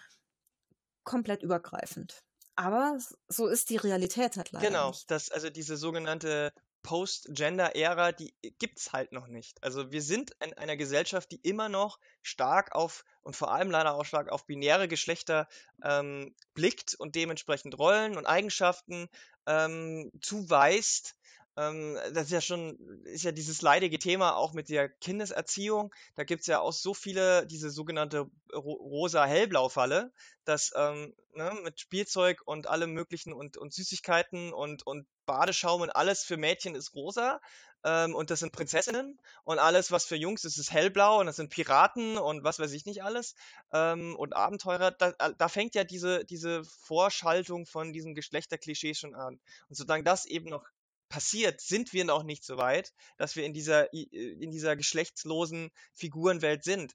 komplett 1.03 1.43
übergreifend. 1.43 2.24
Aber 2.57 2.99
so 3.29 3.47
ist 3.49 3.71
die 3.71 3.77
Realität 3.77 4.37
halt 4.37 4.53
leider 4.53 4.67
Genau, 4.67 4.89
nicht. 4.89 5.11
das, 5.11 5.31
also 5.31 5.51
diese 5.51 5.77
sogenannte 5.77 6.53
Post-Gender-Ära, 6.85 8.13
die 8.13 8.35
gibt's 8.59 8.93
halt 8.93 9.11
noch 9.11 9.27
nicht. 9.27 9.61
Also 9.63 9.91
wir 9.91 10.03
sind 10.03 10.33
in 10.41 10.53
einer 10.55 10.77
Gesellschaft, 10.77 11.33
die 11.33 11.41
immer 11.43 11.69
noch 11.69 11.99
stark 12.23 12.75
auf 12.75 13.05
und 13.23 13.35
vor 13.35 13.53
allem 13.53 13.71
leider 13.71 13.95
auch 13.95 14.05
stark 14.05 14.29
auf 14.29 14.47
binäre 14.47 14.87
Geschlechter 14.87 15.49
ähm, 15.83 16.35
blickt 16.53 16.95
und 16.95 17.15
dementsprechend 17.17 17.79
Rollen 17.79 18.17
und 18.17 18.27
Eigenschaften 18.27 19.09
ähm, 19.47 20.13
zuweist. 20.21 21.17
Ähm, 21.57 21.99
das 22.13 22.25
ist 22.25 22.33
ja 22.33 22.41
schon, 22.41 22.79
ist 23.05 23.25
ja 23.25 23.33
dieses 23.33 23.63
leidige 23.63 23.99
Thema 23.99 24.37
auch 24.37 24.53
mit 24.53 24.69
der 24.69 24.89
Kindeserziehung. 24.89 25.95
Da 26.17 26.25
gibt's 26.25 26.47
ja 26.47 26.61
auch 26.61 26.73
so 26.73 26.95
viele, 26.95 27.47
diese 27.47 27.71
sogenannte 27.71 28.27
rosa-hellblau-Falle, 28.53 30.13
dass 30.45 30.73
ähm, 30.77 31.15
ne, 31.35 31.53
mit 31.63 31.81
Spielzeug 31.81 32.43
und 32.45 32.67
allem 32.67 32.93
möglichen 32.93 33.33
und, 33.33 33.57
und 33.57 33.73
Süßigkeiten 33.73 34.53
und, 34.53 34.87
und 34.87 35.07
Badeschaum 35.27 35.81
und 35.83 35.91
alles 35.91 36.25
für 36.25 36.37
Mädchen 36.37 36.75
ist 36.75 36.95
rosa. 36.95 37.41
Ähm, 37.85 38.15
und 38.15 38.31
das 38.31 38.41
sind 38.41 38.53
Prinzessinnen 38.53 39.21
und 39.45 39.59
alles, 39.59 39.93
was 39.93 40.07
für 40.07 40.17
Jungs 40.17 40.45
ist, 40.45 40.57
ist 40.57 40.73
hellblau 40.73 41.21
und 41.21 41.27
das 41.27 41.37
sind 41.37 41.51
Piraten 41.51 42.17
und 42.17 42.43
was 42.43 42.59
weiß 42.59 42.73
ich 42.73 42.87
nicht 42.87 43.03
alles 43.05 43.35
ähm, 43.73 44.17
und 44.17 44.35
Abenteurer. 44.35 44.91
Da, 44.91 45.13
da 45.13 45.49
fängt 45.49 45.75
ja 45.75 45.85
diese, 45.85 46.25
diese 46.25 46.65
Vorschaltung 46.65 47.67
von 47.67 47.93
diesen 47.93 48.15
Geschlechterklischees 48.15 48.99
schon 48.99 49.15
an. 49.15 49.39
Und 49.69 49.77
solange 49.77 50.03
das 50.03 50.25
eben 50.25 50.49
noch 50.49 50.65
passiert, 51.09 51.61
sind 51.61 51.93
wir 51.93 52.05
noch 52.05 52.23
nicht 52.23 52.45
so 52.45 52.57
weit, 52.57 52.93
dass 53.17 53.37
wir 53.37 53.45
in 53.45 53.53
dieser, 53.53 53.93
äh, 53.95 54.03
in 54.13 54.51
dieser 54.51 54.77
geschlechtslosen 54.77 55.71
Figurenwelt 55.93 56.65
sind. 56.65 56.95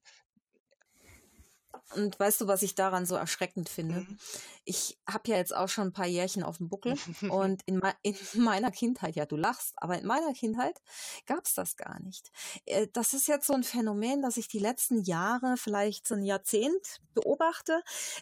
Und 1.95 2.19
weißt 2.19 2.41
du, 2.41 2.47
was 2.47 2.61
ich 2.61 2.75
daran 2.75 3.05
so 3.05 3.15
erschreckend 3.15 3.67
finde? 3.67 4.01
Mhm. 4.01 4.19
Ich 4.63 4.99
habe 5.07 5.29
ja 5.29 5.37
jetzt 5.37 5.55
auch 5.55 5.69
schon 5.69 5.87
ein 5.87 5.93
paar 5.93 6.05
Jährchen 6.05 6.43
auf 6.43 6.57
dem 6.57 6.69
Buckel 6.69 6.95
und 7.31 7.63
in, 7.65 7.81
in, 8.03 8.15
meiner 8.35 8.71
Kindheit, 8.71 9.15
ja, 9.15 9.25
du 9.25 9.35
lachst, 9.35 9.73
aber 9.77 9.97
in 9.97 10.05
meiner 10.05 10.33
Kindheit 10.33 10.79
gab 11.25 11.45
es 11.45 11.55
das 11.55 11.77
gar 11.77 11.99
nicht. 12.01 12.31
Äh, 12.65 12.87
das 12.93 13.13
ist 13.13 13.27
jetzt 13.27 13.47
so 13.47 13.53
ein 13.53 13.63
Phänomen, 13.63 14.21
das 14.21 14.37
ich 14.37 14.47
die 14.47 14.59
letzten 14.59 15.01
Jahre, 15.03 15.55
vielleicht 15.57 16.07
so 16.07 16.15
ein 16.15 16.23
Jahrzehnt 16.23 17.01
beobachte. 17.13 17.81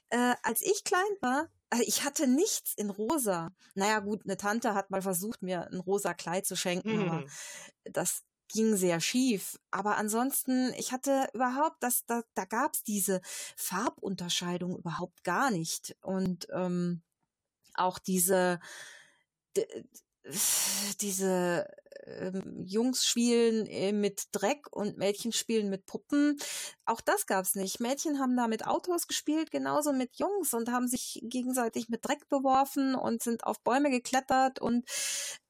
Äh, 0.10 0.36
als 0.44 0.62
ich 0.62 0.84
klein 0.84 1.04
war, 1.22 1.50
also 1.70 1.84
ich 1.86 2.04
hatte 2.04 2.28
nichts 2.28 2.74
in 2.76 2.90
rosa. 2.90 3.52
Naja, 3.76 4.00
gut, 4.00 4.22
eine 4.26 4.38
Tante 4.38 4.74
hat 4.74 4.90
mal 4.90 5.02
versucht, 5.02 5.42
mir 5.42 5.68
ein 5.72 5.80
rosa 5.80 6.14
Kleid 6.14 6.46
zu 6.46 6.56
schenken, 6.56 6.98
mhm. 6.98 7.10
aber 7.10 7.26
das 7.84 8.24
ging 8.48 8.76
sehr 8.78 9.02
schief. 9.02 9.60
Aber 9.72 9.98
ansonsten, 9.98 10.74
ich 10.78 10.92
hatte 10.92 11.28
überhaupt, 11.34 11.78
das, 11.82 12.06
da, 12.06 12.22
da 12.34 12.46
gab 12.46 12.74
es 12.74 12.84
diese 12.84 13.22
Farbunterscheidung 13.56 14.78
überhaupt 14.78 15.24
gar 15.24 15.52
nicht. 15.52 15.96
Und 16.02 16.48
ähm, 16.52 17.02
auch 17.74 18.00
diese, 18.00 18.60
diese 21.02 21.68
ähm, 22.06 22.64
Jungs 22.66 23.06
spielen 23.06 23.66
äh, 23.66 23.92
mit 23.92 24.28
Dreck 24.32 24.68
und 24.72 24.98
Mädchen 24.98 25.32
spielen 25.32 25.70
mit 25.70 25.86
Puppen. 25.86 26.38
Auch 26.86 27.02
das 27.02 27.26
gab's 27.26 27.56
nicht. 27.56 27.80
Mädchen 27.80 28.20
haben 28.20 28.36
da 28.36 28.48
mit 28.48 28.66
Autos 28.66 29.08
gespielt, 29.08 29.52
genauso 29.52 29.94
mit 29.94 30.18
Jungs 30.18 30.54
und 30.54 30.70
haben 30.72 30.88
sich 30.88 31.20
gegenseitig 31.24 31.90
mit 31.90 32.06
Dreck 32.06 32.28
beworfen 32.30 32.96
und 32.96 33.24
sind 33.24 33.44
auf 33.46 33.62
Bäume 33.64 33.90
geklettert 33.90 34.60
und 34.60 34.86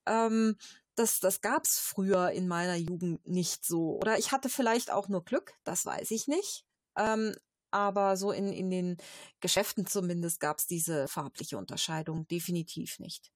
ähm, 0.05 0.57
das, 0.95 1.19
das 1.19 1.41
gab's 1.41 1.77
früher 1.77 2.31
in 2.31 2.47
meiner 2.47 2.75
Jugend 2.75 3.25
nicht 3.27 3.65
so. 3.65 3.97
Oder 3.97 4.17
ich 4.17 4.31
hatte 4.31 4.49
vielleicht 4.49 4.91
auch 4.91 5.07
nur 5.09 5.23
Glück, 5.23 5.53
das 5.63 5.85
weiß 5.85 6.09
ich 6.11 6.27
nicht. 6.27 6.65
Ähm, 6.97 7.35
aber 7.69 8.17
so 8.17 8.31
in, 8.31 8.51
in 8.51 8.69
den 8.69 8.97
Geschäften 9.39 9.85
zumindest 9.85 10.39
gab's 10.39 10.65
diese 10.65 11.07
farbliche 11.07 11.57
Unterscheidung 11.57 12.27
definitiv 12.27 12.97
nicht. 12.99 13.31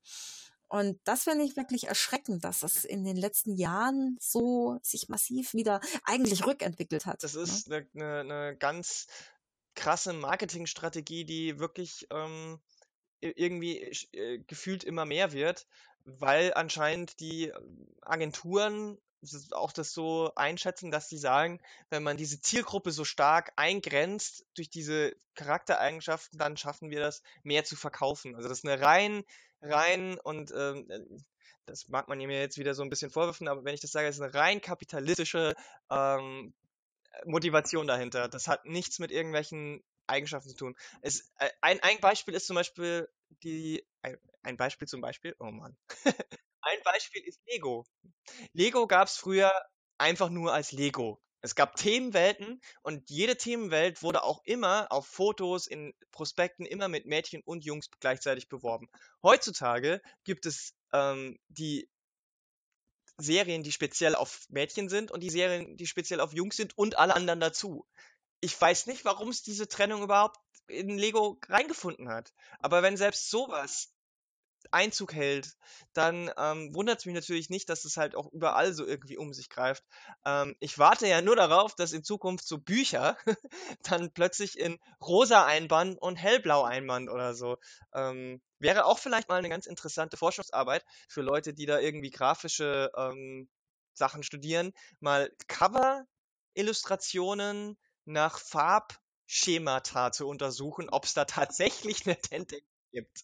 Und 0.72 1.02
das 1.04 1.24
finde 1.24 1.44
ich 1.44 1.58
wirklich 1.58 1.90
erschreckend, 1.90 2.46
dass 2.46 2.62
das 2.62 2.86
in 2.86 3.04
den 3.04 3.18
letzten 3.18 3.58
Jahren 3.58 4.16
so 4.22 4.80
sich 4.82 5.10
massiv 5.10 5.54
wieder 5.54 5.82
eigentlich 6.06 6.46
rückentwickelt 6.46 7.06
hat. 7.06 7.22
Das 7.24 7.34
ne? 7.34 7.42
ist 7.42 7.70
eine, 7.70 7.86
eine, 7.94 8.20
eine 8.22 8.56
ganz 8.56 9.08
krasse 9.76 10.14
Marketingstrategie, 10.14 11.26
die 11.26 11.60
wirklich 11.60 12.08
ähm, 12.10 12.62
irgendwie 13.20 13.80
äh, 14.14 14.40
gefühlt 14.48 14.86
immer 14.86 15.04
mehr 15.04 15.34
wird, 15.34 15.68
weil 16.06 16.54
anscheinend 16.54 17.20
die 17.20 17.52
Agenturen 18.02 18.98
auch 19.52 19.74
das 19.74 19.92
so 19.92 20.32
einschätzen, 20.36 20.90
dass 20.90 21.10
sie 21.10 21.18
sagen, 21.18 21.60
wenn 21.90 22.02
man 22.02 22.16
diese 22.16 22.40
Zielgruppe 22.40 22.92
so 22.92 23.04
stark 23.04 23.52
eingrenzt 23.58 24.46
durch 24.56 24.70
diese 24.70 25.18
Charaktereigenschaften, 25.36 26.40
dann 26.40 26.56
schaffen 26.56 26.90
wir 26.92 27.02
das, 27.02 27.24
mehr 27.44 27.66
zu 27.66 27.76
verkaufen. 27.76 28.38
Also 28.38 28.48
das 28.48 28.60
ist 28.60 28.66
eine 28.66 28.82
rein, 28.82 29.26
rein 29.62 30.20
und 30.20 30.52
ähm, 30.56 30.88
das 31.66 31.88
mag 31.88 32.08
man 32.08 32.18
mir 32.18 32.40
jetzt 32.40 32.58
wieder 32.58 32.74
so 32.74 32.84
ein 32.84 32.90
bisschen 32.90 33.12
vorwürfen, 33.12 33.48
aber 33.48 33.64
wenn 33.64 33.74
ich 33.74 33.82
das 33.82 33.92
sage, 33.92 34.08
ist 34.08 34.20
eine 34.20 34.34
rein 34.34 34.62
kapitalistische 34.62 35.54
ähm, 35.90 36.54
Motivation 37.26 37.88
dahinter. 37.88 38.28
Das 38.28 38.48
hat 38.48 38.66
nichts 38.66 39.00
mit 39.00 39.12
irgendwelchen 39.12 39.84
Eigenschaften 40.08 40.50
zu 40.50 40.56
tun. 40.56 40.76
Es, 41.02 41.32
äh, 41.38 41.50
ein, 41.62 41.80
ein 41.82 42.00
Beispiel 42.00 42.34
ist 42.34 42.48
zum 42.48 42.56
Beispiel 42.56 43.08
die, 43.44 43.86
ein, 44.02 44.18
ein 44.44 44.58
Beispiel 44.58 44.88
zum 44.88 45.02
Beispiel, 45.02 45.36
oh 45.40 45.52
Mann. 45.52 45.78
ein 46.62 46.80
Beispiel 46.84 47.24
ist 47.26 47.40
Lego. 47.48 47.86
Lego 48.54 48.88
gab 48.88 49.08
es 49.08 49.18
früher 49.18 49.52
einfach 49.98 50.30
nur 50.30 50.54
als 50.54 50.72
Lego. 50.72 51.22
Es 51.42 51.56
gab 51.56 51.76
Themenwelten 51.76 52.62
und 52.84 53.10
jede 53.10 53.36
Themenwelt 53.36 54.04
wurde 54.04 54.24
auch 54.24 54.42
immer 54.46 54.92
auf 54.92 55.08
Fotos, 55.08 55.66
in 55.66 55.94
Prospekten 56.12 56.66
immer 56.66 56.88
mit 56.88 57.06
Mädchen 57.06 57.42
und 57.44 57.66
Jungs 57.66 57.90
gleichzeitig 58.00 58.48
beworben. 58.48 58.90
Heutzutage 59.24 60.02
gibt 60.24 60.46
es 60.46 60.76
ähm, 60.94 61.40
die 61.50 61.90
Serien, 63.18 63.64
die 63.64 63.72
speziell 63.72 64.16
auf 64.16 64.46
Mädchen 64.50 64.90
sind 64.90 65.12
und 65.12 65.22
die 65.22 65.30
Serien, 65.30 65.78
die 65.78 65.88
speziell 65.88 66.20
auf 66.20 66.34
Jungs 66.34 66.56
sind 66.56 66.78
und 66.78 66.98
alle 66.98 67.16
anderen 67.16 67.40
dazu. 67.40 67.88
Ich 68.40 68.60
weiß 68.60 68.88
nicht, 68.88 69.06
warum 69.06 69.30
es 69.30 69.44
diese 69.44 69.68
Trennung 69.68 70.04
überhaupt 70.04 70.40
in 70.68 70.98
Lego 70.98 71.40
reingefunden 71.48 72.10
hat. 72.10 72.34
Aber 72.60 72.84
wenn 72.84 72.98
selbst 72.98 73.30
sowas 73.30 73.92
Einzug 74.72 75.14
hält, 75.14 75.56
dann 75.94 76.32
ähm, 76.38 76.74
wundert 76.74 77.00
es 77.00 77.06
mich 77.06 77.16
natürlich 77.16 77.50
nicht, 77.50 77.70
dass 77.70 77.86
es 77.86 77.98
halt 77.98 78.16
auch 78.16 78.32
überall 78.32 78.74
so 78.74 78.86
irgendwie 78.86 79.18
um 79.18 79.34
sich 79.34 79.50
greift. 79.50 79.84
Ähm, 80.26 80.56
ich 80.60 80.80
warte 80.80 81.08
ja 81.08 81.22
nur 81.22 81.36
darauf, 81.36 81.76
dass 81.76 81.94
in 81.94 82.04
Zukunft 82.04 82.48
so 82.48 82.58
Bücher 82.58 83.18
dann 83.84 84.12
plötzlich 84.14 84.58
in 84.58 84.80
rosa 85.02 85.46
Einband 85.46 86.02
und 86.02 86.16
hellblau 86.16 86.64
Einband 86.64 87.10
oder 87.10 87.34
so. 87.34 87.58
Ähm, 87.94 88.42
wäre 88.60 88.86
auch 88.86 89.00
vielleicht 89.00 89.28
mal 89.30 89.38
eine 89.38 89.50
ganz 89.50 89.66
interessante 89.66 90.18
Forschungsarbeit 90.18 90.86
für 91.10 91.22
Leute, 91.22 91.54
die 91.54 91.66
da 91.66 91.80
irgendwie 91.80 92.12
grafische 92.12 92.92
ähm, 92.96 93.50
Sachen 93.94 94.24
studieren, 94.24 94.74
mal 95.00 95.32
Cover-Illustrationen 95.48 97.78
nach 98.06 98.40
Farbschemata 98.40 100.12
zu 100.12 100.28
untersuchen, 100.28 100.90
ob 100.90 101.06
es 101.06 101.14
da 101.14 101.26
tatsächlich 101.26 102.06
eine 102.06 102.20
Tendenz 102.20 102.64
gibt. 102.92 103.24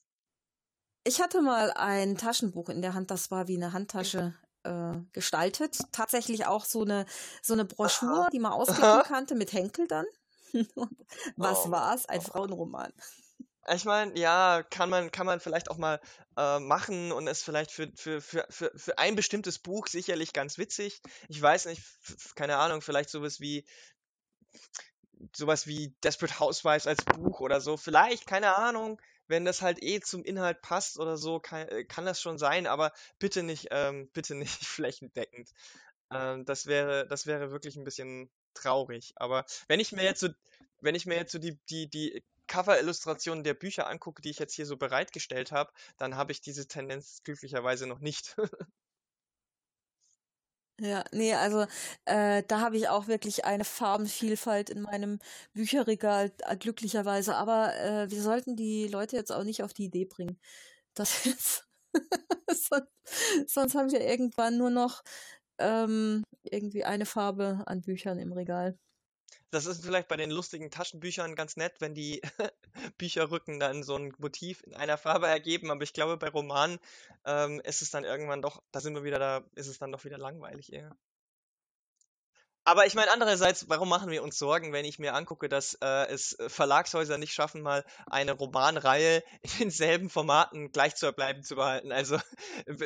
Ich 1.08 1.22
hatte 1.22 1.42
mal 1.42 1.72
ein 1.72 2.18
Taschenbuch 2.18 2.68
in 2.68 2.82
der 2.82 2.94
Hand, 2.94 3.12
das 3.12 3.32
war 3.32 3.48
wie 3.48 3.56
eine 3.56 3.72
Handtasche 3.72 4.34
äh, 4.64 4.92
gestaltet. 5.14 5.80
Tatsächlich 5.94 6.46
auch 6.46 6.66
so 6.66 6.82
eine, 6.82 7.06
so 7.42 7.54
eine 7.54 7.64
Broschüre, 7.64 8.28
die 8.34 8.40
man 8.40 8.52
ausklicken 8.52 9.04
kannte 9.04 9.36
mit 9.36 9.54
Henkel 9.54 9.88
dann. 9.88 10.06
Was 11.38 11.66
oh. 11.66 11.72
war's? 11.72 12.06
Ein 12.08 12.20
Frauenroman. 12.20 12.92
Ich 13.74 13.86
meine, 13.86 14.20
ja, 14.20 14.64
kann 14.70 14.90
man, 14.90 15.10
kann 15.10 15.26
man 15.26 15.40
vielleicht 15.40 15.72
auch 15.72 15.78
mal 15.78 16.02
äh, 16.36 16.60
machen 16.60 17.14
und 17.14 17.28
ist 17.28 17.44
vielleicht 17.44 17.72
für, 17.72 17.90
für, 17.96 18.20
für, 18.20 18.46
für, 18.50 18.74
für 18.76 18.98
ein 18.98 19.16
bestimmtes 19.16 19.60
Buch 19.60 19.88
sicherlich 19.88 20.34
ganz 20.34 20.58
witzig. 20.58 21.02
Ich 21.30 21.42
weiß 21.42 21.68
nicht, 21.68 21.82
keine 22.36 22.58
Ahnung, 22.58 22.82
vielleicht 22.82 23.10
sowas 23.10 23.40
wie 23.40 23.66
sowas 25.34 25.68
wie 25.68 25.96
Desperate 26.04 26.38
Housewives 26.42 26.86
als 26.86 27.06
Buch 27.06 27.40
oder 27.40 27.62
so. 27.62 27.78
Vielleicht, 27.78 28.28
keine 28.28 28.58
Ahnung 28.58 29.00
wenn 29.28 29.46
das 29.46 29.62
halt 29.62 29.82
eh 29.84 30.00
zum 30.00 30.24
Inhalt 30.24 30.62
passt 30.62 31.00
oder 31.00 31.18
so, 31.18 31.40
kann, 31.40 31.68
äh, 31.68 31.86
kann 31.86 32.06
das 32.06 32.22
schon 32.22 32.38
sein, 32.38 32.68
aber 32.68 32.92
bitte 33.20 33.44
nicht, 33.44 33.68
ähm, 33.72 34.10
bitte 34.14 34.36
nicht 34.36 34.66
flächendeckend. 34.66 35.50
Ähm, 36.12 36.46
das 36.46 36.68
wäre, 36.68 37.08
das 37.08 37.26
wäre 37.28 37.52
wirklich 37.52 37.76
ein 37.76 37.84
bisschen 37.84 38.30
traurig. 38.54 39.14
Aber 39.16 39.46
wenn 39.68 39.80
ich 39.80 39.92
mir 39.92 40.04
jetzt 40.04 40.22
so, 40.22 40.30
wenn 40.82 40.96
ich 40.96 41.06
mir 41.06 41.16
jetzt 41.16 41.32
so 41.32 41.40
die, 41.40 41.58
die, 41.70 41.90
die 41.90 42.24
Cover-Illustrationen 42.48 43.44
der 43.44 43.54
Bücher 43.54 43.88
angucke, 43.88 44.22
die 44.22 44.30
ich 44.30 44.40
jetzt 44.40 44.54
hier 44.54 44.66
so 44.66 44.78
bereitgestellt 44.78 45.52
habe, 45.52 45.72
dann 45.98 46.16
habe 46.16 46.32
ich 46.32 46.42
diese 46.42 46.68
Tendenz 46.68 47.22
glücklicherweise 47.24 47.88
noch 47.88 48.00
nicht. 48.00 48.36
Ja, 50.80 51.04
nee, 51.12 51.34
also 51.34 51.66
äh, 52.06 52.44
da 52.48 52.60
habe 52.62 52.78
ich 52.78 52.88
auch 52.88 53.08
wirklich 53.08 53.46
eine 53.46 53.64
Farbenvielfalt 53.64 54.70
in 54.70 54.82
meinem 54.84 55.18
Bücherregal, 55.54 56.32
äh, 56.46 56.56
glücklicherweise. 56.56 57.36
Aber 57.36 57.76
äh, 57.78 58.12
wir 58.12 58.22
sollten 58.22 58.56
die 58.56 58.88
Leute 58.88 59.16
jetzt 59.16 59.32
auch 59.32 59.44
nicht 59.44 59.64
auf 59.64 59.74
die 59.74 59.86
Idee 59.86 60.06
bringen. 60.06 60.40
Das 60.94 61.26
ist 61.26 61.68
sonst, 62.52 62.90
sonst 63.48 63.76
haben 63.76 63.92
wir 63.92 64.02
irgendwann 64.02 64.58
nur 64.58 64.70
noch 64.70 65.04
ähm, 65.60 66.24
irgendwie 66.44 66.86
eine 66.86 67.06
Farbe 67.08 67.64
an 67.68 67.82
Büchern 67.82 68.20
im 68.20 68.34
Regal. 68.34 68.78
Das 69.50 69.66
ist 69.66 69.84
vielleicht 69.84 70.08
bei 70.10 70.18
den 70.18 70.30
lustigen 70.30 70.72
Taschenbüchern 70.72 71.36
ganz 71.36 71.56
nett, 71.56 71.76
wenn 71.80 71.94
die 71.94 72.22
Bücherrücken 72.98 73.60
dann 73.60 73.84
so 73.84 73.96
ein 73.96 74.14
Motiv 74.18 74.64
in 74.64 74.74
einer 74.74 74.98
Farbe 74.98 75.28
ergeben, 75.28 75.72
aber 75.72 75.84
ich 75.84 75.94
glaube, 75.94 76.18
bei 76.18 76.30
Romanen 76.30 76.80
ähm, 77.26 77.62
ist 77.62 77.82
es 77.82 77.90
dann 77.92 78.04
irgendwann 78.04 78.42
doch, 78.42 78.62
da 78.72 78.82
sind 78.82 78.96
wir 78.96 79.04
wieder 79.04 79.20
da, 79.20 79.44
ist 79.56 79.68
es 79.68 79.80
dann 79.80 79.92
doch 79.92 80.04
wieder 80.04 80.18
langweilig 80.18 80.74
eher. 80.74 80.98
Aber 82.68 82.86
ich 82.86 82.96
meine, 82.96 83.10
andererseits, 83.14 83.70
warum 83.70 83.88
machen 83.88 84.12
wir 84.12 84.22
uns 84.22 84.38
Sorgen, 84.38 84.74
wenn 84.74 84.84
ich 84.84 85.00
mir 85.00 85.14
angucke, 85.14 85.48
dass 85.48 85.76
äh, 85.76 86.08
es 86.10 86.36
Verlagshäuser 86.48 87.18
nicht 87.18 87.34
schaffen, 87.34 87.62
mal 87.62 87.86
eine 88.08 88.34
Romanreihe 88.34 89.24
in 89.42 89.50
denselben 89.60 90.10
Formaten 90.10 90.74
gleich 90.74 90.98
zu 90.98 91.10
bleiben 91.14 91.44
zu 91.44 91.56
behalten? 91.56 91.94
Also, 91.94 92.20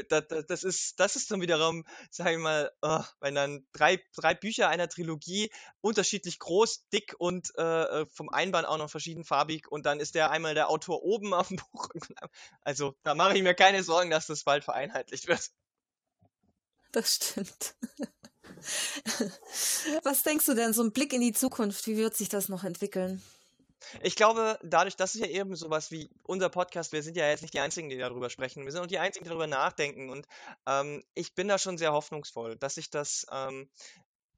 das, 0.08 0.26
das, 0.48 0.64
ist, 0.64 1.00
das 1.00 1.16
ist 1.16 1.32
dann 1.32 1.42
wiederum, 1.42 1.84
sage 2.12 2.34
ich 2.34 2.38
mal, 2.38 2.72
oh, 2.84 3.02
wenn 3.22 3.34
dann 3.34 3.66
drei, 3.74 4.00
drei 4.16 4.36
Bücher 4.36 4.70
einer 4.70 4.88
Trilogie 4.88 5.52
unterschiedlich 5.82 6.38
groß, 6.38 6.88
dick 6.94 7.16
und 7.18 7.52
äh, 7.58 8.02
äh 8.02 8.06
vom 8.06 8.30
Einband 8.30 8.68
auch 8.68 8.78
noch 8.78 8.92
verschiedenfarbig 8.92 9.72
und 9.72 9.88
dann 9.88 10.00
ist 10.00 10.14
der 10.14 10.30
einmal 10.30 10.54
der 10.54 10.70
Autor 10.70 11.02
oben 11.02 11.34
auf 11.34 11.48
dem 11.48 11.58
Buch. 11.58 11.90
Also, 12.62 12.94
da 13.02 13.16
mache 13.16 13.36
ich 13.36 13.42
mir 13.42 13.56
keine 13.56 13.82
Sorgen, 13.82 14.12
dass 14.12 14.28
das 14.28 14.44
bald 14.44 14.64
vereinheitlicht 14.64 15.28
wird. 15.28 15.50
Das 16.92 17.16
stimmt. 17.16 17.74
Was 20.04 20.24
denkst 20.24 20.46
du 20.46 20.54
denn, 20.54 20.74
so 20.74 20.84
ein 20.84 20.92
Blick 20.92 21.14
in 21.14 21.22
die 21.22 21.34
Zukunft, 21.34 21.88
wie 21.88 21.98
wird 21.98 22.16
sich 22.16 22.30
das 22.30 22.50
noch 22.50 22.64
entwickeln? 22.64 23.22
Ich 24.04 24.16
glaube, 24.16 24.60
dadurch, 24.64 24.96
dass 24.96 25.16
es 25.16 25.22
ja 25.22 25.28
eben 25.28 25.56
sowas 25.56 25.92
wie 25.92 26.10
unser 26.24 26.50
Podcast, 26.50 26.92
wir 26.92 27.02
sind 27.02 27.18
ja 27.18 27.28
jetzt 27.28 27.42
nicht 27.42 27.54
die 27.54 27.60
Einzigen, 27.60 27.90
die 27.90 27.98
darüber 27.98 28.30
sprechen, 28.30 28.64
wir 28.64 28.72
sind 28.72 28.82
auch 28.82 28.88
die 28.88 29.00
Einzigen, 29.00 29.26
die 29.26 29.30
darüber 29.30 29.48
nachdenken. 29.48 30.10
Und 30.10 30.28
ähm, 30.68 31.04
ich 31.14 31.34
bin 31.34 31.48
da 31.48 31.58
schon 31.58 31.78
sehr 31.78 31.92
hoffnungsvoll, 31.92 32.58
dass 32.58 32.76
sich 32.76 32.90
das 32.90 33.26
ähm, 33.32 33.70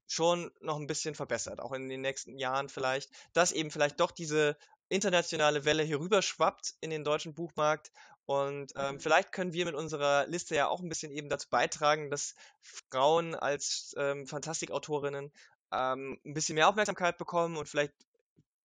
schon 0.06 0.50
noch 0.60 0.78
ein 0.78 0.86
bisschen 0.86 1.14
verbessert, 1.14 1.60
auch 1.60 1.72
in 1.72 1.88
den 1.88 2.00
nächsten 2.00 2.38
Jahren 2.38 2.68
vielleicht, 2.68 3.10
dass 3.32 3.52
eben 3.52 3.70
vielleicht 3.70 4.00
doch 4.00 4.10
diese 4.10 4.56
internationale 4.88 5.64
Welle 5.64 5.82
hier 5.82 6.00
rüber 6.00 6.22
schwappt 6.22 6.74
in 6.80 6.90
den 6.90 7.04
deutschen 7.04 7.34
Buchmarkt 7.34 7.90
und 8.26 8.72
ähm, 8.76 9.00
vielleicht 9.00 9.32
können 9.32 9.52
wir 9.52 9.66
mit 9.66 9.74
unserer 9.74 10.26
Liste 10.26 10.54
ja 10.54 10.68
auch 10.68 10.80
ein 10.80 10.88
bisschen 10.88 11.12
eben 11.12 11.28
dazu 11.28 11.48
beitragen, 11.50 12.10
dass 12.10 12.34
Frauen 12.62 13.34
als 13.34 13.94
ähm, 13.98 14.26
Fantastikautorinnen 14.26 15.30
ähm, 15.72 16.20
ein 16.24 16.34
bisschen 16.34 16.54
mehr 16.54 16.68
Aufmerksamkeit 16.68 17.18
bekommen 17.18 17.56
und 17.56 17.68
vielleicht 17.68 17.92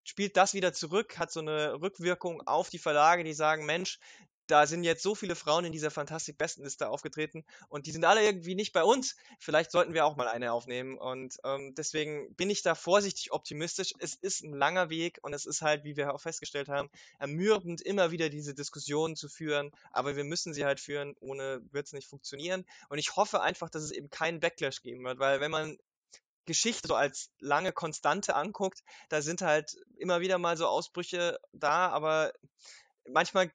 spielt 0.04 0.38
das 0.38 0.54
wieder 0.54 0.74
zurück, 0.74 1.20
hat 1.20 1.32
so 1.32 1.42
eine 1.42 1.82
Rückwirkung 1.82 2.42
auf 2.48 2.70
die 2.70 2.80
Verlage, 2.80 3.24
die 3.24 3.34
sagen, 3.34 3.66
Mensch, 3.66 4.00
da 4.50 4.66
sind 4.66 4.84
jetzt 4.84 5.04
so 5.04 5.14
viele 5.14 5.36
Frauen 5.36 5.66
in 5.66 5.72
dieser 5.72 5.92
Fantastik-Bestenliste 5.92 6.90
aufgetreten 6.90 7.46
und 7.70 7.86
die 7.86 7.92
sind 7.92 8.04
alle 8.04 8.24
irgendwie 8.24 8.56
nicht 8.56 8.74
bei 8.74 8.84
uns. 8.84 9.16
Vielleicht 9.38 9.72
sollten 9.72 9.94
wir 9.94 10.06
auch 10.06 10.16
mal 10.16 10.28
eine 10.28 10.52
aufnehmen. 10.52 10.98
Und 10.98 11.38
ähm, 11.44 11.76
deswegen 11.76 12.34
bin 12.36 12.50
ich 12.50 12.64
da 12.64 12.74
vorsichtig 12.74 13.32
optimistisch. 13.32 13.94
Es 14.00 14.16
ist 14.16 14.44
ein 14.44 14.54
langer 14.54 14.90
Weg 14.90 15.20
und 15.22 15.34
es 15.34 15.46
ist 15.46 15.62
halt, 15.62 15.84
wie 15.84 15.96
wir 15.96 16.14
auch 16.14 16.22
festgestellt 16.22 16.68
haben, 16.68 16.90
ermüdend, 17.20 17.82
immer 17.82 18.10
wieder 18.10 18.30
diese 18.30 18.56
Diskussionen 18.56 19.16
zu 19.16 19.30
führen. 19.30 19.72
Aber 19.92 20.16
wir 20.16 20.24
müssen 20.24 20.54
sie 20.54 20.66
halt 20.66 20.80
führen, 20.80 21.16
ohne 21.20 21.62
wird 21.72 21.86
es 21.86 21.94
nicht 21.94 22.08
funktionieren. 22.08 22.66
Und 22.90 22.98
ich 22.98 23.16
hoffe 23.16 23.42
einfach, 23.42 23.70
dass 23.70 23.84
es 23.84 23.92
eben 23.92 24.10
keinen 24.10 24.40
Backlash 24.40 24.82
geben 24.82 25.04
wird, 25.04 25.20
weil 25.20 25.42
wenn 25.42 25.52
man 25.52 25.78
Geschichte 26.46 26.88
so 26.88 26.96
als 26.96 27.30
lange 27.40 27.72
Konstante 27.72 28.36
anguckt, 28.36 28.84
da 29.10 29.22
sind 29.22 29.42
halt 29.42 29.78
immer 29.98 30.22
wieder 30.22 30.40
mal 30.40 30.58
so 30.58 30.66
Ausbrüche 30.66 31.40
da, 31.54 31.90
aber 31.90 32.34
manchmal 33.08 33.52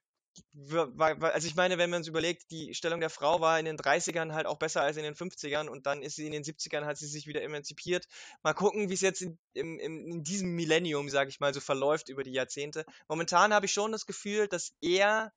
also 0.69 1.47
ich 1.47 1.55
meine, 1.55 1.79
wenn 1.79 1.91
man 1.91 2.03
es 2.03 2.09
überlegt, 2.09 2.51
die 2.51 2.75
Stellung 2.75 3.01
der 3.01 3.11
Frau 3.11 3.41
war 3.41 3.59
in 3.59 3.65
den 3.65 3.77
30ern 3.77 4.33
halt 4.33 4.47
auch 4.47 4.59
besser 4.59 4.83
als 4.83 4.97
in 4.97 5.03
den 5.03 5.15
50ern 5.15 5.69
und 5.69 5.87
dann 5.87 6.03
ist 6.03 6.17
sie 6.17 6.27
in 6.27 6.33
den 6.33 6.43
70ern, 6.43 6.85
hat 6.85 6.97
sie 6.97 7.07
sich 7.07 7.27
wieder 7.27 7.43
emanzipiert. 7.43 8.07
Mal 8.43 8.55
gucken, 8.55 8.89
wie 8.89 8.95
es 8.95 9.01
jetzt 9.01 9.23
in, 9.23 9.39
in, 9.53 9.79
in 9.79 10.23
diesem 10.23 10.51
Millennium, 10.51 11.09
sage 11.09 11.31
ich 11.31 11.41
mal, 11.41 11.55
so 11.55 11.61
verläuft 11.61 12.09
über 12.09 12.23
die 12.23 12.33
Jahrzehnte. 12.33 12.85
Momentan 13.09 13.53
habe 13.53 13.67
ich 13.67 13.73
schon 13.73 13.93
das 13.93 14.07
Gefühl, 14.07 14.49
dass 14.49 14.75
eher 14.81 15.33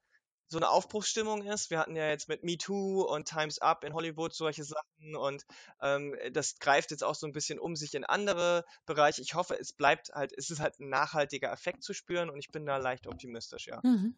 so 0.48 0.58
eine 0.58 0.70
Aufbruchsstimmung 0.70 1.44
ist. 1.44 1.70
Wir 1.70 1.80
hatten 1.80 1.96
ja 1.96 2.08
jetzt 2.10 2.30
mit 2.30 2.44
Me 2.44 2.58
Too 2.58 3.02
und 3.02 3.28
Times 3.28 3.60
Up 3.60 3.84
in 3.84 3.94
Hollywood 3.94 4.34
solche 4.34 4.64
Sachen 4.64 5.16
und 5.16 5.46
ähm, 5.82 6.16
das 6.32 6.60
greift 6.60 6.92
jetzt 6.92 7.04
auch 7.04 7.16
so 7.16 7.28
ein 7.28 7.34
bisschen 7.34 7.60
um 7.60 7.76
sich 7.76 7.94
in 7.94 8.06
andere 8.06 8.64
Bereiche. 8.86 9.22
Ich 9.22 9.36
hoffe, 9.36 9.58
es 9.60 9.74
bleibt 9.74 10.10
halt, 10.14 10.34
es 10.38 10.50
ist 10.50 10.60
halt 10.60 10.80
ein 10.80 10.90
nachhaltiger 10.90 11.52
Effekt 11.52 11.84
zu 11.84 11.94
spüren 11.94 12.30
und 12.30 12.40
ich 12.40 12.52
bin 12.52 12.66
da 12.66 12.78
leicht 12.78 13.08
optimistisch, 13.08 13.68
ja. 13.68 13.82
Mhm. 13.84 14.18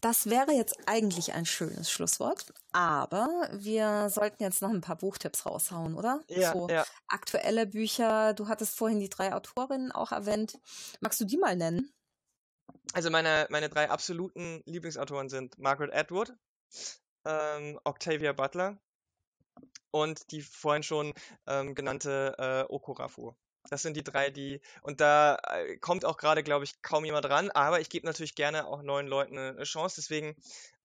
Das 0.00 0.30
wäre 0.30 0.52
jetzt 0.52 0.76
eigentlich 0.86 1.32
ein 1.32 1.46
schönes 1.46 1.90
Schlusswort, 1.90 2.52
aber 2.72 3.28
wir 3.52 4.10
sollten 4.10 4.42
jetzt 4.42 4.62
noch 4.62 4.70
ein 4.70 4.80
paar 4.80 4.96
Buchtipps 4.96 5.46
raushauen, 5.46 5.94
oder? 5.94 6.22
Ja, 6.28 6.52
so 6.52 6.68
ja. 6.68 6.84
aktuelle 7.08 7.66
Bücher. 7.66 8.34
Du 8.34 8.48
hattest 8.48 8.76
vorhin 8.76 9.00
die 9.00 9.08
drei 9.08 9.32
Autorinnen 9.34 9.92
auch 9.92 10.12
erwähnt. 10.12 10.58
Magst 11.00 11.20
du 11.20 11.24
die 11.24 11.36
mal 11.36 11.56
nennen? 11.56 11.92
Also 12.92 13.10
meine, 13.10 13.46
meine 13.50 13.68
drei 13.68 13.90
absoluten 13.90 14.62
Lieblingsautoren 14.66 15.28
sind 15.28 15.58
Margaret 15.58 15.94
Atwood, 15.94 16.32
ähm, 17.24 17.80
Octavia 17.84 18.32
Butler 18.32 18.78
und 19.90 20.30
die 20.30 20.42
vorhin 20.42 20.82
schon 20.82 21.12
ähm, 21.46 21.74
genannte 21.74 22.34
äh, 22.38 22.72
Okorafu. 22.72 23.34
Das 23.70 23.80
sind 23.82 23.96
die 23.96 24.04
drei, 24.04 24.30
die, 24.30 24.60
und 24.82 25.00
da 25.00 25.36
äh, 25.36 25.78
kommt 25.78 26.04
auch 26.04 26.18
gerade, 26.18 26.42
glaube 26.42 26.64
ich, 26.64 26.82
kaum 26.82 27.04
jemand 27.04 27.28
ran, 27.30 27.50
aber 27.50 27.80
ich 27.80 27.88
gebe 27.88 28.06
natürlich 28.06 28.34
gerne 28.34 28.66
auch 28.66 28.82
neuen 28.82 29.06
Leuten 29.06 29.38
eine 29.38 29.64
Chance. 29.64 29.96
Deswegen 29.96 30.36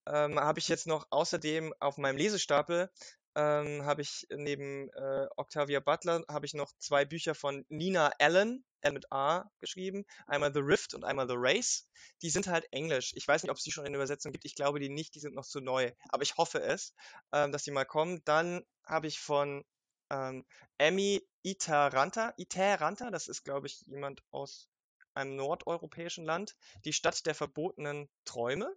ähm, 0.06 0.40
habe 0.40 0.58
ich 0.58 0.68
jetzt 0.68 0.86
noch 0.86 1.06
außerdem 1.10 1.74
auf 1.78 1.98
meinem 1.98 2.16
Lesestapel 2.16 2.90
ähm, 3.34 3.84
habe 3.84 4.02
ich 4.02 4.26
neben 4.30 4.88
äh, 4.90 5.26
Octavia 5.36 5.80
Butler 5.80 6.24
habe 6.28 6.46
ich 6.46 6.54
noch 6.54 6.72
zwei 6.78 7.04
Bücher 7.04 7.34
von 7.34 7.64
Nina 7.68 8.10
Allen, 8.18 8.64
L 8.80 8.92
mit 8.92 9.12
A 9.12 9.50
geschrieben, 9.58 10.04
einmal 10.26 10.52
The 10.52 10.60
Rift 10.60 10.94
und 10.94 11.04
einmal 11.04 11.28
The 11.28 11.34
Race. 11.36 11.86
Die 12.22 12.30
sind 12.30 12.46
halt 12.48 12.66
Englisch. 12.72 13.12
Ich 13.14 13.28
weiß 13.28 13.42
nicht, 13.42 13.50
ob 13.50 13.58
es 13.58 13.62
die 13.62 13.72
schon 13.72 13.86
in 13.86 13.94
Übersetzung 13.94 14.32
gibt. 14.32 14.44
Ich 14.44 14.54
glaube 14.54 14.80
die 14.80 14.88
nicht, 14.88 15.14
die 15.14 15.20
sind 15.20 15.34
noch 15.34 15.46
zu 15.46 15.60
neu. 15.60 15.92
Aber 16.08 16.22
ich 16.22 16.36
hoffe 16.36 16.60
es, 16.60 16.94
ähm, 17.32 17.52
dass 17.52 17.64
die 17.64 17.70
mal 17.70 17.84
kommen. 17.84 18.22
Dann 18.24 18.64
habe 18.84 19.06
ich 19.06 19.20
von 19.20 19.64
ähm, 20.10 20.44
Emmy 20.78 21.26
Iteranta, 21.42 22.34
Iteranta, 22.36 23.10
das 23.10 23.28
ist, 23.28 23.44
glaube 23.44 23.66
ich, 23.66 23.80
jemand 23.86 24.22
aus 24.30 24.68
einem 25.14 25.36
nordeuropäischen 25.36 26.24
Land, 26.24 26.56
die 26.84 26.92
Stadt 26.92 27.26
der 27.26 27.34
verbotenen 27.34 28.08
Träume 28.24 28.74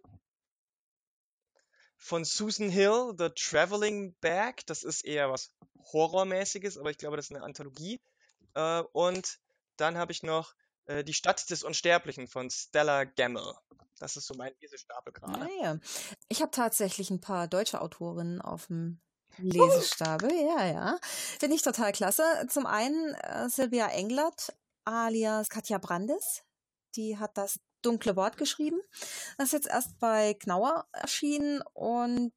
von 2.04 2.26
Susan 2.26 2.68
Hill, 2.68 3.14
The 3.16 3.30
Traveling 3.30 4.14
Bag. 4.20 4.66
Das 4.66 4.82
ist 4.82 5.06
eher 5.06 5.30
was 5.30 5.54
Horrormäßiges, 5.90 6.76
aber 6.76 6.90
ich 6.90 6.98
glaube, 6.98 7.16
das 7.16 7.30
ist 7.30 7.34
eine 7.34 7.42
Anthologie. 7.42 7.98
Äh, 8.52 8.82
und 8.92 9.38
dann 9.78 9.96
habe 9.96 10.12
ich 10.12 10.22
noch 10.22 10.54
äh, 10.84 11.02
Die 11.02 11.14
Stadt 11.14 11.48
des 11.48 11.62
Unsterblichen 11.62 12.28
von 12.28 12.50
Stella 12.50 13.04
Gemmel. 13.04 13.54
Das 13.98 14.18
ist 14.18 14.26
so 14.26 14.34
mein 14.34 14.52
Lesestapel 14.60 15.14
gerade. 15.14 15.38
Naja. 15.38 15.78
Ich 16.28 16.42
habe 16.42 16.50
tatsächlich 16.50 17.08
ein 17.08 17.22
paar 17.22 17.48
deutsche 17.48 17.80
Autorinnen 17.80 18.42
auf 18.42 18.66
dem 18.66 19.00
Lesestapel. 19.38 20.30
Ja, 20.30 20.66
ja. 20.66 20.98
Finde 21.02 21.56
ich 21.56 21.62
total 21.62 21.92
klasse. 21.92 22.46
Zum 22.50 22.66
einen 22.66 23.14
äh, 23.14 23.48
Silvia 23.48 23.88
Englert 23.88 24.52
alias 24.84 25.48
Katja 25.48 25.78
Brandes. 25.78 26.42
Die 26.96 27.16
hat 27.16 27.38
das 27.38 27.60
dunkle 27.84 28.16
Wort 28.16 28.36
geschrieben. 28.36 28.80
Das 29.38 29.46
ist 29.48 29.52
jetzt 29.52 29.68
erst 29.68 29.98
bei 29.98 30.34
Knauer 30.34 30.86
erschienen 30.92 31.62
und 31.72 32.32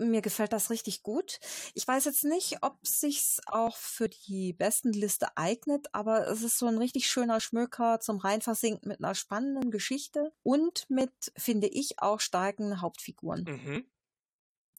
mir 0.00 0.22
gefällt 0.22 0.52
das 0.52 0.70
richtig 0.70 1.02
gut. 1.02 1.38
Ich 1.74 1.86
weiß 1.86 2.06
jetzt 2.06 2.24
nicht, 2.24 2.62
ob 2.62 2.78
sich's 2.82 3.40
auch 3.46 3.76
für 3.76 4.08
die 4.08 4.52
besten 4.52 4.92
Liste 4.92 5.36
eignet, 5.36 5.88
aber 5.92 6.26
es 6.28 6.42
ist 6.42 6.58
so 6.58 6.66
ein 6.66 6.78
richtig 6.78 7.06
schöner 7.06 7.40
Schmöker 7.40 8.00
zum 8.00 8.18
Reinversinken 8.18 8.88
mit 8.88 8.98
einer 8.98 9.14
spannenden 9.14 9.70
Geschichte 9.70 10.32
und 10.42 10.88
mit, 10.88 11.12
finde 11.36 11.68
ich, 11.68 12.00
auch 12.00 12.20
starken 12.20 12.80
Hauptfiguren. 12.80 13.44
Mhm. 13.44 13.84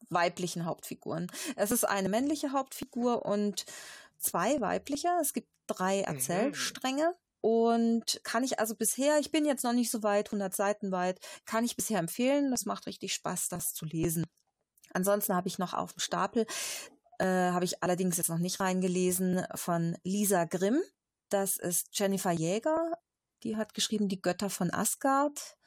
Weiblichen 0.10 0.66
Hauptfiguren. 0.66 1.32
Es 1.56 1.72
ist 1.72 1.86
eine 1.86 2.10
männliche 2.10 2.52
Hauptfigur 2.52 3.26
und 3.26 3.66
zwei 4.18 4.60
weibliche. 4.60 5.10
Es 5.22 5.34
gibt 5.34 5.48
drei 5.68 6.04
Mhm. 6.44 6.54
Und 7.42 8.22
kann 8.24 8.44
ich 8.44 8.60
also 8.60 8.76
bisher, 8.76 9.18
ich 9.20 9.32
bin 9.32 9.46
jetzt 9.46 9.64
noch 9.64 9.74
nicht 9.74 9.90
so 9.92 10.04
weit, 10.04 10.28
100 10.28 10.56
Seiten 10.56 10.92
weit, 10.92 11.20
kann 11.46 11.64
ich 11.66 11.76
bisher 11.76 12.00
empfehlen. 12.00 12.52
Das 12.52 12.66
macht 12.66 12.86
richtig 12.86 13.14
Spaß, 13.14 13.50
das 13.50 13.74
zu 13.74 13.86
lesen. 13.86 14.26
Ansonsten 14.94 15.36
habe 15.36 15.48
ich 15.48 15.58
noch 15.58 15.74
auf 15.74 15.94
dem 15.94 16.00
Stapel, 16.00 16.46
äh, 17.20 17.26
habe 17.26 17.66
ich 17.66 17.82
allerdings 17.84 18.18
jetzt 18.18 18.30
noch 18.30 18.38
nicht 18.38 18.60
reingelesen, 18.60 19.46
von 19.56 19.98
Lisa 20.04 20.46
Grimm. 20.46 20.80
Das 21.30 21.58
ist 21.58 21.88
Jennifer 21.98 22.32
Jäger. 22.32 22.94
Die 23.44 23.58
hat 23.58 23.74
geschrieben 23.74 24.08
Die 24.10 24.22
Götter 24.22 24.50
von 24.50 24.72
Asgard. 24.72 25.58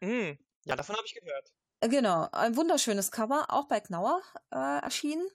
Mm, 0.00 0.32
Ja, 0.64 0.76
davon 0.76 0.96
habe 0.96 1.06
ich 1.06 1.14
gehört. 1.14 1.52
Äh, 1.80 1.88
Genau, 1.88 2.28
ein 2.32 2.56
wunderschönes 2.56 3.10
Cover, 3.10 3.46
auch 3.48 3.68
bei 3.68 3.80
Knauer 3.80 4.20
äh, 4.50 4.82
erschienen. 4.82 5.26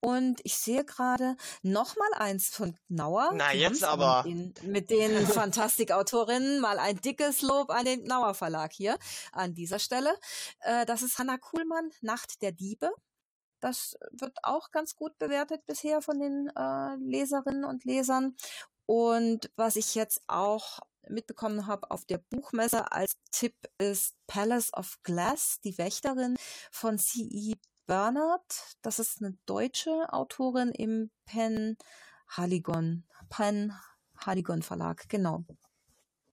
Und 0.00 0.40
ich 0.44 0.56
sehe 0.56 0.84
gerade 0.84 1.36
noch 1.62 1.96
mal 1.96 2.12
eins 2.18 2.48
von 2.48 2.76
Knauer. 2.86 3.32
Na, 3.34 3.52
Die 3.52 3.58
jetzt 3.58 3.82
aber. 3.82 4.24
Mit 4.24 4.62
den, 4.62 4.70
mit 4.70 4.90
den 4.90 5.26
Fantastikautorinnen 5.26 6.60
mal 6.60 6.78
ein 6.78 7.00
dickes 7.00 7.42
Lob 7.42 7.70
an 7.70 7.84
den 7.84 8.04
Knauer 8.04 8.34
Verlag 8.34 8.72
hier 8.72 8.96
an 9.32 9.54
dieser 9.54 9.78
Stelle. 9.78 10.16
Äh, 10.60 10.86
das 10.86 11.02
ist 11.02 11.18
Hanna 11.18 11.38
Kuhlmann, 11.38 11.90
Nacht 12.00 12.42
der 12.42 12.52
Diebe. 12.52 12.90
Das 13.60 13.96
wird 14.12 14.36
auch 14.44 14.70
ganz 14.70 14.94
gut 14.94 15.18
bewertet 15.18 15.66
bisher 15.66 16.00
von 16.00 16.20
den 16.20 16.48
äh, 16.54 16.94
Leserinnen 16.96 17.64
und 17.64 17.84
Lesern. 17.84 18.36
Und 18.86 19.50
was 19.56 19.76
ich 19.76 19.94
jetzt 19.96 20.22
auch 20.28 20.78
mitbekommen 21.08 21.66
habe 21.66 21.90
auf 21.90 22.04
der 22.04 22.18
Buchmesse 22.18 22.92
als 22.92 23.16
Tipp 23.30 23.54
ist 23.78 24.14
Palace 24.26 24.72
of 24.74 24.98
Glass, 25.02 25.60
die 25.64 25.76
Wächterin 25.78 26.36
von 26.70 26.98
C.E. 26.98 27.54
Bernard. 27.88 28.76
Das 28.82 28.98
ist 28.98 29.20
eine 29.20 29.36
deutsche 29.46 30.12
Autorin 30.12 30.70
im 30.72 31.10
Penn 31.24 31.78
Haligon, 32.28 33.04
Penn 33.30 33.72
Haligon 34.18 34.62
Verlag, 34.62 35.08
genau. 35.08 35.44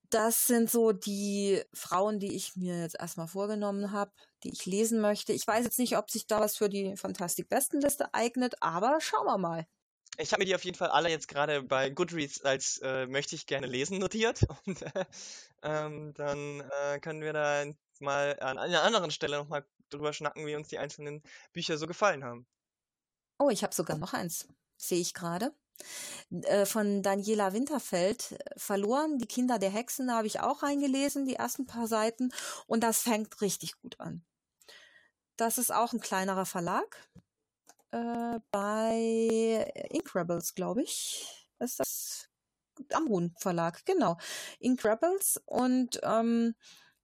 Das 0.10 0.48
sind 0.48 0.70
so 0.70 0.92
die 0.92 1.64
Frauen, 1.74 2.20
die 2.20 2.36
ich 2.36 2.58
mir 2.58 2.82
jetzt 2.82 3.00
erstmal 3.00 3.28
vorgenommen 3.28 3.92
habe, 3.92 4.12
die 4.44 4.52
ich 4.52 4.66
lesen 4.66 5.00
möchte. 5.00 5.32
Ich 5.32 5.48
weiß 5.48 5.64
jetzt 5.64 5.80
nicht, 5.80 5.98
ob 5.98 6.12
sich 6.12 6.28
da 6.28 6.42
was 6.42 6.58
für 6.58 6.70
die 6.70 6.96
Fantastik-Bestenliste 6.98 8.14
eignet, 8.14 8.56
aber 8.62 9.00
schauen 9.00 9.26
wir 9.26 9.38
mal. 9.38 9.66
Ich 10.18 10.34
habe 10.34 10.42
mir 10.42 10.46
die 10.46 10.56
auf 10.56 10.64
jeden 10.66 10.78
Fall 10.78 10.90
alle 10.90 11.10
jetzt 11.10 11.30
gerade 11.30 11.64
bei 11.64 11.90
Goodreads 11.90 12.44
als 12.44 12.80
äh, 12.80 13.08
möchte 13.08 13.36
ich 13.36 13.48
gerne 13.48 13.68
lesen 13.68 13.98
notiert. 14.00 14.46
Und 14.66 14.82
äh, 14.82 15.06
ähm, 15.64 16.14
dann 16.16 16.62
äh, 16.62 17.00
können 17.00 17.22
wir 17.22 17.34
da 17.34 17.66
mal 18.00 18.38
an 18.40 18.58
einer 18.58 18.84
anderen 18.84 19.12
Stelle 19.12 19.38
nochmal 19.38 19.66
drüber 19.96 20.14
schnacken, 20.14 20.46
wie 20.46 20.56
uns 20.56 20.68
die 20.68 20.80
einzelnen 20.80 21.24
Bücher 21.54 21.78
so 21.78 21.88
gefallen 21.88 22.24
haben. 22.24 22.48
Oh, 23.40 23.50
ich 23.50 23.64
habe 23.64 23.76
sogar 23.76 23.98
noch 23.98 24.14
eins, 24.14 24.48
sehe 24.78 25.02
ich 25.02 25.14
gerade. 25.14 25.54
Äh, 26.32 26.66
von 26.66 27.04
Daniela 27.04 27.54
Winterfeld, 27.54 28.32
äh, 28.32 28.38
Verloren, 28.58 29.20
die 29.20 29.28
Kinder 29.28 29.60
der 29.60 29.70
Hexen, 29.70 30.12
habe 30.12 30.28
ich 30.28 30.40
auch 30.40 30.64
reingelesen, 30.64 31.26
die 31.26 31.36
ersten 31.36 31.66
paar 31.66 31.88
Seiten. 31.88 32.32
Und 32.68 32.82
das 32.82 33.02
fängt 33.02 33.42
richtig 33.42 33.78
gut 33.82 34.00
an. 34.00 34.24
Das 35.38 35.58
ist 35.58 35.74
auch 35.74 35.94
ein 35.94 36.00
kleinerer 36.00 36.46
Verlag. 36.46 36.98
Äh, 37.92 38.40
bei 38.52 39.72
Ink 39.90 40.16
Rebels, 40.16 40.56
glaube 40.56 40.84
ich. 40.84 41.48
Ist 41.60 41.80
das 41.80 42.30
Amrun 42.94 43.34
Verlag, 43.40 43.86
genau. 43.86 44.18
Ink 44.60 44.84
Rebels. 44.84 45.42
Und 45.46 46.00
ähm, 46.04 46.56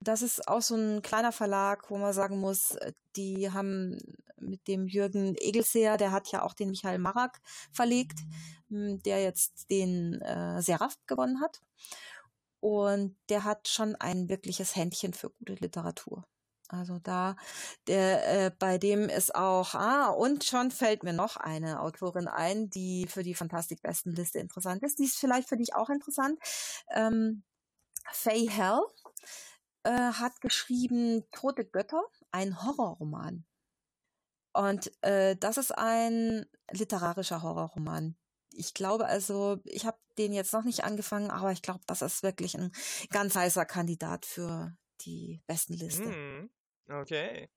das 0.01 0.21
ist 0.23 0.47
auch 0.47 0.61
so 0.61 0.75
ein 0.75 1.01
kleiner 1.01 1.31
Verlag, 1.31 1.89
wo 1.89 1.97
man 1.97 2.13
sagen 2.13 2.39
muss, 2.39 2.71
äh, 2.71 2.93
die 3.15 3.51
haben 3.51 3.97
mit 4.37 4.67
dem 4.67 4.87
Jürgen 4.87 5.35
Egelseer, 5.37 5.97
der 5.97 6.11
hat 6.11 6.31
ja 6.31 6.41
auch 6.41 6.53
den 6.53 6.69
Michael 6.69 6.97
Marak 6.97 7.39
verlegt, 7.71 8.19
m, 8.69 9.01
der 9.03 9.21
jetzt 9.23 9.69
den 9.69 10.19
äh, 10.21 10.61
Seraph 10.61 10.95
gewonnen 11.07 11.41
hat. 11.41 11.61
Und 12.59 13.15
der 13.29 13.43
hat 13.43 13.67
schon 13.67 13.95
ein 13.95 14.29
wirkliches 14.29 14.75
Händchen 14.75 15.13
für 15.13 15.31
gute 15.31 15.53
Literatur. 15.55 16.25
Also 16.67 16.99
da, 16.99 17.35
der, 17.87 18.45
äh, 18.45 18.51
bei 18.57 18.77
dem 18.77 19.09
ist 19.09 19.35
auch, 19.35 19.75
ah, 19.75 20.07
und 20.09 20.45
schon 20.45 20.71
fällt 20.71 21.03
mir 21.03 21.13
noch 21.13 21.35
eine 21.37 21.81
Autorin 21.81 22.27
ein, 22.27 22.69
die 22.69 23.07
für 23.07 23.23
die 23.23 23.35
Fantastik-Bestenliste 23.35 24.39
interessant 24.39 24.81
ist. 24.83 24.99
Die 24.99 25.03
ist 25.05 25.19
vielleicht 25.19 25.49
für 25.49 25.57
dich 25.57 25.75
auch 25.75 25.89
interessant. 25.89 26.39
Ähm, 26.91 27.43
Faye 28.13 28.49
Hell 28.49 28.81
äh, 29.83 29.91
hat 29.91 30.41
geschrieben 30.41 31.29
Tote 31.31 31.65
Götter, 31.65 32.03
ein 32.31 32.63
Horrorroman. 32.63 33.45
Und 34.53 34.91
äh, 35.03 35.35
das 35.37 35.57
ist 35.57 35.71
ein 35.71 36.45
literarischer 36.71 37.41
Horrorroman. 37.41 38.17
Ich 38.53 38.73
glaube 38.73 39.05
also, 39.05 39.59
ich 39.63 39.85
habe 39.85 39.97
den 40.17 40.33
jetzt 40.33 40.51
noch 40.51 40.63
nicht 40.63 40.83
angefangen, 40.83 41.31
aber 41.31 41.51
ich 41.51 41.61
glaube, 41.61 41.81
das 41.87 42.01
ist 42.01 42.21
wirklich 42.21 42.57
ein 42.57 42.71
ganz 43.09 43.35
heißer 43.35 43.65
Kandidat 43.65 44.25
für 44.25 44.75
die 45.01 45.41
Bestenliste. 45.47 46.03
Hm, 46.03 46.49
okay. 46.89 47.49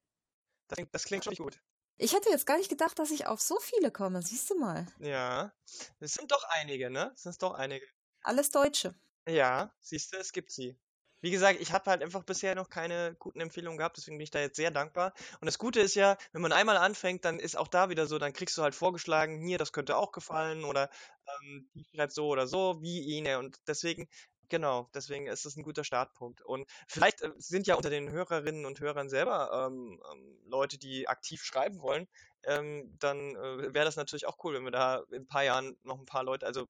Das 0.69 0.77
klingt, 0.77 0.95
das 0.95 1.05
klingt 1.05 1.25
schon 1.25 1.35
gut. 1.35 1.61
Ich 1.97 2.13
hätte 2.13 2.31
jetzt 2.31 2.47
gar 2.47 2.59
nicht 2.59 2.71
gedacht, 2.71 2.99
dass 2.99 3.11
ich 3.11 3.27
auf 3.27 3.41
so 3.41 3.59
viele 3.61 3.91
komme. 3.91 4.23
Siehst 4.23 4.51
du 4.51 4.59
mal. 4.59 4.87
Ja. 4.99 5.53
Es 6.01 6.15
sind 6.15 6.31
doch 6.31 6.45
einige, 6.49 6.91
ne? 6.91 7.13
Es 7.15 7.23
sind 7.23 7.41
doch 7.43 7.55
einige. 7.55 7.87
Alles 8.23 8.51
Deutsche. 8.51 8.95
Ja, 9.29 9.73
siehst 9.81 10.13
du, 10.13 10.19
es 10.19 10.33
gibt 10.33 10.51
sie. 10.51 10.77
Wie 11.25 11.31
gesagt, 11.31 11.59
ich 11.59 11.73
habe 11.73 11.91
halt 11.91 12.03
einfach 12.03 12.23
bisher 12.23 12.55
noch 12.55 12.69
keine 12.69 13.17
guten 13.19 13.41
Empfehlungen 13.41 13.79
gehabt, 13.79 13.97
deswegen 13.97 14.19
bin 14.19 14.25
ich 14.25 14.31
da 14.31 14.41
jetzt 14.41 14.57
sehr 14.57 14.71
dankbar. 14.71 15.15
Und 15.41 15.47
das 15.47 15.59
Gute 15.59 15.81
ist 15.81 15.95
ja, 15.95 16.19
wenn 16.33 16.43
man 16.43 16.53
einmal 16.53 16.77
anfängt, 16.77 17.25
dann 17.25 17.39
ist 17.39 17.57
auch 17.57 17.69
da 17.69 17.89
wieder 17.89 18.07
so, 18.07 18.19
dann 18.19 18.35
kriegst 18.35 18.59
du 18.59 18.63
halt 18.63 18.75
vorgeschlagen, 18.75 19.41
hier, 19.41 19.57
das 19.57 19.73
könnte 19.73 19.97
auch 19.97 20.13
gefallen 20.13 20.65
oder 20.65 20.91
ähm, 21.27 21.67
die 21.75 21.85
schreibt 21.95 22.13
so 22.13 22.29
oder 22.29 22.47
so, 22.47 22.83
wie 22.83 23.01
ihn. 23.01 23.27
Und 23.37 23.57
deswegen 23.67 24.07
Genau, 24.51 24.91
deswegen 24.95 25.27
ist 25.27 25.47
es 25.47 25.57
ein 25.57 25.63
guter 25.63 25.85
Startpunkt. 25.85 26.43
Und 26.43 26.69
vielleicht 26.87 27.23
äh, 27.23 27.31
sind 27.39 27.67
ja 27.67 27.77
unter 27.77 27.89
den 27.91 28.11
Hörerinnen 28.11 28.67
und 28.67 28.79
Hörern 28.79 29.09
selber 29.09 29.51
ähm, 29.67 29.99
ähm, 30.13 30.39
Leute, 30.47 30.79
die 30.79 31.09
aktiv 31.09 31.43
schreiben 31.43 31.81
wollen. 31.81 32.07
Ähm, 32.45 32.95
dann 33.01 33.35
äh, 33.37 33.73
wäre 33.75 33.87
das 33.87 33.97
natürlich 33.97 34.27
auch 34.27 34.37
cool, 34.45 34.55
wenn 34.55 34.65
wir 34.65 34.71
da 34.71 35.03
in 35.11 35.23
ein 35.23 35.27
paar 35.27 35.45
Jahren 35.45 35.79
noch 35.83 35.99
ein 35.99 36.05
paar 36.07 36.25
Leute, 36.25 36.45
also 36.47 36.69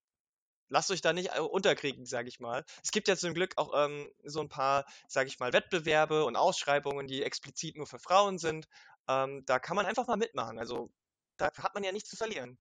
lasst 0.75 0.91
euch 0.91 1.01
da 1.01 1.13
nicht 1.13 1.37
äh, 1.37 1.41
unterkriegen, 1.41 2.05
sage 2.05 2.29
ich 2.29 2.41
mal. 2.41 2.65
Es 2.83 2.91
gibt 2.91 3.07
ja 3.09 3.17
zum 3.17 3.33
Glück 3.33 3.55
auch 3.57 3.73
ähm, 3.75 4.11
so 4.25 4.41
ein 4.41 4.49
paar, 4.49 4.85
sage 5.07 5.29
ich 5.29 5.39
mal, 5.39 5.53
Wettbewerbe 5.53 6.25
und 6.25 6.37
Ausschreibungen, 6.37 7.07
die 7.07 7.23
explizit 7.23 7.77
nur 7.77 7.87
für 7.87 8.01
Frauen 8.01 8.39
sind. 8.39 8.69
Ähm, 9.09 9.45
da 9.47 9.61
kann 9.61 9.77
man 9.77 9.87
einfach 9.87 10.09
mal 10.09 10.17
mitmachen. 10.17 10.59
Also 10.59 10.91
da 11.37 11.47
hat 11.57 11.75
man 11.75 11.85
ja 11.85 11.93
nichts 11.93 12.11
zu 12.11 12.17
verlieren. 12.17 12.59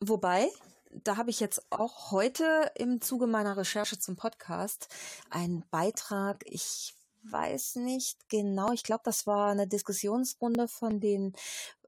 Wobei, 0.00 0.50
da 0.90 1.16
habe 1.16 1.30
ich 1.30 1.38
jetzt 1.38 1.64
auch 1.70 2.10
heute 2.10 2.72
im 2.74 3.00
Zuge 3.00 3.28
meiner 3.28 3.56
Recherche 3.56 3.98
zum 3.98 4.16
Podcast 4.16 4.88
einen 5.30 5.64
Beitrag, 5.70 6.42
ich 6.46 6.94
weiß 7.30 7.76
nicht 7.76 8.28
genau, 8.28 8.72
ich 8.72 8.82
glaube, 8.82 9.02
das 9.04 9.26
war 9.26 9.50
eine 9.50 9.66
Diskussionsrunde 9.66 10.68
von 10.68 11.00
den 11.00 11.34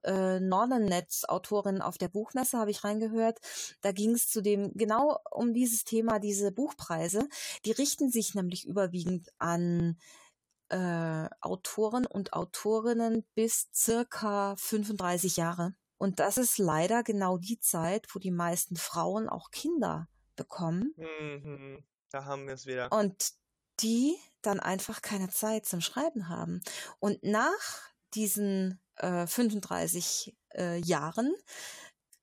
äh, 0.03 0.39
Nordernetz-Autorinnen 0.39 1.81
auf 1.81 1.97
der 1.97 2.07
Buchmesse, 2.07 2.57
habe 2.57 2.71
ich 2.71 2.83
reingehört. 2.83 3.39
Da 3.81 3.91
ging 3.91 4.11
es 4.11 4.29
zu 4.29 4.41
dem, 4.41 4.71
genau 4.73 5.19
um 5.31 5.53
dieses 5.53 5.83
Thema, 5.83 6.19
diese 6.19 6.51
Buchpreise. 6.51 7.27
Die 7.65 7.71
richten 7.71 8.09
sich 8.09 8.33
nämlich 8.33 8.65
überwiegend 8.65 9.29
an 9.37 9.97
äh, 10.69 11.27
Autoren 11.41 12.05
und 12.05 12.33
Autorinnen 12.33 13.23
bis 13.35 13.69
circa 13.73 14.55
35 14.57 15.37
Jahre. 15.37 15.75
Und 15.97 16.19
das 16.19 16.37
ist 16.37 16.57
leider 16.57 17.03
genau 17.03 17.37
die 17.37 17.59
Zeit, 17.59 18.07
wo 18.13 18.19
die 18.19 18.31
meisten 18.31 18.75
Frauen 18.75 19.27
auch 19.29 19.51
Kinder 19.51 20.07
bekommen. 20.35 20.93
Mhm. 20.95 21.83
Da 22.11 22.25
haben 22.25 22.47
wir 22.47 22.53
es 22.53 22.65
wieder. 22.65 22.91
Und 22.91 23.33
die 23.81 24.15
dann 24.41 24.59
einfach 24.59 25.01
keine 25.01 25.29
Zeit 25.29 25.65
zum 25.65 25.81
Schreiben 25.81 26.29
haben. 26.29 26.61
Und 26.99 27.23
nach 27.23 27.81
diesen 28.13 28.79
äh, 28.95 29.27
35 29.27 30.35
äh, 30.55 30.77
Jahren 30.77 31.33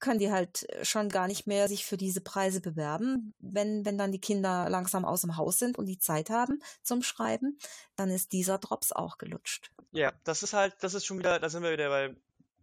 können 0.01 0.18
die 0.18 0.31
halt 0.31 0.66
schon 0.82 1.09
gar 1.09 1.26
nicht 1.26 1.47
mehr 1.47 1.66
sich 1.66 1.86
für 1.86 1.97
diese 1.97 2.20
Preise 2.20 2.60
bewerben. 2.60 3.32
Wenn, 3.39 3.86
wenn 3.86 3.97
dann 3.97 4.12
die 4.12 4.20
Kinder 4.20 4.68
langsam 4.68 5.05
aus 5.05 5.22
dem 5.22 5.36
Haus 5.36 5.59
sind 5.59 5.78
und 5.78 5.86
die 5.86 5.98
Zeit 5.98 6.28
haben 6.28 6.60
zum 6.82 7.02
Schreiben, 7.02 7.59
dann 7.97 8.10
ist 8.10 8.32
dieser 8.32 8.59
Drops 8.59 8.93
auch 8.93 9.16
gelutscht. 9.16 9.70
Ja, 9.93 10.12
das 10.24 10.43
ist 10.43 10.52
halt, 10.52 10.74
das 10.81 10.93
ist 10.93 11.06
schon 11.06 11.18
wieder, 11.18 11.39
da 11.39 11.48
sind 11.48 11.62
wir 11.62 11.72
wieder 11.72 11.89
bei 11.89 12.14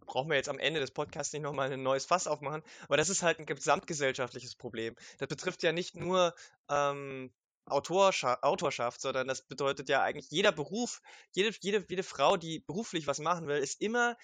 brauchen 0.04 0.28
wir 0.28 0.36
jetzt 0.36 0.48
am 0.48 0.58
Ende 0.58 0.80
des 0.80 0.90
Podcasts 0.90 1.32
nicht 1.32 1.42
nochmal 1.42 1.72
ein 1.72 1.82
neues 1.82 2.04
Fass 2.04 2.26
aufmachen, 2.26 2.62
aber 2.84 2.96
das 2.96 3.08
ist 3.08 3.22
halt 3.22 3.38
ein 3.38 3.46
gesamtgesellschaftliches 3.46 4.56
Problem. 4.56 4.94
Das 5.18 5.28
betrifft 5.28 5.62
ja 5.62 5.72
nicht 5.72 5.96
nur 5.96 6.34
ähm, 6.68 7.32
Autorschaft, 7.66 8.42
Autorschaft, 8.42 9.00
sondern 9.00 9.28
das 9.28 9.42
bedeutet 9.42 9.88
ja 9.88 10.02
eigentlich 10.02 10.30
jeder 10.30 10.52
Beruf, 10.52 11.00
jede, 11.32 11.54
jede, 11.60 11.84
jede 11.88 12.02
Frau, 12.02 12.36
die 12.36 12.60
beruflich 12.60 13.06
was 13.06 13.18
machen 13.18 13.46
will, 13.46 13.58
ist 13.58 13.80
immer, 13.80 14.16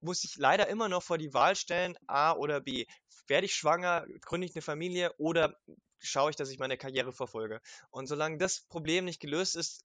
muss 0.00 0.20
sich 0.20 0.36
leider 0.36 0.68
immer 0.68 0.88
noch 0.88 1.02
vor 1.02 1.18
die 1.18 1.34
Wahl 1.34 1.56
stellen, 1.56 1.96
A 2.06 2.32
oder 2.32 2.60
B. 2.60 2.86
Werde 3.26 3.46
ich 3.46 3.54
schwanger, 3.54 4.06
gründe 4.22 4.46
ich 4.46 4.54
eine 4.54 4.62
Familie 4.62 5.12
oder 5.18 5.56
schaue 5.98 6.30
ich, 6.30 6.36
dass 6.36 6.50
ich 6.50 6.58
meine 6.58 6.76
Karriere 6.76 7.12
verfolge. 7.12 7.60
Und 7.90 8.06
solange 8.06 8.38
das 8.38 8.60
Problem 8.68 9.04
nicht 9.04 9.20
gelöst 9.20 9.56
ist, 9.56 9.84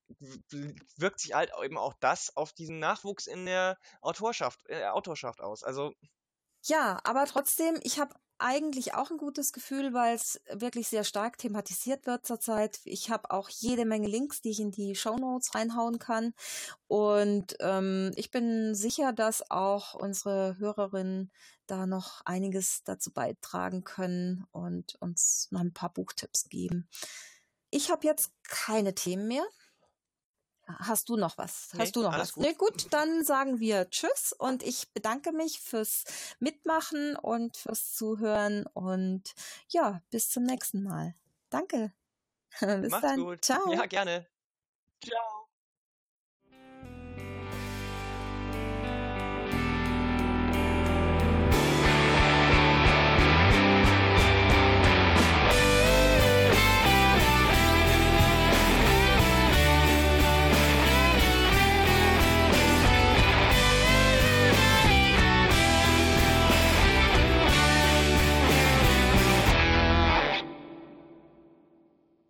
wirkt 0.98 1.20
sich 1.20 1.34
halt 1.34 1.52
eben 1.64 1.78
auch 1.78 1.94
das 2.00 2.36
auf 2.36 2.54
diesen 2.54 2.80
Nachwuchs 2.80 3.28
in 3.28 3.46
der 3.46 3.78
Autorschaft, 4.02 4.62
äh, 4.68 4.86
Autorschaft 4.86 5.42
aus. 5.42 5.64
Also 5.64 5.94
ja, 6.64 7.00
aber 7.04 7.26
trotzdem, 7.26 7.80
ich 7.82 8.00
habe 8.00 8.14
eigentlich 8.41 8.93
auch 8.93 9.11
ein 9.11 9.18
gutes 9.18 9.53
Gefühl, 9.53 9.93
weil 9.93 10.15
es 10.15 10.41
wirklich 10.51 10.88
sehr 10.88 11.03
stark 11.03 11.38
thematisiert 11.38 12.05
wird 12.05 12.26
zurzeit. 12.26 12.80
Ich 12.84 13.09
habe 13.09 13.31
auch 13.31 13.49
jede 13.49 13.85
Menge 13.85 14.07
Links, 14.07 14.41
die 14.41 14.49
ich 14.51 14.59
in 14.59 14.72
die 14.72 14.95
Show 14.95 15.18
Notes 15.18 15.55
reinhauen 15.55 15.99
kann. 15.99 16.34
Und 16.88 17.55
ähm, 17.59 18.11
ich 18.15 18.31
bin 18.31 18.76
sicher, 18.76 19.13
dass 19.13 19.49
auch 19.51 19.93
unsere 19.93 20.57
Hörerinnen 20.57 21.31
da 21.68 21.85
noch 21.85 22.22
einiges 22.26 22.84
dazu 22.84 23.13
beitragen 23.13 23.84
können 23.84 24.45
und 24.51 24.95
uns 24.99 25.47
noch 25.51 25.61
ein 25.61 25.73
paar 25.73 25.93
Buchtipps 25.93 26.49
geben. 26.49 26.89
Ich 27.69 27.89
habe 27.89 28.05
jetzt 28.05 28.31
keine 28.43 28.93
Themen 28.93 29.27
mehr. 29.27 29.45
Hast 30.80 31.10
du 31.10 31.18
noch 31.18 31.38
was? 31.38 31.69
Hast 31.73 31.77
nee, 31.77 31.91
du 31.91 32.02
noch 32.03 32.18
was? 32.18 32.34
Gut. 32.34 32.43
Nee, 32.43 32.53
gut, 32.53 32.88
dann 32.91 33.23
sagen 33.23 33.60
wir 33.60 33.89
Tschüss 33.89 34.34
und 34.34 34.64
ich 34.64 34.91
bedanke 34.93 35.31
mich 35.31 35.60
fürs 35.60 36.03
Mitmachen 36.39 37.15
und 37.15 37.57
fürs 37.57 37.93
Zuhören 37.93 38.65
und 38.73 39.34
ja, 39.69 40.02
bis 40.10 40.30
zum 40.30 40.43
nächsten 40.43 40.84
Mal. 40.84 41.15
Danke. 41.49 41.93
bis 42.60 42.91
Macht's 42.91 43.07
dann. 43.07 43.19
Gut. 43.19 43.45
Ciao. 43.45 43.73
Ja, 43.73 43.85
gerne. 43.85 44.27
Ciao. 45.03 45.40